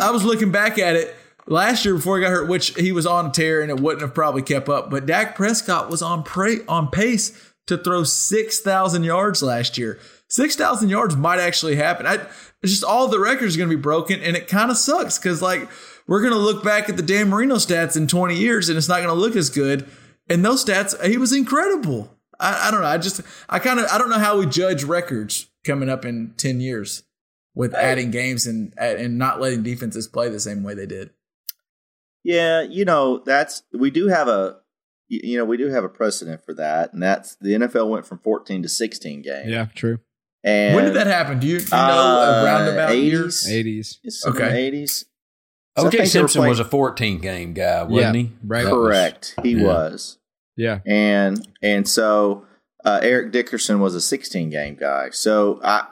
I 0.00 0.10
was 0.12 0.24
looking 0.24 0.52
back 0.52 0.78
at 0.78 0.94
it 0.94 1.14
last 1.48 1.84
year 1.84 1.94
before 1.94 2.16
he 2.18 2.22
got 2.22 2.30
hurt, 2.30 2.48
which 2.48 2.76
he 2.76 2.92
was 2.92 3.06
on 3.06 3.26
a 3.26 3.30
tear 3.30 3.60
and 3.60 3.70
it 3.70 3.80
wouldn't 3.80 4.02
have 4.02 4.14
probably 4.14 4.42
kept 4.42 4.68
up. 4.68 4.88
But 4.88 5.06
Dak 5.06 5.34
Prescott 5.34 5.90
was 5.90 6.00
on 6.00 6.22
pra- 6.22 6.64
on 6.68 6.88
pace 6.90 7.52
to 7.66 7.76
throw 7.76 8.04
6,000 8.04 9.04
yards 9.04 9.42
last 9.42 9.78
year. 9.78 9.98
6,000 10.32 10.88
yards 10.88 11.14
might 11.14 11.40
actually 11.40 11.76
happen. 11.76 12.06
I, 12.06 12.14
it's 12.62 12.72
just 12.72 12.84
all 12.84 13.06
the 13.06 13.20
records 13.20 13.54
are 13.54 13.58
going 13.58 13.68
to 13.68 13.76
be 13.76 13.82
broken, 13.82 14.22
and 14.22 14.34
it 14.34 14.48
kind 14.48 14.70
of 14.70 14.78
sucks 14.78 15.18
because, 15.18 15.42
like, 15.42 15.68
we're 16.06 16.22
going 16.22 16.32
to 16.32 16.38
look 16.38 16.64
back 16.64 16.88
at 16.88 16.96
the 16.96 17.02
Dan 17.02 17.28
Marino 17.28 17.56
stats 17.56 17.98
in 17.98 18.06
20 18.06 18.34
years, 18.34 18.70
and 18.70 18.78
it's 18.78 18.88
not 18.88 19.02
going 19.02 19.08
to 19.08 19.12
look 19.12 19.36
as 19.36 19.50
good. 19.50 19.86
And 20.30 20.42
those 20.42 20.64
stats, 20.64 20.98
he 21.04 21.18
was 21.18 21.34
incredible. 21.34 22.16
I, 22.40 22.68
I 22.68 22.70
don't 22.70 22.80
know. 22.80 22.86
I 22.86 22.96
just, 22.96 23.20
I 23.50 23.58
kind 23.58 23.78
of, 23.78 23.86
I 23.92 23.98
don't 23.98 24.08
know 24.08 24.18
how 24.18 24.38
we 24.38 24.46
judge 24.46 24.84
records 24.84 25.50
coming 25.64 25.90
up 25.90 26.06
in 26.06 26.32
10 26.38 26.60
years 26.60 27.02
with 27.54 27.74
adding 27.74 28.10
games 28.10 28.46
and 28.46 28.72
and 28.78 29.18
not 29.18 29.38
letting 29.38 29.62
defenses 29.62 30.08
play 30.08 30.30
the 30.30 30.40
same 30.40 30.62
way 30.62 30.72
they 30.72 30.86
did. 30.86 31.10
Yeah, 32.24 32.62
you 32.62 32.86
know, 32.86 33.18
that's 33.18 33.64
we 33.70 33.90
do 33.90 34.08
have 34.08 34.28
a 34.28 34.60
you 35.08 35.36
know, 35.36 35.44
we 35.44 35.58
do 35.58 35.68
have 35.68 35.84
a 35.84 35.90
precedent 35.90 36.42
for 36.42 36.54
that, 36.54 36.94
and 36.94 37.02
that's 37.02 37.34
the 37.36 37.50
NFL 37.50 37.90
went 37.90 38.06
from 38.06 38.18
14 38.20 38.62
to 38.62 38.68
16 38.70 39.20
games. 39.20 39.50
Yeah, 39.50 39.66
true. 39.66 39.98
And 40.44 40.74
when 40.74 40.84
did 40.84 40.94
that 40.94 41.06
happen? 41.06 41.38
Do 41.38 41.46
you, 41.46 41.58
do 41.58 41.64
you 41.64 41.70
know 41.70 41.76
uh, 41.78 42.40
a 42.42 42.44
roundabout 42.44 42.90
80s? 42.90 43.04
years? 43.04 43.46
80s. 43.48 44.26
Okay. 44.26 44.70
80s. 44.72 45.04
So 45.78 45.84
OJ 45.84 45.90
think 45.90 45.92
they 45.92 45.98
were 46.00 46.06
Simpson 46.06 46.46
was 46.48 46.60
a 46.60 46.64
14 46.64 47.18
game 47.20 47.52
guy, 47.54 47.82
wasn't 47.84 48.14
Yeah, 48.16 48.22
he? 48.22 48.30
right. 48.44 48.64
That 48.64 48.74
was- 48.76 48.88
correct. 48.88 49.34
he 49.42 49.52
yeah. 49.52 49.62
was, 49.64 50.18
Yeah. 50.56 50.80
and 50.84 51.48
and 51.62 51.88
so 51.88 52.44
uh, 52.84 52.98
Eric 53.02 53.32
Dickerson 53.32 53.80
was 53.80 53.94
a 53.94 54.00
16 54.00 54.50
game 54.50 54.74
guy. 54.74 55.10
So 55.10 55.60
I, 55.64 55.86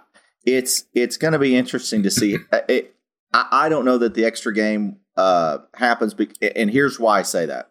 it's 0.45 0.85
it's 0.95 1.17
going 1.17 1.33
to 1.33 1.39
be 1.39 1.57
interesting 1.57 2.03
to 2.03 2.11
see. 2.11 2.37
Uh, 2.53 2.61
It, 2.69 2.95
I, 3.33 3.47
I 3.53 3.69
don't 3.69 3.85
know 3.85 3.97
that 3.99 4.15
the 4.15 4.25
extra 4.25 4.53
game 4.53 4.97
uh, 5.17 5.59
happens, 5.75 6.13
bec- 6.15 6.35
and 6.57 6.69
here's 6.71 6.99
why 6.99 7.21
I 7.21 7.23
say 7.23 7.47
that. 7.47 7.71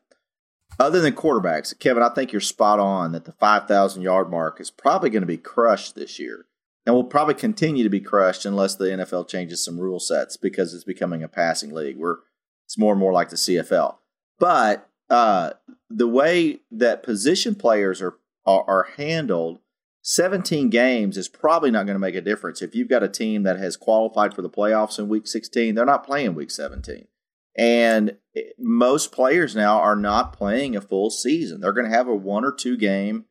Other 0.79 1.01
than 1.01 1.13
quarterbacks, 1.13 1.77
Kevin, 1.77 2.01
I 2.01 2.09
think 2.09 2.31
you're 2.31 2.39
spot 2.39 2.79
on 2.79 3.11
that 3.11 3.25
the 3.25 3.33
5,000 3.33 4.01
yard 4.01 4.31
mark 4.31 4.61
is 4.61 4.71
probably 4.71 5.09
going 5.09 5.21
to 5.23 5.27
be 5.27 5.35
crushed 5.37 5.95
this 5.95 6.17
year. 6.17 6.45
And 6.89 6.95
will 6.95 7.03
probably 7.03 7.35
continue 7.35 7.83
to 7.83 7.89
be 7.91 7.99
crushed 7.99 8.47
unless 8.47 8.73
the 8.73 8.85
NFL 8.85 9.27
changes 9.27 9.63
some 9.63 9.79
rule 9.79 9.99
sets 9.99 10.37
because 10.37 10.73
it's 10.73 10.83
becoming 10.83 11.21
a 11.21 11.27
passing 11.27 11.71
league 11.71 11.99
where 11.99 12.17
it's 12.65 12.79
more 12.79 12.93
and 12.93 12.99
more 12.99 13.13
like 13.13 13.29
the 13.29 13.35
CFL. 13.35 13.97
But 14.39 14.89
uh, 15.07 15.51
the 15.87 16.07
way 16.07 16.61
that 16.71 17.03
position 17.03 17.53
players 17.53 18.01
are, 18.01 18.15
are 18.43 18.63
are 18.67 18.87
handled, 18.97 19.59
17 20.01 20.71
games 20.71 21.15
is 21.15 21.29
probably 21.29 21.69
not 21.69 21.85
going 21.85 21.93
to 21.93 21.99
make 21.99 22.15
a 22.15 22.21
difference. 22.21 22.63
If 22.63 22.73
you've 22.73 22.89
got 22.89 23.03
a 23.03 23.07
team 23.07 23.43
that 23.43 23.59
has 23.59 23.77
qualified 23.77 24.33
for 24.33 24.41
the 24.41 24.49
playoffs 24.49 24.97
in 24.97 25.09
week 25.09 25.27
16, 25.27 25.75
they're 25.75 25.85
not 25.85 26.07
playing 26.07 26.33
week 26.33 26.49
17. 26.49 27.07
And 27.55 28.17
most 28.57 29.11
players 29.11 29.55
now 29.55 29.79
are 29.79 29.95
not 29.95 30.33
playing 30.33 30.75
a 30.75 30.81
full 30.81 31.11
season. 31.11 31.61
They're 31.61 31.71
going 31.71 31.87
to 31.87 31.95
have 31.95 32.07
a 32.07 32.15
one 32.15 32.43
or 32.43 32.51
two 32.51 32.77
game 32.77 33.25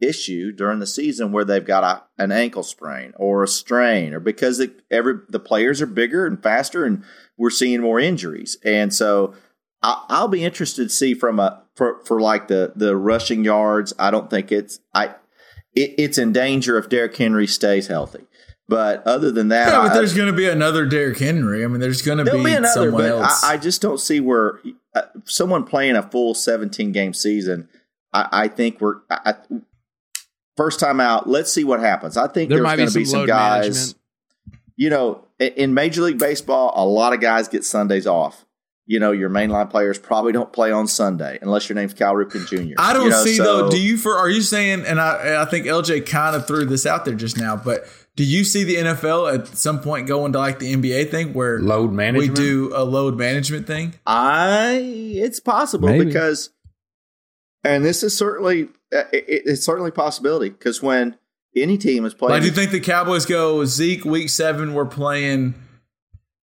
issue 0.00 0.52
during 0.52 0.78
the 0.78 0.86
season 0.86 1.32
where 1.32 1.44
they've 1.44 1.64
got 1.64 1.82
a, 1.84 2.22
an 2.22 2.30
ankle 2.32 2.62
sprain 2.62 3.12
or 3.16 3.42
a 3.42 3.48
strain 3.48 4.12
or 4.12 4.20
because 4.20 4.58
the, 4.58 4.70
every 4.90 5.14
the 5.28 5.40
players 5.40 5.80
are 5.80 5.86
bigger 5.86 6.26
and 6.26 6.42
faster 6.42 6.84
and 6.84 7.02
we're 7.38 7.50
seeing 7.50 7.80
more 7.80 7.98
injuries. 7.98 8.58
And 8.64 8.92
so 8.92 9.34
I, 9.82 10.04
I'll 10.08 10.28
be 10.28 10.44
interested 10.44 10.84
to 10.84 10.94
see 10.94 11.14
from 11.14 11.40
a 11.40 11.62
for, 11.74 12.02
for 12.04 12.20
like 12.20 12.48
the 12.48 12.72
the 12.76 12.96
rushing 12.96 13.44
yards. 13.44 13.92
I 13.98 14.10
don't 14.10 14.28
think 14.28 14.52
it's 14.52 14.80
I 14.94 15.14
it, 15.74 15.94
it's 15.98 16.18
in 16.18 16.32
danger 16.32 16.76
if 16.78 16.88
Derrick 16.88 17.16
Henry 17.16 17.46
stays 17.46 17.86
healthy. 17.86 18.26
But 18.68 19.06
other 19.06 19.30
than 19.30 19.48
that, 19.48 19.68
Yeah, 19.68 19.82
but 19.82 19.92
I- 19.92 19.94
there's 19.94 20.12
going 20.14 20.26
to 20.26 20.36
be 20.36 20.48
another 20.48 20.86
Derrick 20.86 21.18
Henry. 21.18 21.64
I 21.64 21.68
mean, 21.68 21.78
there's 21.80 22.02
going 22.02 22.18
to 22.18 22.24
be, 22.24 22.42
be 22.42 22.52
another, 22.52 22.66
someone 22.86 23.02
but 23.02 23.10
else. 23.10 23.44
I, 23.44 23.52
I 23.52 23.56
just 23.58 23.80
don't 23.80 24.00
see 24.00 24.18
where 24.18 24.60
uh, 24.94 25.02
someone 25.24 25.62
playing 25.62 25.94
a 25.94 26.02
full 26.02 26.34
17 26.34 26.90
game 26.90 27.14
season. 27.14 27.68
I, 28.12 28.28
I 28.32 28.48
think 28.48 28.80
we're 28.80 28.96
first 30.56 30.80
time 30.80 31.00
out. 31.00 31.28
Let's 31.28 31.52
see 31.52 31.64
what 31.64 31.80
happens. 31.80 32.16
I 32.16 32.28
think 32.28 32.48
There 32.48 32.58
there's 32.58 32.64
might 32.64 32.76
going 32.76 32.88
be 32.88 32.92
to 32.92 32.98
be 32.98 33.04
some 33.04 33.20
some 33.20 33.26
guys. 33.26 33.62
management. 33.64 33.94
You 34.76 34.90
know, 34.90 35.24
in 35.38 35.72
Major 35.74 36.02
League 36.02 36.18
Baseball, 36.18 36.72
a 36.76 36.84
lot 36.86 37.12
of 37.14 37.20
guys 37.20 37.48
get 37.48 37.64
Sundays 37.64 38.06
off. 38.06 38.44
You 38.88 39.00
know, 39.00 39.10
your 39.10 39.28
mainline 39.30 39.68
players 39.68 39.98
probably 39.98 40.30
don't 40.32 40.52
play 40.52 40.70
on 40.70 40.86
Sunday 40.86 41.38
unless 41.42 41.68
your 41.68 41.74
name's 41.74 41.92
Cal 41.92 42.14
Ripken 42.14 42.46
Jr. 42.46 42.74
I 42.78 42.92
don't 42.92 43.04
You 43.04 43.10
know, 43.10 43.24
see 43.24 43.36
so- 43.36 43.44
though. 43.44 43.70
Do 43.70 43.80
you 43.80 43.96
for? 43.96 44.16
Are 44.16 44.28
you 44.28 44.42
saying? 44.42 44.84
And 44.86 45.00
I, 45.00 45.42
I 45.42 45.44
think 45.46 45.66
LJ 45.66 46.06
kind 46.06 46.36
of 46.36 46.46
threw 46.46 46.64
this 46.66 46.86
out 46.86 47.04
there 47.04 47.14
just 47.14 47.36
now. 47.36 47.56
But 47.56 47.84
do 48.14 48.22
you 48.22 48.44
see 48.44 48.62
the 48.64 48.76
NFL 48.76 49.34
at 49.34 49.48
some 49.58 49.80
point 49.80 50.06
going 50.06 50.32
to 50.34 50.38
like 50.38 50.58
the 50.60 50.72
NBA 50.72 51.10
thing 51.10 51.32
where 51.32 51.58
Load 51.58 51.92
management? 51.92 52.38
we 52.38 52.44
do 52.44 52.70
a 52.76 52.84
load 52.84 53.16
management 53.18 53.66
thing? 53.66 53.94
I 54.06 54.74
it's 55.16 55.40
possible 55.40 55.88
Maybe. 55.88 56.04
because, 56.04 56.50
and 57.64 57.84
this 57.84 58.02
is 58.04 58.16
certainly 58.16 58.68
it, 58.92 59.24
it's 59.46 59.64
certainly 59.64 59.88
a 59.88 59.92
possibility 59.92 60.50
because 60.50 60.82
when 60.82 61.16
any 61.54 61.78
team 61.78 62.04
is 62.04 62.14
playing, 62.14 62.32
Like, 62.32 62.42
do 62.42 62.48
you 62.48 62.54
think 62.54 62.70
the 62.70 62.80
Cowboys 62.80 63.26
go 63.26 63.64
Zeke 63.64 64.04
week 64.04 64.28
seven? 64.28 64.74
We're 64.74 64.84
playing. 64.86 65.54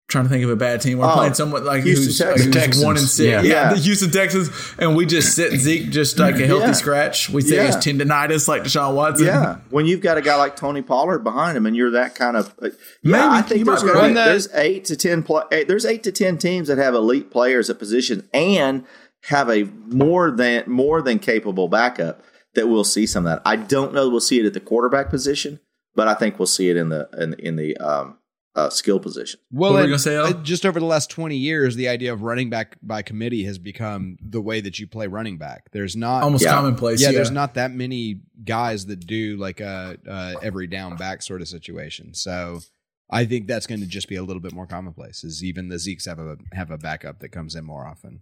Trying 0.10 0.24
to 0.24 0.30
think 0.30 0.42
of 0.46 0.50
a 0.50 0.56
bad 0.56 0.80
team. 0.80 1.00
We're 1.00 1.06
Oh, 1.12 1.16
playing 1.16 1.34
someone 1.34 1.66
like 1.66 1.84
Houston 1.84 2.06
who's, 2.06 2.18
Texans. 2.18 2.46
who's 2.46 2.54
Texans. 2.56 2.86
one 2.86 2.96
and 2.96 3.06
six. 3.06 3.28
Yeah. 3.30 3.42
Yeah. 3.42 3.50
Yeah. 3.68 3.74
the 3.74 3.80
Houston 3.82 4.10
Texans, 4.10 4.50
and 4.80 4.96
we 4.96 5.06
just 5.06 5.36
sit 5.36 5.52
Zeke 5.60 5.90
just 5.90 6.18
like 6.18 6.36
a 6.36 6.48
healthy 6.48 6.68
Yeah. 6.68 6.72
scratch. 6.72 7.30
We 7.30 7.42
say 7.42 7.58
Yeah. 7.58 7.68
it's 7.68 7.76
tendonitis 7.86 8.48
like 8.48 8.64
Deshaun 8.64 8.94
Watson. 8.96 9.26
Yeah, 9.28 9.58
when 9.70 9.86
you've 9.86 10.00
got 10.00 10.18
a 10.18 10.22
guy 10.22 10.36
like 10.38 10.56
Tony 10.56 10.82
Pollard 10.82 11.26
behind 11.26 11.58
him, 11.58 11.66
and 11.66 11.76
you're 11.76 11.92
that 11.92 12.16
kind 12.16 12.38
of 12.38 12.48
uh, 12.62 12.70
Maybe. 13.04 13.18
yeah, 13.18 13.30
I 13.30 13.42
think 13.42 13.66
there's 13.66 13.84
gonna 13.84 14.08
be, 14.08 14.14
That- 14.14 14.28
there's 14.28 14.48
eight 14.54 14.86
to 14.86 14.96
ten 14.96 15.24
play, 15.24 15.44
eight, 15.52 15.68
there's 15.68 15.86
eight 15.86 16.04
to 16.04 16.14
ten 16.14 16.38
teams 16.38 16.70
that 16.70 16.78
have 16.78 16.94
elite 16.96 17.30
players 17.30 17.70
at 17.70 17.78
position 17.78 18.30
and 18.34 18.86
have 19.28 19.50
a 19.50 19.64
more 19.88 20.32
than 20.32 20.64
more 20.68 21.02
than 21.02 21.20
capable 21.20 21.68
backup 21.68 22.24
that 22.56 22.68
we'll 22.68 22.84
see 22.84 23.06
some 23.06 23.26
of 23.26 23.32
that. 23.32 23.42
I 23.46 23.56
don't 23.56 23.94
know 23.94 24.06
that 24.06 24.10
we'll 24.12 24.20
see 24.20 24.40
it 24.40 24.46
at 24.46 24.54
the 24.54 24.60
quarterback 24.60 25.10
position, 25.10 25.60
but 25.96 26.08
I 26.08 26.14
think 26.14 26.40
we'll 26.40 26.46
see 26.48 26.70
it 26.70 26.78
in 26.78 26.90
the 26.90 27.08
in, 27.18 27.34
in 27.36 27.56
the 27.56 27.78
um, 27.78 28.18
uh, 28.56 28.70
skill 28.70 29.00
position. 29.00 29.40
Well, 29.52 29.74
What 29.74 29.76
were 29.76 29.80
you 29.80 29.84
and, 29.84 29.92
gonna 29.92 30.00
say, 30.00 30.16
Al? 30.16 30.26
uh, 30.28 30.34
just 30.44 30.66
over 30.66 30.80
the 30.80 30.86
last 30.86 31.10
20 31.12 31.36
years, 31.36 31.76
the 31.76 31.90
idea 31.90 32.12
of 32.12 32.24
running 32.24 32.50
back 32.50 32.78
by 32.82 33.02
committee 33.04 33.44
has 33.44 33.60
become 33.60 34.18
the 34.22 34.42
way 34.42 34.62
that 34.62 34.80
you 34.80 34.88
play 34.88 35.06
running 35.08 35.38
back. 35.38 35.70
There's 35.72 35.96
not 35.96 36.24
almost 36.24 36.44
Yeah. 36.44 36.54
commonplace. 36.54 37.00
yeah, 37.02 37.10
Yeah, 37.10 37.16
there's 37.16 37.30
not 37.32 37.54
that 37.56 37.72
many 37.72 38.22
guys 38.44 38.88
that 38.88 39.06
do 39.06 39.38
like 39.38 39.60
a, 39.60 39.98
a 40.08 40.36
every 40.42 40.66
down 40.68 40.96
back 40.96 41.22
sort 41.22 41.42
of 41.42 41.48
situation. 41.48 42.14
So 42.16 42.62
I 43.12 43.26
think 43.26 43.46
that's 43.48 43.68
going 43.68 43.82
to 43.82 43.88
just 43.88 44.10
be 44.10 44.16
a 44.16 44.24
little 44.24 44.42
bit 44.42 44.54
more 44.54 44.66
commonplace. 44.68 45.24
Is 45.24 45.44
even 45.44 45.68
the 45.70 45.76
Zekes 45.76 46.08
have 46.08 46.18
a 46.20 46.38
have 46.54 46.72
a 46.72 46.78
backup 46.80 47.20
that 47.20 47.30
comes 47.30 47.56
in 47.56 47.64
more 47.66 47.86
often. 47.86 48.22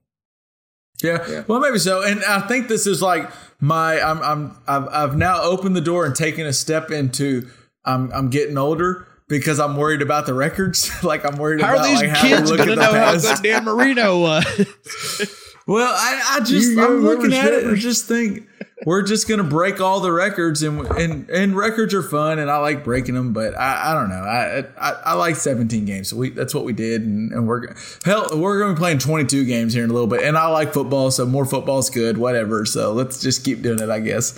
Yeah. 1.04 1.30
Yeah. 1.30 1.44
well, 1.48 1.60
maybe 1.60 1.80
so. 1.80 2.04
And 2.04 2.24
I 2.24 2.42
think 2.42 2.68
this 2.68 2.88
is 2.88 3.02
like 3.02 3.30
my 3.60 4.02
I'm 4.02 4.22
I'm 4.22 4.58
I've, 4.68 4.88
I've 4.90 5.18
now 5.18 5.42
opened 5.42 5.76
the 5.76 5.82
door 5.82 6.06
and 6.06 6.16
taken 6.16 6.46
a 6.46 6.54
step 6.54 6.92
into 6.92 7.48
I'm 7.84 8.12
I'm 8.12 8.30
getting 8.30 8.58
older 8.58 9.08
because 9.28 9.60
I'm 9.60 9.78
worried 9.78 10.02
about 10.02 10.26
the 10.26 10.34
records. 10.34 10.92
like 11.04 11.26
I'm 11.26 11.38
worried 11.38 11.60
about 11.60 11.80
like 11.80 12.10
how 12.10 12.28
we 12.28 12.36
look 12.42 12.60
at 12.60 12.68
the 12.68 12.76
past. 12.76 13.44
Dan 13.44 13.64
Marino 13.66 14.20
was? 14.20 15.42
Well, 15.68 15.92
I, 15.92 16.36
I 16.36 16.40
just 16.42 16.72
You 16.72 16.84
I'm 16.84 17.04
looking 17.04 17.34
at 17.34 17.52
it 17.52 17.64
and 17.64 17.76
just 17.78 18.06
think 18.06 18.48
we're 18.86 19.02
just 19.02 19.28
gonna 19.28 19.44
break 19.44 19.82
all 19.82 20.00
the 20.00 20.12
records 20.12 20.62
and 20.62 20.86
and 20.92 21.28
and 21.30 21.58
records 21.58 21.92
are 21.96 22.04
fun 22.04 22.38
and 22.38 22.52
I 22.52 22.58
like 22.58 22.84
breaking 22.84 23.16
them, 23.16 23.34
but 23.34 23.58
I, 23.58 23.92
I 23.92 23.94
don't 23.96 24.10
know. 24.10 24.16
I, 24.16 24.66
I 24.78 24.92
I 25.06 25.14
like 25.14 25.36
17 25.36 25.86
games, 25.86 26.10
so 26.10 26.18
we 26.18 26.30
that's 26.30 26.54
what 26.54 26.66
we 26.66 26.74
did, 26.74 27.02
and, 27.02 27.32
and 27.32 27.48
we're 27.48 27.74
hell 28.04 28.28
we're 28.34 28.60
gonna 28.60 28.74
be 28.74 28.78
playing 28.78 29.00
22 29.00 29.46
games 29.46 29.74
here 29.74 29.84
in 29.84 29.90
a 29.90 29.94
little 29.94 30.08
bit, 30.08 30.24
and 30.24 30.38
I 30.38 30.48
like 30.50 30.72
football, 30.72 31.10
so 31.10 31.26
more 31.26 31.46
football's 31.46 31.90
good, 31.90 32.20
whatever. 32.20 32.66
So 32.66 32.94
let's 32.94 33.20
just 33.20 33.44
keep 33.44 33.64
doing 33.64 33.80
it, 33.80 33.90
I 33.90 34.02
guess. 34.02 34.38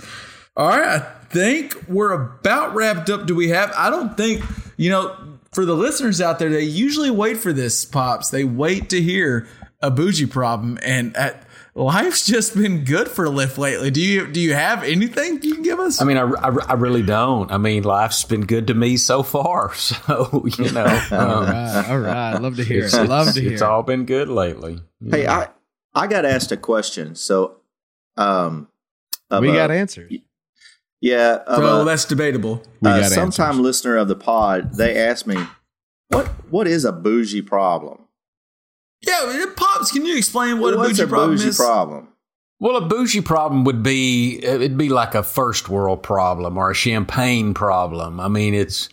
All 0.56 0.68
right, 0.68 1.00
I 1.00 1.00
think 1.28 1.74
we're 1.88 2.12
about 2.12 2.74
wrapped 2.74 3.10
up. 3.10 3.26
Do 3.26 3.34
we 3.34 3.50
have? 3.50 3.70
I 3.76 3.90
don't 3.90 4.16
think 4.16 4.42
you 4.78 4.90
know. 4.90 5.14
For 5.52 5.64
the 5.64 5.74
listeners 5.74 6.20
out 6.20 6.38
there, 6.38 6.50
they 6.50 6.62
usually 6.62 7.10
wait 7.10 7.38
for 7.38 7.54
this, 7.54 7.84
pops. 7.84 8.28
They 8.28 8.44
wait 8.44 8.90
to 8.90 9.00
hear 9.00 9.48
a 9.80 9.90
bougie 9.90 10.26
problem, 10.26 10.78
and 10.82 11.16
at, 11.16 11.44
life's 11.74 12.26
just 12.26 12.56
been 12.56 12.84
good 12.84 13.08
for 13.08 13.26
Lyft 13.26 13.58
lately. 13.58 13.90
Do 13.90 14.00
you 14.00 14.26
do 14.26 14.40
you 14.40 14.54
have 14.54 14.82
anything 14.82 15.40
you 15.42 15.54
can 15.54 15.62
give 15.62 15.78
us? 15.78 16.00
I 16.02 16.04
mean, 16.04 16.16
I, 16.16 16.22
I, 16.22 16.48
I 16.48 16.72
really 16.74 17.02
don't. 17.02 17.50
I 17.52 17.58
mean, 17.58 17.84
life's 17.84 18.24
been 18.24 18.44
good 18.46 18.66
to 18.68 18.74
me 18.74 18.96
so 18.96 19.22
far. 19.22 19.72
So, 19.78 20.44
you 20.58 20.72
know, 20.72 20.84
all 21.12 21.18
um, 21.18 21.44
right, 21.46 21.86
all 21.88 21.98
right. 21.98 22.38
Love 22.38 22.56
to 22.56 22.64
hear 22.64 22.84
it. 22.84 22.92
Love 22.92 23.28
it's- 23.28 23.34
to 23.34 23.40
hear. 23.40 23.52
it's 23.52 23.62
all 23.62 23.82
been 23.82 24.04
good 24.04 24.28
lately. 24.28 24.80
Hey, 25.08 25.26
I 25.26 25.48
I 25.94 26.06
got 26.06 26.24
asked 26.24 26.52
a 26.52 26.56
question, 26.56 27.14
so 27.14 27.60
um, 28.16 28.68
of 29.30 29.42
we 29.42 29.52
got 29.52 29.70
answers. 29.70 30.12
yeah, 31.00 31.36
of 31.46 31.56
so 31.58 31.84
that's 31.84 32.04
debatable. 32.04 32.62
We 32.80 32.90
uh, 32.90 33.00
got 33.00 33.10
sometime 33.12 33.48
answers. 33.50 33.62
listener 33.62 33.96
of 33.96 34.08
the 34.08 34.16
pod, 34.16 34.74
they 34.74 34.96
asked 34.96 35.26
me, 35.26 35.36
"What 36.08 36.26
what 36.50 36.66
is 36.66 36.84
a 36.84 36.92
bougie 36.92 37.42
problem? 37.42 38.07
Yeah, 39.02 39.42
it 39.42 39.56
pops. 39.56 39.92
Can 39.92 40.04
you 40.04 40.16
explain 40.16 40.58
what 40.58 40.76
What's 40.76 40.98
a 40.98 41.02
bougie 41.06 41.08
problem 41.10 41.36
bougie 41.38 41.48
is? 41.48 41.56
problem? 41.56 42.08
Well, 42.60 42.76
a 42.76 42.80
bougie 42.86 43.20
problem 43.20 43.64
would 43.64 43.82
be 43.82 44.40
it'd 44.42 44.76
be 44.76 44.88
like 44.88 45.14
a 45.14 45.22
first 45.22 45.68
world 45.68 46.02
problem 46.02 46.58
or 46.58 46.70
a 46.70 46.74
champagne 46.74 47.54
problem. 47.54 48.18
I 48.18 48.26
mean, 48.28 48.54
it's 48.54 48.88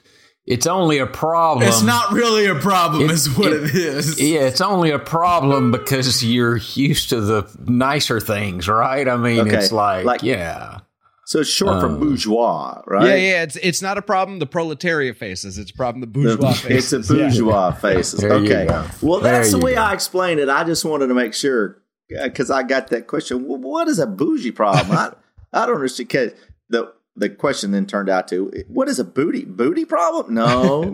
it's 0.45 0.67
only 0.67 0.99
a 0.99 1.07
problem. 1.07 1.67
It's 1.67 1.81
not 1.81 2.11
really 2.11 2.45
a 2.45 2.53
problem, 2.53 3.05
It- 3.05 3.11
is 3.11 3.35
what 3.35 3.51
it- 3.51 3.63
it 3.63 3.75
is. 3.75 4.21
Yeah, 4.21 4.41
it's 4.41 4.61
only 4.61 4.91
a 4.91 4.99
problem 4.99 5.71
because 5.71 6.23
you're 6.23 6.57
used 6.57 7.09
to 7.09 7.19
the 7.21 7.47
nicer 7.65 8.19
things, 8.19 8.67
right? 8.67 9.07
I 9.09 9.17
mean, 9.17 9.39
Okay, 9.39 9.55
it's 9.57 9.71
like, 9.71 10.05
like- 10.05 10.21
yeah, 10.21 10.81
So 11.27 11.39
it's 11.39 11.49
short 11.49 11.79
for 11.81 11.87
Um, 11.87 11.99
bourgeois, 11.99 12.81
right? 12.85 13.07
Yeah, 13.07 13.15
yeah. 13.15 13.43
It's 13.43 13.55
it's 13.57 13.81
not 13.81 13.97
a 13.97 14.01
problem 14.03 14.37
the 14.39 14.45
proletariat 14.45 15.17
faces. 15.17 15.57
It's 15.57 15.71
a 15.71 15.73
problem 15.73 16.01
the 16.01 16.07
bourgeois 16.07 16.51
it's 16.51 16.59
faces. 16.61 16.93
It's 16.93 17.09
a 17.09 17.13
bourgeois 17.15 17.71
faces. 17.71 18.19
There 18.21 18.37
you 18.37 18.45
Okay. 18.45 18.65
Well, 19.01 19.19
There 19.21 19.31
that's 19.33 19.51
the 19.51 19.57
way 19.57 19.73
go. 19.75 19.81
I 19.81 19.93
explained 19.93 20.39
it. 20.39 20.49
I 20.49 20.63
just 20.63 20.85
wanted 20.85 21.07
to 21.07 21.15
make 21.15 21.33
sure 21.33 21.81
because 22.07 22.51
I 22.51 22.61
got 22.61 22.87
that 22.89 23.07
question. 23.07 23.47
Well, 23.47 23.57
what 23.57 23.87
is 23.87 23.97
a 23.97 24.05
bougie 24.05 24.51
problem? 24.51 24.91
I, 24.95 25.13
I 25.51 25.65
don't 25.65 25.75
understand. 25.75 26.09
'cause 26.09 26.31
the 26.69 26.93
the 27.17 27.29
question 27.29 27.71
then 27.71 27.85
turned 27.85 28.09
out 28.09 28.27
to 28.27 28.51
what 28.67 28.89
is 28.89 28.99
a 28.99 29.03
booty 29.03 29.45
booty 29.45 29.85
problem? 29.85 30.33
No, 30.33 30.83
No, 30.83 30.89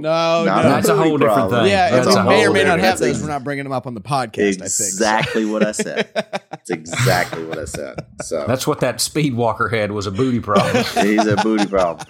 not 0.45 0.63
no. 0.63 0.69
That's 0.69 0.88
a 0.88 0.93
booty 0.93 1.09
whole 1.09 1.17
different 1.17 1.49
thing. 1.51 1.65
yeah, 1.67 1.89
That's 1.89 2.07
if 2.07 2.15
a 2.15 2.22
we 2.24 2.30
may 2.30 2.45
or 2.45 2.51
may 2.51 2.59
not 2.63 2.76
different- 2.76 2.82
have 2.84 2.99
that's 2.99 2.99
those, 2.99 3.22
we're 3.24 3.28
not 3.30 3.43
bringing 3.43 3.63
them 3.63 3.74
up 3.74 3.88
on 3.88 3.93
the 3.95 4.01
podcast. 4.01 4.61
Exactly 4.61 5.45
what 5.45 5.65
I 5.65 5.72
said. 5.72 6.11
That's 6.51 6.69
exactly 6.69 7.43
what 7.45 7.57
I 7.57 7.65
said. 7.65 8.05
So 8.22 8.45
That's 8.47 8.67
what 8.67 8.82
that 8.82 9.01
speed 9.01 9.34
walker 9.34 9.67
had 9.67 9.91
was 9.91 10.05
a 10.07 10.11
booty 10.11 10.39
problem. 10.39 10.84
he's 11.05 11.26
a 11.26 11.38
booty 11.38 11.65
problem. 11.65 12.07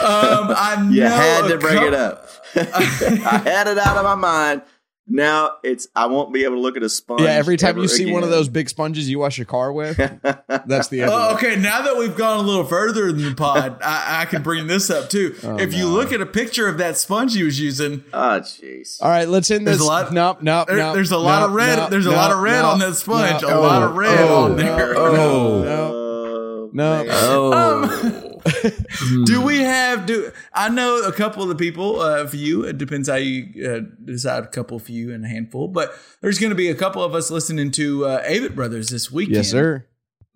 Um, 0.00 0.48
I 0.56 0.88
You 0.90 1.02
had 1.02 1.48
to 1.48 1.54
a 1.56 1.58
bring 1.58 1.82
it 1.82 1.92
up. 1.94 2.26
I 2.54 3.42
had 3.44 3.66
it 3.66 3.78
out 3.78 3.96
of 3.98 4.04
my 4.04 4.14
mind. 4.14 4.62
Now 5.08 5.56
it's 5.64 5.88
I 5.96 6.06
won't 6.06 6.32
be 6.32 6.44
able 6.44 6.54
to 6.56 6.60
look 6.60 6.76
at 6.76 6.82
a 6.84 6.88
sponge. 6.88 7.22
Yeah, 7.22 7.30
every 7.30 7.56
time 7.56 7.76
you 7.76 7.82
ever 7.82 7.88
see 7.88 8.10
one 8.12 8.22
of 8.22 8.30
those 8.30 8.48
big 8.48 8.68
sponges 8.68 9.10
you 9.10 9.18
wash 9.18 9.36
your 9.36 9.46
car 9.46 9.72
with, 9.72 9.96
that's 10.66 10.88
the 10.88 11.02
end. 11.02 11.10
Oh, 11.12 11.34
okay, 11.34 11.56
now 11.56 11.82
that 11.82 11.96
we've 11.98 12.16
gone 12.16 12.38
a 12.38 12.42
little 12.42 12.64
further 12.64 13.08
in 13.08 13.16
the 13.20 13.34
pod, 13.34 13.78
I, 13.82 14.22
I 14.22 14.24
can 14.26 14.42
bring 14.42 14.68
this 14.68 14.90
up 14.90 15.10
too. 15.10 15.34
Oh, 15.44 15.58
if 15.58 15.74
you 15.74 15.88
look 15.88 16.12
at 16.12 16.20
a 16.20 16.26
picture 16.26 16.68
of 16.68 16.78
that 16.78 16.96
sponge 16.96 17.34
he 17.34 17.42
was 17.42 17.58
using, 17.58 18.04
Oh 18.12 18.40
jeez. 18.40 19.02
All 19.02 19.08
right, 19.08 19.28
let's 19.28 19.50
end 19.50 19.66
this. 19.66 19.78
There's 19.78 19.80
a 19.86 19.90
lot- 19.90 20.12
Nope, 20.12 20.40
nope, 20.40 20.68
there- 20.68 20.76
nope, 20.76 20.94
there's 20.94 21.10
a 21.10 21.18
lot 21.18 21.40
nope, 21.40 21.48
of 21.48 21.54
red. 21.56 21.76
nope, 21.78 21.90
there's 21.90 22.06
a 22.06 22.10
lot 22.12 22.30
of 22.30 22.38
red 22.38 22.62
nope, 22.62 22.72
on 22.72 22.78
that 22.78 22.94
sponge. 22.94 23.42
nope, 23.42 23.50
a 23.50 23.58
lot 23.58 23.82
of 23.82 23.96
red 23.96 24.18
oh, 24.20 24.44
on 24.44 24.56
there. 24.56 24.94
no, 24.94 24.96
Oh. 24.96 25.62
no. 25.64 26.70
No. 26.72 27.02
No. 27.04 27.06
oh. 27.10 28.31
Do 29.24 29.40
we 29.40 29.60
have? 29.60 30.06
Do 30.06 30.32
I 30.52 30.68
know 30.68 31.02
a 31.02 31.12
couple 31.12 31.42
of 31.42 31.48
the 31.48 31.54
people? 31.54 32.00
Uh, 32.00 32.26
for 32.26 32.36
you, 32.36 32.64
it 32.64 32.78
depends 32.78 33.08
how 33.08 33.16
you 33.16 33.68
uh, 33.68 33.80
decide. 34.04 34.44
A 34.44 34.46
couple 34.48 34.78
for 34.78 34.92
you 34.92 35.12
and 35.12 35.24
a 35.24 35.28
handful, 35.28 35.68
but 35.68 35.94
there's 36.20 36.38
going 36.38 36.50
to 36.50 36.56
be 36.56 36.68
a 36.68 36.74
couple 36.74 37.02
of 37.02 37.14
us 37.14 37.30
listening 37.30 37.70
to 37.72 38.06
uh, 38.06 38.24
Avett 38.24 38.54
Brothers 38.54 38.90
this 38.90 39.10
weekend. 39.10 39.36
Yes, 39.36 39.50
sir. 39.50 39.86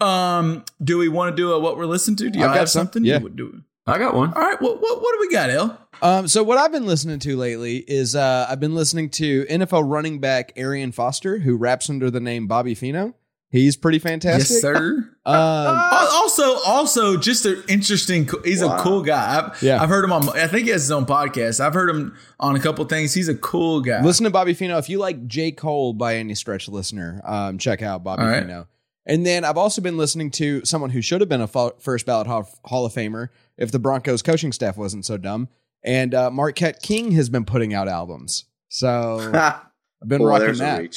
Um, 0.01 0.65
do 0.83 0.99
we 0.99 1.09
want 1.09 1.35
to 1.35 1.37
do 1.37 1.53
a 1.53 1.59
what 1.59 1.77
we're 1.77 1.87
listening 1.87 2.17
to? 2.17 2.31
Do 2.31 2.39
you 2.39 2.47
I've 2.47 2.69
some, 2.69 2.87
something? 2.87 3.05
yeah. 3.05 3.19
You 3.19 3.29
do? 3.29 3.63
I 3.87 3.99
got 3.99 4.15
one. 4.15 4.33
All 4.35 4.43
right. 4.43 4.61
What 4.61 4.81
what 4.81 5.01
what 5.01 5.13
do 5.13 5.19
we 5.21 5.31
got, 5.31 5.51
El? 5.51 5.79
Um, 6.03 6.29
so 6.29 6.43
what 6.43 6.59
I've 6.59 6.73
been 6.73 6.87
listening 6.87 7.19
to 7.21 7.37
lately 7.37 7.77
is 7.77 8.15
uh, 8.15 8.47
I've 8.49 8.61
been 8.61 8.75
listening 8.75 9.11
to 9.11 9.45
NFL 9.47 9.89
running 9.91 10.21
back 10.21 10.53
Arian 10.57 10.93
Foster, 10.93 11.39
who 11.39 11.57
raps 11.57 11.89
under 11.89 12.11
the 12.11 12.21
name 12.21 12.47
Bobby 12.47 12.75
Feeno. 12.75 13.15
He's 13.51 13.77
pretty 13.77 13.99
fantastic. 14.01 14.51
Yes, 14.51 14.61
sir. 14.61 15.11
Um, 15.27 15.35
Also, 15.35 16.57
also, 16.65 17.17
just 17.17 17.47
an 17.47 17.61
interesting. 17.69 18.29
He's 18.45 18.63
Wow. 18.63 18.77
a 18.77 18.81
cool 18.81 19.03
guy. 19.03 19.39
I've, 19.39 19.61
Yeah. 19.61 19.83
I've 19.83 19.89
heard 19.89 20.05
him 20.05 20.13
on. 20.13 20.29
I 20.39 20.47
think 20.47 20.67
he 20.67 20.71
has 20.71 20.83
his 20.83 20.93
own 20.93 21.05
podcast. 21.05 21.59
I've 21.59 21.75
heard 21.75 21.91
him 21.91 22.17
on 22.39 22.55
a 22.55 22.61
couple 22.61 22.85
things. 22.85 23.13
He's 23.13 23.29
a 23.29 23.35
cool 23.35 23.81
guy. 23.81 24.01
Listen 24.05 24.23
to 24.23 24.31
Bobby 24.31 24.55
Feeno. 24.55 24.79
If 24.79 24.89
you 24.89 24.99
like 24.99 25.27
J. 25.27 25.51
Cole 25.51 25.95
by 25.95 26.15
any 26.17 26.37
stretch, 26.37 26.69
listener, 26.69 27.21
um, 27.25 27.59
check 27.59 27.83
out 27.83 28.05
Bobby 28.05 28.23
All 28.23 28.29
right. 28.29 28.47
Feeno. 28.47 28.67
And 29.05 29.27
then 29.27 29.45
I've 29.45 29.57
also 29.57 29.83
been 29.83 29.97
listening 29.97 30.31
to 30.33 30.65
someone 30.65 30.91
who 30.91 31.01
should 31.03 31.21
have 31.21 31.29
been 31.29 31.41
a 31.41 31.49
fo- 31.49 31.75
first 31.81 32.07
ballot 32.07 32.29
Hall, 32.29 32.49
Hall 32.65 32.85
of 32.87 32.93
Famer 32.93 33.29
if 33.59 33.73
the 33.73 33.79
Broncos 33.81 34.23
coaching 34.23 34.53
staff 34.53 34.77
wasn't 34.77 35.05
so 35.05 35.17
dumb. 35.17 35.49
And 35.83 36.15
uh, 36.15 36.31
Marquette 36.31 36.83
King 36.83 37.13
has 37.13 37.29
been 37.29 37.45
putting 37.45 37.75
out 37.75 37.89
albums. 37.89 38.45
So 38.69 39.19
I've 39.35 40.09
been 40.09 40.19
Boy, 40.19 40.27
rocking 40.29 40.47
there's 40.47 40.61
a 40.61 40.65
that. 40.65 40.97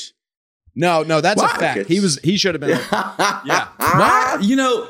No, 0.79 1.03
no, 1.03 1.19
that's 1.21 1.41
Why? 1.41 1.51
a 1.53 1.59
fact. 1.59 1.87
He 1.87 1.99
was 1.99 2.17
he 2.23 2.37
should 2.37 2.55
have 2.55 2.61
been. 2.61 2.69
yeah. 3.45 3.67
Why? 3.77 4.37
You 4.41 4.55
know, 4.55 4.87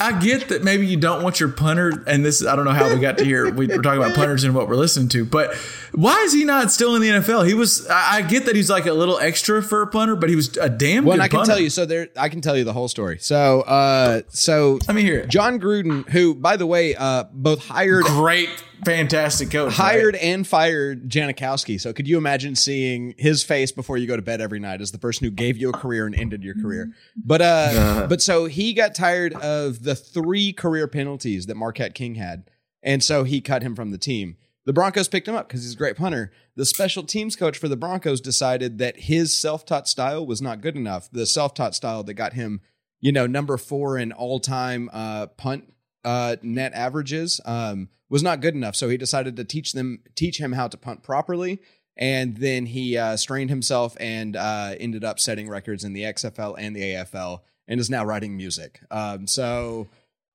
I 0.00 0.18
get 0.18 0.48
that 0.48 0.64
maybe 0.64 0.86
you 0.86 0.96
don't 0.96 1.22
want 1.22 1.38
your 1.38 1.50
punter, 1.50 2.02
and 2.06 2.24
this 2.24 2.44
I 2.44 2.56
don't 2.56 2.64
know 2.64 2.70
how 2.72 2.92
we 2.92 2.98
got 3.00 3.18
to 3.18 3.24
here. 3.24 3.48
We 3.52 3.66
were 3.66 3.82
talking 3.82 4.02
about 4.02 4.14
punters 4.16 4.44
and 4.44 4.54
what 4.54 4.66
we're 4.66 4.74
listening 4.76 5.08
to, 5.10 5.24
but 5.24 5.54
why 5.92 6.20
is 6.22 6.32
he 6.32 6.44
not 6.44 6.72
still 6.72 6.96
in 6.96 7.02
the 7.02 7.08
NFL? 7.08 7.46
He 7.46 7.54
was. 7.54 7.86
I, 7.88 8.16
I 8.16 8.22
get 8.22 8.46
that 8.46 8.56
he's 8.56 8.70
like 8.70 8.86
a 8.86 8.92
little 8.92 9.18
extra 9.20 9.62
for 9.62 9.82
a 9.82 9.86
punter, 9.86 10.16
but 10.16 10.30
he 10.30 10.36
was 10.36 10.56
a 10.56 10.68
damn 10.68 11.04
Well, 11.04 11.12
good 11.12 11.20
and 11.20 11.22
I 11.22 11.28
can 11.28 11.36
punter. 11.40 11.52
tell 11.52 11.60
you. 11.60 11.70
So 11.70 11.84
there, 11.86 12.08
I 12.16 12.28
can 12.28 12.40
tell 12.40 12.56
you 12.56 12.64
the 12.64 12.72
whole 12.72 12.88
story. 12.88 13.18
So, 13.18 13.60
uh, 13.60 14.22
so 14.30 14.78
Let 14.88 14.94
me 14.96 15.02
hear 15.02 15.18
it. 15.20 15.28
Jon 15.28 15.60
Gruden, 15.60 16.08
who 16.08 16.34
by 16.34 16.56
the 16.56 16.66
way, 16.66 16.94
uh, 16.96 17.24
both 17.32 17.64
hired 17.66 18.04
Great, 18.06 18.48
fantastic 18.84 19.50
coach. 19.50 19.74
hired 19.74 20.14
right? 20.14 20.22
and 20.22 20.46
fired 20.46 21.08
Janikowski. 21.08 21.80
So 21.80 21.92
could 21.92 22.08
you 22.08 22.18
imagine 22.18 22.54
seeing 22.54 23.14
his 23.18 23.42
face 23.42 23.72
before 23.72 23.98
you 23.98 24.06
go 24.06 24.16
to 24.16 24.22
bed 24.22 24.40
every 24.40 24.60
night 24.60 24.80
as 24.80 24.92
the 24.92 24.98
person 24.98 25.24
who 25.24 25.30
gave 25.30 25.56
you 25.56 25.70
a 25.70 25.72
career 25.72 26.06
and 26.06 26.14
ended 26.14 26.42
your 26.42 26.54
career? 26.54 26.92
But 27.16 27.42
uh 27.42 28.06
but 28.08 28.20
so 28.22 28.46
he 28.46 28.72
got 28.72 28.94
tired 28.94 29.34
of 29.34 29.82
the 29.82 29.94
three 29.94 30.52
career 30.52 30.86
penalties 30.88 31.46
that 31.46 31.56
Marquette 31.56 31.94
King 31.94 32.16
had. 32.16 32.50
And 32.82 33.04
so 33.04 33.24
he 33.24 33.40
cut 33.40 33.62
him 33.62 33.76
from 33.76 33.90
the 33.90 33.98
team. 33.98 34.36
The 34.66 34.72
Broncos 34.72 35.08
picked 35.08 35.26
him 35.26 35.34
up 35.34 35.48
because 35.48 35.62
he's 35.62 35.74
a 35.74 35.78
great 35.78 35.96
punter. 35.96 36.32
The 36.54 36.66
special 36.66 37.02
teams 37.02 37.34
coach 37.34 37.56
for 37.58 37.68
the 37.68 37.76
Broncos 37.76 38.20
decided 38.20 38.78
that 38.78 39.00
his 39.00 39.36
self-taught 39.36 39.88
style 39.88 40.26
was 40.26 40.42
not 40.42 40.60
good 40.60 40.76
enough. 40.76 41.10
The 41.10 41.26
self-taught 41.26 41.74
style 41.74 42.02
that 42.04 42.14
got 42.14 42.34
him, 42.34 42.60
you 43.00 43.10
know, 43.10 43.26
number 43.26 43.56
four 43.56 43.98
in 43.98 44.12
all-time 44.12 44.90
uh, 44.92 45.28
punt 45.28 45.72
uh, 46.04 46.36
net 46.42 46.72
averages 46.74 47.40
um, 47.44 47.88
was 48.08 48.22
not 48.22 48.40
good 48.40 48.54
enough. 48.54 48.76
So 48.76 48.88
he 48.88 48.96
decided 48.96 49.36
to 49.36 49.44
teach 49.44 49.72
them, 49.72 50.00
teach 50.14 50.38
him 50.38 50.52
how 50.52 50.68
to 50.68 50.76
punt 50.76 51.02
properly. 51.02 51.60
And 51.96 52.36
then 52.36 52.66
he 52.66 52.96
uh, 52.96 53.16
strained 53.16 53.50
himself 53.50 53.96
and 54.00 54.36
uh, 54.36 54.74
ended 54.78 55.04
up 55.04 55.20
setting 55.20 55.48
records 55.48 55.84
in 55.84 55.92
the 55.92 56.02
XFL 56.02 56.54
and 56.58 56.74
the 56.74 56.80
AFL, 56.80 57.40
and 57.68 57.78
is 57.78 57.90
now 57.90 58.04
writing 58.04 58.36
music. 58.36 58.80
Um, 58.90 59.26
so 59.26 59.88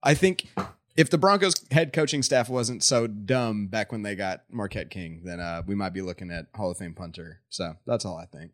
I 0.03 0.13
think 0.13 0.47
if 0.95 1.09
the 1.09 1.18
Broncos 1.18 1.55
head 1.72 1.91
coaching 1.91 2.24
staff 2.24 2.49
wasn't 2.49 2.84
so 2.84 3.07
dumb 3.07 3.68
back 3.68 3.91
when 3.91 4.03
they 4.03 4.16
got 4.16 4.43
Marquette 4.49 4.89
King, 4.89 5.22
then 5.24 5.39
uh, 5.39 5.63
we 5.66 5.76
might 5.76 5.93
be 5.93 6.01
looking 6.01 6.32
at 6.32 6.47
Hall 6.55 6.72
of 6.72 6.78
Fame 6.78 6.93
punter. 6.93 7.41
So 7.49 7.76
that's 7.86 8.05
all 8.05 8.18
I 8.18 8.26
think. 8.26 8.51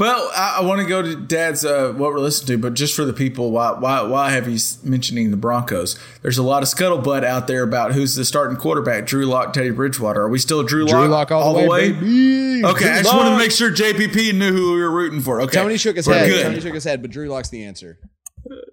Well, 0.00 0.30
I, 0.34 0.56
I 0.60 0.60
want 0.62 0.80
to 0.80 0.86
go 0.86 1.02
to 1.02 1.14
Dad's 1.14 1.62
uh, 1.62 1.92
what 1.92 2.12
we're 2.12 2.20
listening 2.20 2.46
to, 2.46 2.58
but 2.58 2.72
just 2.72 2.96
for 2.96 3.04
the 3.04 3.12
people, 3.12 3.50
why 3.50 3.72
why 3.72 4.00
why 4.00 4.30
have 4.30 4.48
you 4.48 4.58
mentioning 4.82 5.30
the 5.30 5.36
Broncos? 5.36 5.98
There's 6.22 6.38
a 6.38 6.42
lot 6.42 6.62
of 6.62 6.70
scuttlebutt 6.70 7.22
out 7.22 7.46
there 7.46 7.62
about 7.62 7.92
who's 7.92 8.14
the 8.14 8.24
starting 8.24 8.56
quarterback: 8.56 9.04
Drew 9.04 9.26
Lock, 9.26 9.52
Teddy 9.52 9.68
Bridgewater. 9.68 10.22
Are 10.22 10.28
we 10.30 10.38
still 10.38 10.62
Drew 10.62 10.86
Lock? 10.86 10.90
Drew 10.90 11.08
Lock 11.08 11.30
all, 11.32 11.52
the 11.52 11.68
way, 11.68 11.92
baby. 11.92 12.64
Okay, 12.64 12.88
I 12.88 12.94
Drew 12.94 13.02
just 13.02 13.14
wanted 13.14 13.30
to 13.32 13.36
make 13.36 13.50
sure 13.50 13.70
JPP 13.70 14.32
knew 14.32 14.52
who 14.52 14.72
we 14.72 14.80
were 14.80 14.90
rooting 14.90 15.20
for. 15.20 15.42
Okay, 15.42 15.58
Tony 15.58 15.76
shook 15.76 15.96
his 15.96 16.06
We're 16.06 16.14
head. 16.14 16.28
Good. 16.30 16.42
Tony 16.44 16.60
shook 16.62 16.74
his 16.74 16.84
head, 16.84 17.02
but 17.02 17.10
Drew 17.10 17.28
Lock's 17.28 17.50
the 17.50 17.64
answer. 17.64 17.98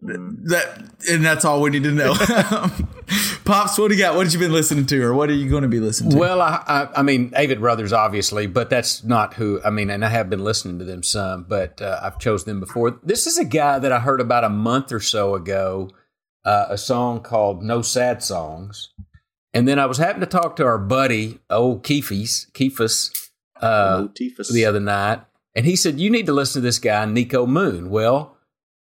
that 0.02 0.94
and 1.10 1.26
that's 1.26 1.44
all 1.44 1.62
we 1.62 1.72
need 1.72 1.84
to 1.84 1.92
know. 1.92 2.14
Pops, 3.46 3.80
what 3.80 3.88
do 3.88 3.96
you 3.96 4.02
got? 4.02 4.16
What 4.16 4.26
have 4.26 4.34
you 4.34 4.40
been 4.40 4.52
listening 4.52 4.86
to, 4.88 5.02
or 5.02 5.14
what 5.14 5.30
are 5.30 5.34
you 5.34 5.50
going 5.50 5.62
to 5.62 5.70
be 5.70 5.80
listening 5.80 6.12
to? 6.12 6.18
Well, 6.18 6.42
I, 6.42 6.62
I, 6.68 7.00
I 7.00 7.02
mean, 7.02 7.32
Avett 7.32 7.60
Brothers, 7.60 7.94
obviously, 7.94 8.46
but 8.48 8.70
that's 8.70 9.04
not 9.06 9.36
who. 9.36 9.62
I 9.64 9.70
mean, 9.70 9.90
and 9.90 10.04
I 10.04 10.10
have 10.10 10.30
been 10.30 10.44
listening 10.44 10.80
to 10.80 10.86
them 10.86 11.04
some, 11.04 11.44
but 11.44 11.82
uh, 11.82 12.00
I've 12.04 12.20
chose 12.20 12.44
them 12.44 12.60
before. 12.60 13.00
This 13.04 13.26
is 13.26 13.38
a 13.38 13.46
guy 13.46 13.80
that 13.80 13.92
I 13.92 14.00
heard 14.00 14.20
about 14.20 14.44
a 14.44 14.50
month 14.50 14.92
or 14.92 15.00
so 15.00 15.36
ago, 15.36 15.90
uh, 16.44 16.66
a 16.70 16.78
song 16.78 17.22
called 17.22 17.64
"No 17.64 17.82
Sad 17.82 18.22
Songs," 18.22 18.90
and 19.54 19.66
then 19.66 19.80
I 19.80 19.86
was 19.86 19.98
having 19.98 20.20
to 20.20 20.28
talk 20.28 20.58
to 20.58 20.66
our 20.66 20.78
buddy, 20.78 21.40
old 21.50 21.84
Keefes, 21.84 22.52
Keefus, 22.52 23.30
uh, 23.62 24.08
the 24.52 24.66
other 24.66 24.82
night, 24.82 25.22
and 25.56 25.66
he 25.66 25.78
said, 25.78 26.02
"You 26.02 26.10
need 26.10 26.26
to 26.26 26.34
listen 26.34 26.62
to 26.62 26.66
this 26.66 26.80
guy, 26.80 27.06
Niko 27.06 27.48
Moon." 27.48 27.90
Well, 27.90 28.36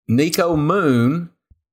Niko 0.09 0.57
Moon 0.57 1.29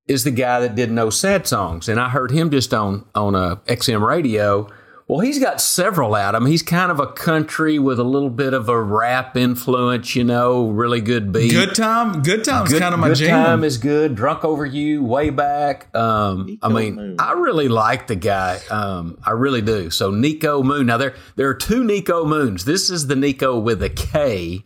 is 0.07 0.23
the 0.23 0.31
guy 0.31 0.59
that 0.61 0.75
did 0.75 0.91
no 0.91 1.09
sad 1.09 1.47
songs, 1.47 1.87
and 1.89 1.99
I 1.99 2.09
heard 2.09 2.31
him 2.31 2.49
just 2.51 2.73
on 2.73 3.05
on 3.15 3.35
a 3.35 3.57
XM 3.67 4.05
radio. 4.05 4.67
Well, 5.05 5.19
he's 5.19 5.37
got 5.37 5.59
several 5.59 6.15
out. 6.15 6.33
I 6.33 6.39
mean, 6.39 6.47
he's 6.47 6.63
kind 6.63 6.89
of 6.89 6.97
a 6.97 7.07
country 7.07 7.77
with 7.77 7.99
a 7.99 8.05
little 8.05 8.29
bit 8.29 8.53
of 8.53 8.69
a 8.69 8.81
rap 8.81 9.35
influence, 9.35 10.15
you 10.15 10.23
know, 10.23 10.69
really 10.69 11.01
good 11.01 11.33
beat. 11.33 11.51
good 11.51 11.75
time, 11.75 12.21
good 12.21 12.45
time's 12.45 12.71
Good, 12.71 12.81
kind 12.81 12.93
of 12.93 13.01
my 13.01 13.07
jam. 13.07 13.13
good 13.13 13.19
jam. 13.27 13.45
time 13.45 13.63
is 13.65 13.77
good. 13.77 14.15
Drunk 14.15 14.45
over 14.45 14.65
you, 14.65 15.03
way 15.03 15.29
back. 15.29 15.93
Um, 15.93 16.57
I 16.63 16.69
mean, 16.69 16.95
Moon. 16.95 17.15
I 17.19 17.33
really 17.33 17.67
like 17.67 18.07
the 18.07 18.15
guy. 18.15 18.59
Um, 18.71 19.17
I 19.25 19.31
really 19.31 19.61
do. 19.61 19.89
So 19.89 20.09
Niko 20.09 20.63
Moon. 20.63 20.85
Now 20.85 20.97
there 20.97 21.15
there 21.35 21.49
are 21.49 21.53
two 21.53 21.83
Nico 21.83 22.25
Moons. 22.25 22.63
This 22.63 22.89
is 22.89 23.07
the 23.07 23.15
Niko 23.15 23.61
with 23.61 23.83
a 23.83 23.89
K, 23.89 24.63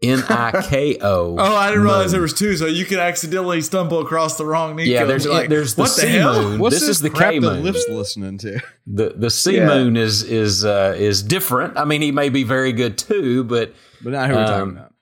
N 0.00 0.22
I 0.28 0.62
K 0.64 0.98
O. 1.00 1.36
Oh, 1.38 1.56
I 1.56 1.68
didn't 1.70 1.82
realize 1.82 2.06
Moon. 2.06 2.12
there 2.12 2.20
was 2.22 2.32
two, 2.34 2.56
so 2.56 2.66
you 2.66 2.84
could 2.84 2.98
accidentally 3.00 3.60
stumble 3.62 4.00
across 4.00 4.36
the 4.38 4.44
wrong 4.46 4.76
Nico. 4.76 4.90
Yeah, 4.90 5.04
there's 5.04 5.24
be 5.24 5.30
like, 5.30 5.48
there's 5.48 5.74
the 5.74 5.82
what 5.82 5.88
the 5.96 6.00
C 6.02 6.08
hell? 6.08 6.42
moon. 6.42 6.60
What's 6.60 6.78
this 6.78 6.88
is 6.88 7.00
the 7.00 7.10
crap 7.10 7.32
K 7.32 7.38
that 7.40 7.46
moon. 7.54 7.64
Lift's 7.64 7.88
listening 7.88 8.38
to? 8.38 8.60
The 8.86 9.14
the 9.16 9.28
C 9.30 9.56
Yeah. 9.56 9.66
moon 9.66 9.96
is 9.96 10.22
is 10.22 10.64
uh, 10.64 10.94
is 10.96 11.22
different. 11.22 11.76
I 11.76 11.84
mean, 11.84 12.00
he 12.02 12.12
may 12.12 12.28
be 12.28 12.44
very 12.44 12.72
good 12.72 12.96
too, 12.96 13.42
but 13.44 13.74
But 14.02 14.12
not 14.12 14.28
who 14.30 14.36
we're 14.36 14.46
talking 14.46 14.62
Um, 14.62 14.68
about. 14.76 14.92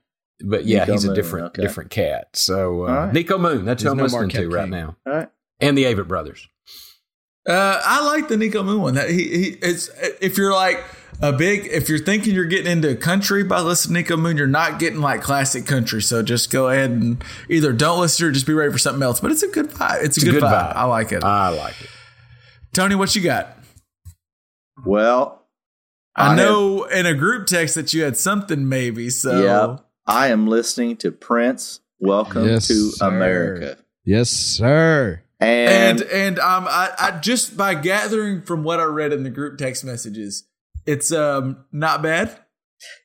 but 0.40 0.64
yeah, 0.64 0.80
Nico 0.80 0.92
he's 0.92 1.04
a 1.04 1.14
different 1.14 1.46
okay. 1.48 1.62
different 1.62 1.90
cat. 1.90 2.28
So 2.34 2.84
uh, 2.84 2.88
All 2.88 2.94
right. 3.06 3.12
Niko 3.14 3.38
Moon, 3.38 3.64
that's 3.66 3.82
who 3.82 3.90
I'm 3.90 3.98
no 3.98 4.04
listening 4.04 4.22
Marquette 4.22 4.40
to 4.42 4.48
right 4.48 4.68
now, 4.68 4.96
All 5.06 5.12
right. 5.12 5.28
and 5.60 5.76
the 5.76 5.84
Avett 5.84 6.08
Brothers. 6.08 6.48
Uh, 7.48 7.80
I 7.84 8.04
like 8.04 8.28
the 8.28 8.36
Niko 8.36 8.64
Moon 8.64 8.80
one. 8.80 8.94
That 8.94 9.08
he, 9.10 9.22
he 9.28 9.44
it's 9.62 9.88
if 10.20 10.36
you're 10.38 10.52
like 10.54 10.82
a 11.20 11.32
big. 11.32 11.66
If 11.66 11.88
you're 11.88 11.98
thinking 11.98 12.34
you're 12.34 12.44
getting 12.44 12.70
into 12.70 12.94
country 12.96 13.42
by 13.42 13.60
listening 13.60 14.04
to 14.04 14.14
Niko 14.14 14.18
Moon, 14.18 14.36
you're 14.36 14.46
not 14.46 14.78
getting 14.78 15.00
like 15.00 15.22
classic 15.22 15.66
country. 15.66 16.02
So 16.02 16.22
just 16.22 16.50
go 16.50 16.68
ahead 16.68 16.90
and 16.90 17.22
either 17.48 17.72
don't 17.72 18.00
listen 18.00 18.26
or 18.26 18.30
just 18.32 18.46
be 18.46 18.54
ready 18.54 18.72
for 18.72 18.78
something 18.78 19.02
else. 19.02 19.20
But 19.20 19.32
it's 19.32 19.42
a 19.42 19.48
good 19.48 19.70
vibe. 19.70 20.04
It's, 20.04 20.16
a, 20.18 20.24
good, 20.24 20.42
vibe. 20.42 20.74
I 20.74 20.84
like 20.84 21.12
it. 21.12 21.24
I 21.24 21.48
like 21.50 21.80
it. 21.80 21.88
Tony, 22.72 22.94
what 22.94 23.14
you 23.16 23.22
got? 23.22 23.56
Well, 24.84 25.42
I, 26.14 26.32
I 26.32 26.36
know 26.36 26.84
in 26.84 27.06
a 27.06 27.14
group 27.14 27.46
text 27.46 27.74
that 27.74 27.92
you 27.92 28.02
had 28.02 28.16
something 28.16 28.68
maybe. 28.68 29.10
So 29.10 29.42
yeah, 29.42 29.76
I 30.06 30.28
am 30.28 30.46
listening 30.46 30.96
to 30.98 31.10
Prince. 31.10 31.80
Welcome 31.98 32.46
Yes, 32.46 32.68
to 32.68 32.90
sir. 32.90 33.08
America. 33.08 33.78
Yes, 34.04 34.30
sir. 34.30 35.22
And, 35.40 36.00
and 36.00 36.10
and 36.10 36.38
um, 36.38 36.66
I, 36.68 36.92
I 36.98 37.10
just 37.20 37.56
by 37.56 37.74
gathering 37.74 38.42
from 38.42 38.62
what 38.62 38.80
I 38.80 38.84
read 38.84 39.12
in 39.12 39.22
the 39.22 39.30
group 39.30 39.58
text 39.58 39.84
messages, 39.84 40.44
it's 40.86 41.12
um 41.12 41.64
not 41.72 42.02
bad. 42.02 42.38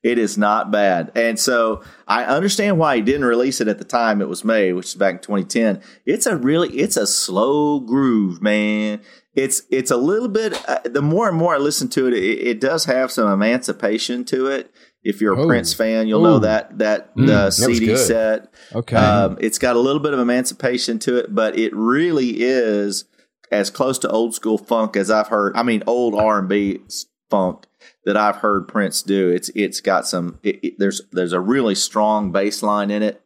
It 0.04 0.18
is 0.18 0.38
not 0.38 0.70
bad. 0.70 1.12
And 1.16 1.40
so 1.40 1.82
I 2.08 2.26
understand 2.26 2.78
why 2.78 2.98
he 2.98 3.02
didn't 3.02 3.24
release 3.26 3.62
it 3.62 3.68
at 3.70 3.78
the 3.78 3.86
time 3.86 4.22
it 4.22 4.28
was 4.28 4.44
made, 4.44 4.74
which 4.74 4.88
is 4.88 4.96
back 4.96 5.16
in 5.16 5.20
2010. 5.22 5.82
It's 6.06 6.26
a 6.26 6.36
really 6.36 6.70
it's 6.78 6.98
a 6.98 7.08
slow 7.08 7.80
groove, 7.80 8.42
man. 8.42 9.02
It's 9.34 9.64
it's 9.72 9.90
a 9.90 9.96
little 9.98 10.28
bit 10.28 10.62
uh, 10.70 10.80
the 10.84 11.02
more 11.02 11.30
and 11.30 11.38
more 11.38 11.56
I 11.56 11.58
listen 11.58 11.88
to 11.90 12.08
it, 12.08 12.14
it, 12.14 12.48
it 12.48 12.60
does 12.60 12.84
have 12.86 13.12
some 13.12 13.32
emancipation 13.32 14.26
to 14.26 14.48
it. 14.48 14.72
If 15.04 15.20
you're 15.22 15.34
a 15.34 15.42
Oh. 15.42 15.48
Prince 15.48 15.74
fan, 15.74 16.08
you'll 16.08 16.22
know 16.22 16.40
that 16.40 16.78
that 16.80 17.16
Mm, 17.16 17.28
the 17.28 17.50
CD 17.52 17.86
good. 17.88 17.98
set. 17.98 18.54
Okay. 18.76 18.96
Um, 18.98 19.38
it's 19.40 19.58
got 19.58 19.76
a 19.78 19.80
little 19.80 20.02
bit 20.02 20.14
of 20.14 20.20
emancipation 20.20 21.00
to 21.00 21.16
it, 21.18 21.34
but 21.34 21.58
it 21.58 21.74
really 21.76 22.42
is 22.42 23.06
as 23.52 23.70
close 23.70 23.98
to 24.00 24.10
old 24.10 24.36
school 24.36 24.58
funk 24.58 24.96
as 24.98 25.10
I've 25.10 25.30
heard. 25.30 25.56
I 25.56 25.64
mean, 25.64 25.82
old 25.88 26.14
R 26.14 26.40
and 26.40 26.50
B 26.50 26.82
funk 27.30 27.66
that 28.06 28.18
I've 28.18 28.38
heard 28.38 28.68
Prince 28.68 29.04
do. 29.04 29.30
It's 29.30 29.50
it's 29.56 29.82
got 29.82 30.08
some. 30.08 30.40
It, 30.44 30.60
it- 30.64 30.80
there's 30.80 31.02
there's 31.12 31.34
a 31.34 31.40
really 31.40 31.76
strong 31.76 32.32
bass 32.32 32.64
line 32.64 32.92
in 32.92 33.04
it. 33.04 33.22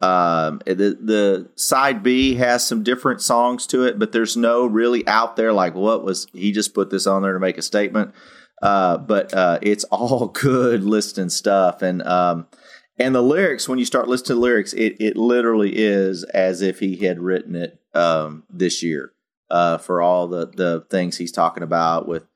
Um, 0.00 0.60
the 0.66 0.98
the 1.00 1.50
side 1.56 2.02
B 2.02 2.34
has 2.34 2.66
some 2.66 2.82
different 2.82 3.22
songs 3.22 3.66
to 3.68 3.84
it, 3.84 3.98
but 3.98 4.12
there's 4.12 4.36
no 4.36 4.66
really 4.66 5.06
out 5.06 5.36
there 5.36 5.52
like 5.52 5.74
what 5.74 6.04
was 6.04 6.26
he 6.32 6.52
just 6.52 6.74
put 6.74 6.90
this 6.90 7.06
on 7.06 7.22
there 7.22 7.32
to 7.32 7.40
make 7.40 7.58
a 7.58 7.62
statement. 7.62 8.14
Uh, 8.62 8.98
but 8.98 9.32
uh, 9.34 9.58
it's 9.62 9.84
all 9.84 10.28
good 10.34 10.84
listening 10.84 11.28
stuff, 11.30 11.80
and 11.82 12.02
um, 12.02 12.46
and 12.98 13.14
the 13.14 13.22
lyrics 13.22 13.68
when 13.68 13.78
you 13.78 13.84
start 13.84 14.08
listening 14.08 14.36
to 14.36 14.40
lyrics, 14.40 14.72
it 14.74 14.96
it 15.00 15.16
literally 15.16 15.72
is 15.74 16.24
as 16.24 16.60
if 16.60 16.80
he 16.80 16.96
had 17.04 17.18
written 17.20 17.56
it 17.56 17.80
um, 17.94 18.44
this 18.50 18.82
year 18.82 19.12
uh, 19.50 19.78
for 19.78 20.02
all 20.02 20.26
the 20.28 20.46
the 20.46 20.84
things 20.90 21.16
he's 21.18 21.32
talking 21.32 21.62
about 21.62 22.06
with 22.08 22.26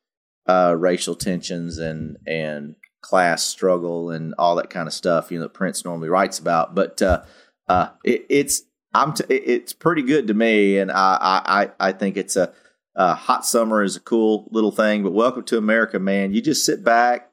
uh, 0.49 0.75
racial 0.77 1.15
tensions 1.15 1.79
and 1.79 2.17
and 2.27 2.75
class 3.01 3.45
struggle 3.45 4.11
and 4.11 4.35
all 4.39 4.57
that 4.57 4.71
kind 4.71 4.87
of 4.89 4.93
stuff. 4.95 5.31
You 5.31 5.39
know, 5.39 5.45
that 5.45 5.55
Prince 5.55 5.85
normally 5.85 6.09
writes 6.09 6.39
about, 6.39 6.75
but 6.75 7.01
uh, 7.03 7.23
uh, 7.69 7.91
it, 8.05 8.27
it's 8.29 8.63
I'm 8.95 9.13
t- 9.15 9.25
it's 9.33 9.73
pretty 9.73 10.03
good 10.03 10.27
to 10.29 10.35
me, 10.35 10.79
and 10.79 10.91
I 10.91 11.19
I 11.21 11.63
I 11.63 11.89
I 11.89 11.93
think 11.93 12.17
it's 12.17 12.37
a 12.37 12.53
uh, 12.97 13.15
hot 13.15 13.47
summer 13.47 13.83
is 13.85 13.95
a 13.97 14.01
cool 14.01 14.49
little 14.51 14.73
thing. 14.73 15.03
But 15.05 15.13
welcome 15.13 15.45
to 15.45 15.59
America, 15.59 15.99
man. 15.99 16.33
You 16.33 16.41
just 16.41 16.65
sit 16.65 16.83
back, 16.83 17.31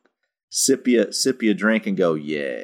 sip 0.49 0.87
you 0.87 1.11
sip 1.11 1.41
you 1.41 1.51
a 1.51 1.53
drink, 1.55 1.87
and 1.87 1.95
go, 1.97 2.13
yeah, 2.13 2.59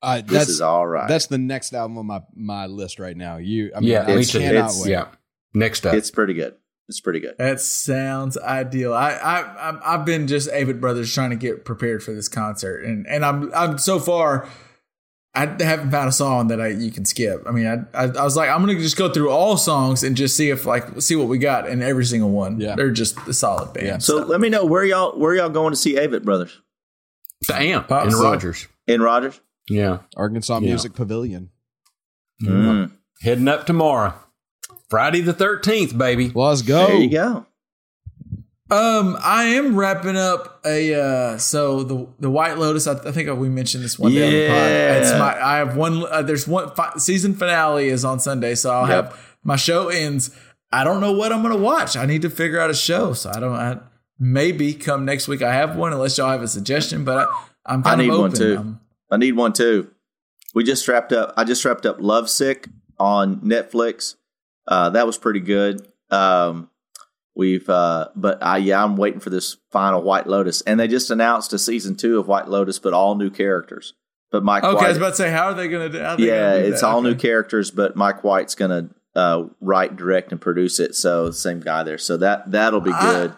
Uh, 0.00 0.22
this 0.22 0.30
that's 0.30 0.48
is 0.50 0.60
all 0.60 0.86
right. 0.86 1.08
that's 1.08 1.26
the 1.26 1.36
next 1.38 1.74
album 1.74 1.98
on 1.98 2.06
my 2.06 2.22
my 2.34 2.66
list 2.66 2.98
right 2.98 3.16
now. 3.16 3.36
You, 3.38 3.72
I 3.76 3.80
mean, 3.80 3.90
yeah, 3.90 4.02
I 4.06 4.10
it's- 4.12 4.32
cannot 4.32 4.46
it's- 4.54 4.82
wait. 4.84 4.90
Yeah. 4.92 5.08
Next 5.52 5.84
up. 5.84 5.94
it's 5.94 6.12
pretty 6.12 6.34
good. 6.34 6.54
It's 6.90 7.00
pretty 7.00 7.20
good. 7.20 7.36
That 7.38 7.60
sounds 7.60 8.36
ideal. 8.36 8.92
I, 8.92 9.12
I 9.12 9.40
I'm- 9.40 9.80
I've 9.84 10.04
been 10.04 10.26
just 10.26 10.50
Avett 10.50 10.80
Brothers 10.80 11.12
trying 11.14 11.30
to 11.30 11.36
get 11.36 11.64
prepared 11.64 12.02
for 12.02 12.12
this 12.12 12.28
concert, 12.28 12.84
and 12.84 13.06
and 13.06 13.24
I'm 13.24 13.50
I'm 13.54 13.78
so 13.78 13.98
far. 13.98 14.46
I 15.32 15.42
haven't 15.60 15.92
found 15.92 16.08
a 16.08 16.12
song 16.12 16.48
that 16.48 16.60
I 16.60 16.68
you 16.70 16.90
can 16.90 17.04
skip. 17.04 17.44
I 17.46 17.52
mean, 17.52 17.64
I, 17.66 17.76
I 17.96 18.04
I 18.08 18.24
was 18.24 18.34
like, 18.36 18.50
I'm 18.50 18.60
gonna 18.60 18.74
just 18.80 18.96
go 18.96 19.08
through 19.12 19.30
all 19.30 19.56
songs 19.56 20.02
and 20.02 20.16
just 20.16 20.36
see 20.36 20.50
if 20.50 20.66
like 20.66 21.00
see 21.00 21.14
what 21.14 21.28
we 21.28 21.38
got 21.38 21.68
in 21.68 21.80
every 21.82 22.04
single 22.04 22.30
one. 22.30 22.60
Yeah. 22.60 22.74
they're 22.74 22.90
just 22.90 23.16
a 23.28 23.32
solid 23.32 23.72
band. 23.72 23.86
Yeah. 23.86 23.98
So 23.98 24.16
let 24.16 24.40
me 24.40 24.48
know 24.48 24.64
where 24.64 24.84
y'all 24.84 25.16
where 25.16 25.32
y'all 25.36 25.48
going 25.48 25.70
to 25.70 25.76
see 25.76 25.94
Avett 25.94 26.24
Brothers 26.24 26.60
the 27.46 27.54
amp 27.54 27.86
Pop 27.86 28.06
in 28.06 28.10
Soul. 28.10 28.24
Rogers. 28.24 28.66
in 28.88 29.00
Rogers. 29.00 29.40
Yeah. 29.68 29.98
Arkansas 30.16 30.54
Yeah. 30.58 30.66
Music 30.70 30.94
Pavilion. 30.94 31.50
Mm. 32.42 32.90
Heading 33.22 33.46
up 33.48 33.66
tomorrow. 33.66 34.14
Friday 34.90 35.20
the 35.22 35.32
13th, 35.32 35.96
baby. 35.96 36.30
Let's 36.34 36.62
go. 36.62 36.86
There 36.88 36.96
you 36.96 37.10
go. 37.10 37.46
Um, 38.70 39.16
I 39.20 39.44
am 39.44 39.74
wrapping 39.76 40.16
up 40.16 40.60
a 40.64 40.94
uh 40.94 41.38
so 41.38 41.82
the 41.82 42.06
the 42.20 42.30
White 42.30 42.56
Lotus. 42.56 42.86
I, 42.86 42.92
I 42.92 43.10
think 43.10 43.28
we 43.36 43.48
mentioned 43.48 43.82
this 43.82 43.98
one 43.98 44.12
day 44.12 44.24
on 44.26 44.32
the 44.32 44.48
pod. 44.48 44.70
Yeah. 44.70 44.94
It's 44.98 45.10
my 45.18 45.44
I 45.44 45.56
have 45.58 45.76
one. 45.76 46.04
Uh, 46.06 46.22
there's 46.22 46.46
one 46.46 46.70
fi- 46.76 46.92
season 46.96 47.34
finale 47.34 47.88
is 47.88 48.04
on 48.04 48.20
Sunday, 48.20 48.54
so 48.54 48.70
I'll 48.70 48.86
Yep. 48.88 49.04
have 49.12 49.36
my 49.42 49.56
show 49.56 49.88
ends. 49.88 50.30
I 50.70 50.84
don't 50.84 51.00
know 51.00 51.10
what 51.10 51.32
I'm 51.32 51.42
gonna 51.42 51.56
watch. 51.56 51.96
I 51.96 52.06
need 52.06 52.22
to 52.22 52.30
figure 52.30 52.60
out 52.60 52.70
a 52.70 52.74
show, 52.74 53.12
so 53.12 53.30
I 53.34 53.40
don't. 53.40 53.54
I, 53.54 53.80
maybe 54.20 54.72
come 54.74 55.04
next 55.04 55.26
week 55.26 55.42
I 55.42 55.52
have 55.52 55.74
one, 55.74 55.92
unless 55.92 56.16
y'all 56.16 56.30
have 56.30 56.42
a 56.42 56.46
suggestion. 56.48 57.02
But 57.04 57.26
I, 57.28 57.44
I'm 57.66 57.80
I 57.80 57.82
kind 57.82 58.00
need 58.02 58.10
of 58.10 58.18
one 58.20 58.28
open. 58.30 58.38
too. 58.38 58.54
I'm- 58.56 58.80
I 59.10 59.16
need 59.16 59.32
one 59.32 59.52
too. 59.52 59.90
We 60.54 60.62
just 60.62 60.86
wrapped 60.86 61.12
up. 61.12 61.34
I 61.36 61.42
just 61.42 61.64
wrapped 61.64 61.86
up 61.86 61.96
Lovesick 61.98 62.68
on 63.00 63.38
Netflix. 63.40 64.14
Uh, 64.66 64.90
that 64.90 65.06
was 65.06 65.18
pretty 65.18 65.40
good. 65.40 65.86
Um, 66.10 66.70
we've, 67.34 67.68
uh, 67.68 68.08
but 68.16 68.42
I 68.42 68.58
yeah, 68.58 68.82
I'm 68.82 68.96
waiting 68.96 69.20
for 69.20 69.30
this 69.30 69.56
final 69.70 70.02
White 70.02 70.26
Lotus, 70.26 70.60
and 70.62 70.78
they 70.78 70.88
just 70.88 71.10
announced 71.10 71.52
a 71.52 71.58
season 71.58 71.96
two 71.96 72.18
of 72.18 72.28
White 72.28 72.48
Lotus, 72.48 72.78
but 72.78 72.92
all 72.92 73.14
new 73.14 73.30
characters. 73.30 73.94
But 74.30 74.44
Mike 74.44 74.62
okay, 74.62 74.70
I 74.70 74.74
White, 74.74 74.88
was 74.88 74.96
about 74.96 75.10
to 75.10 75.16
say, 75.16 75.30
how 75.30 75.46
are 75.46 75.54
they 75.54 75.68
gonna 75.68 75.88
do? 75.88 75.98
how 75.98 76.14
are 76.14 76.16
they 76.16 76.26
yeah, 76.26 76.54
it's 76.54 76.82
that? 76.82 76.86
all 76.86 77.02
new 77.02 77.14
characters, 77.14 77.70
but 77.70 77.96
Mike 77.96 78.22
White's 78.22 78.54
gonna 78.54 78.90
uh, 79.16 79.44
write, 79.60 79.96
direct, 79.96 80.30
and 80.32 80.40
produce 80.40 80.78
it. 80.78 80.94
So 80.94 81.30
same 81.30 81.60
guy 81.60 81.82
there. 81.82 81.98
So 81.98 82.16
that 82.18 82.50
that'll 82.50 82.80
be 82.80 82.92
good. 82.92 83.30
I 83.32 83.36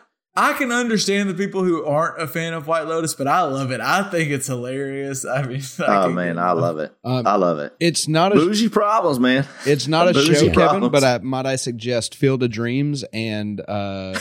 can 0.54 0.72
understand 0.72 1.28
the 1.28 1.34
people 1.34 1.62
who 1.62 1.84
aren't 1.84 2.20
a 2.20 2.26
fan 2.26 2.54
of 2.54 2.66
White 2.66 2.86
Lotus, 2.86 3.14
but 3.14 3.28
I 3.28 3.42
love 3.42 3.70
it. 3.70 3.80
I 3.80 4.02
think 4.04 4.30
it's 4.30 4.46
hilarious. 4.46 5.24
I 5.26 5.42
mean, 5.42 5.60
I 5.78 6.04
oh 6.04 6.10
man, 6.10 6.38
I 6.38 6.52
love 6.52 6.78
it. 6.78 6.94
Um, 7.04 7.26
I 7.26 7.36
love 7.36 7.58
it. 7.58 7.74
It's 7.78 8.08
not 8.08 8.32
a 8.32 8.36
Bougie 8.36 8.70
problems, 8.70 9.20
man. 9.20 9.46
it's 9.66 9.86
not 9.86 10.08
a 10.08 10.14
Bougie 10.14 10.34
show, 10.34 10.50
Kevin, 10.50 10.88
but 10.90 11.04
I, 11.04 11.18
might 11.18 11.44
I 11.44 11.56
suggest 11.56 12.14
Field 12.14 12.42
of 12.42 12.50
Dreams 12.50 13.04
and 13.12 13.60
uh 13.68 14.18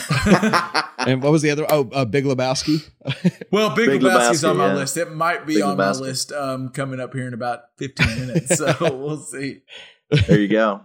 and 0.98 1.22
what 1.22 1.32
was 1.32 1.40
the 1.40 1.50
other? 1.50 1.66
Oh, 1.70 1.88
uh, 1.92 2.04
Big 2.04 2.24
Lebowski. 2.24 2.88
Well, 3.50 3.74
Big, 3.74 3.88
Big 3.88 4.00
Lebowski's 4.00 4.42
Lebowski, 4.42 4.50
on 4.50 4.56
my 4.56 4.66
yeah. 4.68 4.74
list. 4.74 4.96
It 4.96 5.12
might 5.12 5.46
be 5.46 5.54
Big 5.54 5.62
on 5.62 5.76
my 5.76 5.90
list 5.90 6.32
um, 6.32 6.70
coming 6.70 7.00
up 7.00 7.12
here 7.12 7.26
in 7.26 7.34
about 7.34 7.60
15 7.78 8.26
minutes. 8.26 8.56
So 8.56 8.74
we'll 8.80 9.18
see. 9.18 9.62
There 10.10 10.40
you 10.40 10.48
go. 10.48 10.82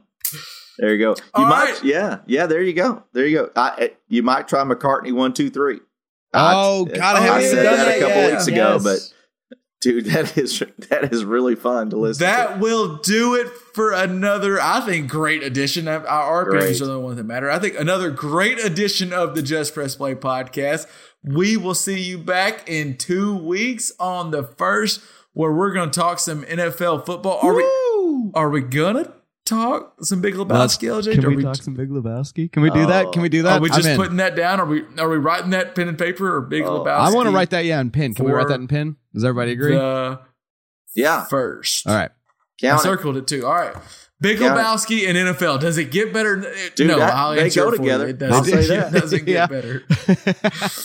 There 0.77 0.93
you 0.93 0.99
go. 0.99 1.09
You 1.11 1.23
All 1.33 1.45
might, 1.45 1.71
right. 1.73 1.83
yeah, 1.83 2.19
yeah. 2.27 2.45
There 2.45 2.61
you 2.61 2.73
go. 2.73 3.03
There 3.13 3.25
you 3.25 3.37
go. 3.37 3.51
I, 3.55 3.75
eh, 3.79 3.87
you 4.09 4.23
might 4.23 4.47
try 4.47 4.63
McCartney 4.63 5.13
one, 5.13 5.33
two, 5.33 5.49
three. 5.49 5.79
Oh, 6.33 6.87
I, 6.91 6.95
God, 6.97 7.15
I 7.15 7.19
I 7.19 7.21
haven't 7.21 7.41
said 7.43 7.51
even 7.51 7.63
that, 7.63 7.75
done 7.85 7.87
a 7.87 7.99
couple 7.99 8.15
yet. 8.21 8.31
weeks 8.31 8.47
ago, 8.47 8.73
Yes. 8.73 8.83
but 8.83 9.13
dude, 9.81 10.05
that 10.11 10.37
is 10.37 10.63
that 10.89 11.11
is 11.13 11.25
really 11.25 11.55
fun 11.55 11.89
to 11.89 11.97
listen. 11.97 12.19
To. 12.19 12.31
That 12.31 12.53
to. 12.55 12.59
will 12.59 12.97
do 12.97 13.33
it 13.35 13.47
for 13.73 13.91
another, 13.93 14.59
I 14.61 14.81
think, 14.81 15.09
great 15.09 15.41
edition. 15.41 15.87
Our- 15.87 16.05
Our 16.05 16.49
opinions 16.49 16.81
are 16.81 16.85
the 16.85 16.99
ones 16.99 17.17
that 17.17 17.23
matter. 17.23 17.49
I 17.49 17.59
think 17.59 17.79
another 17.79 18.11
great 18.11 18.59
edition 18.59 19.13
of 19.13 19.33
the 19.35 19.41
Just 19.41 19.73
Press 19.73 19.95
Play 19.95 20.15
podcast. 20.15 20.85
We 21.23 21.57
will 21.57 21.73
see 21.75 21.99
you 21.99 22.17
back 22.19 22.69
in 22.69 22.97
two 22.97 23.35
weeks 23.35 23.91
on 23.99 24.31
the 24.31 24.43
first, 24.43 25.01
where 25.33 25.51
we're 25.51 25.73
going 25.73 25.89
to 25.89 25.99
talk 25.99 26.19
some 26.19 26.43
NFL 26.43 27.05
football. 27.05 27.39
Are 27.41 27.53
we? 27.55 27.63
Are 28.33 28.49
we 28.49 28.61
gonna 28.61 29.13
talk 29.47 29.95
some 30.03 30.21
Big 30.21 30.35
Lebowski? 30.35 30.87
LJ? 30.87 31.13
Can 31.15 31.25
Are 31.25 31.29
we, 31.29 31.41
talk 31.43 31.55
some 31.55 31.73
Big 31.73 31.89
Lebowski? 31.89 32.51
Can 32.51 32.61
we 32.61 32.69
do 32.69 32.85
that? 32.85 33.11
Can 33.11 33.21
we 33.21 33.29
do 33.29 33.39
oh, 33.39 33.43
that? 33.43 33.57
Are 33.59 33.61
we 33.61 33.69
just 33.69 33.95
putting 33.95 34.17
that 34.17 34.35
down? 34.35 34.59
Are 34.59 34.65
we? 34.65 34.83
Are 34.97 35.09
we 35.09 35.17
writing 35.17 35.49
that 35.51 35.73
pen 35.75 35.87
and 35.87 35.97
paper 35.97 36.35
or 36.35 36.41
Big 36.41 36.63
Oh, 36.63 36.81
Lebowski? 36.83 36.99
I 36.99 37.11
want 37.13 37.27
to 37.27 37.33
write 37.35 37.49
that 37.51 37.65
yeah 37.65 37.79
in 37.81 37.89
pen. 37.91 38.13
Can 38.13 38.25
we 38.25 38.31
write 38.31 38.47
that 38.49 38.59
in 38.59 38.67
pen? 38.67 38.97
Does 39.13 39.23
everybody 39.23 39.51
agree? 39.53 39.73
The 39.75 40.19
Yeah, 40.95 41.25
first. 41.25 41.87
All 41.87 41.95
right. 41.95 42.11
I 42.11 42.61
count 42.61 42.79
it. 42.79 42.83
circled 42.83 43.17
it 43.17 43.27
too. 43.27 43.45
All 43.45 43.53
right. 43.53 43.75
Big 44.19 44.39
Count 44.39 44.57
it. 44.59 44.63
Lebowski 44.63 45.07
and 45.07 45.15
NFL. 45.37 45.59
Does 45.59 45.77
it 45.77 45.91
get 45.91 46.11
better? 46.11 46.39
Uh, 46.39 46.53
Dude, 46.75 46.87
no, 46.87 46.97
that- 46.97 47.13
I'll 47.13 47.35
they 47.35 47.43
answer 47.43 47.61
go 47.61 47.67
it 47.69 47.77
for 47.77 47.83
you. 47.83 47.89
together. 47.91 48.07
It 48.07 48.23
I'll 48.23 48.43
doesn't, 48.43 48.63
say 48.63 48.75
it 48.77 48.91
that. 48.91 48.93
doesn't 48.93 49.25
get 49.25 49.33
Yeah. 49.33 49.47
better. 49.47 49.83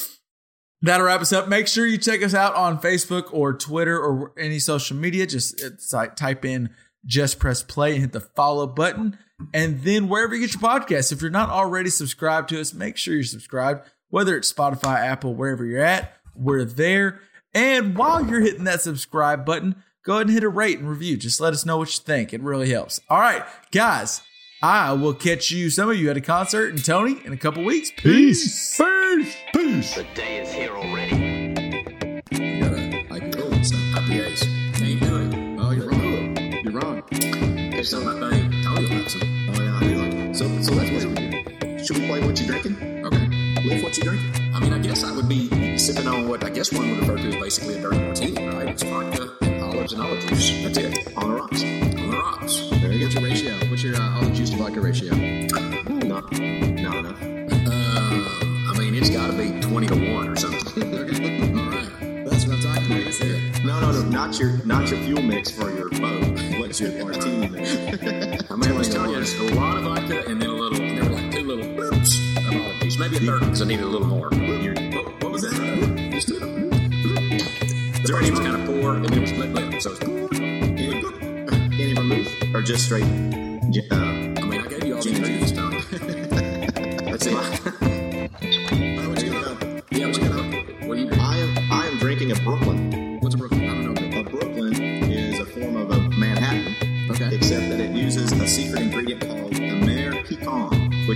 That'll 0.85 1.07
wrap 1.07 1.21
us 1.21 1.33
up. 1.33 1.49
Make 1.49 1.69
sure 1.69 1.87
you 1.87 1.97
check 1.97 2.23
us 2.25 2.35
out 2.35 2.55
on 2.57 2.81
Facebook 2.81 3.33
or 3.33 3.53
Twitter 3.55 3.97
or 3.99 4.33
any 4.37 4.59
social 4.59 4.97
media. 4.97 5.27
Just 5.27 5.63
uh, 5.63 5.69
it's 5.69 5.93
like 5.93 6.17
type 6.17 6.45
in 6.45 6.71
just 7.05 7.39
press 7.39 7.63
play 7.63 7.93
and 7.93 8.01
hit 8.01 8.13
the 8.13 8.21
follow 8.21 8.67
button. 8.67 9.19
And 9.53 9.83
then 9.83 10.09
wherever 10.09 10.35
you 10.35 10.41
get 10.47 10.55
your 10.55 10.63
podcast, 10.63 11.13
if 11.13 11.21
you're 11.21 11.31
not 11.31 11.51
already 11.51 11.91
subscribed 11.91 12.49
to 12.51 12.61
us, 12.61 12.73
make 12.73 12.97
sure 12.97 13.15
you're 13.15 13.25
subscribed, 13.25 13.89
whether 14.09 14.37
it's 14.37 14.53
Spotify, 14.53 15.01
Apple, 15.01 15.35
wherever 15.35 15.65
you're 15.65 15.85
at, 15.85 16.17
we're 16.37 16.65
there. 16.65 17.21
And 17.55 17.97
while 17.97 18.25
you're 18.25 18.41
hitting 18.41 18.65
that 18.65 18.81
subscribe 18.83 19.45
button, 19.45 19.83
go 20.05 20.15
ahead 20.15 20.27
and 20.27 20.35
hit 20.35 20.45
a 20.45 20.49
rate 20.49 20.79
and 20.79 20.89
review. 20.89 21.17
Just 21.17 21.41
let 21.41 21.53
us 21.53 21.67
know 21.67 21.79
what 21.79 21.93
you 21.93 22.03
think. 22.03 22.33
It 22.33 22.41
really 22.41 22.71
helps. 22.71 23.01
All 23.11 23.19
right, 23.19 23.43
guys, 23.73 24.23
I 24.63 24.93
will 24.93 25.15
catch 25.15 25.51
you, 25.51 25.71
some 25.71 25.91
of 25.91 25.97
you 25.97 26.09
at 26.11 26.17
a 26.17 26.21
concert, 26.21 26.71
and 26.71 26.85
Tony 26.85 27.19
in 27.25 27.33
a 27.33 27.37
couple 27.37 27.65
weeks. 27.65 27.91
Peace. 27.97 28.77
Peace. 28.77 29.37
Peace. 29.53 29.95
The 29.97 30.07
day 30.15 30.41
is 30.41 30.53
here 30.53 30.71
already. 30.71 31.33
IPAs. 33.95 34.41
Can't 34.43 34.53
do 34.53 34.62
It's 37.83 37.93
not 37.93 38.05
my 38.05 38.31
thing. 38.31 38.63
Tony 38.63 38.87
likes 38.87 39.15
them. 39.15 39.49
Oh 39.51 39.61
yeah, 39.61 39.77
I 39.77 39.81
do 39.81 39.97
like. 39.97 40.37
So 40.37 40.47
so 40.63 40.73
that's 40.73 41.05
what. 41.05 41.85
Should 41.85 41.99
we 41.99 42.07
play 42.07 42.25
what 42.25 42.41
you 42.41 42.47
drinking? 42.47 42.77
Okay. 43.05 43.27
Live 43.67 43.83
what 43.83 43.97
you 43.97 44.05
drinking. 44.05 44.55
I 44.55 44.61
mean, 44.61 44.73
I 44.73 44.79
guess 44.79 45.03
I 45.03 45.11
would 45.11 45.29
be 45.29 45.77
sipping 45.77 46.07
on 46.07 46.29
what 46.29 46.45
I 46.45 46.51
guess 46.51 46.73
one 46.73 46.89
would 46.91 47.01
refer 47.01 47.17
to 47.17 47.27
as 47.27 47.35
basically 47.35 47.79
a 47.79 47.83
dirty 47.83 47.99
martini, 47.99 48.47
right? 48.51 48.69
It's 48.69 48.85
vodka, 48.85 49.33
and 49.41 49.65
olives, 49.65 49.95
and 49.95 50.03
olive 50.03 50.21
juice. 50.21 50.63
That's 50.63 50.79
it. 50.79 51.17
On 51.17 51.29
the 51.29 51.35
rocks. 51.35 51.65
On 51.65 51.91
the 51.91 52.17
rocks. 52.17 52.71
There 52.71 52.93
you 52.93 53.01
go. 53.01 53.07
What's 53.07 53.15
your 53.17 53.25
ratio? 53.25 53.69
What's 53.69 53.83
your 53.83 53.97
uh, 53.97 54.17
olive 54.17 54.33
juice 54.33 54.51
to 54.51 54.57
vodka 54.59 54.81
ratio? 54.81 55.15
Not, 55.17 56.31
not 56.31 56.97
enough. 56.99 57.21
Uh, 57.21 58.71
I 58.71 58.79
mean, 58.79 58.95
it's 58.95 59.11
got 59.11 59.27
to 59.27 59.37
be 59.37 59.61
20 59.61 59.87
to 59.89 60.13
1 60.15 60.29
or 60.29 60.37
something. 60.37 60.95
okay. 60.95 61.53
All 61.59 61.69
right. 61.69 62.31
That's 62.31 62.47
what 62.47 62.59
I'm 62.59 62.63
talking 62.63 63.03
about. 63.03 63.13
There. 63.15 63.65
No, 63.65 63.81
no, 63.81 63.91
no, 63.91 64.03
not 64.03 64.39
your 64.39 64.65
not 64.65 64.89
your 64.89 65.01
fuel 65.01 65.23
mix 65.23 65.51
for 65.51 65.69
your 65.73 65.91
boat. 65.91 66.32
What's 66.73 66.81
your 66.81 67.05
martini? 67.05 67.45
I 67.45 68.57
mean, 68.57 68.71
I 68.71 68.79
was 68.79 68.89
telling 68.89 69.11
you, 69.11 69.21
it's 69.21 69.39
a 69.39 69.43
lot 69.55 69.77
of 69.77 69.83
vodka 69.83 70.27
and 70.27 70.41
then 70.41 70.49
a 70.49 70.55
little, 70.55 70.79
there 70.79 71.05
were 71.05 71.17
like 71.17 71.31
two 71.31 71.45
little 71.47 71.67
bloops 71.67 72.17
of 72.39 72.47
olive 72.47 72.81
juice. 72.81 72.97
Maybe 72.97 73.17
a 73.19 73.21
third 73.21 73.41
because 73.41 73.61
I 73.61 73.67
needed 73.67 73.85
a 73.85 73.89
little 73.89 74.07
more. 74.07 74.31
What, 74.31 75.23
what 75.23 75.33
was 75.33 75.43
that? 75.43 75.53
Just 76.13 76.31
a. 76.31 76.35
The 76.37 78.09
first 78.09 78.31
was 78.31 78.41
kind 78.41 78.57
of 78.57 78.65
poor 78.65 78.95
and 78.95 79.05
then 79.05 79.13
it 79.13 79.21
was 79.21 79.33
blip 79.33 79.53
blip. 79.53 79.83
So 79.83 79.91
it's 79.91 79.99
poor. 80.01 80.33
Any 80.33 81.93
vermouth 81.93 82.55
or 82.55 82.63
just 82.63 82.87
straight? 82.87 83.05
Uh, 83.05 83.95
I 83.95 84.47
mean, 84.47 84.63
I 84.63 84.67
gave 84.67 84.87
you 84.87 84.97
all 84.97 85.03
the 85.03 85.11
ingredients, 85.11 85.53
Tony. 85.53 85.79
that's 87.11 87.27
it. 87.27 87.75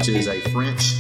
which 0.09 0.17
is 0.17 0.29
a 0.29 0.41
French 0.51 0.96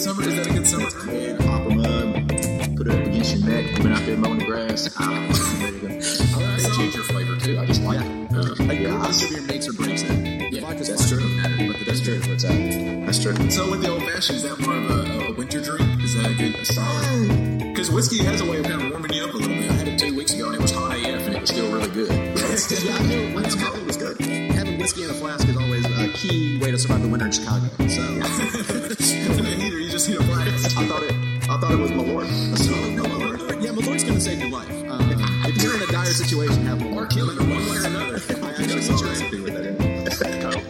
good 0.00 0.16
summer? 0.16 0.28
Is 0.28 0.36
that 0.36 0.46
a 0.46 0.52
good 0.54 0.66
summer? 0.66 1.10
And 1.10 1.38
pop 1.40 1.68
them 1.68 1.80
up, 1.80 2.76
put 2.76 2.86
it 2.86 2.92
up 2.94 3.06
against 3.06 3.36
your 3.36 3.50
neck. 3.50 3.76
Been 3.76 3.92
out 3.92 4.06
there 4.06 4.16
mowing 4.16 4.38
the 4.38 4.44
grass. 4.46 4.94
Ah, 4.98 5.56
there 5.58 5.72
you 5.72 5.78
go. 5.80 5.88
All 5.88 6.40
right. 6.40 6.58
It's 6.58 6.76
ginger 6.76 7.02
flavor, 7.02 7.36
too. 7.36 7.58
I 7.58 7.66
just 7.66 7.82
like 7.82 8.00
it. 8.00 8.06
Uh, 8.32 8.72
yeah, 8.72 9.06
this 9.06 9.24
of 9.24 9.30
your 9.30 9.42
makes 9.42 9.68
or 9.68 9.72
breaks 9.74 10.02
it. 10.02 10.52
Yeah, 10.52 10.60
Vodka's 10.62 10.88
that's 10.88 11.10
fine, 11.10 11.20
true. 11.20 11.28
matter, 11.36 11.66
but 11.66 11.78
the 11.78 11.84
That's 11.84 12.00
true. 12.00 12.20
what's 12.20 12.42
that? 12.44 13.02
That's 13.06 13.22
true. 13.22 13.50
So 13.50 13.70
with 13.70 13.82
the 13.82 13.90
old 13.90 14.02
fashioned, 14.04 14.36
is 14.36 14.42
that 14.44 14.58
more 14.60 14.76
of 14.76 14.90
a, 14.90 15.26
a 15.28 15.32
winter 15.34 15.60
drink? 15.60 16.02
Is 16.02 16.14
that 16.14 16.30
a 16.30 16.34
good, 16.34 16.66
solid? 16.66 17.58
Because 17.58 17.90
whiskey 17.90 18.24
has 18.24 18.40
a 18.40 18.50
way 18.50 18.58
of 18.58 18.64
kind 18.66 18.80
of 18.82 18.90
warming 18.90 19.12
you 19.12 19.24
up 19.24 19.34
a 19.34 19.36
little 19.36 19.54
bit. 19.54 19.70
I 19.70 19.74
had 19.74 19.88
it 19.88 19.98
two 19.98 20.16
weeks 20.16 20.32
ago 20.32 20.46
and 20.46 20.54
it 20.54 20.62
was 20.62 20.70
hot 20.70 20.96
AF 20.96 21.26
and 21.26 21.34
it 21.34 21.40
was 21.40 21.50
still 21.50 21.72
really 21.72 21.88
good. 21.88 22.08
yeah, 22.10 22.96
I 22.96 23.02
knew 23.06 23.34
when 23.34 23.44
it's 23.44 23.54
cold, 23.54 23.78
it 23.82 23.86
was 23.86 23.96
good. 23.96 24.20
Having 24.20 24.78
whiskey 24.78 25.04
in 25.04 25.10
a 25.10 25.14
flask 25.14 25.46
is 25.48 25.56
always 25.56 25.84
a 25.84 26.08
key 26.12 26.58
way 26.60 26.70
to 26.70 26.78
survive 26.78 27.02
the 27.02 27.08
winter 27.08 27.26
in 27.26 27.32
Chicago. 27.32 27.68
So, 27.88 28.99
So, 32.56 32.72
no 32.90 33.02
Malort. 33.04 33.62
yeah, 33.62 33.70
Malort's 33.70 34.04
going 34.04 34.14
to 34.16 34.20
save 34.20 34.40
your 34.40 34.50
life. 34.50 34.70
Um, 34.90 35.10
if 35.46 35.62
you're 35.62 35.76
in 35.76 35.82
a 35.82 35.86
dire 35.92 36.06
situation, 36.06 36.64
have 36.66 36.78
Malort. 36.78 36.96
Or 36.96 37.06
killing 37.06 37.36
it 37.36 37.40
one 37.40 37.50
way 37.68 37.76
or 37.76 37.86
another. 37.86 38.16
I 38.46 38.50
actually 38.62 38.82
saw 38.82 39.04
a 39.04 39.08
recipe 39.08 39.40
with 39.40 39.54
that 39.54 39.66
in 39.66 39.76
it. 39.80 40.12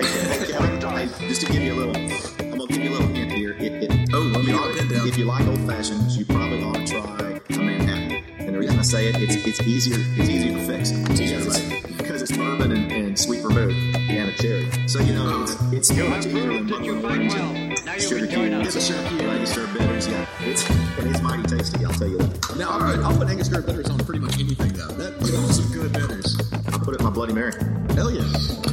Hey, 0.01 0.53
Kevin, 0.53 0.81
hey, 0.81 1.29
just 1.29 1.41
to 1.47 1.53
give 1.53 1.63
you 1.63 1.75
a 1.75 1.79
little, 1.85 1.97
I'm 1.97 2.59
gonna 2.59 2.67
give 2.67 2.83
you 2.85 2.91
a 2.91 2.93
little 2.99 3.09
hint 3.09 3.33
here. 3.33 3.53
It, 3.53 3.85
it, 3.91 4.11
Oh, 4.13 4.19
let 4.21 4.45
me 4.45 4.53
you 4.53 4.59
get 4.59 4.79
pin 4.79 4.89
down. 4.89 5.09
If 5.09 5.17
you 5.19 5.25
like 5.25 5.47
old 5.47 5.61
fashions, 5.67 6.17
you 6.19 6.25
probably 6.25 6.63
ought 6.65 6.75
to 6.75 6.87
try 6.87 7.41
a 7.51 7.59
Manhattan. 7.59 8.25
And 8.39 8.55
the 8.55 8.59
reason 8.59 8.79
I 8.79 8.83
say 8.83 9.09
it, 9.09 9.17
it's 9.17 9.37
it's 9.47 9.61
easier 9.63 9.97
it's 10.17 10.29
easier 10.29 10.59
to 10.59 10.67
fix. 10.67 10.91
It's 10.91 11.21
easier 11.21 11.41
to 11.41 11.49
make 11.49 11.97
because 11.99 12.23
it's 12.23 12.37
bourbon 12.37 12.73
and, 12.73 12.91
and 12.93 13.19
sweet 13.19 13.41
vermouth 13.43 13.73
and 13.95 14.31
a 14.31 14.33
cherry. 14.37 14.69
So 14.89 15.01
you 15.01 15.15
know 15.15 15.43
it's 15.43 15.55
it's 15.73 15.93
much 15.93 16.27
easier 16.27 16.53
than 16.55 16.67
buffalo 16.69 17.01
orange 17.09 17.35
and 17.35 17.79
sugar 18.03 18.27
cubes, 18.27 18.91
Register 18.91 19.67
bitters. 19.69 20.09
Yeah, 20.09 20.27
it's 20.45 20.65
it's 20.99 21.23
mighty 21.23 21.43
tasty. 21.45 21.85
I'll 21.85 21.93
tell 21.93 22.09
you 22.09 22.19
that. 22.19 22.57
Now, 22.57 22.71
I'll, 22.71 22.97
put, 22.97 23.05
I'll 23.05 23.19
put 23.19 23.29
Angostura 23.29 23.63
bitters 23.63 23.91
on 23.91 23.99
pretty 23.99 24.21
much 24.21 24.39
anything, 24.39 24.73
though. 24.73 24.89
That, 24.89 25.19
those 25.21 25.61
are 25.61 25.75
good 25.75 25.93
bitters. 25.93 26.37
I'll 26.73 26.81
put 26.81 26.95
it 26.95 27.01
in 27.01 27.05
my 27.05 27.11
Bloody 27.11 27.33
Mary. 27.33 27.53
Hell 27.95 28.11
yeah. 28.11 28.70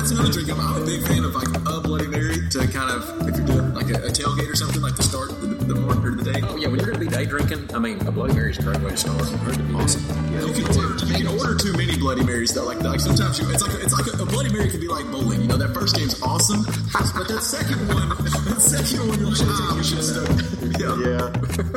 That's 0.00 0.12
another 0.12 0.32
drink. 0.32 0.48
I'm, 0.48 0.58
I'm 0.58 0.80
a 0.80 0.86
big 0.86 1.06
fan 1.06 1.24
of 1.24 1.34
like 1.34 1.52
a 1.52 1.80
Bloody 1.84 2.06
Mary 2.06 2.40
to 2.56 2.58
kind 2.72 2.88
of 2.88 3.04
if 3.28 3.36
you're 3.36 3.44
doing 3.44 3.74
like 3.74 3.90
a, 3.92 4.00
a 4.00 4.08
tailgate 4.08 4.48
or 4.48 4.56
something 4.56 4.80
like 4.80 4.96
to 4.96 5.02
start 5.02 5.28
the, 5.42 5.46
the 5.46 5.74
morning 5.74 6.02
or 6.02 6.16
the 6.16 6.24
day. 6.24 6.40
Oh, 6.42 6.56
yeah, 6.56 6.68
when 6.68 6.80
you're 6.80 6.88
going 6.88 6.98
to 6.98 7.04
be 7.04 7.12
day 7.12 7.26
drinking, 7.26 7.68
I 7.74 7.78
mean, 7.78 8.00
a 8.06 8.10
Bloody 8.10 8.32
Mary's 8.32 8.56
a 8.58 8.62
great 8.62 8.80
way 8.80 8.92
to 8.92 8.96
start. 8.96 9.20
Awesome. 9.20 10.00
You 10.32 10.56
can 10.56 10.72
order, 10.72 11.04
you 11.04 11.14
can 11.20 11.26
order 11.28 11.54
too 11.54 11.76
many 11.76 11.98
Bloody 11.98 12.24
Marys 12.24 12.54
though. 12.54 12.64
Like, 12.64 12.80
like 12.80 12.98
sometimes 12.98 13.38
you, 13.38 13.50
it's 13.50 13.60
like 13.60 13.76
it's 13.76 13.92
like 13.92 14.08
a, 14.08 14.22
a 14.22 14.24
Bloody 14.24 14.48
Mary 14.48 14.70
can 14.70 14.80
be 14.80 14.88
like 14.88 15.04
bowling. 15.12 15.42
You 15.42 15.48
know, 15.48 15.58
that 15.58 15.74
first 15.76 15.94
game's 15.94 16.16
awesome, 16.22 16.64
but 16.64 17.28
that 17.28 17.44
second 17.44 17.84
one, 17.92 18.08
that 18.24 18.56
second 18.56 19.04
one, 19.04 19.20
you're 19.20 19.28
like, 19.28 19.44
ah, 19.52 19.76
we 19.76 19.84
should 19.84 20.00
have. 20.00 20.80
Yeah. 20.80 20.96
Yeah, 20.96 21.28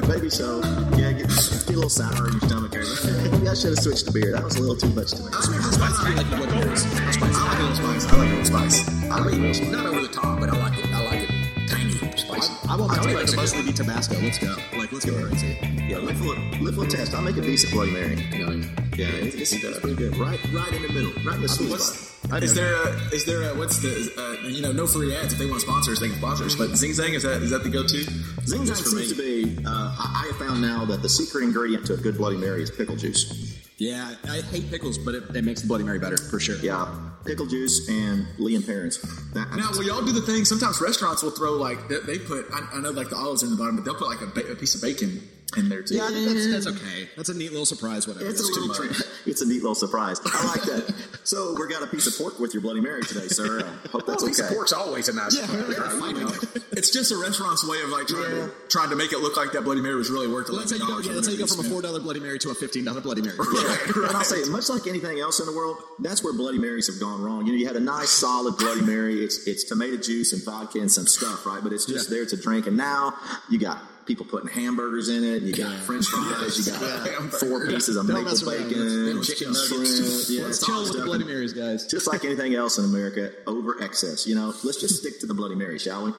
maybe 0.07 0.29
so. 0.29 0.63
Yeah, 0.95 1.02
get, 1.14 1.30
get 1.30 1.69
a 1.69 1.73
little 1.73 1.90
sour 1.90 2.27
in 2.27 2.34
your 2.34 2.41
stomach. 2.41 2.72
Maybe 2.73 3.48
I 3.48 3.53
should 3.53 3.72
have 3.72 3.80
switched 3.80 4.06
to 4.07 4.11
beer. 4.11 4.31
That 4.31 4.44
was 4.44 4.56
a 4.57 4.61
little 4.61 4.76
too 4.76 4.90
much 4.90 5.11
to 5.11 5.23
me. 5.23 5.30
I 5.31 5.40
like 5.40 6.31
a 6.31 6.56
little 6.56 6.76
spice. 6.76 7.35
I 7.38 7.49
like 7.49 7.61
a 7.61 7.72
little 7.72 7.73
spice. 7.73 8.07
I 8.07 8.18
like 8.18 8.30
a 8.30 8.35
little 8.35 8.45
spice. 8.45 8.90
I 9.11 9.19
mean, 9.30 9.72
not 9.72 9.85
over 9.85 10.02
the 10.02 10.07
top, 10.07 10.40
but 10.40 10.49
I 10.49 10.57
like 10.57 10.77
it. 10.77 10.85
I 10.94 11.06
like 11.06 11.30
it 11.30 11.44
tangy, 11.68 12.18
spicy. 12.18 12.53
I 12.69 12.76
want 12.76 12.91
my 12.91 12.98
Tony 12.98 13.14
taste 13.15 13.34
to 13.34 13.34
it 13.34 13.41
mostly 13.41 13.64
be 13.64 13.73
Tabasco. 13.73 14.15
Let's 14.22 14.40
go. 14.40 14.56
Like, 14.77 14.91
let's 14.91 15.06
go 15.06 15.27
crazy. 15.27 15.57
Yeah, 15.88 15.98
live 15.98 16.18
for 16.18 16.35
live 16.61 16.76
for 16.76 16.85
a 16.85 16.88
test. 16.88 17.14
I'll 17.14 17.22
make 17.22 17.38
a 17.38 17.41
decent 17.41 17.73
Bloody 17.73 17.91
Mary. 17.91 18.82
Yeah, 18.95 19.07
it's, 19.07 19.36
it's, 19.36 19.53
it's 19.53 19.80
pretty 19.80 19.95
good. 19.95 20.15
Right, 20.18 20.40
right 20.53 20.74
in 20.74 20.82
the 20.84 20.90
middle, 20.90 21.11
right 21.26 21.36
in 21.36 21.41
the 21.41 21.49
sweet 21.49 21.72
spot. 21.80 22.44
is 22.44 22.53
there 22.53 22.76
a, 22.76 22.90
is 23.11 23.26
there 23.26 23.41
a, 23.52 23.56
what's 23.56 23.80
the, 23.80 24.14
uh, 24.18 24.48
you 24.48 24.61
know, 24.61 24.72
no 24.72 24.86
free 24.86 25.15
ads 25.15 25.34
if 25.34 25.40
they 25.40 25.48
want 25.48 25.61
sponsors 25.61 25.99
they 25.99 26.10
can 26.10 26.18
sponsor 26.18 26.45
us. 26.45 26.56
But 26.56 26.76
Zing 26.76 26.91
Zang, 26.91 27.14
is 27.14 27.24
that, 27.24 27.41
is 27.41 27.49
that 27.49 27.64
the 27.64 27.70
go-to? 27.70 28.03
Zing 28.45 28.61
Zang 28.61 28.76
seems 28.76 29.10
to 29.10 29.18
be. 29.18 29.57
Uh, 29.65 29.70
I, 29.70 30.24
I 30.24 30.28
have 30.28 30.38
found 30.38 30.61
now 30.61 30.86
that 30.86 31.02
the 31.02 31.10
secret 31.10 31.44
ingredient 31.44 31.88
to 31.88 31.94
a 31.95 31.98
good 31.98 32.18
Bloody 32.18 32.38
Mary 32.38 32.61
is 32.61 32.70
pickle 32.70 32.95
juice. 32.95 33.60
Yeah, 33.78 34.14
I 34.30 34.41
hate 34.41 34.70
pickles, 34.70 34.99
but 34.99 35.15
it, 35.15 35.36
it 35.36 35.44
makes 35.44 35.61
the 35.61 35.68
Bloody 35.68 35.84
Mary 35.84 35.98
better, 35.98 36.18
for 36.18 36.40
sure. 36.40 36.57
Yeah, 36.57 36.88
pickle 37.26 37.48
juice 37.48 37.90
and 37.90 38.28
Lea 38.38 38.56
and 38.56 38.65
Perrins. 38.65 39.02
That, 39.34 39.49
Now, 39.56 39.72
will 39.72 39.84
y'all 39.84 40.06
do 40.06 40.11
the 40.11 40.22
thing? 40.22 40.45
Sometimes 40.45 40.80
restaurants 40.80 41.24
will 41.24 41.32
throw 41.32 41.53
like 41.53 41.88
they, 41.88 41.99
they 42.02 42.20
put. 42.20 42.45
I, 42.53 42.68
I 42.74 42.80
know 42.80 42.91
like 42.91 43.10
the 43.10 43.15
olives 43.15 43.41
are 43.41 43.48
in 43.48 43.53
the 43.53 43.57
bottom, 43.57 43.76
but 43.76 43.86
they'll 43.86 43.95
put 43.95 44.07
like 44.07 44.22
a, 44.22 44.28
ba- 44.28 44.52
a 44.52 44.56
piece 44.56 44.76
of 44.76 44.82
bacon 44.82 45.28
in 45.57 45.69
there 45.69 45.81
too. 45.81 45.95
Yeah, 45.95 46.05
I 46.05 46.07
think 46.09 46.27
that's, 46.27 46.65
that's 46.65 46.67
okay. 46.67 47.09
That's 47.15 47.30
a 47.30 47.34
neat 47.34 47.51
little 47.51 47.65
surprise, 47.65 48.07
whatever. 48.07 48.30
It's 48.30 48.39
a 48.39 48.43
It's 48.43 48.55
too 48.55 48.61
little 48.67 48.85
much. 48.85 49.01
It's 49.25 49.41
a 49.41 49.47
neat 49.47 49.61
little 49.61 49.75
surprise. 49.75 50.19
I 50.25 50.45
like 50.47 50.63
that. 50.63 50.93
so 51.23 51.55
we 51.57 51.67
got 51.67 51.81
a 51.81 51.88
piece 51.88 52.07
of 52.07 52.17
pork 52.17 52.39
with 52.39 52.53
your 52.53 52.61
Bloody 52.61 52.81
Mary 52.81 53.01
today, 53.03 53.27
sir. 53.27 53.59
I 53.61 53.88
hope 53.88 54.05
that's 54.05 54.21
Well, 54.21 54.27
piece 54.27 54.39
of 54.39 54.47
okay. 54.47 54.55
pork's 54.55 54.73
always 54.73 55.07
a 55.07 55.13
nice 55.13 55.35
Yeah, 55.38 55.45
surprise, 55.45 55.77
yeah. 55.77 56.07
You 56.07 56.25
know? 56.25 56.34
It's 56.73 56.91
just 56.91 57.11
a 57.11 57.17
restaurant's 57.17 57.67
way 57.67 57.81
of 57.81 57.89
like 57.89 58.07
trying 58.07 58.31
to 58.31 58.51
trying 58.69 58.89
to 58.89 58.95
make 58.95 59.13
it 59.13 59.19
look 59.19 59.38
like 59.38 59.51
that 59.53 59.63
Bloody 59.63 59.81
Mary 59.81 59.95
was 59.95 60.09
really 60.09 60.27
worth 60.27 60.49
Well, 60.49 60.59
that's 60.59 60.71
how 60.71 60.77
you 60.77 60.88
go. 60.88 60.99
Yeah, 60.99 61.13
that's 61.13 61.27
how 61.27 61.34
you 61.34 61.39
go 61.39 61.47
from 61.47 61.65
a 61.65 61.69
four 61.69 61.81
dollar 61.81 61.99
Bloody 61.99 62.19
Mary 62.19 62.39
to 62.39 62.49
a 62.49 62.55
fifteen 62.55 62.85
dollar 62.85 63.01
Bloody 63.01 63.21
Mary. 63.21 63.38
And 63.39 64.15
I'll 64.17 64.23
say, 64.23 64.38
it, 64.38 64.49
much 64.49 64.69
like 64.69 64.88
anything 64.88 65.19
else 65.19 65.39
in 65.39 65.45
the 65.45 65.53
world, 65.53 65.77
that's 65.99 66.23
where 66.23 66.34
Bloody 66.34 66.59
Marys 66.59 66.88
have 66.88 66.99
gone 66.99 67.21
wrong. 67.21 67.45
You 67.45 67.53
know, 67.53 67.57
you 67.57 67.67
had 67.67 67.75
a 67.75 67.80
nice, 67.80 68.09
solid 68.09 68.57
Bloody 68.57 68.81
Mary. 68.81 69.23
It's 69.23 69.47
it's 69.47 69.63
tomato 69.63 69.97
juice 69.97 70.34
and 70.34 70.43
vodka 70.43 70.80
and 70.80 70.91
some 70.91 71.07
stuff, 71.07 71.45
right? 71.45 71.63
But 71.63 71.73
it's 71.73 71.85
just 71.85 72.09
there 72.09 72.25
to 72.25 72.38
drink. 72.38 72.67
And 72.67 72.75
now 72.77 73.13
you 73.49 73.57
got 73.59 73.73
got 73.73 73.81
people 74.05 74.25
putting 74.25 74.49
hamburgers 74.49 75.09
in 75.09 75.23
it. 75.23 75.43
You 75.43 75.53
got 75.55 75.73
French 75.80 76.05
fries. 76.05 76.65
You 76.65 76.71
got 76.71 77.34
four 77.34 77.67
pieces 77.67 77.95
of 77.95 78.07
maple 78.07 78.23
bacon, 78.49 79.23
chicken 79.23 79.53
nuggets. 79.53 80.30
Yeah, 80.30 80.43
Let's 80.43 80.65
chill 80.65 80.84
with 80.84 80.93
the. 80.93 81.03
Bloody 81.03 81.25
Marys, 81.25 81.53
guys. 81.53 81.85
Just 81.85 82.07
like 82.07 82.23
anything 82.25 82.55
else 82.55 82.77
in 82.77 82.85
America, 82.85 83.31
over 83.45 83.81
excess. 83.84 84.25
You 84.25 84.35
know, 84.35 84.53
let's 84.63 84.80
just 84.80 84.97
stick 84.97 85.19
to 85.19 85.25
the 85.25 85.34
Bloody 85.34 85.55
Mary, 85.55 85.77
shall 85.77 86.03
we? 86.05 86.11